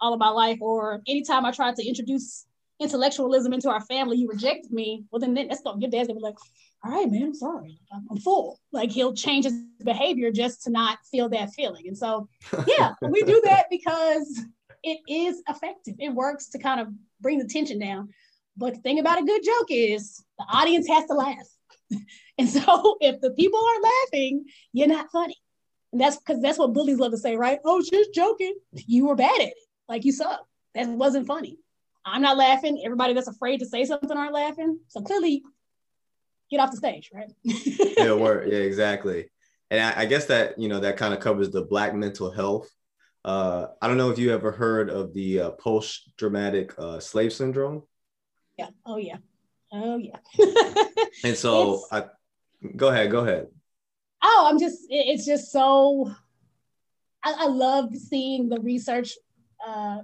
all 0.00 0.12
of 0.12 0.20
my 0.20 0.28
life, 0.28 0.58
or 0.60 1.02
anytime 1.06 1.44
I 1.44 1.52
tried 1.52 1.76
to 1.76 1.86
introduce 1.86 2.46
intellectualism 2.80 3.52
into 3.52 3.70
our 3.70 3.80
family, 3.80 4.16
you 4.16 4.28
rejected 4.28 4.72
me. 4.72 5.04
Well, 5.10 5.20
then 5.20 5.34
that's 5.34 5.62
going 5.62 5.80
your 5.80 5.90
dad's 5.90 6.08
gonna 6.08 6.18
be 6.18 6.24
like, 6.24 6.38
all 6.84 6.92
right, 6.92 7.10
man, 7.10 7.22
I'm 7.22 7.34
sorry. 7.34 7.78
I'm 8.10 8.18
full. 8.18 8.60
Like 8.72 8.90
he'll 8.90 9.14
change 9.14 9.44
his 9.44 9.54
behavior 9.82 10.30
just 10.30 10.62
to 10.64 10.70
not 10.70 10.98
feel 11.10 11.28
that 11.30 11.52
feeling. 11.54 11.88
And 11.88 11.96
so, 11.96 12.28
yeah, 12.66 12.92
we 13.02 13.22
do 13.22 13.40
that 13.44 13.66
because 13.70 14.44
it 14.82 14.98
is 15.08 15.42
effective. 15.48 15.94
It 15.98 16.10
works 16.10 16.48
to 16.50 16.58
kind 16.58 16.80
of 16.80 16.88
bring 17.20 17.38
the 17.38 17.46
tension 17.46 17.78
down. 17.78 18.10
But 18.56 18.74
the 18.74 18.80
thing 18.80 18.98
about 18.98 19.20
a 19.20 19.24
good 19.24 19.42
joke 19.42 19.66
is 19.70 20.22
the 20.38 20.44
audience 20.52 20.86
has 20.88 21.06
to 21.06 21.14
laugh. 21.14 21.48
and 22.38 22.48
so 22.48 22.96
if 23.00 23.20
the 23.20 23.30
people 23.30 23.60
aren't 23.66 23.84
laughing, 23.84 24.44
you're 24.72 24.88
not 24.88 25.10
funny. 25.10 25.36
And 25.92 26.00
that's 26.00 26.18
because 26.18 26.42
that's 26.42 26.58
what 26.58 26.72
bullies 26.72 26.98
love 26.98 27.12
to 27.12 27.18
say, 27.18 27.36
right? 27.36 27.60
Oh, 27.64 27.80
just 27.80 28.12
joking. 28.12 28.54
You 28.72 29.06
were 29.06 29.14
bad 29.14 29.40
at 29.40 29.48
it. 29.48 29.54
Like 29.88 30.04
you 30.04 30.12
suck. 30.12 30.46
That 30.74 30.88
wasn't 30.88 31.26
funny. 31.26 31.58
I'm 32.04 32.22
not 32.22 32.36
laughing. 32.36 32.82
Everybody 32.84 33.14
that's 33.14 33.28
afraid 33.28 33.60
to 33.60 33.66
say 33.66 33.84
something 33.84 34.16
aren't 34.16 34.34
laughing. 34.34 34.78
So 34.88 35.00
clearly 35.00 35.42
get 36.50 36.60
off 36.60 36.70
the 36.70 36.76
stage, 36.76 37.10
right? 37.12 37.30
yeah. 37.42 38.04
Yeah, 38.46 38.58
exactly. 38.58 39.30
And 39.70 39.80
I, 39.80 40.02
I, 40.02 40.06
guess 40.06 40.26
that 40.26 40.58
you 40.58 40.68
know 40.68 40.80
that 40.80 40.96
kind 40.96 41.14
of 41.14 41.20
covers 41.20 41.50
the 41.50 41.62
black 41.62 41.94
mental 41.94 42.30
health. 42.30 42.68
Uh, 43.24 43.68
I 43.80 43.88
don't 43.88 43.96
know 43.96 44.10
if 44.10 44.18
you 44.18 44.32
ever 44.32 44.52
heard 44.52 44.90
of 44.90 45.14
the 45.14 45.40
uh, 45.40 45.50
post-traumatic 45.52 46.74
uh, 46.78 47.00
slave 47.00 47.32
syndrome. 47.32 47.82
Yeah. 48.58 48.68
Oh 48.84 48.98
yeah. 48.98 49.16
Oh 49.72 49.96
yeah. 49.96 50.18
and 51.24 51.36
so, 51.36 51.84
I 51.90 52.04
go 52.76 52.88
ahead. 52.88 53.10
Go 53.10 53.20
ahead. 53.20 53.46
Oh, 54.22 54.46
I'm 54.48 54.58
just. 54.58 54.82
It's 54.90 55.24
just 55.24 55.50
so. 55.50 56.12
I, 57.24 57.34
I 57.38 57.46
love 57.46 57.94
seeing 57.96 58.50
the 58.50 58.60
research 58.60 59.14
uh, 59.66 59.98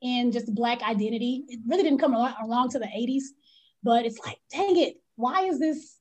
in 0.00 0.32
just 0.32 0.54
Black 0.54 0.82
identity. 0.82 1.44
It 1.48 1.60
really 1.66 1.82
didn't 1.82 1.98
come 1.98 2.14
along, 2.14 2.70
to 2.70 2.78
the 2.78 2.86
80s, 2.86 3.22
but 3.82 4.04
it's 4.04 4.18
like, 4.24 4.38
dang 4.50 4.76
it, 4.76 4.96
why 5.16 5.44
is 5.44 5.58
this 5.58 5.98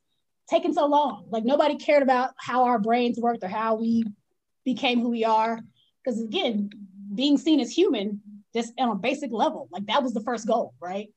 taking 0.49 0.73
so 0.73 0.85
long? 0.85 1.25
Like 1.29 1.45
nobody 1.45 1.75
cared 1.77 2.03
about 2.03 2.31
how 2.37 2.65
our 2.65 2.79
brains 2.79 3.17
worked 3.17 3.43
or 3.43 3.47
how 3.47 3.75
we 3.75 4.03
became 4.65 4.99
who 5.01 5.09
we 5.09 5.23
are. 5.23 5.59
Because 6.03 6.21
again, 6.21 6.69
being 7.15 7.37
seen 7.37 7.59
as 7.59 7.71
human, 7.71 8.21
just 8.53 8.73
on 8.77 8.89
a 8.89 8.95
basic 8.95 9.31
level, 9.31 9.69
like 9.71 9.85
that 9.85 10.03
was 10.03 10.13
the 10.13 10.21
first 10.21 10.47
goal, 10.47 10.73
right? 10.81 11.07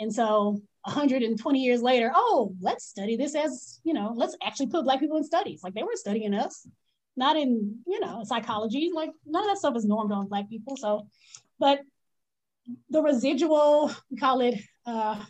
And 0.00 0.12
so 0.12 0.60
120 0.84 1.60
years 1.60 1.82
later, 1.82 2.10
oh, 2.14 2.54
let's 2.60 2.84
study 2.84 3.16
this 3.16 3.34
as, 3.34 3.80
you 3.84 3.92
know, 3.92 4.12
let's 4.16 4.36
actually 4.42 4.66
put 4.66 4.84
Black 4.84 5.00
people 5.00 5.16
in 5.16 5.24
studies. 5.24 5.62
Like 5.62 5.74
they 5.74 5.82
were 5.82 5.94
studying 5.94 6.34
us, 6.34 6.66
not 7.16 7.36
in, 7.36 7.78
you 7.86 8.00
know, 8.00 8.22
psychology. 8.24 8.90
Like 8.94 9.10
none 9.26 9.42
of 9.44 9.50
that 9.50 9.58
stuff 9.58 9.76
is 9.76 9.84
normed 9.84 10.12
on 10.12 10.28
Black 10.28 10.48
people. 10.48 10.76
So, 10.76 11.06
but 11.58 11.80
the 12.90 13.02
residual, 13.02 13.92
we 14.10 14.16
call 14.16 14.40
it 14.40 14.58
uh, 14.86 15.22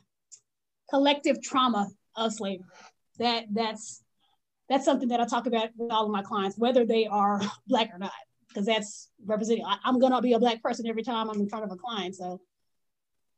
collective 0.90 1.42
trauma 1.42 1.88
of 2.16 2.32
slavery. 2.32 2.64
That 3.18 3.44
that's 3.52 4.02
that's 4.68 4.84
something 4.84 5.08
that 5.08 5.20
I 5.20 5.26
talk 5.26 5.46
about 5.46 5.70
with 5.76 5.90
all 5.90 6.06
of 6.06 6.10
my 6.10 6.22
clients, 6.22 6.56
whether 6.56 6.84
they 6.84 7.06
are 7.06 7.40
black 7.66 7.90
or 7.92 7.98
not, 7.98 8.12
because 8.48 8.66
that's 8.66 9.10
representing. 9.24 9.64
I, 9.64 9.78
I'm 9.84 9.98
gonna 9.98 10.22
be 10.22 10.32
a 10.32 10.38
black 10.38 10.62
person 10.62 10.86
every 10.86 11.02
time 11.02 11.28
I'm 11.28 11.40
in 11.40 11.48
front 11.48 11.64
of 11.64 11.72
a 11.72 11.76
client, 11.76 12.16
so 12.16 12.40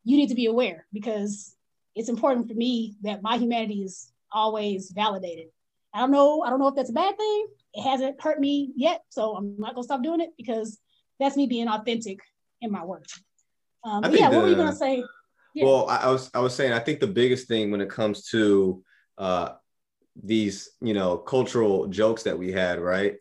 you 0.04 0.16
need 0.16 0.28
to 0.28 0.34
be 0.34 0.46
aware 0.46 0.86
because 0.92 1.56
it's 1.94 2.08
important 2.08 2.48
for 2.48 2.54
me 2.54 2.96
that 3.02 3.22
my 3.22 3.36
humanity 3.36 3.82
is 3.82 4.12
always 4.30 4.90
validated. 4.90 5.46
I 5.92 6.00
don't 6.00 6.10
know. 6.10 6.42
I 6.42 6.50
don't 6.50 6.58
know 6.58 6.68
if 6.68 6.74
that's 6.74 6.90
a 6.90 6.94
bad 6.94 7.16
thing. 7.16 7.46
It 7.74 7.82
hasn't 7.82 8.20
hurt 8.20 8.40
me 8.40 8.72
yet, 8.76 9.02
so 9.08 9.36
I'm 9.36 9.56
not 9.58 9.74
gonna 9.74 9.84
stop 9.84 10.02
doing 10.02 10.20
it 10.20 10.30
because 10.36 10.78
that's 11.18 11.36
me 11.36 11.46
being 11.46 11.68
authentic 11.68 12.20
in 12.60 12.70
my 12.70 12.84
work. 12.84 13.04
Um, 13.84 14.04
yeah, 14.12 14.30
the, 14.30 14.36
what 14.36 14.44
were 14.44 14.50
you 14.50 14.56
gonna 14.56 14.74
say? 14.74 15.04
Yeah. 15.54 15.66
Well, 15.66 15.88
I, 15.88 15.96
I, 15.96 16.10
was 16.10 16.30
I 16.34 16.40
was 16.40 16.54
saying 16.54 16.72
I 16.72 16.80
think 16.80 17.00
the 17.00 17.06
biggest 17.06 17.48
thing 17.48 17.70
when 17.70 17.80
it 17.80 17.90
comes 17.90 18.26
to 18.28 18.82
uh, 19.18 19.50
these 20.22 20.70
you 20.80 20.94
know 20.94 21.16
cultural 21.16 21.86
jokes 21.88 22.24
that 22.24 22.38
we 22.38 22.52
had, 22.52 22.80
right? 22.80 23.16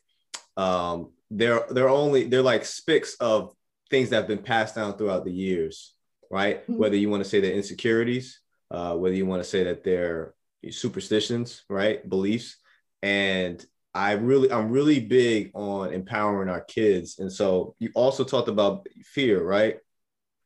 Um, 0.56 1.12
they're 1.32 1.66
they're 1.70 1.90
only 1.90 2.26
they're 2.26 2.42
like 2.42 2.64
spics 2.64 3.14
of 3.20 3.54
things 3.90 4.10
that 4.10 4.18
have 4.18 4.28
been 4.28 4.40
passed 4.40 4.76
down 4.76 4.98
throughout 4.98 5.26
the 5.26 5.32
years, 5.32 5.94
right? 6.30 6.64
Mm-hmm. 6.64 6.78
Whether 6.78 6.96
you 6.96 7.10
want 7.10 7.24
to 7.24 7.30
say 7.30 7.40
they're 7.40 7.54
insecurities, 7.54 8.40
uh, 8.72 8.96
whether 8.96 9.16
you 9.16 9.26
want 9.26 9.44
to 9.44 9.50
say 9.50 9.64
that 9.64 9.84
they're 9.84 10.34
superstitions, 10.72 11.64
right? 11.70 12.08
Beliefs. 12.08 12.58
And 13.02 13.64
I 13.94 14.14
really, 14.14 14.52
I'm 14.52 14.70
really 14.70 15.00
big 15.00 15.52
on 15.54 15.94
empowering 15.94 16.50
our 16.50 16.62
kids. 16.62 17.20
And 17.20 17.32
so 17.32 17.76
you 17.80 17.92
also 17.94 18.24
talked 18.24 18.50
about 18.50 18.88
fear, 19.04 19.44
right? 19.44 19.78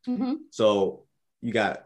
Mm-hmm. 0.08 0.34
So 0.52 1.06
you 1.41 1.54
got, 1.54 1.86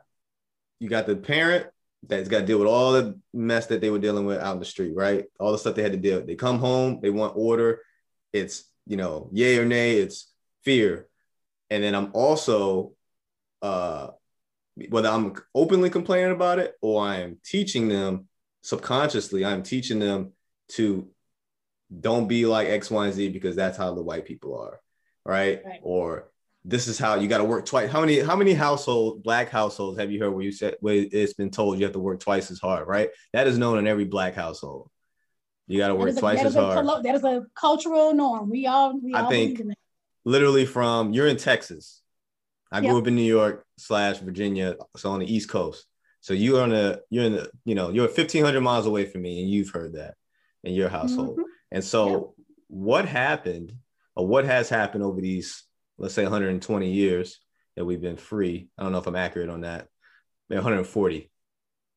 you 0.80 0.89
got 0.89 1.05
the 1.05 1.16
parent 1.16 1.68
that's 2.07 2.30
got 2.30 2.39
to 2.39 2.45
deal 2.45 2.57
with 2.57 2.68
all 2.68 2.93
the 2.93 3.20
mess 3.34 3.68
that 3.68 3.80
they 3.80 3.91
were 3.91 3.99
dealing 3.99 4.26
with 4.26 4.39
out 4.39 4.53
in 4.53 4.59
the 4.59 4.66
street, 4.66 4.93
right? 4.95 5.26
All 5.39 5.51
the 5.51 5.57
stuff 5.57 5.76
they 5.76 5.84
had 5.84 5.91
to 5.91 5.97
deal 5.99 6.18
with. 6.18 6.28
They 6.28 6.36
come 6.36 6.57
home, 6.57 6.99
they 7.01 7.12
want 7.12 7.34
order. 7.36 7.82
It's, 8.34 8.64
you 8.88 8.97
know, 8.97 9.30
yay 9.32 9.59
or 9.59 9.66
nay, 9.66 9.97
it's 9.97 10.32
fear. 10.64 11.07
And 11.70 11.84
then 11.84 11.95
I'm 11.95 12.09
also 12.14 12.93
uh 13.62 14.07
whether 14.89 15.09
I'm 15.09 15.36
openly 15.53 15.89
complaining 15.89 16.32
about 16.32 16.57
it 16.57 16.74
or 16.82 17.05
I'm 17.05 17.38
teaching 17.45 17.88
them 17.88 18.28
subconsciously, 18.64 19.45
I'm 19.45 19.64
teaching 19.64 19.99
them 19.99 20.34
to 20.70 21.07
don't 21.99 22.27
be 22.27 22.45
like 22.45 22.67
X, 22.67 22.89
Y, 22.89 23.05
and 23.05 23.13
Z 23.13 23.29
because 23.29 23.55
that's 23.55 23.77
how 23.77 23.93
the 23.93 24.01
white 24.01 24.25
people 24.25 24.57
are, 24.57 24.79
right? 25.25 25.61
right. 25.65 25.79
Or 25.83 26.31
this 26.63 26.87
is 26.87 26.97
how 26.97 27.15
you 27.15 27.27
got 27.27 27.39
to 27.39 27.43
work 27.43 27.65
twice. 27.65 27.91
How 27.91 28.01
many 28.01 28.19
how 28.19 28.35
many 28.35 28.53
household 28.53 29.23
black 29.23 29.49
households 29.49 29.99
have 29.99 30.11
you 30.11 30.19
heard 30.19 30.31
where 30.31 30.43
you 30.43 30.51
said 30.51 30.75
where 30.79 31.05
it's 31.11 31.33
been 31.33 31.51
told 31.51 31.79
you 31.79 31.85
have 31.85 31.93
to 31.93 31.99
work 31.99 32.19
twice 32.19 32.51
as 32.51 32.59
hard, 32.59 32.87
right? 32.87 33.09
That 33.33 33.47
is 33.47 33.57
known 33.57 33.77
in 33.77 33.87
every 33.87 34.05
black 34.05 34.35
household. 34.35 34.89
You 35.67 35.77
got 35.77 35.89
to 35.89 35.95
work 35.95 36.17
twice 36.17 36.41
a, 36.41 36.45
as 36.45 36.55
hard. 36.55 36.85
A, 36.85 37.01
that 37.03 37.15
is 37.15 37.23
a 37.23 37.45
cultural 37.55 38.13
norm. 38.13 38.49
We 38.49 38.67
all 38.67 38.99
we 38.99 39.13
I 39.13 39.23
all 39.23 39.29
think 39.29 39.61
literally 40.23 40.65
from 40.65 41.13
you're 41.13 41.27
in 41.27 41.37
Texas 41.37 42.01
I 42.71 42.79
yep. 42.79 42.89
grew 42.89 42.99
up 42.99 43.07
in 43.07 43.15
New 43.15 43.21
York 43.21 43.65
slash 43.77 44.19
Virginia, 44.19 44.75
so 44.95 45.11
on 45.11 45.19
the 45.19 45.33
East 45.33 45.49
Coast. 45.49 45.85
So 46.21 46.33
you 46.33 46.57
are 46.57 46.61
on 46.61 46.69
the 46.69 47.01
you're 47.09 47.25
in 47.25 47.33
the 47.33 47.51
you 47.65 47.75
know 47.75 47.89
you're 47.89 48.05
1500 48.05 48.61
miles 48.61 48.85
away 48.85 49.05
from 49.05 49.23
me, 49.23 49.41
and 49.41 49.49
you've 49.49 49.71
heard 49.71 49.93
that 49.93 50.15
in 50.63 50.73
your 50.73 50.89
household. 50.89 51.31
Mm-hmm. 51.31 51.41
And 51.72 51.84
so, 51.84 52.09
yep. 52.09 52.22
what 52.67 53.05
happened, 53.05 53.74
or 54.15 54.28
what 54.28 54.45
has 54.45 54.69
happened 54.69 55.03
over 55.03 55.22
these, 55.22 55.63
let's 55.97 56.13
say, 56.13 56.24
120 56.24 56.91
years 56.91 57.39
that 57.76 57.86
we've 57.86 58.01
been 58.01 58.17
free? 58.17 58.69
I 58.78 58.84
don't 58.84 58.91
know 58.91 58.97
if 58.97 59.07
I'm 59.07 59.15
accurate 59.15 59.49
on 59.49 59.61
that. 59.61 59.88
Maybe 60.49 60.57
140. 60.57 61.32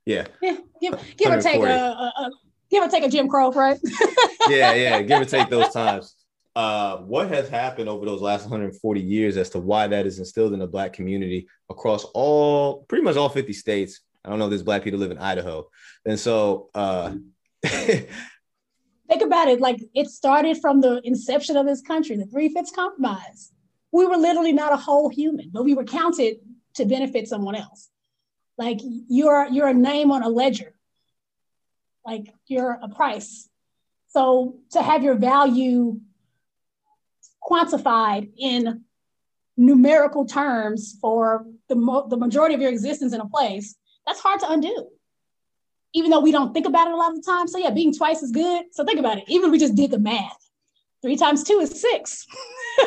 Yeah. 0.07 0.27
Yeah. 0.41 0.57
Give, 0.81 1.16
give 1.16 1.33
or 1.33 1.41
take 1.41 1.62
a, 1.62 1.66
a, 1.66 2.12
a 2.16 2.31
give 2.70 2.85
or 2.85 2.89
take 2.89 3.05
a 3.05 3.09
Jim 3.09 3.29
Crow, 3.29 3.51
right? 3.53 3.79
yeah, 4.49 4.75
yeah. 4.75 5.03
Give 5.03 5.22
or 5.22 5.25
take 5.25 5.49
those 5.49 5.70
times 5.70 6.14
uh, 6.57 6.99
what 6.99 7.29
has 7.29 7.49
happened 7.49 7.89
over 7.89 8.07
those 8.07 8.22
last 8.22 8.43
140 8.43 9.01
years 9.01 9.37
as 9.37 9.51
to 9.51 9.59
why 9.59 9.87
that 9.89 10.07
is 10.07 10.18
instilled 10.18 10.53
in 10.53 10.61
the 10.61 10.66
black 10.66 10.93
community 10.93 11.49
across 11.68 12.05
all 12.14 12.85
pretty 12.85 13.03
much 13.03 13.16
all 13.16 13.29
50 13.29 13.53
states 13.53 14.01
i 14.25 14.31
don't 14.31 14.39
know 14.39 14.45
if 14.45 14.51
there's 14.51 14.62
black 14.62 14.85
people 14.85 15.01
live 15.01 15.11
in 15.11 15.18
idaho 15.18 15.66
and 16.07 16.18
so 16.18 16.70
uh 16.75 17.12
think 19.09 19.23
about 19.23 19.49
it 19.49 19.61
like 19.61 19.81
it 19.95 20.09
started 20.09 20.59
from 20.59 20.81
the 20.81 21.01
inception 21.05 21.57
of 21.57 21.67
this 21.67 21.81
country 21.81 22.17
the 22.17 22.27
three-fifths 22.27 22.73
compromise. 22.73 23.53
We 23.93 24.07
were 24.07 24.17
literally 24.17 24.53
not 24.53 24.73
a 24.73 24.77
whole 24.77 25.09
human 25.09 25.51
but 25.53 25.65
we 25.65 25.75
were 25.75 25.85
counted 25.85 26.37
to 26.75 26.85
benefit 26.85 27.29
someone 27.29 27.55
else. 27.55 27.91
Like 28.59 28.81
you're 28.83 29.47
you're 29.49 29.69
a 29.69 29.75
name 29.75 30.11
on 30.11 30.23
a 30.23 30.29
ledger. 30.29 30.75
Like 32.05 32.33
you're 32.47 32.79
a 32.83 32.89
price. 32.89 33.49
So 34.09 34.57
to 34.71 34.83
have 34.83 35.03
your 35.03 35.17
value 35.17 36.01
quantified 37.43 38.31
in 38.39 38.85
numerical 39.57 40.27
terms 40.27 40.97
for 41.01 41.47
the, 41.69 41.75
mo- 41.75 42.09
the 42.09 42.17
majority 42.17 42.55
of 42.55 42.61
your 42.61 42.71
existence 42.71 43.13
in 43.13 43.21
a 43.21 43.27
place, 43.27 43.77
that's 44.07 44.21
hard 44.21 44.41
to 44.41 44.51
undo. 44.51 44.89
Even 45.95 46.11
though 46.11 46.20
we 46.20 46.32
don't 46.32 46.53
think 46.53 46.66
about 46.66 46.88
it 46.88 46.92
a 46.92 46.97
lot 46.97 47.11
of 47.11 47.16
the 47.16 47.22
time. 47.22 47.47
So 47.47 47.59
yeah, 47.59 47.70
being 47.70 47.95
twice 47.95 48.22
as 48.22 48.30
good. 48.30 48.64
So 48.72 48.84
think 48.84 48.99
about 48.99 49.18
it. 49.18 49.24
Even 49.28 49.49
if 49.49 49.53
we 49.53 49.59
just 49.59 49.74
did 49.74 49.90
the 49.90 49.99
math, 49.99 50.51
three 51.03 51.16
times 51.16 51.45
two 51.45 51.61
is 51.61 51.80
six. 51.80 52.26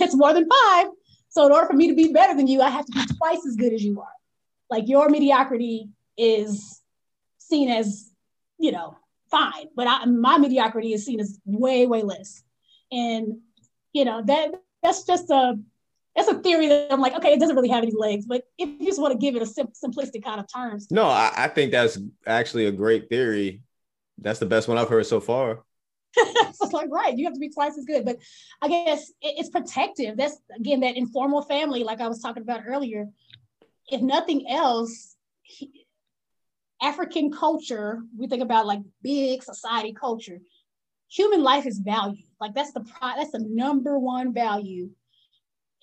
it's 0.00 0.16
more 0.16 0.32
than 0.32 0.48
five. 0.48 0.86
So 1.28 1.46
in 1.46 1.52
order 1.52 1.66
for 1.66 1.74
me 1.74 1.88
to 1.88 1.94
be 1.94 2.12
better 2.12 2.34
than 2.34 2.46
you, 2.46 2.62
I 2.62 2.70
have 2.70 2.86
to 2.86 2.92
be 2.92 3.06
twice 3.16 3.44
as 3.46 3.56
good 3.56 3.72
as 3.72 3.84
you 3.84 4.00
are. 4.00 4.06
Like 4.70 4.88
your 4.88 5.08
mediocrity 5.08 5.88
is 6.16 6.80
seen 7.38 7.68
as, 7.68 8.10
you 8.58 8.72
know, 8.72 8.96
fine, 9.30 9.66
but 9.76 9.86
I, 9.86 10.04
my 10.06 10.38
mediocrity 10.38 10.92
is 10.92 11.04
seen 11.04 11.20
as 11.20 11.38
way, 11.44 11.86
way 11.86 12.02
less. 12.02 12.42
And 12.90 13.40
you 13.94 14.04
know 14.04 14.22
that 14.26 14.52
that's 14.82 15.04
just 15.04 15.30
a 15.30 15.58
that's 16.16 16.28
a 16.28 16.34
theory 16.34 16.68
that 16.68 16.92
I'm 16.92 17.00
like, 17.00 17.14
okay, 17.14 17.32
it 17.32 17.40
doesn't 17.40 17.56
really 17.56 17.68
have 17.68 17.82
any 17.82 17.92
legs. 17.96 18.26
But 18.26 18.44
if 18.58 18.68
you 18.68 18.86
just 18.86 19.00
want 19.00 19.12
to 19.12 19.18
give 19.18 19.36
it 19.36 19.42
a 19.42 19.46
sim- 19.46 19.72
simplistic 19.84 20.24
kind 20.24 20.40
of 20.40 20.46
terms, 20.52 20.88
no, 20.90 21.06
I, 21.06 21.32
I, 21.36 21.48
think 21.48 21.72
that's 21.72 21.98
actually 22.26 22.66
a 22.66 22.72
great 22.72 23.08
theory. 23.08 23.62
That's 24.18 24.38
the 24.38 24.46
best 24.46 24.68
one 24.68 24.78
I've 24.78 24.88
heard 24.88 25.06
so 25.06 25.20
far. 25.20 25.64
so 26.16 26.22
it's 26.62 26.72
like, 26.72 26.88
right, 26.90 27.16
you 27.16 27.24
have 27.24 27.34
to 27.34 27.40
be 27.40 27.50
twice 27.50 27.76
as 27.76 27.84
good. 27.84 28.04
But 28.04 28.18
I 28.62 28.68
guess 28.68 29.10
it, 29.20 29.34
it's 29.38 29.50
protective. 29.50 30.16
That's 30.16 30.36
again 30.56 30.80
that 30.80 30.96
informal 30.96 31.42
family, 31.42 31.82
like 31.82 32.00
I 32.00 32.08
was 32.08 32.20
talking 32.20 32.42
about 32.42 32.62
earlier. 32.66 33.08
If 33.88 34.00
nothing 34.00 34.48
else, 34.48 35.16
he, 35.42 35.86
African 36.80 37.32
culture, 37.32 38.02
we 38.16 38.28
think 38.28 38.42
about 38.42 38.66
like 38.66 38.80
big 39.02 39.42
society 39.42 39.92
culture. 39.92 40.38
Human 41.08 41.42
life 41.42 41.66
is 41.66 41.78
valued 41.78 42.24
like 42.44 42.54
that's 42.54 42.72
the 42.72 42.80
pro- 42.80 43.16
that's 43.16 43.32
the 43.32 43.38
number 43.48 43.98
one 43.98 44.34
value. 44.34 44.90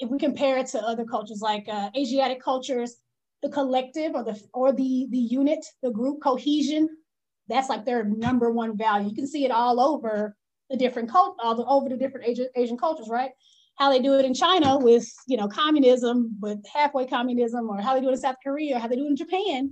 If 0.02 0.10
we 0.10 0.18
compare 0.18 0.58
it 0.58 0.68
to 0.68 0.82
other 0.82 1.06
cultures 1.06 1.42
like 1.42 1.68
uh, 1.70 1.90
Asiatic 1.96 2.42
cultures, 2.42 2.98
the 3.42 3.50
collective 3.50 4.14
or 4.16 4.24
the 4.24 4.40
or 4.54 4.74
the 4.74 5.08
the 5.10 5.18
unit, 5.18 5.64
the 5.82 5.92
group 5.92 6.22
cohesion, 6.22 6.90
that's 7.48 7.70
like 7.70 7.86
their 7.86 8.04
number 8.04 8.52
one 8.52 8.78
value. 8.78 9.10
You 9.10 9.16
can 9.16 9.28
see 9.28 9.46
it 9.46 9.52
all 9.52 9.80
over 9.80 10.36
the 10.70 10.78
different 10.78 11.10
cult, 11.10 11.38
all 11.40 11.56
the, 11.56 11.66
over 11.66 11.90
the 11.90 11.98
different 11.98 12.28
Asian, 12.28 12.48
Asian 12.56 12.78
cultures, 12.78 13.10
right? 13.10 13.32
How 13.76 13.90
they 13.92 14.00
do 14.00 14.18
it 14.18 14.26
in 14.26 14.34
China 14.34 14.78
with 14.78 15.08
you 15.28 15.38
know 15.38 15.48
communism, 15.48 16.38
with 16.42 16.60
halfway 16.74 17.06
communism, 17.06 17.70
or 17.70 17.80
how 17.80 17.94
they 17.94 18.02
do 18.02 18.10
it 18.10 18.14
in 18.14 18.18
South 18.18 18.38
Korea, 18.44 18.78
or 18.78 18.80
how 18.80 18.88
they 18.88 18.96
do 18.96 19.06
it 19.06 19.10
in 19.10 19.16
Japan. 19.16 19.72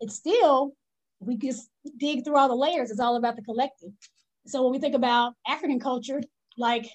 It's 0.00 0.14
still 0.14 0.74
we 1.20 1.36
just 1.36 1.68
dig 1.98 2.24
through 2.24 2.36
all 2.36 2.48
the 2.48 2.54
layers. 2.54 2.90
It's 2.90 3.00
all 3.00 3.16
about 3.16 3.36
the 3.36 3.42
collective. 3.42 3.90
So 4.46 4.62
when 4.62 4.72
we 4.72 4.78
think 4.78 4.94
about 4.94 5.34
African 5.46 5.80
culture, 5.80 6.22
like 6.56 6.86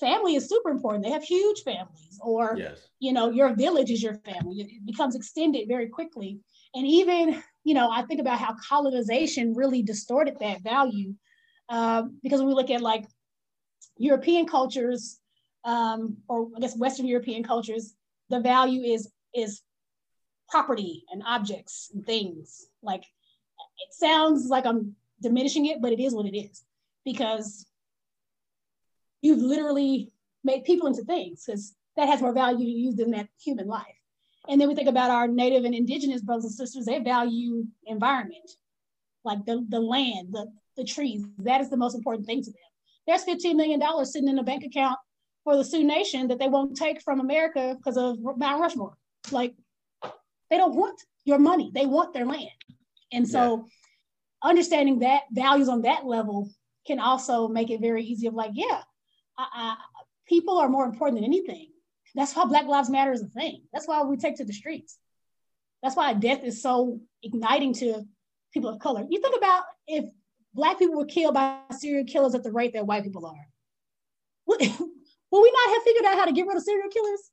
family 0.00 0.34
is 0.34 0.48
super 0.48 0.70
important. 0.70 1.04
They 1.04 1.10
have 1.10 1.22
huge 1.22 1.62
families, 1.62 2.18
or 2.20 2.56
yes. 2.58 2.88
you 2.98 3.12
know, 3.12 3.30
your 3.30 3.54
village 3.54 3.90
is 3.90 4.02
your 4.02 4.14
family. 4.14 4.60
It 4.60 4.86
becomes 4.86 5.14
extended 5.14 5.68
very 5.68 5.88
quickly. 5.88 6.40
And 6.74 6.86
even, 6.86 7.42
you 7.64 7.74
know, 7.74 7.90
I 7.90 8.02
think 8.02 8.20
about 8.20 8.38
how 8.38 8.56
colonization 8.68 9.54
really 9.54 9.82
distorted 9.82 10.36
that 10.40 10.62
value. 10.62 11.14
Um, 11.68 12.18
because 12.22 12.40
when 12.40 12.48
we 12.48 12.54
look 12.54 12.70
at 12.70 12.80
like 12.80 13.06
European 13.96 14.46
cultures, 14.46 15.20
um, 15.64 16.16
or 16.28 16.48
I 16.56 16.60
guess 16.60 16.76
Western 16.76 17.06
European 17.06 17.44
cultures, 17.44 17.94
the 18.28 18.40
value 18.40 18.82
is 18.82 19.10
is 19.34 19.62
property 20.48 21.04
and 21.12 21.22
objects 21.24 21.90
and 21.94 22.04
things. 22.04 22.66
Like 22.82 23.02
it 23.02 23.92
sounds 23.92 24.46
like 24.46 24.66
I'm 24.66 24.96
diminishing 25.22 25.66
it, 25.66 25.80
but 25.80 25.92
it 25.92 26.00
is 26.00 26.14
what 26.14 26.26
it 26.26 26.36
is 26.36 26.64
because 27.04 27.66
you've 29.22 29.40
literally 29.40 30.10
made 30.44 30.64
people 30.64 30.86
into 30.86 31.02
things 31.04 31.44
because 31.44 31.74
that 31.96 32.08
has 32.08 32.20
more 32.20 32.32
value 32.32 32.64
to 32.64 32.70
you 32.70 32.94
than 32.94 33.10
that 33.10 33.28
human 33.42 33.66
life. 33.66 33.86
And 34.48 34.60
then 34.60 34.68
we 34.68 34.74
think 34.74 34.88
about 34.88 35.10
our 35.10 35.28
native 35.28 35.64
and 35.64 35.74
indigenous 35.74 36.22
brothers 36.22 36.44
and 36.44 36.54
sisters, 36.54 36.86
they 36.86 36.98
value 36.98 37.66
environment, 37.86 38.50
like 39.24 39.44
the, 39.44 39.64
the 39.68 39.80
land, 39.80 40.28
the, 40.32 40.46
the 40.76 40.84
trees. 40.84 41.24
That 41.38 41.60
is 41.60 41.68
the 41.68 41.76
most 41.76 41.94
important 41.94 42.26
thing 42.26 42.42
to 42.42 42.50
them. 42.50 42.60
There's 43.06 43.24
$15 43.24 43.54
million 43.56 43.80
sitting 44.06 44.28
in 44.28 44.38
a 44.38 44.42
bank 44.42 44.64
account 44.64 44.98
for 45.44 45.56
the 45.56 45.64
Sioux 45.64 45.84
Nation 45.84 46.28
that 46.28 46.38
they 46.38 46.48
won't 46.48 46.76
take 46.76 47.02
from 47.02 47.20
America 47.20 47.76
because 47.76 47.96
of 47.96 48.18
Mount 48.36 48.60
Rushmore. 48.60 48.96
Like 49.30 49.54
they 50.48 50.56
don't 50.56 50.74
want 50.74 51.00
your 51.24 51.38
money, 51.38 51.70
they 51.74 51.86
want 51.86 52.14
their 52.14 52.26
land. 52.26 52.48
And 53.12 53.28
so 53.28 53.56
yeah 53.56 53.62
understanding 54.42 55.00
that 55.00 55.22
values 55.32 55.68
on 55.68 55.82
that 55.82 56.06
level 56.06 56.48
can 56.86 56.98
also 56.98 57.48
make 57.48 57.70
it 57.70 57.80
very 57.80 58.04
easy 58.04 58.26
of 58.26 58.34
like, 58.34 58.52
yeah, 58.54 58.82
I, 59.52 59.76
people 60.26 60.58
are 60.58 60.68
more 60.68 60.84
important 60.84 61.18
than 61.18 61.24
anything. 61.24 61.68
That's 62.14 62.34
why 62.34 62.44
Black 62.44 62.66
Lives 62.66 62.90
Matter 62.90 63.12
is 63.12 63.22
a 63.22 63.26
thing. 63.26 63.62
That's 63.72 63.86
why 63.86 64.02
we 64.02 64.16
take 64.16 64.36
to 64.36 64.44
the 64.44 64.52
streets. 64.52 64.98
That's 65.82 65.96
why 65.96 66.12
death 66.14 66.42
is 66.44 66.62
so 66.62 67.00
igniting 67.22 67.72
to 67.74 68.02
people 68.52 68.70
of 68.70 68.80
color. 68.80 69.04
You 69.08 69.20
think 69.20 69.36
about 69.36 69.62
if 69.86 70.04
Black 70.54 70.78
people 70.78 70.96
were 70.96 71.06
killed 71.06 71.34
by 71.34 71.58
serial 71.78 72.04
killers 72.04 72.34
at 72.34 72.42
the 72.42 72.52
rate 72.52 72.72
that 72.72 72.86
white 72.86 73.04
people 73.04 73.24
are. 73.26 73.46
will 74.46 74.58
we 75.42 75.52
not 75.52 75.74
have 75.74 75.82
figured 75.84 76.04
out 76.04 76.18
how 76.18 76.24
to 76.24 76.32
get 76.32 76.46
rid 76.46 76.56
of 76.56 76.62
serial 76.62 76.88
killers? 76.90 77.30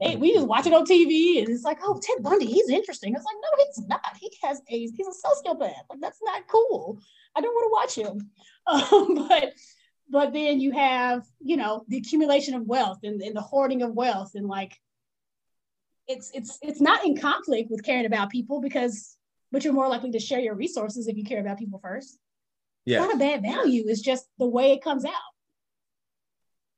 Hey, 0.00 0.16
we 0.16 0.34
just 0.34 0.48
watch 0.48 0.66
it 0.66 0.72
on 0.72 0.84
TV 0.84 1.38
and 1.38 1.48
it's 1.48 1.62
like, 1.62 1.78
oh, 1.82 2.00
Ted 2.02 2.22
Bundy, 2.22 2.46
he's 2.46 2.68
interesting. 2.68 3.14
It's 3.14 3.24
like, 3.24 3.36
no, 3.36 3.64
he's 3.64 3.86
not. 3.86 4.16
He 4.18 4.30
has 4.42 4.60
a 4.68 4.78
he's 4.78 5.06
a 5.06 5.50
sociopath. 5.50 5.60
Like 5.88 6.00
that's 6.00 6.18
not 6.22 6.48
cool. 6.48 6.98
I 7.36 7.40
don't 7.40 7.54
want 7.54 7.94
to 7.94 8.02
watch 8.02 8.08
him. 8.08 8.30
Um, 8.68 9.28
but 9.28 9.52
but 10.08 10.32
then 10.32 10.60
you 10.60 10.72
have, 10.72 11.24
you 11.40 11.56
know, 11.56 11.84
the 11.88 11.96
accumulation 11.96 12.54
of 12.54 12.66
wealth 12.66 13.00
and, 13.02 13.20
and 13.20 13.34
the 13.34 13.40
hoarding 13.40 13.82
of 13.82 13.94
wealth 13.94 14.32
and 14.34 14.46
like 14.46 14.72
it's 16.06 16.30
it's 16.34 16.58
it's 16.62 16.80
not 16.80 17.04
in 17.04 17.16
conflict 17.16 17.70
with 17.70 17.82
caring 17.82 18.06
about 18.06 18.30
people 18.30 18.60
because 18.60 19.16
but 19.50 19.64
you're 19.64 19.72
more 19.72 19.88
likely 19.88 20.10
to 20.10 20.20
share 20.20 20.40
your 20.40 20.54
resources 20.54 21.08
if 21.08 21.16
you 21.16 21.24
care 21.24 21.40
about 21.40 21.58
people 21.58 21.78
first. 21.78 22.18
Yeah. 22.84 22.98
It's 22.98 23.06
not 23.06 23.14
a 23.14 23.18
bad 23.18 23.42
value. 23.42 23.84
It's 23.86 24.00
just 24.00 24.26
the 24.38 24.46
way 24.46 24.72
it 24.72 24.82
comes 24.82 25.04
out. 25.04 25.12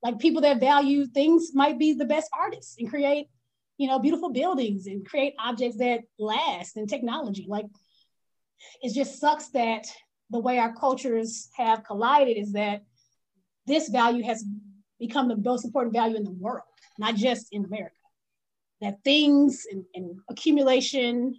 Like 0.03 0.19
people 0.19 0.43
that 0.43 0.61
value 0.61 1.07
things 1.07 1.51
might 1.55 1.79
be 1.79 1.93
the 1.93 2.05
best 2.05 2.31
artists 2.39 2.77
and 2.79 2.89
create, 2.89 3.27
you 3.79 3.89
know, 3.89 3.99
beautiful 3.99 4.31
buildings 4.31 4.87
and 4.87 5.05
create 5.07 5.35
objects 5.39 5.79
that 5.79 6.03
last 6.19 6.77
and 6.77 6.89
technology. 6.89 7.47
Like 7.49 7.67
it 8.83 8.95
just 8.95 9.19
sucks 9.19 9.49
that 9.51 9.87
the 10.31 10.39
way 10.39 10.59
our 10.59 10.75
cultures 10.75 11.49
have 11.57 11.85
collided 11.85 12.37
is 12.37 12.53
that 12.53 12.83
this 13.69 13.89
value 13.89 14.25
has 14.25 14.45
become 14.99 15.29
the 15.29 15.37
most 15.37 15.65
important 15.65 15.95
value 15.95 16.17
in 16.17 16.25
the 16.25 16.33
world, 16.33 16.65
not 16.99 17.15
just 17.15 17.49
in 17.53 17.65
America. 17.65 17.95
That 18.81 18.99
things 19.05 19.67
and, 19.71 19.85
and 19.95 20.19
accumulation 20.29 21.39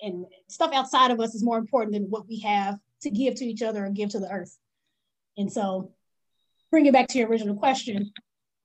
and 0.00 0.26
stuff 0.48 0.72
outside 0.72 1.10
of 1.10 1.20
us 1.20 1.34
is 1.34 1.44
more 1.44 1.58
important 1.58 1.92
than 1.92 2.04
what 2.04 2.26
we 2.28 2.40
have 2.40 2.78
to 3.02 3.10
give 3.10 3.34
to 3.36 3.44
each 3.44 3.62
other 3.62 3.86
or 3.86 3.90
give 3.90 4.10
to 4.10 4.20
the 4.20 4.30
earth. 4.30 4.56
And 5.36 5.52
so, 5.52 5.92
bring 6.70 6.86
it 6.86 6.92
back 6.92 7.08
to 7.08 7.18
your 7.18 7.28
original 7.28 7.56
question, 7.56 8.12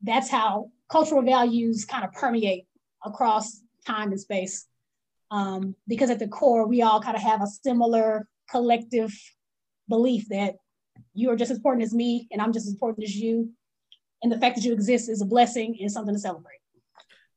that's 0.02 0.30
how 0.30 0.72
cultural 0.90 1.22
values 1.22 1.86
kind 1.86 2.04
of 2.04 2.14
permeate 2.14 2.66
across 3.04 3.62
time 3.86 4.12
and 4.12 4.20
space. 4.20 4.68
Um, 5.32 5.76
because 5.88 6.10
at 6.10 6.20
the 6.20 6.28
core, 6.28 6.68
we 6.68 6.82
all 6.82 7.02
kind 7.02 7.16
of 7.16 7.24
have 7.24 7.42
a 7.42 7.48
similar 7.48 8.28
collective 8.50 9.14
belief 9.90 10.30
that 10.30 10.56
you 11.16 11.30
are 11.32 11.36
just 11.36 11.50
as 11.50 11.58
important 11.58 11.84
as 11.84 11.94
me 11.94 12.28
and 12.32 12.42
I'm 12.42 12.54
just 12.54 12.68
as 12.68 12.74
important 12.74 13.06
as 13.06 13.16
you. 13.16 13.50
And 14.22 14.32
the 14.32 14.38
fact 14.38 14.56
that 14.56 14.66
you 14.66 14.74
exist 14.74 15.10
is 15.10 15.22
a 15.22 15.26
blessing 15.26 15.78
and 15.80 15.92
something 15.92 16.14
to 16.14 16.20
celebrate. 16.20 16.60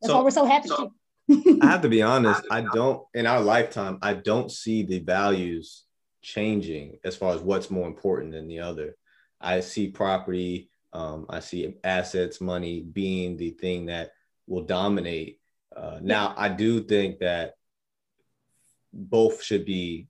That's 0.00 0.10
so, 0.10 0.18
why 0.18 0.24
we're 0.24 0.30
so 0.30 0.44
happy. 0.44 0.68
So, 0.68 0.92
I 1.62 1.66
have 1.66 1.82
to 1.82 1.88
be 1.88 2.02
honest, 2.02 2.42
I 2.50 2.62
don't 2.72 3.02
in 3.14 3.26
our 3.26 3.40
lifetime, 3.40 3.98
I 4.02 4.14
don't 4.14 4.50
see 4.50 4.82
the 4.82 5.00
values 5.00 5.84
changing 6.22 6.98
as 7.04 7.16
far 7.16 7.34
as 7.34 7.40
what's 7.40 7.70
more 7.70 7.86
important 7.86 8.32
than 8.32 8.48
the 8.48 8.60
other. 8.60 8.96
I 9.40 9.60
see 9.60 9.88
property, 9.88 10.70
um, 10.92 11.26
I 11.28 11.40
see 11.40 11.74
assets, 11.84 12.40
money 12.40 12.82
being 12.82 13.36
the 13.36 13.50
thing 13.50 13.86
that 13.86 14.10
will 14.46 14.64
dominate. 14.64 15.38
Uh, 15.76 15.98
now, 16.02 16.34
I 16.36 16.48
do 16.48 16.82
think 16.82 17.18
that 17.20 17.54
both 18.92 19.42
should 19.42 19.64
be 19.64 20.08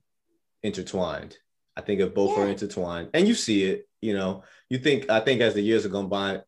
intertwined. 0.63 1.37
I 1.79 1.81
think 1.81 2.01
if 2.01 2.13
both 2.13 2.37
yeah. 2.37 2.43
are 2.43 2.47
intertwined, 2.49 3.09
and 3.13 3.25
you 3.25 3.33
see 3.33 3.63
it, 3.63 3.87
you 4.01 4.13
know, 4.13 4.43
you 4.69 4.79
think 4.79 5.09
I 5.09 5.21
think 5.21 5.39
as 5.39 5.53
the 5.53 5.61
years 5.61 5.83
have 5.83 5.93
gone 5.93 6.09
by, 6.09 6.41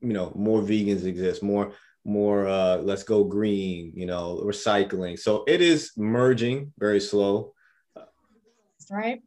you 0.00 0.12
know, 0.12 0.32
more 0.36 0.62
vegans 0.62 1.04
exist, 1.04 1.42
more 1.42 1.72
more 2.06 2.46
uh 2.46 2.76
let's 2.76 3.02
go 3.02 3.24
green 3.24 3.92
you 3.96 4.06
know 4.06 4.40
recycling. 4.44 5.18
So 5.18 5.42
it 5.48 5.60
is 5.60 5.90
merging 5.96 6.72
very 6.78 7.00
slow. 7.00 7.52
Right? 8.88 9.20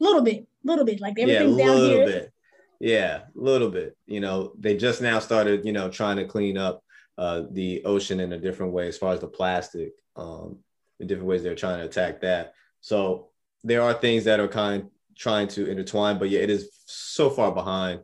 A 0.00 0.04
little 0.04 0.22
bit 0.22 0.38
a 0.38 0.66
little 0.66 0.86
bit 0.86 1.02
like 1.02 1.18
everything's 1.18 1.58
yeah, 1.58 1.66
down 1.66 1.76
here. 1.76 2.06
bit. 2.06 2.32
yeah 2.80 3.16
a 3.18 3.24
little 3.34 3.70
bit. 3.70 3.94
You 4.06 4.20
know 4.20 4.54
they 4.58 4.74
just 4.74 5.02
now 5.02 5.18
started 5.18 5.66
you 5.66 5.72
know 5.72 5.90
trying 5.90 6.16
to 6.16 6.24
clean 6.24 6.56
up 6.56 6.82
uh 7.18 7.42
the 7.50 7.84
ocean 7.84 8.20
in 8.20 8.32
a 8.32 8.38
different 8.38 8.72
way 8.72 8.88
as 8.88 8.96
far 8.96 9.12
as 9.12 9.20
the 9.20 9.28
plastic 9.28 9.92
um 10.16 10.60
in 11.00 11.06
different 11.06 11.28
ways 11.28 11.42
they're 11.42 11.54
trying 11.54 11.80
to 11.80 11.84
attack 11.84 12.22
that. 12.22 12.54
So 12.80 13.28
there 13.64 13.82
are 13.82 13.92
things 13.92 14.24
that 14.24 14.40
are 14.40 14.48
kind 14.48 14.88
trying 15.16 15.48
to 15.48 15.66
intertwine 15.66 16.18
but 16.18 16.30
yeah 16.30 16.40
it 16.40 16.50
is 16.50 16.70
so 16.86 17.30
far 17.30 17.52
behind 17.52 18.00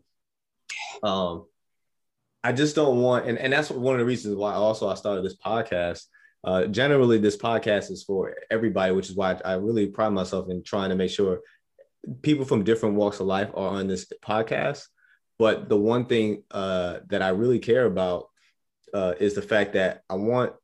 um 1.02 1.44
I 2.42 2.52
just 2.52 2.74
don't 2.74 2.98
want, 2.98 3.26
and, 3.26 3.38
and 3.38 3.52
that's 3.52 3.70
one 3.70 3.94
of 3.94 3.98
the 3.98 4.06
reasons 4.06 4.36
why 4.36 4.54
also 4.54 4.88
I 4.88 4.94
started 4.94 5.24
this 5.24 5.36
podcast. 5.36 6.04
Uh, 6.42 6.66
generally, 6.66 7.18
this 7.18 7.36
podcast 7.36 7.90
is 7.90 8.02
for 8.02 8.34
everybody, 8.50 8.94
which 8.94 9.10
is 9.10 9.16
why 9.16 9.38
I 9.44 9.54
really 9.54 9.88
pride 9.88 10.10
myself 10.10 10.48
in 10.48 10.62
trying 10.62 10.88
to 10.88 10.96
make 10.96 11.10
sure 11.10 11.40
people 12.22 12.46
from 12.46 12.64
different 12.64 12.94
walks 12.94 13.20
of 13.20 13.26
life 13.26 13.50
are 13.50 13.68
on 13.68 13.88
this 13.88 14.10
podcast. 14.24 14.86
But 15.38 15.68
the 15.68 15.76
one 15.76 16.06
thing 16.06 16.44
uh, 16.50 17.00
that 17.08 17.20
I 17.20 17.28
really 17.28 17.58
care 17.58 17.84
about 17.84 18.28
uh, 18.94 19.14
is 19.20 19.34
the 19.34 19.42
fact 19.42 19.74
that 19.74 20.02
I 20.08 20.14
want, 20.14 20.54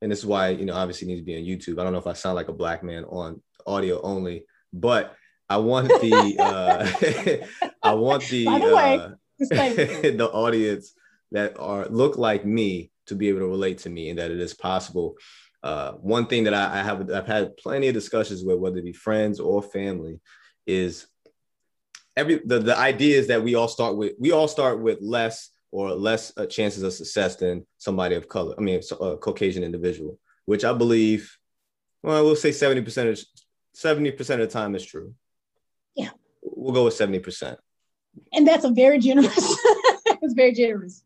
and 0.00 0.10
this 0.10 0.20
is 0.20 0.26
why 0.26 0.48
you 0.50 0.64
know 0.64 0.74
obviously 0.74 1.08
needs 1.08 1.20
to 1.20 1.24
be 1.24 1.36
on 1.36 1.42
YouTube. 1.42 1.78
I 1.78 1.84
don't 1.84 1.92
know 1.92 1.98
if 1.98 2.06
I 2.06 2.14
sound 2.14 2.36
like 2.36 2.48
a 2.48 2.54
black 2.54 2.82
man 2.82 3.04
on 3.04 3.42
audio 3.66 4.00
only, 4.00 4.46
but 4.72 5.14
I 5.50 5.56
want 5.56 5.88
the 5.88 6.36
uh, 6.38 7.66
I 7.82 7.94
want 7.94 8.22
the 8.28 8.44
the, 8.44 8.76
uh, 8.76 9.10
the 9.40 10.30
audience 10.32 10.94
that 11.32 11.58
are 11.58 11.86
look 11.88 12.16
like 12.16 12.46
me 12.46 12.92
to 13.06 13.16
be 13.16 13.28
able 13.28 13.40
to 13.40 13.46
relate 13.46 13.78
to 13.78 13.90
me 13.90 14.10
and 14.10 14.18
that 14.20 14.30
it 14.30 14.40
is 14.40 14.54
possible. 14.54 15.16
Uh, 15.62 15.92
one 15.94 16.26
thing 16.26 16.44
that 16.44 16.54
I, 16.54 16.78
I 16.78 16.82
have 16.84 17.10
I've 17.10 17.26
had 17.26 17.56
plenty 17.56 17.88
of 17.88 17.94
discussions 17.94 18.44
with, 18.44 18.58
whether 18.60 18.78
it 18.78 18.84
be 18.84 18.92
friends 18.92 19.40
or 19.40 19.60
family, 19.60 20.20
is 20.68 21.08
every 22.16 22.40
the, 22.44 22.60
the 22.60 22.78
idea 22.78 23.18
is 23.18 23.26
that 23.26 23.42
we 23.42 23.56
all 23.56 23.68
start 23.68 23.96
with 23.96 24.12
we 24.20 24.30
all 24.30 24.46
start 24.46 24.80
with 24.80 24.98
less 25.00 25.50
or 25.72 25.90
less 25.90 26.32
uh, 26.36 26.46
chances 26.46 26.84
of 26.84 26.92
success 26.92 27.34
than 27.36 27.66
somebody 27.76 28.14
of 28.14 28.28
color. 28.28 28.54
I 28.56 28.60
mean, 28.60 28.80
a 29.00 29.16
Caucasian 29.16 29.64
individual, 29.64 30.16
which 30.46 30.64
I 30.64 30.72
believe, 30.72 31.36
well, 32.04 32.16
I 32.16 32.20
will 32.20 32.36
say 32.36 32.52
seventy 32.52 32.82
percent 32.82 33.18
seventy 33.74 34.12
percent 34.12 34.40
of 34.40 34.48
the 34.48 34.52
time 34.52 34.76
is 34.76 34.86
true. 34.86 35.12
Yeah, 35.94 36.10
we'll 36.42 36.74
go 36.74 36.84
with 36.84 36.94
seventy 36.94 37.18
percent. 37.18 37.58
And 38.32 38.46
that's 38.46 38.64
a 38.64 38.70
very 38.70 38.98
generous. 38.98 39.36
it's 40.22 40.34
very 40.34 40.52
generous. 40.52 41.02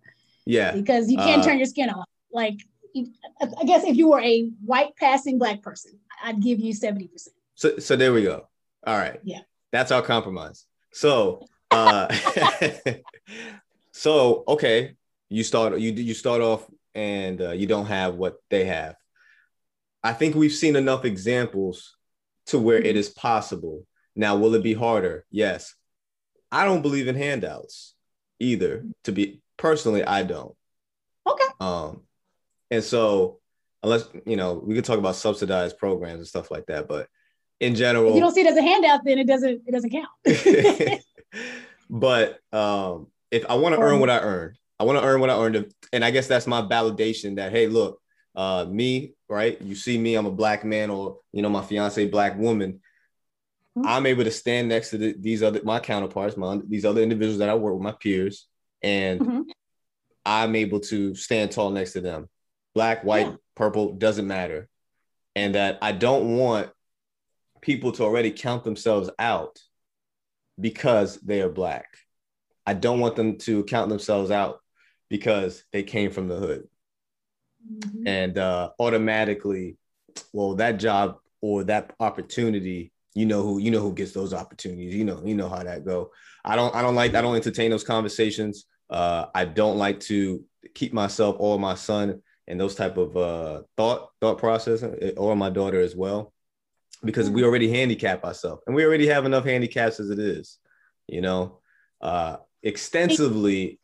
Yeah. 0.47 0.73
Because 0.73 1.11
you 1.11 1.17
can't 1.17 1.43
uh, 1.43 1.45
turn 1.45 1.59
your 1.59 1.67
skin 1.67 1.91
off. 1.91 2.07
Like, 2.33 2.59
I 2.97 3.65
guess 3.65 3.85
if 3.85 3.97
you 3.97 4.11
were 4.11 4.21
a 4.21 4.51
white 4.65 4.97
passing 4.97 5.39
black 5.39 5.63
person, 5.63 5.99
I'd 6.23 6.43
give 6.43 6.61
you 6.61 6.73
70%. 6.73 7.29
So, 7.55 7.79
so 7.79 7.97
there 7.97 8.13
we 8.13 8.23
go. 8.23 8.49
All 8.87 8.97
right. 8.97 9.21
Yeah. 9.23 9.41
That's 9.73 9.91
our 9.91 10.03
compromise. 10.03 10.67
So, 10.93 11.47
uh, 11.71 12.15
so, 13.93 14.45
okay. 14.49 14.97
You 15.29 15.43
start, 15.43 15.79
you, 15.79 15.93
you 15.93 16.15
start 16.15 16.43
off 16.43 16.65
and 16.95 17.41
uh, 17.41 17.53
you 17.53 17.67
don't 17.67 17.87
have 17.87 18.15
what 18.15 18.37
they 18.51 18.67
have. 18.67 18.95
I 20.03 20.13
think 20.13 20.35
we've 20.35 20.53
seen 20.53 20.77
enough 20.77 21.05
examples 21.05 21.97
to 22.47 22.59
where 22.59 22.79
mm-hmm. 22.79 22.87
it 22.87 22.97
is 22.97 23.09
possible. 23.09 23.87
Now, 24.17 24.37
will 24.37 24.55
it 24.55 24.63
be 24.63 24.75
harder? 24.75 25.25
Yes. 25.31 25.75
I 26.53 26.65
don't 26.65 26.83
believe 26.83 27.09
in 27.09 27.17
handouts 27.17 27.95
either, 28.39 28.85
to 29.05 29.13
be 29.13 29.43
Personally, 29.57 30.05
I 30.05 30.25
don't. 30.25 30.55
Okay. 31.27 31.45
Um, 31.61 32.03
and 32.71 32.83
so 32.83 33.41
unless 33.83 34.09
you 34.27 34.37
know, 34.37 34.55
we 34.55 34.75
could 34.75 34.85
talk 34.85 34.99
about 34.99 35.17
subsidized 35.17 35.79
programs 35.79 36.19
and 36.19 36.27
stuff 36.27 36.51
like 36.51 36.67
that, 36.67 36.89
but 36.89 37.09
in 37.61 37.75
general, 37.75 38.11
if 38.11 38.15
you 38.17 38.21
don't 38.21 38.35
see 38.35 38.41
it 38.41 38.49
as 38.49 38.57
a 38.57 38.63
handout, 38.63 39.05
then 39.05 39.19
it 39.19 39.27
doesn't 39.27 39.63
it 39.67 39.73
doesn't 39.73 39.91
count. 39.91 41.01
but 41.91 42.41
um, 42.53 43.07
if 43.31 43.49
I 43.49 43.55
want 43.55 43.75
to 43.75 43.81
earn 43.81 44.01
what 44.01 44.11
I 44.11 44.19
earned, 44.19 44.59
I 44.81 44.85
want 44.85 44.99
to 44.99 45.05
earn 45.05 45.21
what 45.21 45.31
I 45.31 45.39
earned, 45.39 45.73
and 45.93 46.05
I 46.05 46.11
guess 46.11 46.27
that's 46.27 46.47
my 46.47 46.63
validation 46.63 47.37
that 47.37 47.53
hey, 47.53 47.69
look, 47.69 48.01
uh, 48.35 48.67
me, 48.69 49.15
right? 49.29 49.61
You 49.63 49.77
see 49.77 49.97
me, 49.97 50.17
I'm 50.17 50.27
a 50.27 50.33
black 50.33 50.65
man, 50.65 50.91
or 50.91 51.19
you 51.33 51.43
know, 51.43 51.49
my 51.49 51.63
fiance, 51.63 52.09
black 52.09 52.37
woman. 52.37 52.81
Mm-hmm. 53.77 53.89
I'm 53.89 54.07
able 54.07 54.25
to 54.25 54.31
stand 54.31 54.69
next 54.69 54.91
to 54.91 54.99
the, 54.99 55.15
these 55.19 55.43
other 55.43 55.61
my 55.65 55.81
counterparts, 55.81 56.37
my 56.37 56.61
these 56.69 56.85
other 56.85 57.03
individuals 57.03 57.39
that 57.39 57.49
I 57.49 57.55
work 57.55 57.75
with, 57.75 57.83
my 57.83 57.93
peers, 57.93 58.47
and 58.83 59.21
mm-hmm. 59.21 59.43
I'm 60.25 60.55
able 60.57 60.81
to 60.81 61.15
stand 61.15 61.51
tall 61.51 61.71
next 61.71 61.93
to 61.95 62.01
them. 62.01 62.29
Black, 62.75 63.05
white, 63.05 63.27
yeah. 63.27 63.37
purple 63.55 63.95
doesn't 63.95 64.27
matter. 64.27 64.69
And 65.37 65.55
that 65.57 65.79
I 65.83 65.93
don't 65.93 66.37
want 66.37 66.71
people 67.61 67.93
to 67.93 68.05
already 68.05 68.31
count 68.31 68.63
themselves 68.63 69.11
out 69.19 69.59
because 70.61 71.17
they 71.17 71.41
are 71.41 71.49
black. 71.49 71.87
I 72.67 72.75
don't 72.75 73.01
want 73.01 73.17
them 73.17 73.39
to 73.39 73.65
count 73.65 73.89
themselves 73.89 74.31
out 74.31 74.61
because 75.09 75.65
they 75.73 75.83
came 75.83 76.11
from 76.11 76.29
the 76.29 76.37
hood. 76.37 76.69
Mm-hmm. 77.71 78.07
And 78.07 78.39
uh, 78.39 78.71
automatically, 78.79 79.77
well, 80.33 80.55
that 80.57 80.79
job 80.79 81.19
or 81.41 81.65
that 81.65 81.95
opportunity, 82.01 82.93
you 83.15 83.27
know 83.27 83.43
who 83.43 83.59
you 83.59 83.71
know 83.71 83.81
who 83.81 83.93
gets 83.93 84.13
those 84.13 84.35
opportunities. 84.35 84.95
You 84.95 85.05
know, 85.05 85.23
you 85.25 85.35
know 85.35 85.49
how 85.49 85.63
that 85.63 85.85
go. 85.85 86.11
I 86.45 86.57
don't 86.57 86.75
I 86.75 86.83
don't 86.83 86.95
like 86.95 87.15
I 87.15 87.23
don't 87.23 87.37
entertain 87.37 87.71
those 87.71 87.85
conversations. 87.85 88.67
Uh, 88.91 89.27
I 89.35 89.45
don't 89.45 89.79
like 89.79 90.01
to 90.01 90.45
keep 90.75 90.93
myself 90.93 91.37
or 91.39 91.59
my 91.59 91.75
son 91.75 92.23
in 92.47 92.59
those 92.59 92.75
type 92.75 92.97
of 92.97 93.17
uh, 93.17 93.63
thought 93.77 94.11
thought 94.21 94.39
process 94.39 94.83
eh, 94.83 95.13
or 95.17 95.37
my 95.37 95.51
daughter 95.51 95.81
as 95.81 95.97
well, 95.97 96.33
because 97.03 97.31
we 97.31 97.43
mm. 97.43 97.45
already 97.45 97.71
handicap 97.71 98.25
ourselves 98.25 98.63
and 98.67 98.75
we 98.75 98.85
already 98.85 99.07
have 99.07 99.25
enough 99.25 99.45
handicaps 99.45 100.01
as 100.01 100.11
it 100.11 100.19
is. 100.19 100.59
You 101.07 101.21
know, 101.21 101.61
uh, 102.01 102.39
extensively 102.63 103.79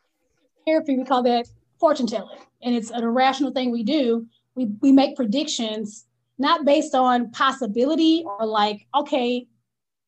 therapy, 0.65 0.97
we 0.97 1.05
call 1.05 1.23
that 1.23 1.47
fortune 1.79 2.07
telling. 2.07 2.37
And 2.61 2.75
it's 2.75 2.91
an 2.91 3.03
irrational 3.03 3.51
thing 3.51 3.71
we 3.71 3.83
do. 3.83 4.27
We, 4.55 4.67
we 4.81 4.91
make 4.91 5.15
predictions 5.15 6.05
not 6.41 6.65
based 6.65 6.95
on 6.95 7.31
possibility 7.31 8.23
or 8.25 8.45
like, 8.45 8.87
okay, 8.93 9.47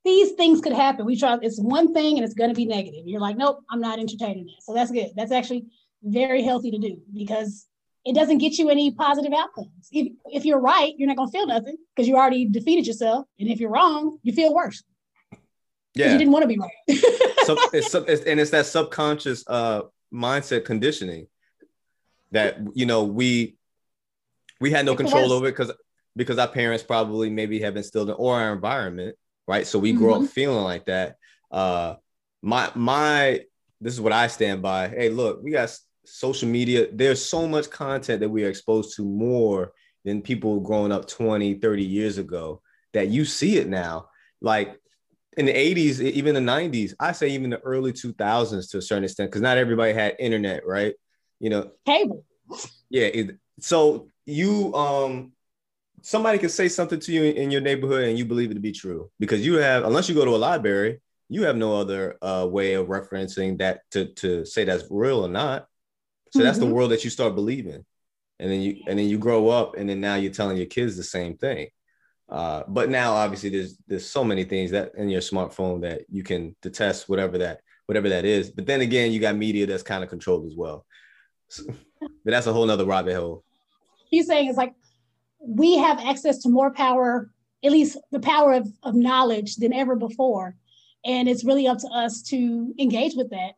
these 0.04 0.32
things 0.34 0.60
could 0.60 0.74
happen. 0.74 1.06
We 1.06 1.18
try, 1.18 1.38
it's 1.42 1.60
one 1.60 1.94
thing 1.94 2.18
and 2.18 2.26
it's 2.26 2.34
going 2.34 2.50
to 2.50 2.56
be 2.56 2.66
negative. 2.66 3.04
You're 3.06 3.22
like, 3.22 3.38
nope, 3.38 3.60
I'm 3.70 3.80
not 3.80 4.00
entertaining 4.00 4.46
that. 4.48 4.62
So 4.62 4.74
that's 4.74 4.92
good. 4.92 5.12
That's 5.16 5.32
actually 5.32 5.66
very 6.04 6.44
healthy 6.44 6.72
to 6.72 6.78
do 6.78 7.02
because 7.14 7.68
it 8.06 8.14
doesn't 8.14 8.40
get 8.40 8.58
you 8.58 8.70
any 8.70 8.92
positive 8.92 9.32
outcomes. 9.32 9.88
If, 9.92 10.12
if 10.26 10.44
you're 10.44 10.60
right, 10.60 10.94
you're 10.98 11.08
not 11.08 11.16
going 11.16 11.30
to 11.30 11.32
feel 11.32 11.48
nothing 11.48 11.78
because 11.96 12.08
you 12.08 12.18
already 12.18 12.50
defeated 12.50 12.86
yourself. 12.86 13.26
And 13.40 13.48
if 13.48 13.62
you're 13.62 13.70
wrong, 13.70 14.18
you 14.24 14.34
feel 14.34 14.54
worse. 14.54 14.84
Yeah. 15.96 16.12
You 16.12 16.18
didn't 16.18 16.34
want 16.34 16.44
to 16.44 16.48
be 16.48 16.58
right. 16.58 16.98
so 17.46 17.56
it's, 17.72 17.96
it's, 17.96 18.24
and 18.26 18.40
it's 18.40 18.52
that 18.52 18.66
subconscious 18.66 19.46
uh, 19.48 19.84
mindset 20.14 20.66
conditioning 20.66 21.28
that, 22.32 22.58
you 22.74 22.86
know, 22.86 23.06
we, 23.06 23.56
we 24.60 24.72
had 24.72 24.86
no 24.86 24.96
control 24.96 25.32
over 25.32 25.48
it 25.48 25.52
because 25.52 25.72
because 26.15 26.38
our 26.38 26.48
parents 26.48 26.84
probably 26.84 27.30
maybe 27.30 27.60
have 27.60 27.76
instilled 27.76 28.10
in 28.10 28.15
or 28.15 28.40
our 28.40 28.53
environment 28.53 29.15
right? 29.48 29.68
So 29.68 29.80
we 29.80 29.91
mm-hmm. 29.91 29.99
grow 29.99 30.23
up 30.23 30.30
feeling 30.30 30.64
like 30.64 30.85
that. 30.85 31.18
Uh, 31.52 31.95
my 32.41 32.72
my 32.76 33.41
this 33.81 33.94
is 33.94 34.02
what 34.02 34.14
I 34.14 34.27
stand 34.27 34.61
by. 34.61 34.88
Hey, 34.88 35.10
look, 35.10 35.41
we 35.44 35.52
got 35.52 35.77
social 36.06 36.48
media. 36.48 36.88
There's 36.91 37.23
so 37.23 37.48
much 37.48 37.69
content 37.69 38.22
that 38.22 38.30
we 38.30 38.45
are 38.45 38.49
exposed 38.49 38.95
to 38.98 39.03
more 39.03 39.73
than 40.06 40.22
people 40.22 40.60
growing 40.60 40.91
up 40.91 41.07
20, 41.07 41.56
30 41.56 41.84
years 41.84 42.18
ago 42.18 42.61
that 42.94 43.07
you 43.07 43.26
see 43.26 43.57
it 43.57 43.68
now. 43.68 44.10
Like 44.41 44.77
in 45.38 45.45
the 45.45 45.53
80s, 45.53 46.02
even 46.02 46.35
the 46.35 46.41
90s, 46.41 46.94
I 46.99 47.14
say 47.14 47.30
even 47.30 47.49
the 47.49 47.60
early 47.60 47.94
2000s 47.94 48.69
to 48.72 48.77
a 48.77 48.81
certain 48.81 49.06
extent, 49.06 49.31
because 49.31 49.41
not 49.41 49.57
everybody 49.57 49.94
had 49.94 50.15
internet, 50.19 50.65
right? 50.65 50.94
You 51.40 51.49
know, 51.49 51.72
cable. 51.85 52.26
Yeah. 52.90 53.07
It, 53.07 53.38
so 53.60 54.07
you 54.26 54.73
um 54.76 55.34
somebody 56.04 56.38
can 56.38 56.50
say 56.50 56.68
something 56.68 57.00
to 57.00 57.12
you 57.12 57.24
in 57.24 57.50
your 57.50 57.62
neighborhood 57.62 58.04
and 58.04 58.18
you 58.18 58.26
believe 58.26 58.52
it 58.52 58.56
to 58.56 58.60
be 58.60 58.72
true. 58.72 59.10
Because 59.20 59.46
you 59.46 59.56
have 59.56 59.86
unless 59.86 60.08
you 60.08 60.16
go 60.16 60.26
to 60.26 60.36
a 60.36 60.38
library 60.38 61.00
you 61.34 61.44
have 61.44 61.58
no 61.58 61.76
other 61.76 62.18
uh, 62.22 62.48
way 62.50 62.74
of 62.74 62.88
referencing 62.88 63.58
that 63.58 63.82
to, 63.90 64.06
to 64.06 64.46
say 64.46 64.66
that's 64.66 64.86
real 64.92 65.26
or 65.26 65.30
not. 65.30 65.68
So 66.32 66.40
mm-hmm. 66.40 66.46
that's 66.46 66.60
the 66.60 66.66
mm-hmm. 66.66 66.74
world 66.76 66.92
that 66.92 67.04
you 67.04 67.10
start 67.10 67.34
believing. 67.34 67.86
And 68.40 68.52
then 68.52 68.62
you 68.62 68.84
and 68.88 69.00
then 69.00 69.08
you 69.08 69.18
grow 69.18 69.50
up 69.50 69.76
and 69.78 69.90
then 69.90 70.02
now 70.02 70.16
you're 70.16 70.32
telling 70.32 70.58
your 70.58 70.66
kids 70.66 70.96
the 70.96 71.04
same 71.04 71.38
thing. 71.38 71.70
Uh, 72.30 72.64
but 72.68 72.90
now 72.90 73.14
obviously 73.14 73.50
there's 73.50 73.78
there's 73.88 74.06
so 74.06 74.24
many 74.24 74.44
things 74.44 74.72
that 74.72 74.92
in 74.96 75.10
your 75.10 75.22
smartphone 75.22 75.82
that 75.82 76.02
you 76.10 76.24
can 76.24 76.56
detest 76.62 77.08
whatever 77.08 77.38
that 77.38 77.62
whatever 77.86 78.10
that 78.10 78.26
is. 78.26 78.50
But 78.50 78.66
then 78.66 78.82
again 78.82 79.12
you 79.12 79.20
got 79.20 79.36
media 79.36 79.66
that's 79.66 79.84
kind 79.84 80.04
of 80.04 80.10
controlled 80.10 80.46
as 80.46 80.56
well. 80.56 80.86
So, 81.48 81.64
but 82.02 82.10
that's 82.26 82.48
a 82.48 82.54
whole 82.54 82.66
nother 82.66 82.86
rabbit 82.86 83.16
hole. 83.16 83.44
He's 84.10 84.28
saying 84.28 84.50
it's 84.50 84.58
like 84.58 84.74
we 85.45 85.78
have 85.78 85.99
access 85.99 86.40
to 86.40 86.49
more 86.49 86.72
power, 86.72 87.30
at 87.64 87.72
least 87.72 87.98
the 88.11 88.20
power 88.20 88.53
of, 88.53 88.68
of 88.84 88.95
knowledge 88.95 89.57
than 89.57 89.74
ever 89.74 89.95
before. 89.95 90.56
And 91.06 91.28
it's 91.28 91.44
really 91.44 91.68
up 91.68 91.80
to 91.80 91.88
us 91.88 92.22
to 92.24 92.74
engage 92.80 93.15
with 93.15 93.30
that 93.32 93.52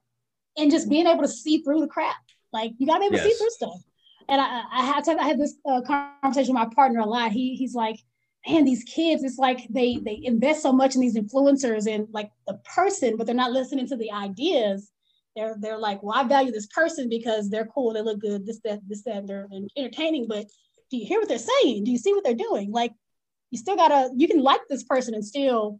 and 0.57 0.71
just 0.71 0.89
being 0.89 1.07
able 1.07 1.21
to 1.21 1.27
see 1.27 1.59
through 1.59 1.81
the 1.81 1.87
crap. 1.87 2.15
Like 2.51 2.73
you 2.77 2.87
gotta 2.87 3.01
be 3.01 3.05
able 3.07 3.17
yes. 3.17 3.25
to 3.25 3.31
see 3.31 3.37
through 3.37 3.49
stuff. 3.51 3.81
And 4.27 4.41
I, 4.41 4.63
I 4.71 4.85
had 4.85 5.03
to, 5.03 5.11
I 5.11 5.27
had 5.27 5.39
this 5.39 5.55
uh, 5.65 5.81
conversation 5.81 6.55
with 6.55 6.67
my 6.67 6.73
partner 6.73 7.01
a 7.01 7.05
lot. 7.05 7.31
He 7.31 7.55
he's 7.55 7.75
like, 7.75 7.99
man, 8.47 8.63
these 8.63 8.83
kids, 8.83 9.23
it's 9.23 9.37
like 9.37 9.67
they 9.69 9.97
they 9.97 10.19
invest 10.23 10.63
so 10.63 10.71
much 10.71 10.95
in 10.95 11.01
these 11.01 11.17
influencers 11.17 11.87
and 11.87 12.07
like 12.11 12.31
the 12.47 12.59
person, 12.75 13.17
but 13.17 13.27
they're 13.27 13.35
not 13.35 13.51
listening 13.51 13.87
to 13.87 13.97
the 13.97 14.11
ideas. 14.11 14.89
They're 15.35 15.55
they're 15.59 15.77
like, 15.77 16.01
well, 16.01 16.17
I 16.17 16.23
value 16.23 16.51
this 16.51 16.67
person 16.67 17.09
because 17.09 17.49
they're 17.49 17.67
cool, 17.67 17.93
they 17.93 18.01
look 18.01 18.19
good, 18.19 18.45
this 18.45 18.59
that 18.63 18.79
this 18.87 19.03
that, 19.03 19.27
they're 19.27 19.47
entertaining, 19.77 20.27
but 20.27 20.45
do 20.91 20.97
you 20.97 21.05
hear 21.05 21.19
what 21.19 21.27
they're 21.27 21.37
saying? 21.37 21.83
Do 21.83 21.91
you 21.91 21.97
see 21.97 22.13
what 22.13 22.23
they're 22.23 22.33
doing? 22.35 22.71
Like, 22.71 22.93
you 23.51 23.57
still 23.57 23.75
gotta, 23.75 24.11
you 24.15 24.27
can 24.27 24.41
like 24.41 24.61
this 24.69 24.83
person 24.83 25.13
and 25.13 25.25
still 25.25 25.79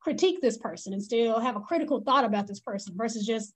critique 0.00 0.40
this 0.40 0.58
person 0.58 0.92
and 0.92 1.02
still 1.02 1.38
have 1.40 1.56
a 1.56 1.60
critical 1.60 2.00
thought 2.00 2.24
about 2.24 2.46
this 2.46 2.60
person 2.60 2.94
versus 2.96 3.26
just, 3.26 3.54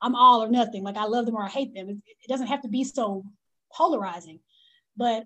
I'm 0.00 0.14
all 0.14 0.42
or 0.42 0.48
nothing. 0.48 0.84
Like, 0.84 0.96
I 0.96 1.04
love 1.04 1.26
them 1.26 1.34
or 1.34 1.44
I 1.44 1.48
hate 1.48 1.74
them. 1.74 1.88
It, 1.88 1.96
it 2.06 2.28
doesn't 2.28 2.46
have 2.46 2.62
to 2.62 2.68
be 2.68 2.84
so 2.84 3.24
polarizing. 3.72 4.40
But 4.96 5.24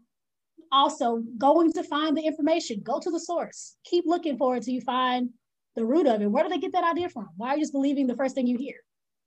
also 0.71 1.23
going 1.39 1.73
to 1.73 1.83
find 1.83 2.17
the 2.17 2.23
information, 2.23 2.81
go 2.83 2.99
to 2.99 3.11
the 3.11 3.21
source, 3.21 3.77
keep 3.85 4.05
looking 4.07 4.39
for 4.39 4.55
it 4.55 4.59
until 4.59 4.75
you 4.75 4.81
find 4.81 5.31
the 5.77 5.85
root 5.85 6.07
of 6.07 6.23
it. 6.23 6.31
Where 6.31 6.45
do 6.45 6.51
they 6.51 6.59
get 6.59 6.73
that 6.73 6.85
idea 6.85 7.09
from? 7.09 7.29
Why 7.37 7.51
are 7.51 7.57
you 7.57 7.63
just 7.63 7.73
believing 7.73 8.07
the 8.07 8.17
first 8.17 8.35
thing 8.35 8.47
you 8.47 8.59
hear? 8.59 8.77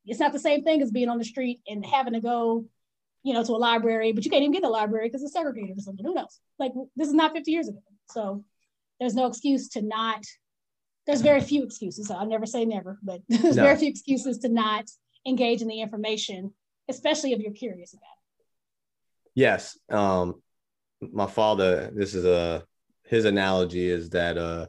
It's 0.06 0.20
not 0.20 0.34
the 0.34 0.40
same 0.40 0.64
thing 0.64 0.82
as 0.82 0.92
being 0.92 1.10
on 1.10 1.18
the 1.18 1.26
street 1.26 1.62
and 1.68 1.86
having 1.86 2.14
to 2.14 2.22
go 2.22 2.66
you 3.26 3.34
know, 3.34 3.44
to 3.44 3.54
a 3.54 3.58
library, 3.58 4.12
but 4.12 4.24
you 4.24 4.30
can't 4.30 4.44
even 4.44 4.52
get 4.52 4.62
the 4.62 4.70
library 4.70 5.08
because 5.08 5.24
it's 5.24 5.34
segregated 5.34 5.76
or 5.76 5.82
something. 5.82 6.06
Who 6.06 6.14
knows? 6.14 6.40
Like 6.60 6.74
this 6.96 7.08
is 7.08 7.14
not 7.14 7.34
50 7.34 7.50
years 7.50 7.68
ago. 7.68 7.80
So 8.12 8.46
there's 9.00 9.16
no 9.16 9.26
excuse 9.26 9.68
to 9.70 9.82
not, 9.82 10.24
there's 11.08 11.22
very 11.22 11.42
few 11.42 11.64
excuses. 11.64 12.12
I'll 12.12 12.28
never 12.28 12.46
say 12.46 12.66
never, 12.66 13.00
but 13.02 13.22
there's 13.30 13.56
no. 13.56 13.64
very 13.64 13.78
few 13.78 13.90
excuses 13.90 14.38
to 14.40 14.50
not 14.50 14.86
engage 15.26 15.64
in 15.64 15.68
the 15.68 15.82
information, 15.82 16.54
especially 16.88 17.34
if 17.34 17.40
you're 17.40 17.52
curious 17.52 17.94
about 17.94 18.04
it. 18.04 18.46
Yes. 19.34 19.76
Um, 19.90 20.36
my 21.02 21.26
father, 21.26 21.90
this 21.96 22.14
is 22.14 22.26
a, 22.26 22.64
his 23.06 23.26
analogy 23.26 23.90
is 23.90 24.12
that 24.12 24.38
uh, 24.38 24.68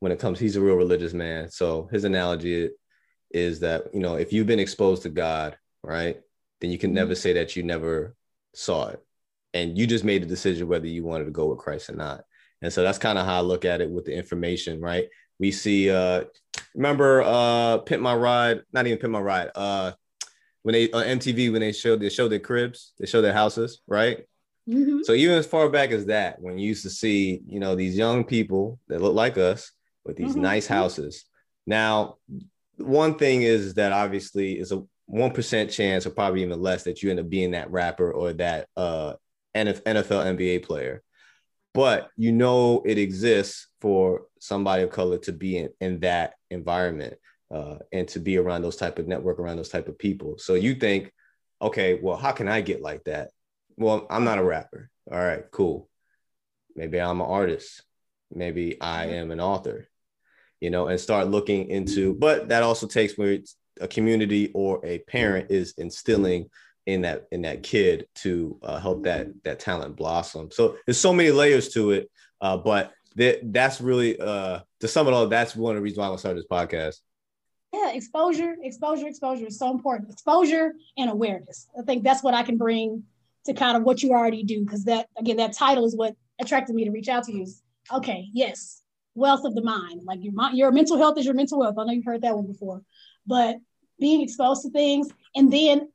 when 0.00 0.12
it 0.12 0.18
comes, 0.18 0.38
he's 0.38 0.56
a 0.56 0.62
real 0.62 0.76
religious 0.76 1.12
man. 1.12 1.50
So 1.50 1.90
his 1.92 2.04
analogy 2.04 2.70
is 3.30 3.60
that, 3.60 3.92
you 3.92 4.00
know, 4.00 4.14
if 4.14 4.32
you've 4.32 4.46
been 4.46 4.60
exposed 4.60 5.02
to 5.02 5.10
God, 5.10 5.58
right? 5.82 6.22
Then 6.60 6.70
you 6.70 6.78
can 6.78 6.92
never 6.92 7.14
say 7.14 7.32
that 7.34 7.56
you 7.56 7.62
never 7.62 8.14
saw 8.54 8.88
it. 8.88 9.02
And 9.54 9.78
you 9.78 9.86
just 9.86 10.04
made 10.04 10.22
the 10.22 10.26
decision 10.26 10.68
whether 10.68 10.86
you 10.86 11.04
wanted 11.04 11.24
to 11.24 11.30
go 11.30 11.46
with 11.46 11.58
Christ 11.58 11.90
or 11.90 11.94
not. 11.94 12.24
And 12.60 12.72
so 12.72 12.82
that's 12.82 12.98
kind 12.98 13.18
of 13.18 13.26
how 13.26 13.38
I 13.38 13.40
look 13.40 13.64
at 13.64 13.80
it 13.80 13.90
with 13.90 14.04
the 14.04 14.14
information, 14.14 14.80
right? 14.80 15.08
We 15.38 15.52
see 15.52 15.90
uh 15.90 16.24
remember 16.74 17.22
uh 17.22 17.78
Pimp 17.78 18.02
My 18.02 18.14
Ride, 18.14 18.62
not 18.72 18.86
even 18.86 18.98
Pimp 18.98 19.12
My 19.12 19.20
Ride, 19.20 19.50
uh 19.54 19.92
when 20.62 20.72
they 20.72 20.90
on 20.90 21.04
MTV 21.04 21.52
when 21.52 21.60
they 21.60 21.72
showed 21.72 22.00
they 22.00 22.10
showed 22.10 22.28
their 22.28 22.40
cribs, 22.40 22.92
they 22.98 23.06
show 23.06 23.22
their 23.22 23.32
houses, 23.32 23.80
right? 23.86 24.24
Mm-hmm. 24.68 25.02
So 25.04 25.12
even 25.12 25.38
as 25.38 25.46
far 25.46 25.68
back 25.70 25.92
as 25.92 26.06
that, 26.06 26.40
when 26.40 26.58
you 26.58 26.68
used 26.68 26.82
to 26.82 26.90
see, 26.90 27.40
you 27.46 27.58
know, 27.58 27.74
these 27.74 27.96
young 27.96 28.24
people 28.24 28.78
that 28.88 29.00
look 29.00 29.14
like 29.14 29.38
us 29.38 29.72
with 30.04 30.16
these 30.16 30.32
mm-hmm. 30.32 30.42
nice 30.42 30.66
houses. 30.66 31.24
Now, 31.66 32.16
one 32.76 33.16
thing 33.16 33.42
is 33.42 33.74
that 33.74 33.92
obviously 33.92 34.58
is 34.58 34.72
a 34.72 34.84
one 35.08 35.32
percent 35.32 35.70
chance, 35.70 36.06
or 36.06 36.10
probably 36.10 36.42
even 36.42 36.60
less, 36.60 36.84
that 36.84 37.02
you 37.02 37.10
end 37.10 37.18
up 37.18 37.28
being 37.28 37.52
that 37.52 37.70
rapper 37.70 38.12
or 38.12 38.34
that 38.34 38.68
uh, 38.76 39.14
NFL 39.56 39.82
NBA 39.84 40.62
player. 40.64 41.02
But 41.74 42.08
you 42.16 42.32
know 42.32 42.82
it 42.84 42.98
exists 42.98 43.68
for 43.80 44.22
somebody 44.40 44.82
of 44.82 44.90
color 44.90 45.18
to 45.18 45.32
be 45.32 45.58
in, 45.58 45.70
in 45.80 46.00
that 46.00 46.34
environment 46.50 47.14
uh, 47.50 47.76
and 47.92 48.06
to 48.08 48.20
be 48.20 48.36
around 48.36 48.62
those 48.62 48.76
type 48.76 48.98
of 48.98 49.08
network, 49.08 49.38
around 49.38 49.56
those 49.56 49.68
type 49.68 49.88
of 49.88 49.98
people. 49.98 50.36
So 50.38 50.54
you 50.54 50.74
think, 50.74 51.12
okay, 51.60 51.98
well, 52.00 52.16
how 52.16 52.32
can 52.32 52.48
I 52.48 52.60
get 52.60 52.82
like 52.82 53.04
that? 53.04 53.30
Well, 53.76 54.06
I'm 54.10 54.24
not 54.24 54.38
a 54.38 54.44
rapper. 54.44 54.90
All 55.10 55.18
right, 55.18 55.44
cool. 55.50 55.88
Maybe 56.74 57.00
I'm 57.00 57.20
an 57.20 57.26
artist. 57.26 57.82
Maybe 58.30 58.80
I 58.80 59.06
am 59.06 59.30
an 59.30 59.40
author. 59.40 59.88
You 60.60 60.70
know, 60.70 60.88
and 60.88 61.00
start 61.00 61.28
looking 61.28 61.70
into. 61.70 62.14
But 62.14 62.48
that 62.48 62.64
also 62.64 62.88
takes 62.88 63.16
where 63.16 63.32
it's 63.32 63.56
a 63.80 63.88
community 63.88 64.50
or 64.54 64.84
a 64.84 64.98
parent 65.00 65.50
is 65.50 65.74
instilling 65.78 66.48
in 66.86 67.02
that 67.02 67.28
in 67.32 67.42
that 67.42 67.62
kid 67.62 68.06
to 68.14 68.58
uh, 68.62 68.78
help 68.78 69.04
that 69.04 69.28
that 69.44 69.60
talent 69.60 69.96
blossom. 69.96 70.50
So 70.50 70.76
there's 70.86 70.98
so 70.98 71.12
many 71.12 71.30
layers 71.30 71.68
to 71.70 71.90
it, 71.90 72.10
uh, 72.40 72.56
but 72.56 72.92
that 73.16 73.52
that's 73.52 73.80
really 73.80 74.18
uh, 74.18 74.60
to 74.80 74.88
sum 74.88 75.06
it 75.06 75.12
all. 75.12 75.26
That's 75.26 75.54
one 75.54 75.76
of 75.76 75.76
the 75.76 75.82
reasons 75.82 75.98
why 75.98 76.08
I 76.08 76.16
started 76.16 76.38
this 76.38 76.48
podcast. 76.50 76.96
Yeah, 77.72 77.92
exposure, 77.92 78.56
exposure, 78.62 79.06
exposure 79.06 79.46
is 79.46 79.58
so 79.58 79.70
important. 79.70 80.10
Exposure 80.10 80.72
and 80.96 81.10
awareness. 81.10 81.68
I 81.78 81.82
think 81.82 82.02
that's 82.02 82.22
what 82.22 82.32
I 82.32 82.42
can 82.42 82.56
bring 82.56 83.04
to 83.44 83.52
kind 83.52 83.76
of 83.76 83.82
what 83.82 84.02
you 84.02 84.12
already 84.12 84.42
do 84.42 84.64
because 84.64 84.84
that 84.84 85.08
again 85.18 85.36
that 85.36 85.52
title 85.52 85.84
is 85.84 85.94
what 85.94 86.14
attracted 86.40 86.74
me 86.74 86.84
to 86.86 86.90
reach 86.90 87.08
out 87.08 87.24
to 87.24 87.32
you. 87.32 87.46
Okay, 87.92 88.28
yes, 88.32 88.82
wealth 89.14 89.44
of 89.44 89.54
the 89.54 89.62
mind. 89.62 90.02
Like 90.04 90.20
your 90.22 90.32
your 90.54 90.72
mental 90.72 90.96
health 90.96 91.18
is 91.18 91.26
your 91.26 91.34
mental 91.34 91.58
wealth. 91.58 91.76
I 91.78 91.84
know 91.84 91.92
you've 91.92 92.04
heard 92.04 92.22
that 92.22 92.34
one 92.34 92.46
before, 92.46 92.82
but 93.26 93.56
being 93.98 94.22
exposed 94.22 94.62
to 94.62 94.70
things 94.70 95.08
and 95.34 95.52
then 95.52 95.88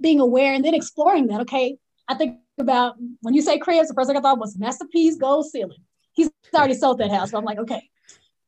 being 0.00 0.20
aware 0.20 0.54
and 0.54 0.64
then 0.64 0.74
exploring 0.74 1.26
that. 1.28 1.40
Okay, 1.42 1.76
I 2.08 2.14
think 2.14 2.38
about 2.58 2.96
when 3.20 3.34
you 3.34 3.42
say 3.42 3.58
cribs, 3.58 3.88
the 3.88 3.94
first 3.94 4.08
thing 4.08 4.16
I 4.16 4.20
thought 4.20 4.38
was 4.38 4.58
Master 4.58 4.86
P's 4.90 5.16
gold 5.16 5.46
ceiling. 5.50 5.78
He's 6.12 6.30
already 6.54 6.74
sold 6.74 6.98
that 6.98 7.10
house, 7.10 7.30
but 7.30 7.38
I'm 7.38 7.44
like, 7.44 7.58
okay, 7.58 7.88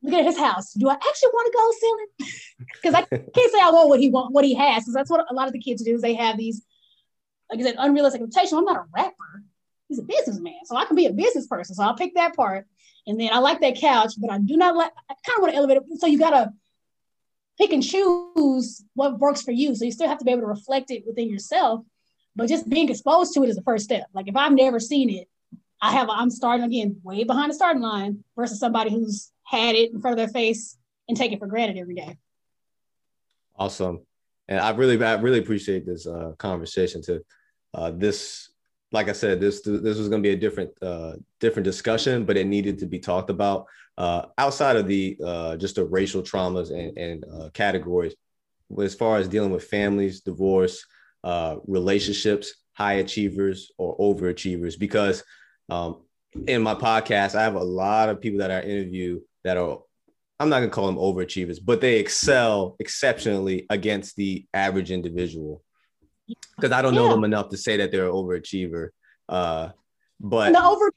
look 0.03 0.15
at 0.15 0.25
his 0.25 0.39
house. 0.39 0.73
Do 0.73 0.89
I 0.89 0.95
actually 0.95 1.29
want 1.33 1.53
to 1.53 1.59
gold 1.59 1.75
ceiling? 1.81 2.07
Because 2.81 2.95
I 2.95 3.03
can't 3.03 3.53
say 3.53 3.61
I 3.61 3.71
want 3.71 3.89
what 3.89 4.01
he 4.01 4.11
want, 4.11 4.33
what 4.33 4.45
he 4.45 4.55
has, 4.55 4.83
because 4.83 4.95
that's 4.95 5.11
what 5.11 5.25
a 5.29 5.35
lot 5.35 5.47
of 5.47 5.53
the 5.53 5.61
kids 5.61 5.83
do. 5.83 5.95
Is 5.95 6.03
they 6.03 6.15
have 6.15 6.37
these, 6.37 6.63
like 7.51 7.61
I 7.61 7.63
said, 7.63 7.77
unrealistic 7.79 8.23
expectations. 8.23 8.53
I'm 8.53 8.65
not 8.65 8.77
a 8.77 8.85
rapper. 8.95 9.45
He's 9.89 9.99
a 9.99 10.03
businessman, 10.03 10.65
so 10.65 10.77
I 10.77 10.85
can 10.85 10.97
be 10.97 11.07
a 11.07 11.13
business 11.13 11.47
person. 11.47 11.75
So 11.75 11.83
I'll 11.83 11.95
pick 11.95 12.15
that 12.15 12.35
part. 12.35 12.67
And 13.07 13.21
then 13.21 13.31
I 13.33 13.39
like 13.39 13.61
that 13.61 13.77
couch, 13.81 14.15
but 14.19 14.31
I 14.31 14.39
do 14.39 14.57
not 14.57 14.77
like. 14.77 14.93
I 15.11 15.15
kind 15.27 15.37
of 15.37 15.43
want 15.43 15.53
to 15.53 15.59
elevate 15.59 15.77
it. 15.79 16.01
So 16.01 16.07
you 16.07 16.19
gotta 16.19 16.53
pick 17.59 17.73
and 17.73 17.83
choose 17.83 18.85
what 18.95 19.19
works 19.19 19.43
for 19.43 19.53
you. 19.53 19.75
So 19.75 19.85
you 19.85 19.93
still 19.93 20.09
have 20.09 20.19
to 20.19 20.25
be 20.25 20.31
able 20.31 20.43
to 20.43 20.47
reflect 20.47 20.91
it 20.91 21.05
within 21.07 21.31
yourself. 21.31 21.85
But 22.35 22.49
just 22.49 22.69
being 22.69 22.89
exposed 22.89 23.35
to 23.35 23.43
it 23.43 23.51
is 23.51 23.57
the 23.57 23.63
first 23.63 23.85
step. 23.85 24.07
Like 24.15 24.29
if 24.29 24.37
I've 24.37 24.53
never 24.53 24.81
seen 24.81 25.11
it, 25.11 25.29
I 25.81 25.93
have 25.93 26.09
I'm 26.09 26.31
starting 26.31 26.65
again 26.65 27.01
way 27.03 27.25
behind 27.25 27.51
the 27.51 27.55
starting 27.55 27.83
line 27.83 28.25
versus 28.37 28.59
somebody 28.59 28.91
who's 28.91 29.31
had 29.45 29.75
it 29.75 29.93
in 29.93 30.01
front 30.01 30.13
of 30.13 30.19
their 30.19 30.33
face 30.33 30.79
and 31.09 31.17
take 31.17 31.33
it 31.33 31.39
for 31.39 31.47
granted 31.47 31.77
every 31.77 31.95
day. 31.95 32.17
Awesome. 33.57 34.01
And 34.49 34.61
I 34.61 34.71
really 34.71 35.03
I 35.05 35.15
really 35.15 35.41
appreciate 35.41 35.85
this 35.85 36.07
uh, 36.07 36.33
conversation 36.39 37.03
to 37.03 37.23
uh, 37.75 37.91
this 37.91 38.53
like 38.93 39.09
I 39.09 39.13
said, 39.13 39.41
this 39.41 39.63
this 39.63 39.99
was 39.99 40.09
going 40.09 40.23
to 40.23 40.27
be 40.27 40.35
a 40.35 40.39
different 40.39 40.71
uh, 40.83 41.15
different 41.41 41.65
discussion, 41.65 42.25
but 42.25 42.37
it 42.37 42.47
needed 42.47 42.79
to 42.81 42.87
be 42.87 42.99
talked 42.99 43.31
about 43.31 43.67
uh, 43.99 44.27
outside 44.39 44.77
of 44.77 44.87
the 44.87 45.17
uh, 45.25 45.57
just 45.57 45.77
the 45.77 45.85
racial 45.85 46.23
traumas 46.23 46.71
and, 46.71 46.97
and 46.97 47.25
uh, 47.33 47.51
categories. 47.51 48.15
As 48.81 48.95
far 48.95 49.19
as 49.19 49.29
dealing 49.29 49.51
with 49.51 49.65
families, 49.65 50.23
divorce, 50.23 50.85
uh, 51.25 51.57
relationships, 51.67 52.55
high 52.73 52.95
achievers 52.95 53.71
or 53.77 53.99
overachievers, 53.99 54.79
because 54.79 55.23
um, 55.69 56.03
in 56.47 56.63
my 56.63 56.75
podcast, 56.75 57.35
I 57.35 57.43
have 57.43 57.55
a 57.55 57.63
lot 57.63 58.09
of 58.09 58.21
people 58.21 58.39
that 58.39 58.51
I 58.51 58.63
interview 58.63 59.21
that 59.45 59.57
are 59.57 59.81
I'm 60.41 60.49
not 60.49 60.61
gonna 60.61 60.71
call 60.71 60.87
them 60.87 60.97
overachievers, 60.97 61.59
but 61.63 61.81
they 61.81 61.99
excel 61.99 62.77
exceptionally 62.81 63.67
against 63.71 64.17
the 64.17 64.47
average 64.53 64.91
individual 64.91 65.63
because 66.57 66.73
I 66.73 66.83
don't 66.83 66.95
know 66.95 67.09
them 67.09 67.25
enough 67.25 67.51
to 67.51 67.57
say 67.57 67.77
that 67.77 67.93
they're 67.93 68.07
an 68.07 68.13
overachiever. 68.13 68.89
Uh, 69.29 69.71
but 70.19 70.53
the 70.53 70.65
over 70.65 70.93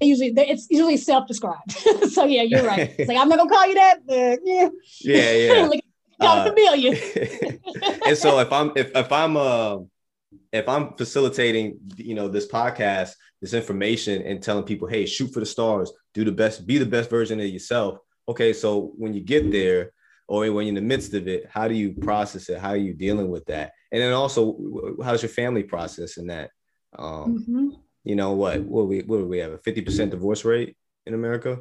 usually 0.00 0.32
it's 0.36 0.66
usually 0.70 0.96
self-described. 0.96 1.72
so 2.10 2.24
yeah, 2.24 2.42
you're 2.42 2.64
right. 2.64 2.94
It's 2.98 3.08
like 3.08 3.18
I'm 3.18 3.28
not 3.28 3.38
gonna 3.38 3.50
call 3.50 3.66
you 3.66 3.74
that, 3.74 4.06
but 4.06 4.38
yeah, 4.44 4.68
yeah, 5.00 5.32
yeah. 5.32 5.66
like, 5.66 5.84
got 6.20 6.46
uh, 6.46 6.50
familiar. 6.50 6.92
and 8.06 8.16
so 8.16 8.38
if 8.40 8.52
I'm 8.52 8.72
if 8.76 8.90
if 8.94 9.12
I'm 9.12 9.36
uh 9.36 9.78
if 10.52 10.68
I'm 10.68 10.94
facilitating 10.94 11.78
you 11.96 12.14
know 12.14 12.28
this 12.28 12.48
podcast, 12.48 13.12
this 13.40 13.54
information, 13.54 14.22
and 14.22 14.42
telling 14.42 14.64
people, 14.64 14.88
hey, 14.88 15.06
shoot 15.06 15.32
for 15.32 15.40
the 15.40 15.46
stars, 15.46 15.92
do 16.14 16.24
the 16.24 16.32
best, 16.32 16.66
be 16.66 16.78
the 16.78 16.86
best 16.86 17.10
version 17.10 17.40
of 17.40 17.46
yourself. 17.46 17.98
Okay, 18.28 18.52
so 18.52 18.92
when 18.96 19.14
you 19.14 19.20
get 19.20 19.50
there, 19.50 19.92
or 20.28 20.40
when 20.52 20.66
you're 20.66 20.68
in 20.68 20.74
the 20.76 20.80
midst 20.80 21.12
of 21.14 21.26
it, 21.26 21.46
how 21.50 21.66
do 21.66 21.74
you 21.74 21.92
process 21.92 22.48
it? 22.48 22.60
How 22.60 22.70
are 22.70 22.76
you 22.76 22.94
dealing 22.94 23.28
with 23.28 23.44
that? 23.46 23.72
And 23.90 24.00
then 24.00 24.12
also, 24.12 24.96
how's 25.02 25.22
your 25.22 25.28
family 25.28 25.64
processing 25.64 26.28
that? 26.28 26.50
Um, 26.96 27.40
mm-hmm. 27.40 27.69
You 28.04 28.16
know 28.16 28.32
what? 28.32 28.60
What 28.60 28.86
we 28.88 29.00
what 29.00 29.18
do 29.18 29.26
we 29.26 29.38
have 29.38 29.52
a 29.52 29.58
fifty 29.58 29.82
percent 29.82 30.10
divorce 30.10 30.44
rate 30.44 30.76
in 31.06 31.14
America? 31.14 31.60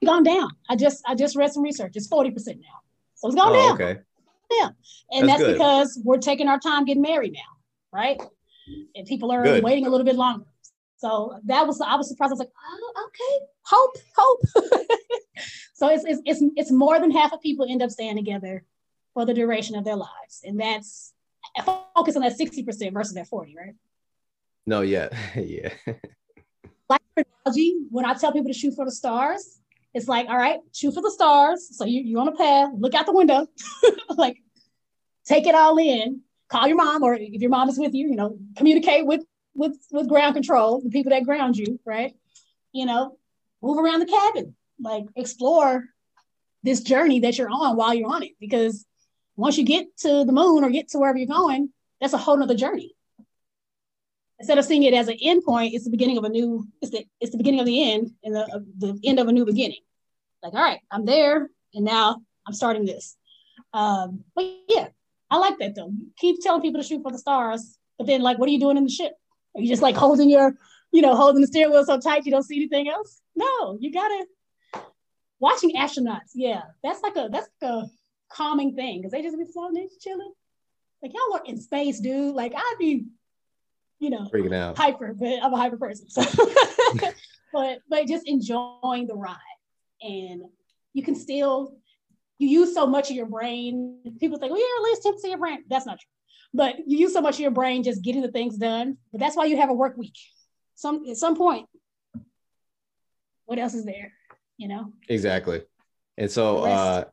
It's 0.00 0.08
gone 0.08 0.24
down. 0.24 0.50
I 0.68 0.76
just 0.76 1.02
I 1.06 1.14
just 1.14 1.36
read 1.36 1.52
some 1.52 1.62
research. 1.62 1.92
It's 1.94 2.08
forty 2.08 2.30
percent 2.30 2.58
now, 2.60 2.80
so 3.14 3.28
it's 3.28 3.36
gone 3.36 3.52
oh, 3.52 3.54
down. 3.54 3.74
Okay. 3.74 4.00
Yeah, 4.50 4.68
and 5.12 5.28
that's, 5.28 5.40
that's 5.40 5.52
because 5.52 6.00
we're 6.04 6.18
taking 6.18 6.48
our 6.48 6.58
time 6.58 6.84
getting 6.84 7.02
married 7.02 7.32
now, 7.32 7.40
right? 7.92 8.20
And 8.94 9.06
people 9.06 9.32
are 9.32 9.42
good. 9.42 9.64
waiting 9.64 9.86
a 9.86 9.90
little 9.90 10.04
bit 10.04 10.16
longer. 10.16 10.44
So 10.98 11.38
that 11.46 11.66
was 11.66 11.80
I 11.80 11.96
was 11.96 12.08
surprised. 12.08 12.30
I 12.30 12.34
was 12.34 12.38
like, 12.40 12.52
oh, 12.62 13.06
okay, 13.06 13.46
hope, 13.62 13.96
hope. 14.16 14.86
So 15.82 15.88
it's, 15.88 16.04
it's, 16.04 16.22
it's, 16.24 16.40
it's 16.54 16.70
more 16.70 17.00
than 17.00 17.10
half 17.10 17.32
of 17.32 17.40
people 17.40 17.66
end 17.68 17.82
up 17.82 17.90
staying 17.90 18.14
together 18.14 18.64
for 19.14 19.26
the 19.26 19.34
duration 19.34 19.74
of 19.74 19.84
their 19.84 19.96
lives. 19.96 20.42
And 20.44 20.60
that's 20.60 21.12
focus 21.96 22.14
on 22.14 22.22
that 22.22 22.38
60% 22.38 22.92
versus 22.92 23.14
that 23.14 23.26
40, 23.26 23.56
right? 23.56 23.74
No, 24.66 24.80
yeah. 24.80 25.08
yeah. 25.36 25.70
like 26.88 27.00
analogy, 27.16 27.76
when 27.90 28.04
I 28.04 28.14
tell 28.14 28.32
people 28.32 28.48
to 28.52 28.58
shoot 28.58 28.74
for 28.74 28.84
the 28.84 28.92
stars, 28.92 29.60
it's 29.94 30.08
like, 30.08 30.28
all 30.28 30.36
right, 30.36 30.60
shoot 30.72 30.94
for 30.94 31.02
the 31.02 31.10
stars. 31.10 31.76
So 31.76 31.84
you, 31.84 32.02
you're 32.02 32.20
on 32.20 32.28
a 32.28 32.32
path, 32.32 32.70
look 32.76 32.94
out 32.94 33.06
the 33.06 33.12
window, 33.12 33.46
like 34.16 34.38
take 35.26 35.46
it 35.46 35.54
all 35.54 35.78
in, 35.78 36.22
call 36.48 36.66
your 36.66 36.76
mom, 36.76 37.02
or 37.02 37.14
if 37.14 37.40
your 37.40 37.50
mom 37.50 37.68
is 37.68 37.78
with 37.78 37.94
you, 37.94 38.08
you 38.08 38.16
know, 38.16 38.38
communicate 38.56 39.06
with 39.06 39.24
with 39.54 39.76
with 39.90 40.08
ground 40.08 40.34
control, 40.34 40.80
the 40.80 40.90
people 40.90 41.10
that 41.10 41.24
ground 41.24 41.56
you, 41.56 41.78
right? 41.84 42.14
You 42.72 42.86
know, 42.86 43.18
move 43.60 43.78
around 43.78 44.00
the 44.00 44.06
cabin, 44.06 44.54
like 44.80 45.04
explore 45.14 45.84
this 46.62 46.80
journey 46.80 47.20
that 47.20 47.38
you're 47.38 47.50
on 47.50 47.76
while 47.76 47.94
you're 47.94 48.10
on 48.10 48.22
it 48.22 48.32
because 48.40 48.86
once 49.36 49.58
you 49.58 49.64
get 49.64 49.96
to 49.98 50.24
the 50.24 50.32
moon 50.32 50.64
or 50.64 50.70
get 50.70 50.88
to 50.88 50.98
wherever 50.98 51.18
you're 51.18 51.26
going 51.26 51.70
that's 52.00 52.12
a 52.12 52.18
whole 52.18 52.36
nother 52.36 52.54
journey 52.54 52.94
instead 54.42 54.58
of 54.58 54.64
seeing 54.64 54.82
it 54.82 54.92
as 54.92 55.08
an 55.08 55.16
end 55.22 55.42
point 55.44 55.72
it's 55.72 55.84
the 55.84 55.90
beginning 55.90 56.18
of 56.18 56.24
a 56.24 56.28
new 56.28 56.66
it's 56.80 56.90
the 56.90 57.04
it's 57.20 57.30
the 57.32 57.38
beginning 57.38 57.60
of 57.60 57.66
the 57.66 57.92
end 57.92 58.10
and 58.24 58.34
the, 58.34 58.66
the 58.78 59.00
end 59.04 59.18
of 59.18 59.28
a 59.28 59.32
new 59.32 59.44
beginning. 59.44 59.80
Like 60.42 60.54
all 60.54 60.62
right 60.62 60.80
i'm 60.90 61.06
there 61.06 61.48
and 61.74 61.84
now 61.84 62.20
i'm 62.46 62.52
starting 62.52 62.84
this. 62.84 63.16
Um 63.72 64.24
but 64.34 64.44
yeah 64.68 64.88
i 65.30 65.38
like 65.38 65.58
that 65.58 65.74
though. 65.74 65.92
Keep 66.18 66.42
telling 66.42 66.62
people 66.62 66.80
to 66.82 66.86
shoot 66.86 67.02
for 67.02 67.12
the 67.12 67.18
stars 67.18 67.78
but 67.98 68.06
then 68.06 68.20
like 68.20 68.38
what 68.38 68.48
are 68.48 68.52
you 68.52 68.60
doing 68.60 68.76
in 68.76 68.84
the 68.84 68.90
ship? 68.90 69.12
Are 69.54 69.62
you 69.62 69.68
just 69.68 69.82
like 69.82 69.96
holding 69.96 70.28
your 70.28 70.54
you 70.92 71.02
know 71.02 71.14
holding 71.14 71.40
the 71.40 71.46
steering 71.46 71.72
wheel 71.72 71.84
so 71.84 71.98
tight 71.98 72.26
you 72.26 72.32
don't 72.32 72.42
see 72.42 72.56
anything 72.56 72.88
else? 72.88 73.20
No 73.36 73.78
you 73.80 73.92
gotta 73.92 74.26
watching 75.42 75.74
astronauts, 75.74 76.30
yeah, 76.34 76.62
that's 76.84 77.02
like 77.02 77.16
a 77.16 77.28
that's 77.30 77.48
like 77.60 77.70
a 77.70 77.90
calming 78.30 78.74
thing 78.74 79.00
because 79.00 79.10
they 79.12 79.22
just 79.22 79.36
be 79.36 79.44
floating, 79.52 79.74
they 79.74 79.88
chilling. 80.00 80.32
Like 81.02 81.12
y'all 81.12 81.36
are 81.36 81.44
in 81.44 81.60
space, 81.60 81.98
dude. 81.98 82.34
Like 82.34 82.54
I'd 82.56 82.76
be, 82.78 83.06
you 84.02 84.10
know, 84.10 84.28
freaking 84.32 84.54
out, 84.54 84.76
hyper, 84.76 85.14
but 85.14 85.42
I'm 85.42 85.52
a 85.54 85.56
hyper 85.56 85.76
person. 85.76 86.10
So, 86.10 86.22
but 87.52 87.78
but 87.88 88.06
just 88.06 88.26
enjoying 88.26 89.06
the 89.06 89.14
ride, 89.14 89.36
and 90.02 90.42
you 90.92 91.02
can 91.02 91.14
still 91.14 91.76
you 92.38 92.48
use 92.48 92.74
so 92.74 92.86
much 92.86 93.10
of 93.10 93.16
your 93.16 93.26
brain. 93.26 93.98
People 94.20 94.38
think, 94.38 94.52
well, 94.52 94.60
yeah, 94.60 94.84
least 94.84 95.02
ten 95.02 95.12
percent 95.12 95.32
of 95.32 95.38
your 95.38 95.46
brain. 95.46 95.64
That's 95.68 95.86
not 95.86 95.98
true. 95.98 96.08
But 96.54 96.76
you 96.86 96.98
use 96.98 97.14
so 97.14 97.22
much 97.22 97.36
of 97.36 97.40
your 97.40 97.50
brain 97.50 97.82
just 97.82 98.02
getting 98.02 98.20
the 98.20 98.30
things 98.30 98.58
done. 98.58 98.98
But 99.10 99.20
that's 99.20 99.36
why 99.36 99.46
you 99.46 99.56
have 99.56 99.70
a 99.70 99.74
work 99.74 99.96
week. 99.96 100.18
Some 100.74 101.04
at 101.08 101.16
some 101.16 101.36
point, 101.36 101.66
what 103.46 103.58
else 103.58 103.74
is 103.74 103.84
there? 103.84 104.12
you 104.62 104.68
know 104.68 104.92
exactly 105.08 105.60
and 106.18 106.30
so 106.30 106.58
uh 106.58 107.04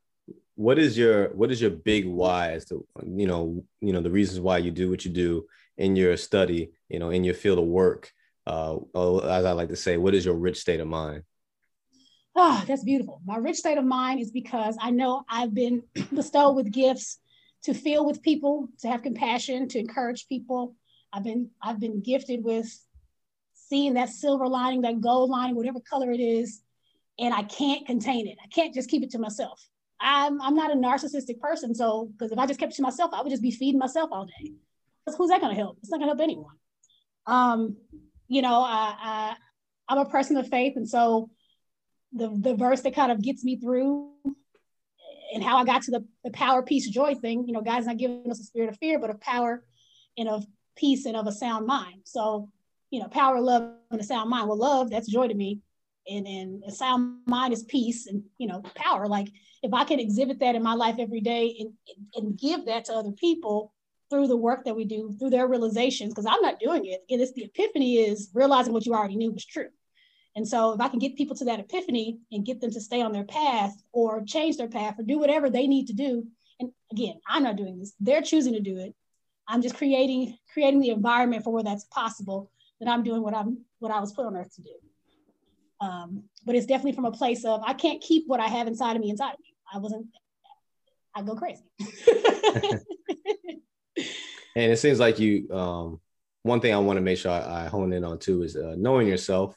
what 0.55 0.77
is 0.77 0.95
your 0.95 1.29
what 1.29 1.51
is 1.51 1.59
your 1.59 1.71
big 1.71 2.05
why 2.05 2.51
as 2.51 2.65
to 2.65 2.85
you 3.07 3.25
know 3.25 3.63
you 3.81 3.91
know 3.91 4.01
the 4.01 4.11
reasons 4.11 4.39
why 4.39 4.59
you 4.59 4.69
do 4.69 4.89
what 4.89 5.03
you 5.03 5.11
do 5.11 5.45
in 5.79 5.95
your 5.95 6.15
study 6.15 6.71
you 6.89 6.99
know 6.99 7.09
in 7.09 7.23
your 7.23 7.33
field 7.33 7.57
of 7.57 7.65
work 7.65 8.11
uh 8.45 8.77
as 9.23 9.45
i 9.45 9.51
like 9.51 9.69
to 9.69 9.75
say 9.75 9.97
what 9.97 10.13
is 10.13 10.23
your 10.23 10.35
rich 10.35 10.59
state 10.59 10.79
of 10.79 10.87
mind 10.87 11.23
oh 12.35 12.63
that's 12.67 12.83
beautiful 12.83 13.21
my 13.25 13.37
rich 13.37 13.57
state 13.57 13.77
of 13.77 13.85
mind 13.85 14.19
is 14.19 14.31
because 14.31 14.77
i 14.81 14.91
know 14.91 15.23
i've 15.29 15.53
been 15.53 15.81
bestowed 16.13 16.55
with 16.55 16.71
gifts 16.71 17.19
to 17.63 17.73
feel 17.73 18.05
with 18.05 18.21
people 18.21 18.69
to 18.79 18.87
have 18.87 19.01
compassion 19.01 19.67
to 19.67 19.79
encourage 19.79 20.27
people 20.27 20.75
i've 21.13 21.23
been 21.23 21.49
i've 21.63 21.79
been 21.79 22.01
gifted 22.01 22.43
with 22.43 22.69
seeing 23.53 23.95
that 23.95 24.09
silver 24.09 24.47
lining 24.47 24.81
that 24.81 25.01
gold 25.01 25.29
lining 25.29 25.55
whatever 25.55 25.79
color 25.79 26.11
it 26.11 26.19
is 26.19 26.61
and 27.19 27.33
I 27.33 27.43
can't 27.43 27.85
contain 27.85 28.27
it. 28.27 28.37
I 28.43 28.47
can't 28.47 28.73
just 28.73 28.89
keep 28.89 29.03
it 29.03 29.11
to 29.11 29.19
myself. 29.19 29.61
I'm, 29.99 30.41
I'm 30.41 30.55
not 30.55 30.71
a 30.71 30.75
narcissistic 30.75 31.39
person. 31.39 31.75
So, 31.75 32.09
because 32.13 32.31
if 32.31 32.39
I 32.39 32.45
just 32.45 32.59
kept 32.59 32.73
it 32.73 32.77
to 32.77 32.81
myself, 32.81 33.11
I 33.13 33.21
would 33.21 33.29
just 33.29 33.41
be 33.41 33.51
feeding 33.51 33.79
myself 33.79 34.09
all 34.11 34.25
day. 34.25 34.53
Who's 35.15 35.29
that 35.29 35.41
going 35.41 35.55
to 35.55 35.61
help? 35.61 35.77
It's 35.81 35.91
not 35.91 35.99
going 35.99 36.09
to 36.09 36.15
help 36.15 36.21
anyone. 36.21 36.55
Um, 37.25 37.77
you 38.27 38.41
know, 38.41 38.61
I, 38.61 38.95
I, 38.99 39.35
I'm 39.87 39.97
a 39.99 40.09
person 40.09 40.37
of 40.37 40.47
faith. 40.47 40.73
And 40.75 40.87
so 40.87 41.29
the, 42.13 42.29
the 42.29 42.55
verse 42.55 42.81
that 42.81 42.95
kind 42.95 43.11
of 43.11 43.21
gets 43.21 43.43
me 43.43 43.57
through 43.57 44.11
and 45.33 45.43
how 45.43 45.57
I 45.57 45.65
got 45.65 45.83
to 45.83 45.91
the, 45.91 46.05
the 46.23 46.31
power, 46.31 46.63
peace, 46.63 46.89
joy 46.89 47.15
thing, 47.15 47.45
you 47.47 47.53
know, 47.53 47.61
God's 47.61 47.87
not 47.87 47.97
giving 47.97 48.29
us 48.29 48.39
a 48.39 48.43
spirit 48.43 48.69
of 48.69 48.77
fear, 48.77 48.99
but 48.99 49.09
of 49.09 49.21
power 49.21 49.63
and 50.17 50.27
of 50.27 50.45
peace 50.75 51.05
and 51.05 51.15
of 51.15 51.27
a 51.27 51.31
sound 51.31 51.67
mind. 51.67 52.01
So, 52.05 52.49
you 52.89 52.99
know, 52.99 53.07
power, 53.07 53.39
love, 53.39 53.73
and 53.91 54.01
a 54.01 54.03
sound 54.03 54.29
mind. 54.29 54.47
Well, 54.47 54.57
love, 54.57 54.89
that's 54.89 55.11
joy 55.11 55.27
to 55.27 55.35
me 55.35 55.61
and, 56.09 56.27
and 56.27 56.63
a 56.67 56.71
sound 56.71 57.19
mind 57.25 57.53
is 57.53 57.63
peace 57.63 58.07
and 58.07 58.23
you 58.37 58.47
know 58.47 58.61
power 58.75 59.07
like 59.07 59.27
if 59.63 59.73
i 59.73 59.83
can 59.83 59.99
exhibit 59.99 60.39
that 60.39 60.55
in 60.55 60.63
my 60.63 60.73
life 60.73 60.95
every 60.99 61.21
day 61.21 61.55
and, 61.59 61.73
and 62.15 62.37
give 62.37 62.65
that 62.65 62.85
to 62.85 62.93
other 62.93 63.11
people 63.11 63.73
through 64.09 64.27
the 64.27 64.37
work 64.37 64.65
that 64.65 64.75
we 64.75 64.85
do 64.85 65.13
through 65.17 65.29
their 65.29 65.47
realizations 65.47 66.13
because 66.13 66.25
i'm 66.25 66.41
not 66.41 66.59
doing 66.59 66.85
it. 66.85 67.03
And 67.09 67.21
it's 67.21 67.33
the 67.33 67.45
epiphany 67.45 67.97
is 67.97 68.29
realizing 68.33 68.73
what 68.73 68.85
you 68.85 68.93
already 68.93 69.15
knew 69.15 69.31
was 69.31 69.45
true. 69.45 69.69
And 70.35 70.47
so 70.47 70.73
if 70.73 70.81
i 70.81 70.87
can 70.87 70.99
get 70.99 71.15
people 71.15 71.35
to 71.37 71.45
that 71.45 71.59
epiphany 71.59 72.19
and 72.31 72.45
get 72.45 72.61
them 72.61 72.71
to 72.71 72.81
stay 72.81 73.01
on 73.01 73.11
their 73.11 73.25
path 73.25 73.73
or 73.91 74.23
change 74.23 74.57
their 74.57 74.67
path 74.67 74.95
or 74.99 75.03
do 75.03 75.19
whatever 75.19 75.49
they 75.49 75.67
need 75.67 75.87
to 75.87 75.93
do 75.93 76.25
and 76.59 76.71
again 76.91 77.15
i'm 77.27 77.43
not 77.43 77.55
doing 77.55 77.79
this. 77.79 77.93
They're 77.99 78.21
choosing 78.21 78.53
to 78.53 78.59
do 78.59 78.77
it. 78.77 78.95
I'm 79.47 79.61
just 79.61 79.75
creating 79.75 80.37
creating 80.53 80.81
the 80.81 80.89
environment 80.89 81.43
for 81.43 81.53
where 81.53 81.63
that's 81.63 81.85
possible 81.85 82.51
that 82.79 82.89
i'm 82.89 83.03
doing 83.03 83.21
what 83.21 83.35
i'm 83.35 83.59
what 83.79 83.91
i 83.91 83.99
was 83.99 84.13
put 84.13 84.25
on 84.25 84.35
earth 84.35 84.53
to 84.55 84.61
do. 84.61 84.75
Um, 85.81 86.23
but 86.45 86.55
it's 86.55 86.65
definitely 86.65 86.93
from 86.93 87.05
a 87.05 87.11
place 87.11 87.45
of 87.45 87.61
I 87.65 87.73
can't 87.73 88.01
keep 88.01 88.25
what 88.27 88.39
I 88.39 88.47
have 88.47 88.67
inside 88.67 88.95
of 88.95 89.01
me 89.01 89.09
inside 89.09 89.33
of 89.33 89.39
me. 89.39 89.55
I 89.73 89.77
wasn't, 89.77 90.07
I 91.15 91.21
go 91.21 91.35
crazy. 91.35 91.63
and 94.55 94.71
it 94.71 94.77
seems 94.77 94.99
like 94.99 95.19
you, 95.19 95.49
um, 95.51 95.99
one 96.43 96.59
thing 96.61 96.73
I 96.73 96.79
want 96.79 96.97
to 96.97 97.01
make 97.01 97.17
sure 97.17 97.31
I, 97.31 97.65
I 97.65 97.67
hone 97.67 97.93
in 97.93 98.03
on 98.03 98.19
too 98.19 98.43
is 98.43 98.55
uh, 98.55 98.75
knowing 98.77 99.07
yourself. 99.07 99.55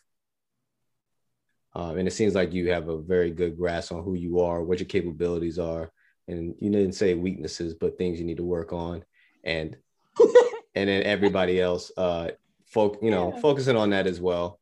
Um, 1.75 1.97
and 1.97 2.07
it 2.07 2.13
seems 2.13 2.35
like 2.35 2.53
you 2.53 2.71
have 2.71 2.89
a 2.89 3.01
very 3.01 3.31
good 3.31 3.57
grasp 3.57 3.93
on 3.93 4.03
who 4.03 4.15
you 4.15 4.41
are, 4.41 4.63
what 4.63 4.79
your 4.79 4.89
capabilities 4.89 5.59
are, 5.59 5.91
and 6.29 6.55
you 6.61 6.71
didn't 6.71 6.93
say 6.93 7.15
weaknesses, 7.15 7.75
but 7.75 7.97
things 7.97 8.19
you 8.19 8.27
need 8.27 8.37
to 8.37 8.45
work 8.45 8.73
on, 8.73 9.05
and 9.43 9.77
and 10.75 10.89
then 10.89 11.03
everybody 11.03 11.61
else, 11.61 11.91
uh, 11.97 12.29
folk, 12.67 12.99
you 13.03 13.11
know, 13.11 13.33
yeah. 13.35 13.41
focusing 13.41 13.77
on 13.77 13.91
that 13.91 14.07
as 14.07 14.21
well. 14.21 14.61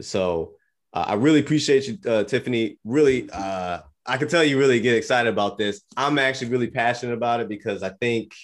So 0.00 0.54
uh, 0.94 1.04
I 1.08 1.14
really 1.14 1.40
appreciate 1.40 1.86
you, 1.86 1.98
uh, 2.10 2.24
Tiffany. 2.24 2.78
Really, 2.84 3.28
uh, 3.30 3.80
I 4.06 4.16
can 4.16 4.28
tell 4.28 4.44
you 4.44 4.58
really 4.58 4.80
get 4.80 4.96
excited 4.96 5.30
about 5.30 5.58
this. 5.58 5.82
I'm 5.96 6.18
actually 6.18 6.50
really 6.50 6.68
passionate 6.68 7.14
about 7.14 7.40
it 7.40 7.48
because 7.48 7.82
I 7.82 7.90
think 7.90 8.34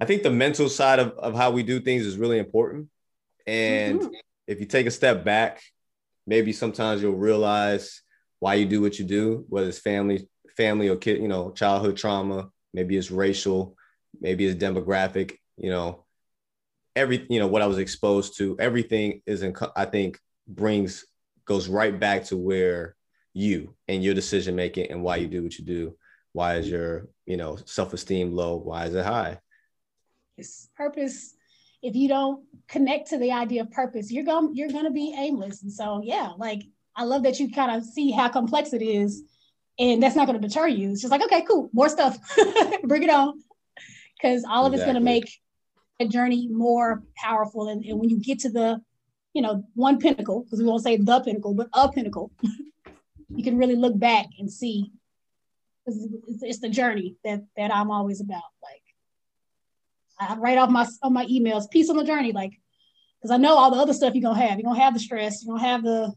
I 0.00 0.04
think 0.04 0.22
the 0.22 0.30
mental 0.30 0.68
side 0.68 0.98
of, 0.98 1.12
of 1.12 1.34
how 1.34 1.50
we 1.50 1.62
do 1.62 1.80
things 1.80 2.06
is 2.06 2.16
really 2.16 2.38
important. 2.38 2.88
And 3.46 4.00
mm-hmm. 4.00 4.14
if 4.46 4.60
you 4.60 4.66
take 4.66 4.86
a 4.86 4.90
step 4.90 5.24
back, 5.24 5.60
maybe 6.26 6.52
sometimes 6.52 7.02
you'll 7.02 7.16
realize 7.16 8.02
why 8.38 8.54
you 8.54 8.66
do 8.66 8.80
what 8.80 8.98
you 8.98 9.04
do, 9.04 9.44
whether 9.48 9.68
it's 9.68 9.78
family, 9.78 10.28
family 10.56 10.88
or 10.88 10.96
kid, 10.96 11.20
you 11.20 11.28
know, 11.28 11.50
childhood 11.50 11.96
trauma, 11.96 12.50
maybe 12.72 12.96
it's 12.96 13.10
racial, 13.10 13.76
maybe 14.20 14.46
it's 14.46 14.62
demographic, 14.62 15.36
you 15.56 15.70
know, 15.70 16.04
every, 16.94 17.26
you 17.28 17.40
know, 17.40 17.48
what 17.48 17.62
I 17.62 17.66
was 17.66 17.78
exposed 17.78 18.36
to, 18.38 18.56
everything 18.60 19.22
is 19.26 19.42
in, 19.42 19.54
I 19.74 19.84
think 19.86 20.18
brings, 20.46 21.04
goes 21.44 21.68
right 21.68 21.98
back 21.98 22.24
to 22.24 22.36
where 22.36 22.94
you 23.32 23.74
and 23.88 24.04
your 24.04 24.14
decision 24.14 24.54
making 24.54 24.90
and 24.90 25.02
why 25.02 25.16
you 25.16 25.28
do 25.28 25.42
what 25.42 25.58
you 25.58 25.64
do. 25.64 25.96
Why 26.32 26.56
is 26.56 26.68
your, 26.68 27.08
you 27.24 27.36
know, 27.36 27.56
self-esteem 27.64 28.32
low? 28.32 28.56
Why 28.56 28.86
is 28.86 28.94
it 28.94 29.04
high? 29.04 29.38
It's 30.38 30.68
purpose. 30.76 31.34
If 31.82 31.94
you 31.94 32.08
don't 32.08 32.44
connect 32.68 33.08
to 33.10 33.18
the 33.18 33.32
idea 33.32 33.62
of 33.62 33.70
purpose, 33.70 34.10
you're 34.10 34.24
going 34.24 34.54
you're 34.54 34.70
going 34.70 34.84
to 34.84 34.90
be 34.90 35.14
aimless. 35.16 35.62
And 35.62 35.72
so, 35.72 36.00
yeah, 36.02 36.32
like 36.36 36.62
I 36.96 37.04
love 37.04 37.22
that 37.24 37.38
you 37.38 37.50
kind 37.50 37.76
of 37.76 37.84
see 37.84 38.10
how 38.10 38.28
complex 38.28 38.72
it 38.72 38.82
is, 38.82 39.22
and 39.78 40.02
that's 40.02 40.16
not 40.16 40.26
going 40.26 40.40
to 40.40 40.46
deter 40.46 40.66
you. 40.66 40.90
It's 40.90 41.00
just 41.00 41.12
like, 41.12 41.22
okay, 41.22 41.42
cool, 41.42 41.70
more 41.72 41.88
stuff, 41.88 42.18
bring 42.84 43.04
it 43.04 43.10
on, 43.10 43.40
because 44.16 44.44
all 44.48 44.66
of 44.66 44.72
exactly. 44.72 44.74
it's 44.74 44.84
going 44.84 44.94
to 44.94 45.00
make 45.00 45.30
a 46.00 46.06
journey 46.06 46.48
more 46.50 47.02
powerful. 47.16 47.68
And, 47.68 47.84
and 47.84 47.98
when 47.98 48.08
you 48.08 48.18
get 48.18 48.40
to 48.40 48.50
the, 48.50 48.80
you 49.32 49.42
know, 49.42 49.64
one 49.74 49.98
pinnacle, 49.98 50.42
because 50.42 50.58
we 50.58 50.64
won't 50.64 50.82
say 50.82 50.96
the 50.96 51.20
pinnacle, 51.20 51.54
but 51.54 51.68
a 51.72 51.90
pinnacle, 51.90 52.32
you 53.28 53.44
can 53.44 53.58
really 53.58 53.76
look 53.76 53.98
back 53.98 54.26
and 54.38 54.50
see. 54.50 54.90
It's, 55.86 56.42
it's 56.42 56.58
the 56.58 56.68
journey 56.68 57.16
that 57.24 57.44
that 57.56 57.74
I'm 57.74 57.90
always 57.90 58.20
about. 58.20 58.42
Like 58.62 58.82
I 60.20 60.36
write 60.36 60.58
off 60.58 60.70
my 60.70 60.86
on 61.02 61.12
my 61.12 61.26
emails, 61.26 61.70
peace 61.70 61.90
on 61.90 61.96
the 61.96 62.04
journey, 62.04 62.32
like 62.32 62.52
because 63.20 63.30
I 63.30 63.36
know 63.36 63.56
all 63.56 63.70
the 63.70 63.76
other 63.78 63.92
stuff 63.92 64.14
you're 64.14 64.22
gonna 64.22 64.40
have. 64.40 64.58
You're 64.58 64.70
gonna 64.70 64.80
have 64.80 64.94
the 64.94 65.00
stress, 65.00 65.44
you're 65.44 65.56
gonna 65.56 65.68
have 65.68 65.82
the, 65.82 66.12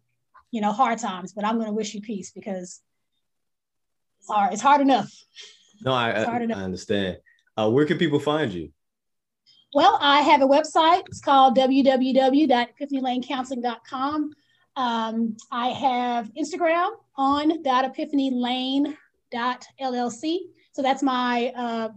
you 0.52 0.62
know, 0.62 0.72
hard 0.72 1.00
times, 1.00 1.34
but 1.34 1.44
I'm 1.46 1.60
gonna 1.60 1.74
wish 1.74 1.94
you 1.94 2.00
peace 2.02 2.32
because 2.32 2.82
it's 4.20 4.30
hard. 4.30 4.54
It's 4.54 4.62
hard 4.62 4.80
enough. 4.82 5.12
No, 5.84 5.92
I, 5.94 6.12
I, 6.12 6.24
I 6.24 6.64
understand. 6.64 7.18
Uh, 7.58 7.70
where 7.70 7.86
can 7.86 7.98
people 7.98 8.20
find 8.20 8.54
you? 8.54 8.72
Well, 9.74 9.98
I 10.02 10.22
have 10.22 10.42
a 10.42 10.48
website. 10.48 11.04
It's 11.08 11.22
called 11.22 11.58
www.epiphanylanecounseling.com. 11.58 14.34
Um, 14.76 15.38
I 15.52 15.70
have 15.70 16.30
Instagram 16.34 16.90
on 17.16 17.64
epiphany.lane.llc. 17.66 20.38
So 20.74 20.82
that's 20.82 21.04
my 21.04 21.54
uh, 21.56 21.90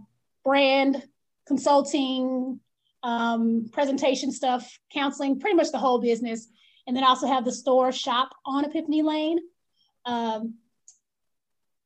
brand 0.43 1.03
consulting, 1.47 2.59
um, 3.03 3.69
presentation 3.71 4.31
stuff, 4.31 4.79
counseling, 4.91 5.39
pretty 5.39 5.55
much 5.55 5.71
the 5.71 5.77
whole 5.77 5.99
business. 5.99 6.47
And 6.87 6.95
then 6.95 7.03
I 7.03 7.07
also 7.07 7.27
have 7.27 7.45
the 7.45 7.51
store 7.51 7.91
shop 7.91 8.29
on 8.45 8.65
Epiphany 8.65 9.01
Lane. 9.01 9.39
Um, 10.05 10.55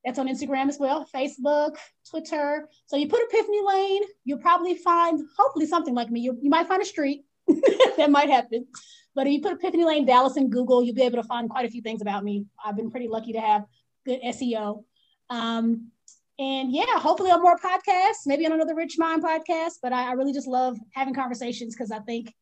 that's 0.03 0.17
on 0.17 0.27
Instagram 0.27 0.69
as 0.69 0.77
well, 0.79 1.07
Facebook, 1.13 1.75
Twitter. 2.09 2.69
So 2.85 2.95
you 2.95 3.07
put 3.07 3.21
Epiphany 3.23 3.61
Lane, 3.65 4.03
you'll 4.23 4.39
probably 4.39 4.75
find 4.75 5.21
hopefully 5.37 5.65
something 5.65 5.93
like 5.93 6.09
me. 6.09 6.21
You, 6.21 6.37
you 6.41 6.49
might 6.49 6.67
find 6.67 6.81
a 6.81 6.85
street 6.85 7.25
that 7.97 8.09
might 8.09 8.29
happen. 8.29 8.67
But 9.13 9.27
if 9.27 9.33
you 9.33 9.41
put 9.41 9.53
Epiphany 9.53 9.83
Lane 9.83 10.05
Dallas 10.05 10.37
in 10.37 10.49
Google, 10.49 10.81
you'll 10.81 10.95
be 10.95 11.01
able 11.01 11.21
to 11.21 11.27
find 11.27 11.49
quite 11.49 11.65
a 11.65 11.69
few 11.69 11.81
things 11.81 12.01
about 12.01 12.23
me. 12.23 12.45
I've 12.63 12.77
been 12.77 12.91
pretty 12.91 13.09
lucky 13.09 13.33
to 13.33 13.41
have 13.41 13.65
good 14.05 14.21
SEO. 14.21 14.83
Um, 15.29 15.91
and 16.39 16.71
yeah, 16.71 16.97
hopefully 16.97 17.31
on 17.31 17.41
more 17.41 17.57
podcasts, 17.57 18.25
maybe 18.25 18.45
on 18.45 18.53
another 18.53 18.73
Rich 18.73 18.95
Mind 18.97 19.21
podcast. 19.21 19.73
But 19.83 19.91
I, 19.91 20.09
I 20.09 20.11
really 20.13 20.33
just 20.33 20.47
love 20.47 20.77
having 20.93 21.13
conversations 21.13 21.75
because 21.75 21.91
I 21.91 21.99
think 21.99 22.33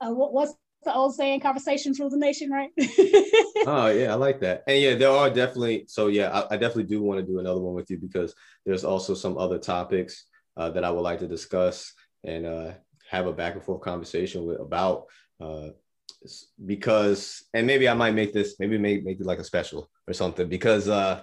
uh, 0.00 0.10
what, 0.10 0.34
what's 0.34 0.52
the 0.84 0.94
old 0.94 1.14
saying, 1.14 1.40
conversations 1.40 1.98
rule 1.98 2.10
the 2.10 2.18
nation, 2.18 2.50
right? 2.50 2.70
oh 3.66 3.88
yeah, 3.88 4.12
I 4.12 4.14
like 4.14 4.40
that. 4.40 4.64
And 4.66 4.80
yeah, 4.80 4.94
there 4.94 5.10
are 5.10 5.30
definitely 5.30 5.86
so 5.88 6.08
yeah, 6.08 6.28
I, 6.30 6.54
I 6.54 6.56
definitely 6.58 6.84
do 6.84 7.02
want 7.02 7.20
to 7.20 7.26
do 7.26 7.38
another 7.38 7.60
one 7.60 7.74
with 7.74 7.90
you 7.90 7.98
because 7.98 8.34
there's 8.66 8.84
also 8.84 9.14
some 9.14 9.38
other 9.38 9.58
topics 9.58 10.26
uh, 10.56 10.70
that 10.70 10.84
I 10.84 10.90
would 10.90 11.00
like 11.00 11.20
to 11.20 11.26
discuss 11.26 11.94
and 12.24 12.44
uh, 12.44 12.72
have 13.10 13.26
a 13.26 13.32
back 13.32 13.54
and 13.54 13.62
forth 13.62 13.80
conversation 13.80 14.44
with 14.44 14.60
about 14.60 15.06
uh, 15.40 15.68
because 16.66 17.44
and 17.54 17.66
maybe 17.66 17.88
I 17.88 17.94
might 17.94 18.14
make 18.14 18.32
this 18.34 18.56
maybe 18.58 18.76
make 18.76 19.04
make 19.04 19.20
it 19.20 19.26
like 19.26 19.38
a 19.38 19.44
special 19.44 19.90
or 20.06 20.12
something 20.12 20.48
because 20.48 20.88
uh 20.88 21.22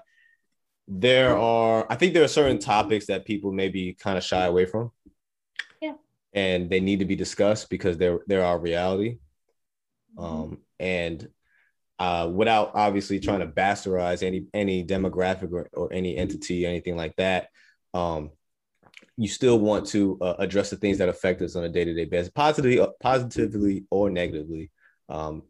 there 0.88 1.36
are 1.36 1.88
i 1.90 1.96
think 1.96 2.14
there 2.14 2.24
are 2.24 2.28
certain 2.28 2.60
topics 2.60 3.08
that 3.08 3.26
people 3.26 3.52
maybe 3.52 3.94
kind 3.94 4.18
of 4.18 4.24
shy 4.24 4.46
away 4.46 4.66
from. 4.66 4.92
Yeah. 5.82 5.94
And 6.34 6.70
they 6.70 6.80
need 6.80 7.00
to 7.00 7.06
be 7.06 7.16
discussed 7.16 7.70
because 7.70 7.98
they're 7.98 8.20
they're 8.28 8.46
our 8.46 8.60
reality. 8.60 9.18
Mm-hmm. 10.18 10.24
um 10.24 10.58
and 10.80 11.28
uh 12.00 12.30
without 12.32 12.72
obviously 12.74 13.20
trying 13.20 13.40
to 13.40 13.48
bastardize 13.48 14.22
any 14.24 14.46
any 14.54 14.86
demographic 14.86 15.52
or, 15.52 15.70
or 15.74 15.92
any 15.92 16.16
entity 16.16 16.66
or 16.66 16.70
anything 16.70 16.96
like 16.96 17.16
that 17.16 17.50
um 17.94 18.32
you 19.18 19.30
still 19.30 19.58
want 19.60 19.88
to 19.88 20.18
uh, 20.22 20.36
address 20.40 20.70
the 20.70 20.76
things 20.76 20.98
that 20.98 21.08
affect 21.08 21.42
us 21.42 21.56
on 21.56 21.64
a 21.64 21.70
day-to-day 21.70 22.06
basis 22.06 22.30
positively 22.30 22.80
uh, 22.80 22.88
positively 23.00 23.86
or 23.90 24.10
negatively. 24.10 24.72
Um 25.10 25.44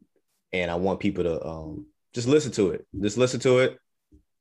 and 0.53 0.71
i 0.71 0.75
want 0.75 0.99
people 0.99 1.23
to 1.25 1.45
um 1.45 1.85
just 2.13 2.27
listen 2.29 2.51
to 2.53 2.71
it. 2.71 2.87
Just 3.01 3.17
listen 3.17 3.41
to 3.41 3.59
it 3.59 3.77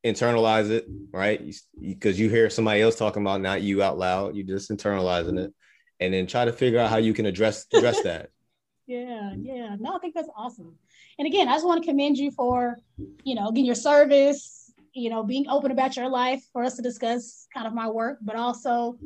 internalize 0.05 0.69
it, 0.69 0.87
right? 1.11 1.41
Because 1.81 2.19
you, 2.19 2.27
you, 2.27 2.31
hear 2.31 2.49
somebody 2.49 2.81
else 2.81 2.95
talking 2.95 3.23
about 3.23 3.41
not 3.41 3.61
you 3.61 3.81
out 3.81 3.97
loud, 3.97 4.35
you 4.35 4.43
just 4.43 4.69
internalizing 4.69 5.39
it, 5.39 5.53
and 5.99 6.13
then 6.13 6.27
try 6.27 6.45
to 6.45 6.53
figure 6.53 6.79
out 6.79 6.89
how 6.89 6.97
you 6.97 7.13
can 7.13 7.25
address 7.25 7.65
address 7.73 8.01
that. 8.03 8.29
Yeah, 8.87 9.33
yeah. 9.35 9.75
No, 9.79 9.95
I 9.95 9.97
think 9.97 10.13
that's 10.13 10.29
awesome. 10.37 10.77
And 11.17 11.25
again, 11.27 11.49
I 11.49 11.53
just 11.53 11.65
want 11.65 11.83
to 11.83 11.89
commend 11.89 12.19
you 12.19 12.29
for, 12.29 12.77
you 13.23 13.33
know, 13.33 13.49
getting 13.49 13.65
your 13.65 13.73
service, 13.73 14.71
you 14.93 15.09
know, 15.09 15.23
being 15.23 15.49
open 15.49 15.71
about 15.71 15.95
your 15.95 16.07
life 16.07 16.43
for 16.53 16.63
us 16.63 16.75
to 16.75 16.83
discuss 16.83 17.47
kind 17.51 17.65
of 17.65 17.73
my 17.73 17.87
work, 17.87 18.19
but 18.21 18.35
also 18.35 18.99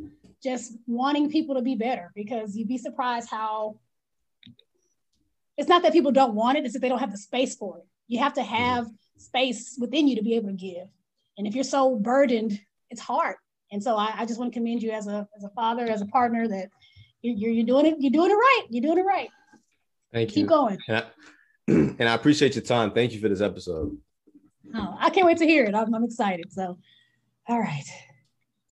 just 0.43 0.73
wanting 0.85 1.31
people 1.31 1.55
to 1.55 1.61
be 1.61 1.75
better 1.75 2.11
because 2.13 2.57
you'd 2.57 2.67
be 2.67 2.77
surprised 2.77 3.29
how 3.29 3.77
it's 5.57 5.69
not 5.69 5.83
that 5.83 5.93
people 5.93 6.11
don't 6.11 6.35
want 6.35 6.57
it, 6.57 6.65
it's 6.65 6.73
that 6.73 6.79
they 6.79 6.89
don't 6.89 6.99
have 6.99 7.11
the 7.11 7.17
space 7.17 7.55
for 7.55 7.77
it. 7.77 7.85
You 8.09 8.19
have 8.19 8.33
to 8.33 8.41
mm-hmm. 8.41 8.53
have 8.53 8.87
space 9.19 9.77
within 9.79 10.07
you 10.07 10.15
to 10.15 10.23
be 10.23 10.35
able 10.35 10.49
to 10.49 10.55
give. 10.55 10.87
And 11.37 11.47
if 11.47 11.55
you're 11.55 11.63
so 11.63 11.95
burdened, 11.95 12.59
it's 12.89 13.01
hard. 13.01 13.35
And 13.71 13.83
so 13.83 13.95
I, 13.95 14.13
I 14.17 14.25
just 14.25 14.39
want 14.39 14.51
to 14.51 14.59
commend 14.59 14.81
you 14.81 14.91
as 14.91 15.07
a 15.07 15.27
as 15.37 15.43
a 15.43 15.49
father, 15.49 15.85
as 15.85 16.01
a 16.01 16.05
partner, 16.07 16.47
that 16.47 16.69
you're, 17.21 17.51
you're 17.51 17.65
doing 17.65 17.85
it. 17.85 17.95
You're 17.99 18.11
doing 18.11 18.31
it 18.31 18.35
right. 18.35 18.63
You're 18.69 18.81
doing 18.81 18.97
it 18.97 19.05
right. 19.05 19.29
Thank 20.11 20.29
Keep 20.29 20.37
you. 20.37 20.43
Keep 20.43 20.49
going. 20.49 20.77
And 20.87 20.97
I, 20.97 21.03
and 21.67 22.09
I, 22.09 22.13
appreciate 22.13 22.55
your 22.55 22.63
time. 22.63 22.91
Thank 22.91 23.13
you 23.13 23.19
for 23.19 23.29
this 23.29 23.41
episode. 23.41 23.95
Oh, 24.73 24.95
I 24.99 25.09
can't 25.09 25.27
wait 25.27 25.37
to 25.37 25.45
hear 25.45 25.65
it. 25.65 25.75
I'm, 25.75 25.93
I'm 25.93 26.03
excited. 26.03 26.51
So, 26.51 26.77
all 27.47 27.59
right. 27.59 27.85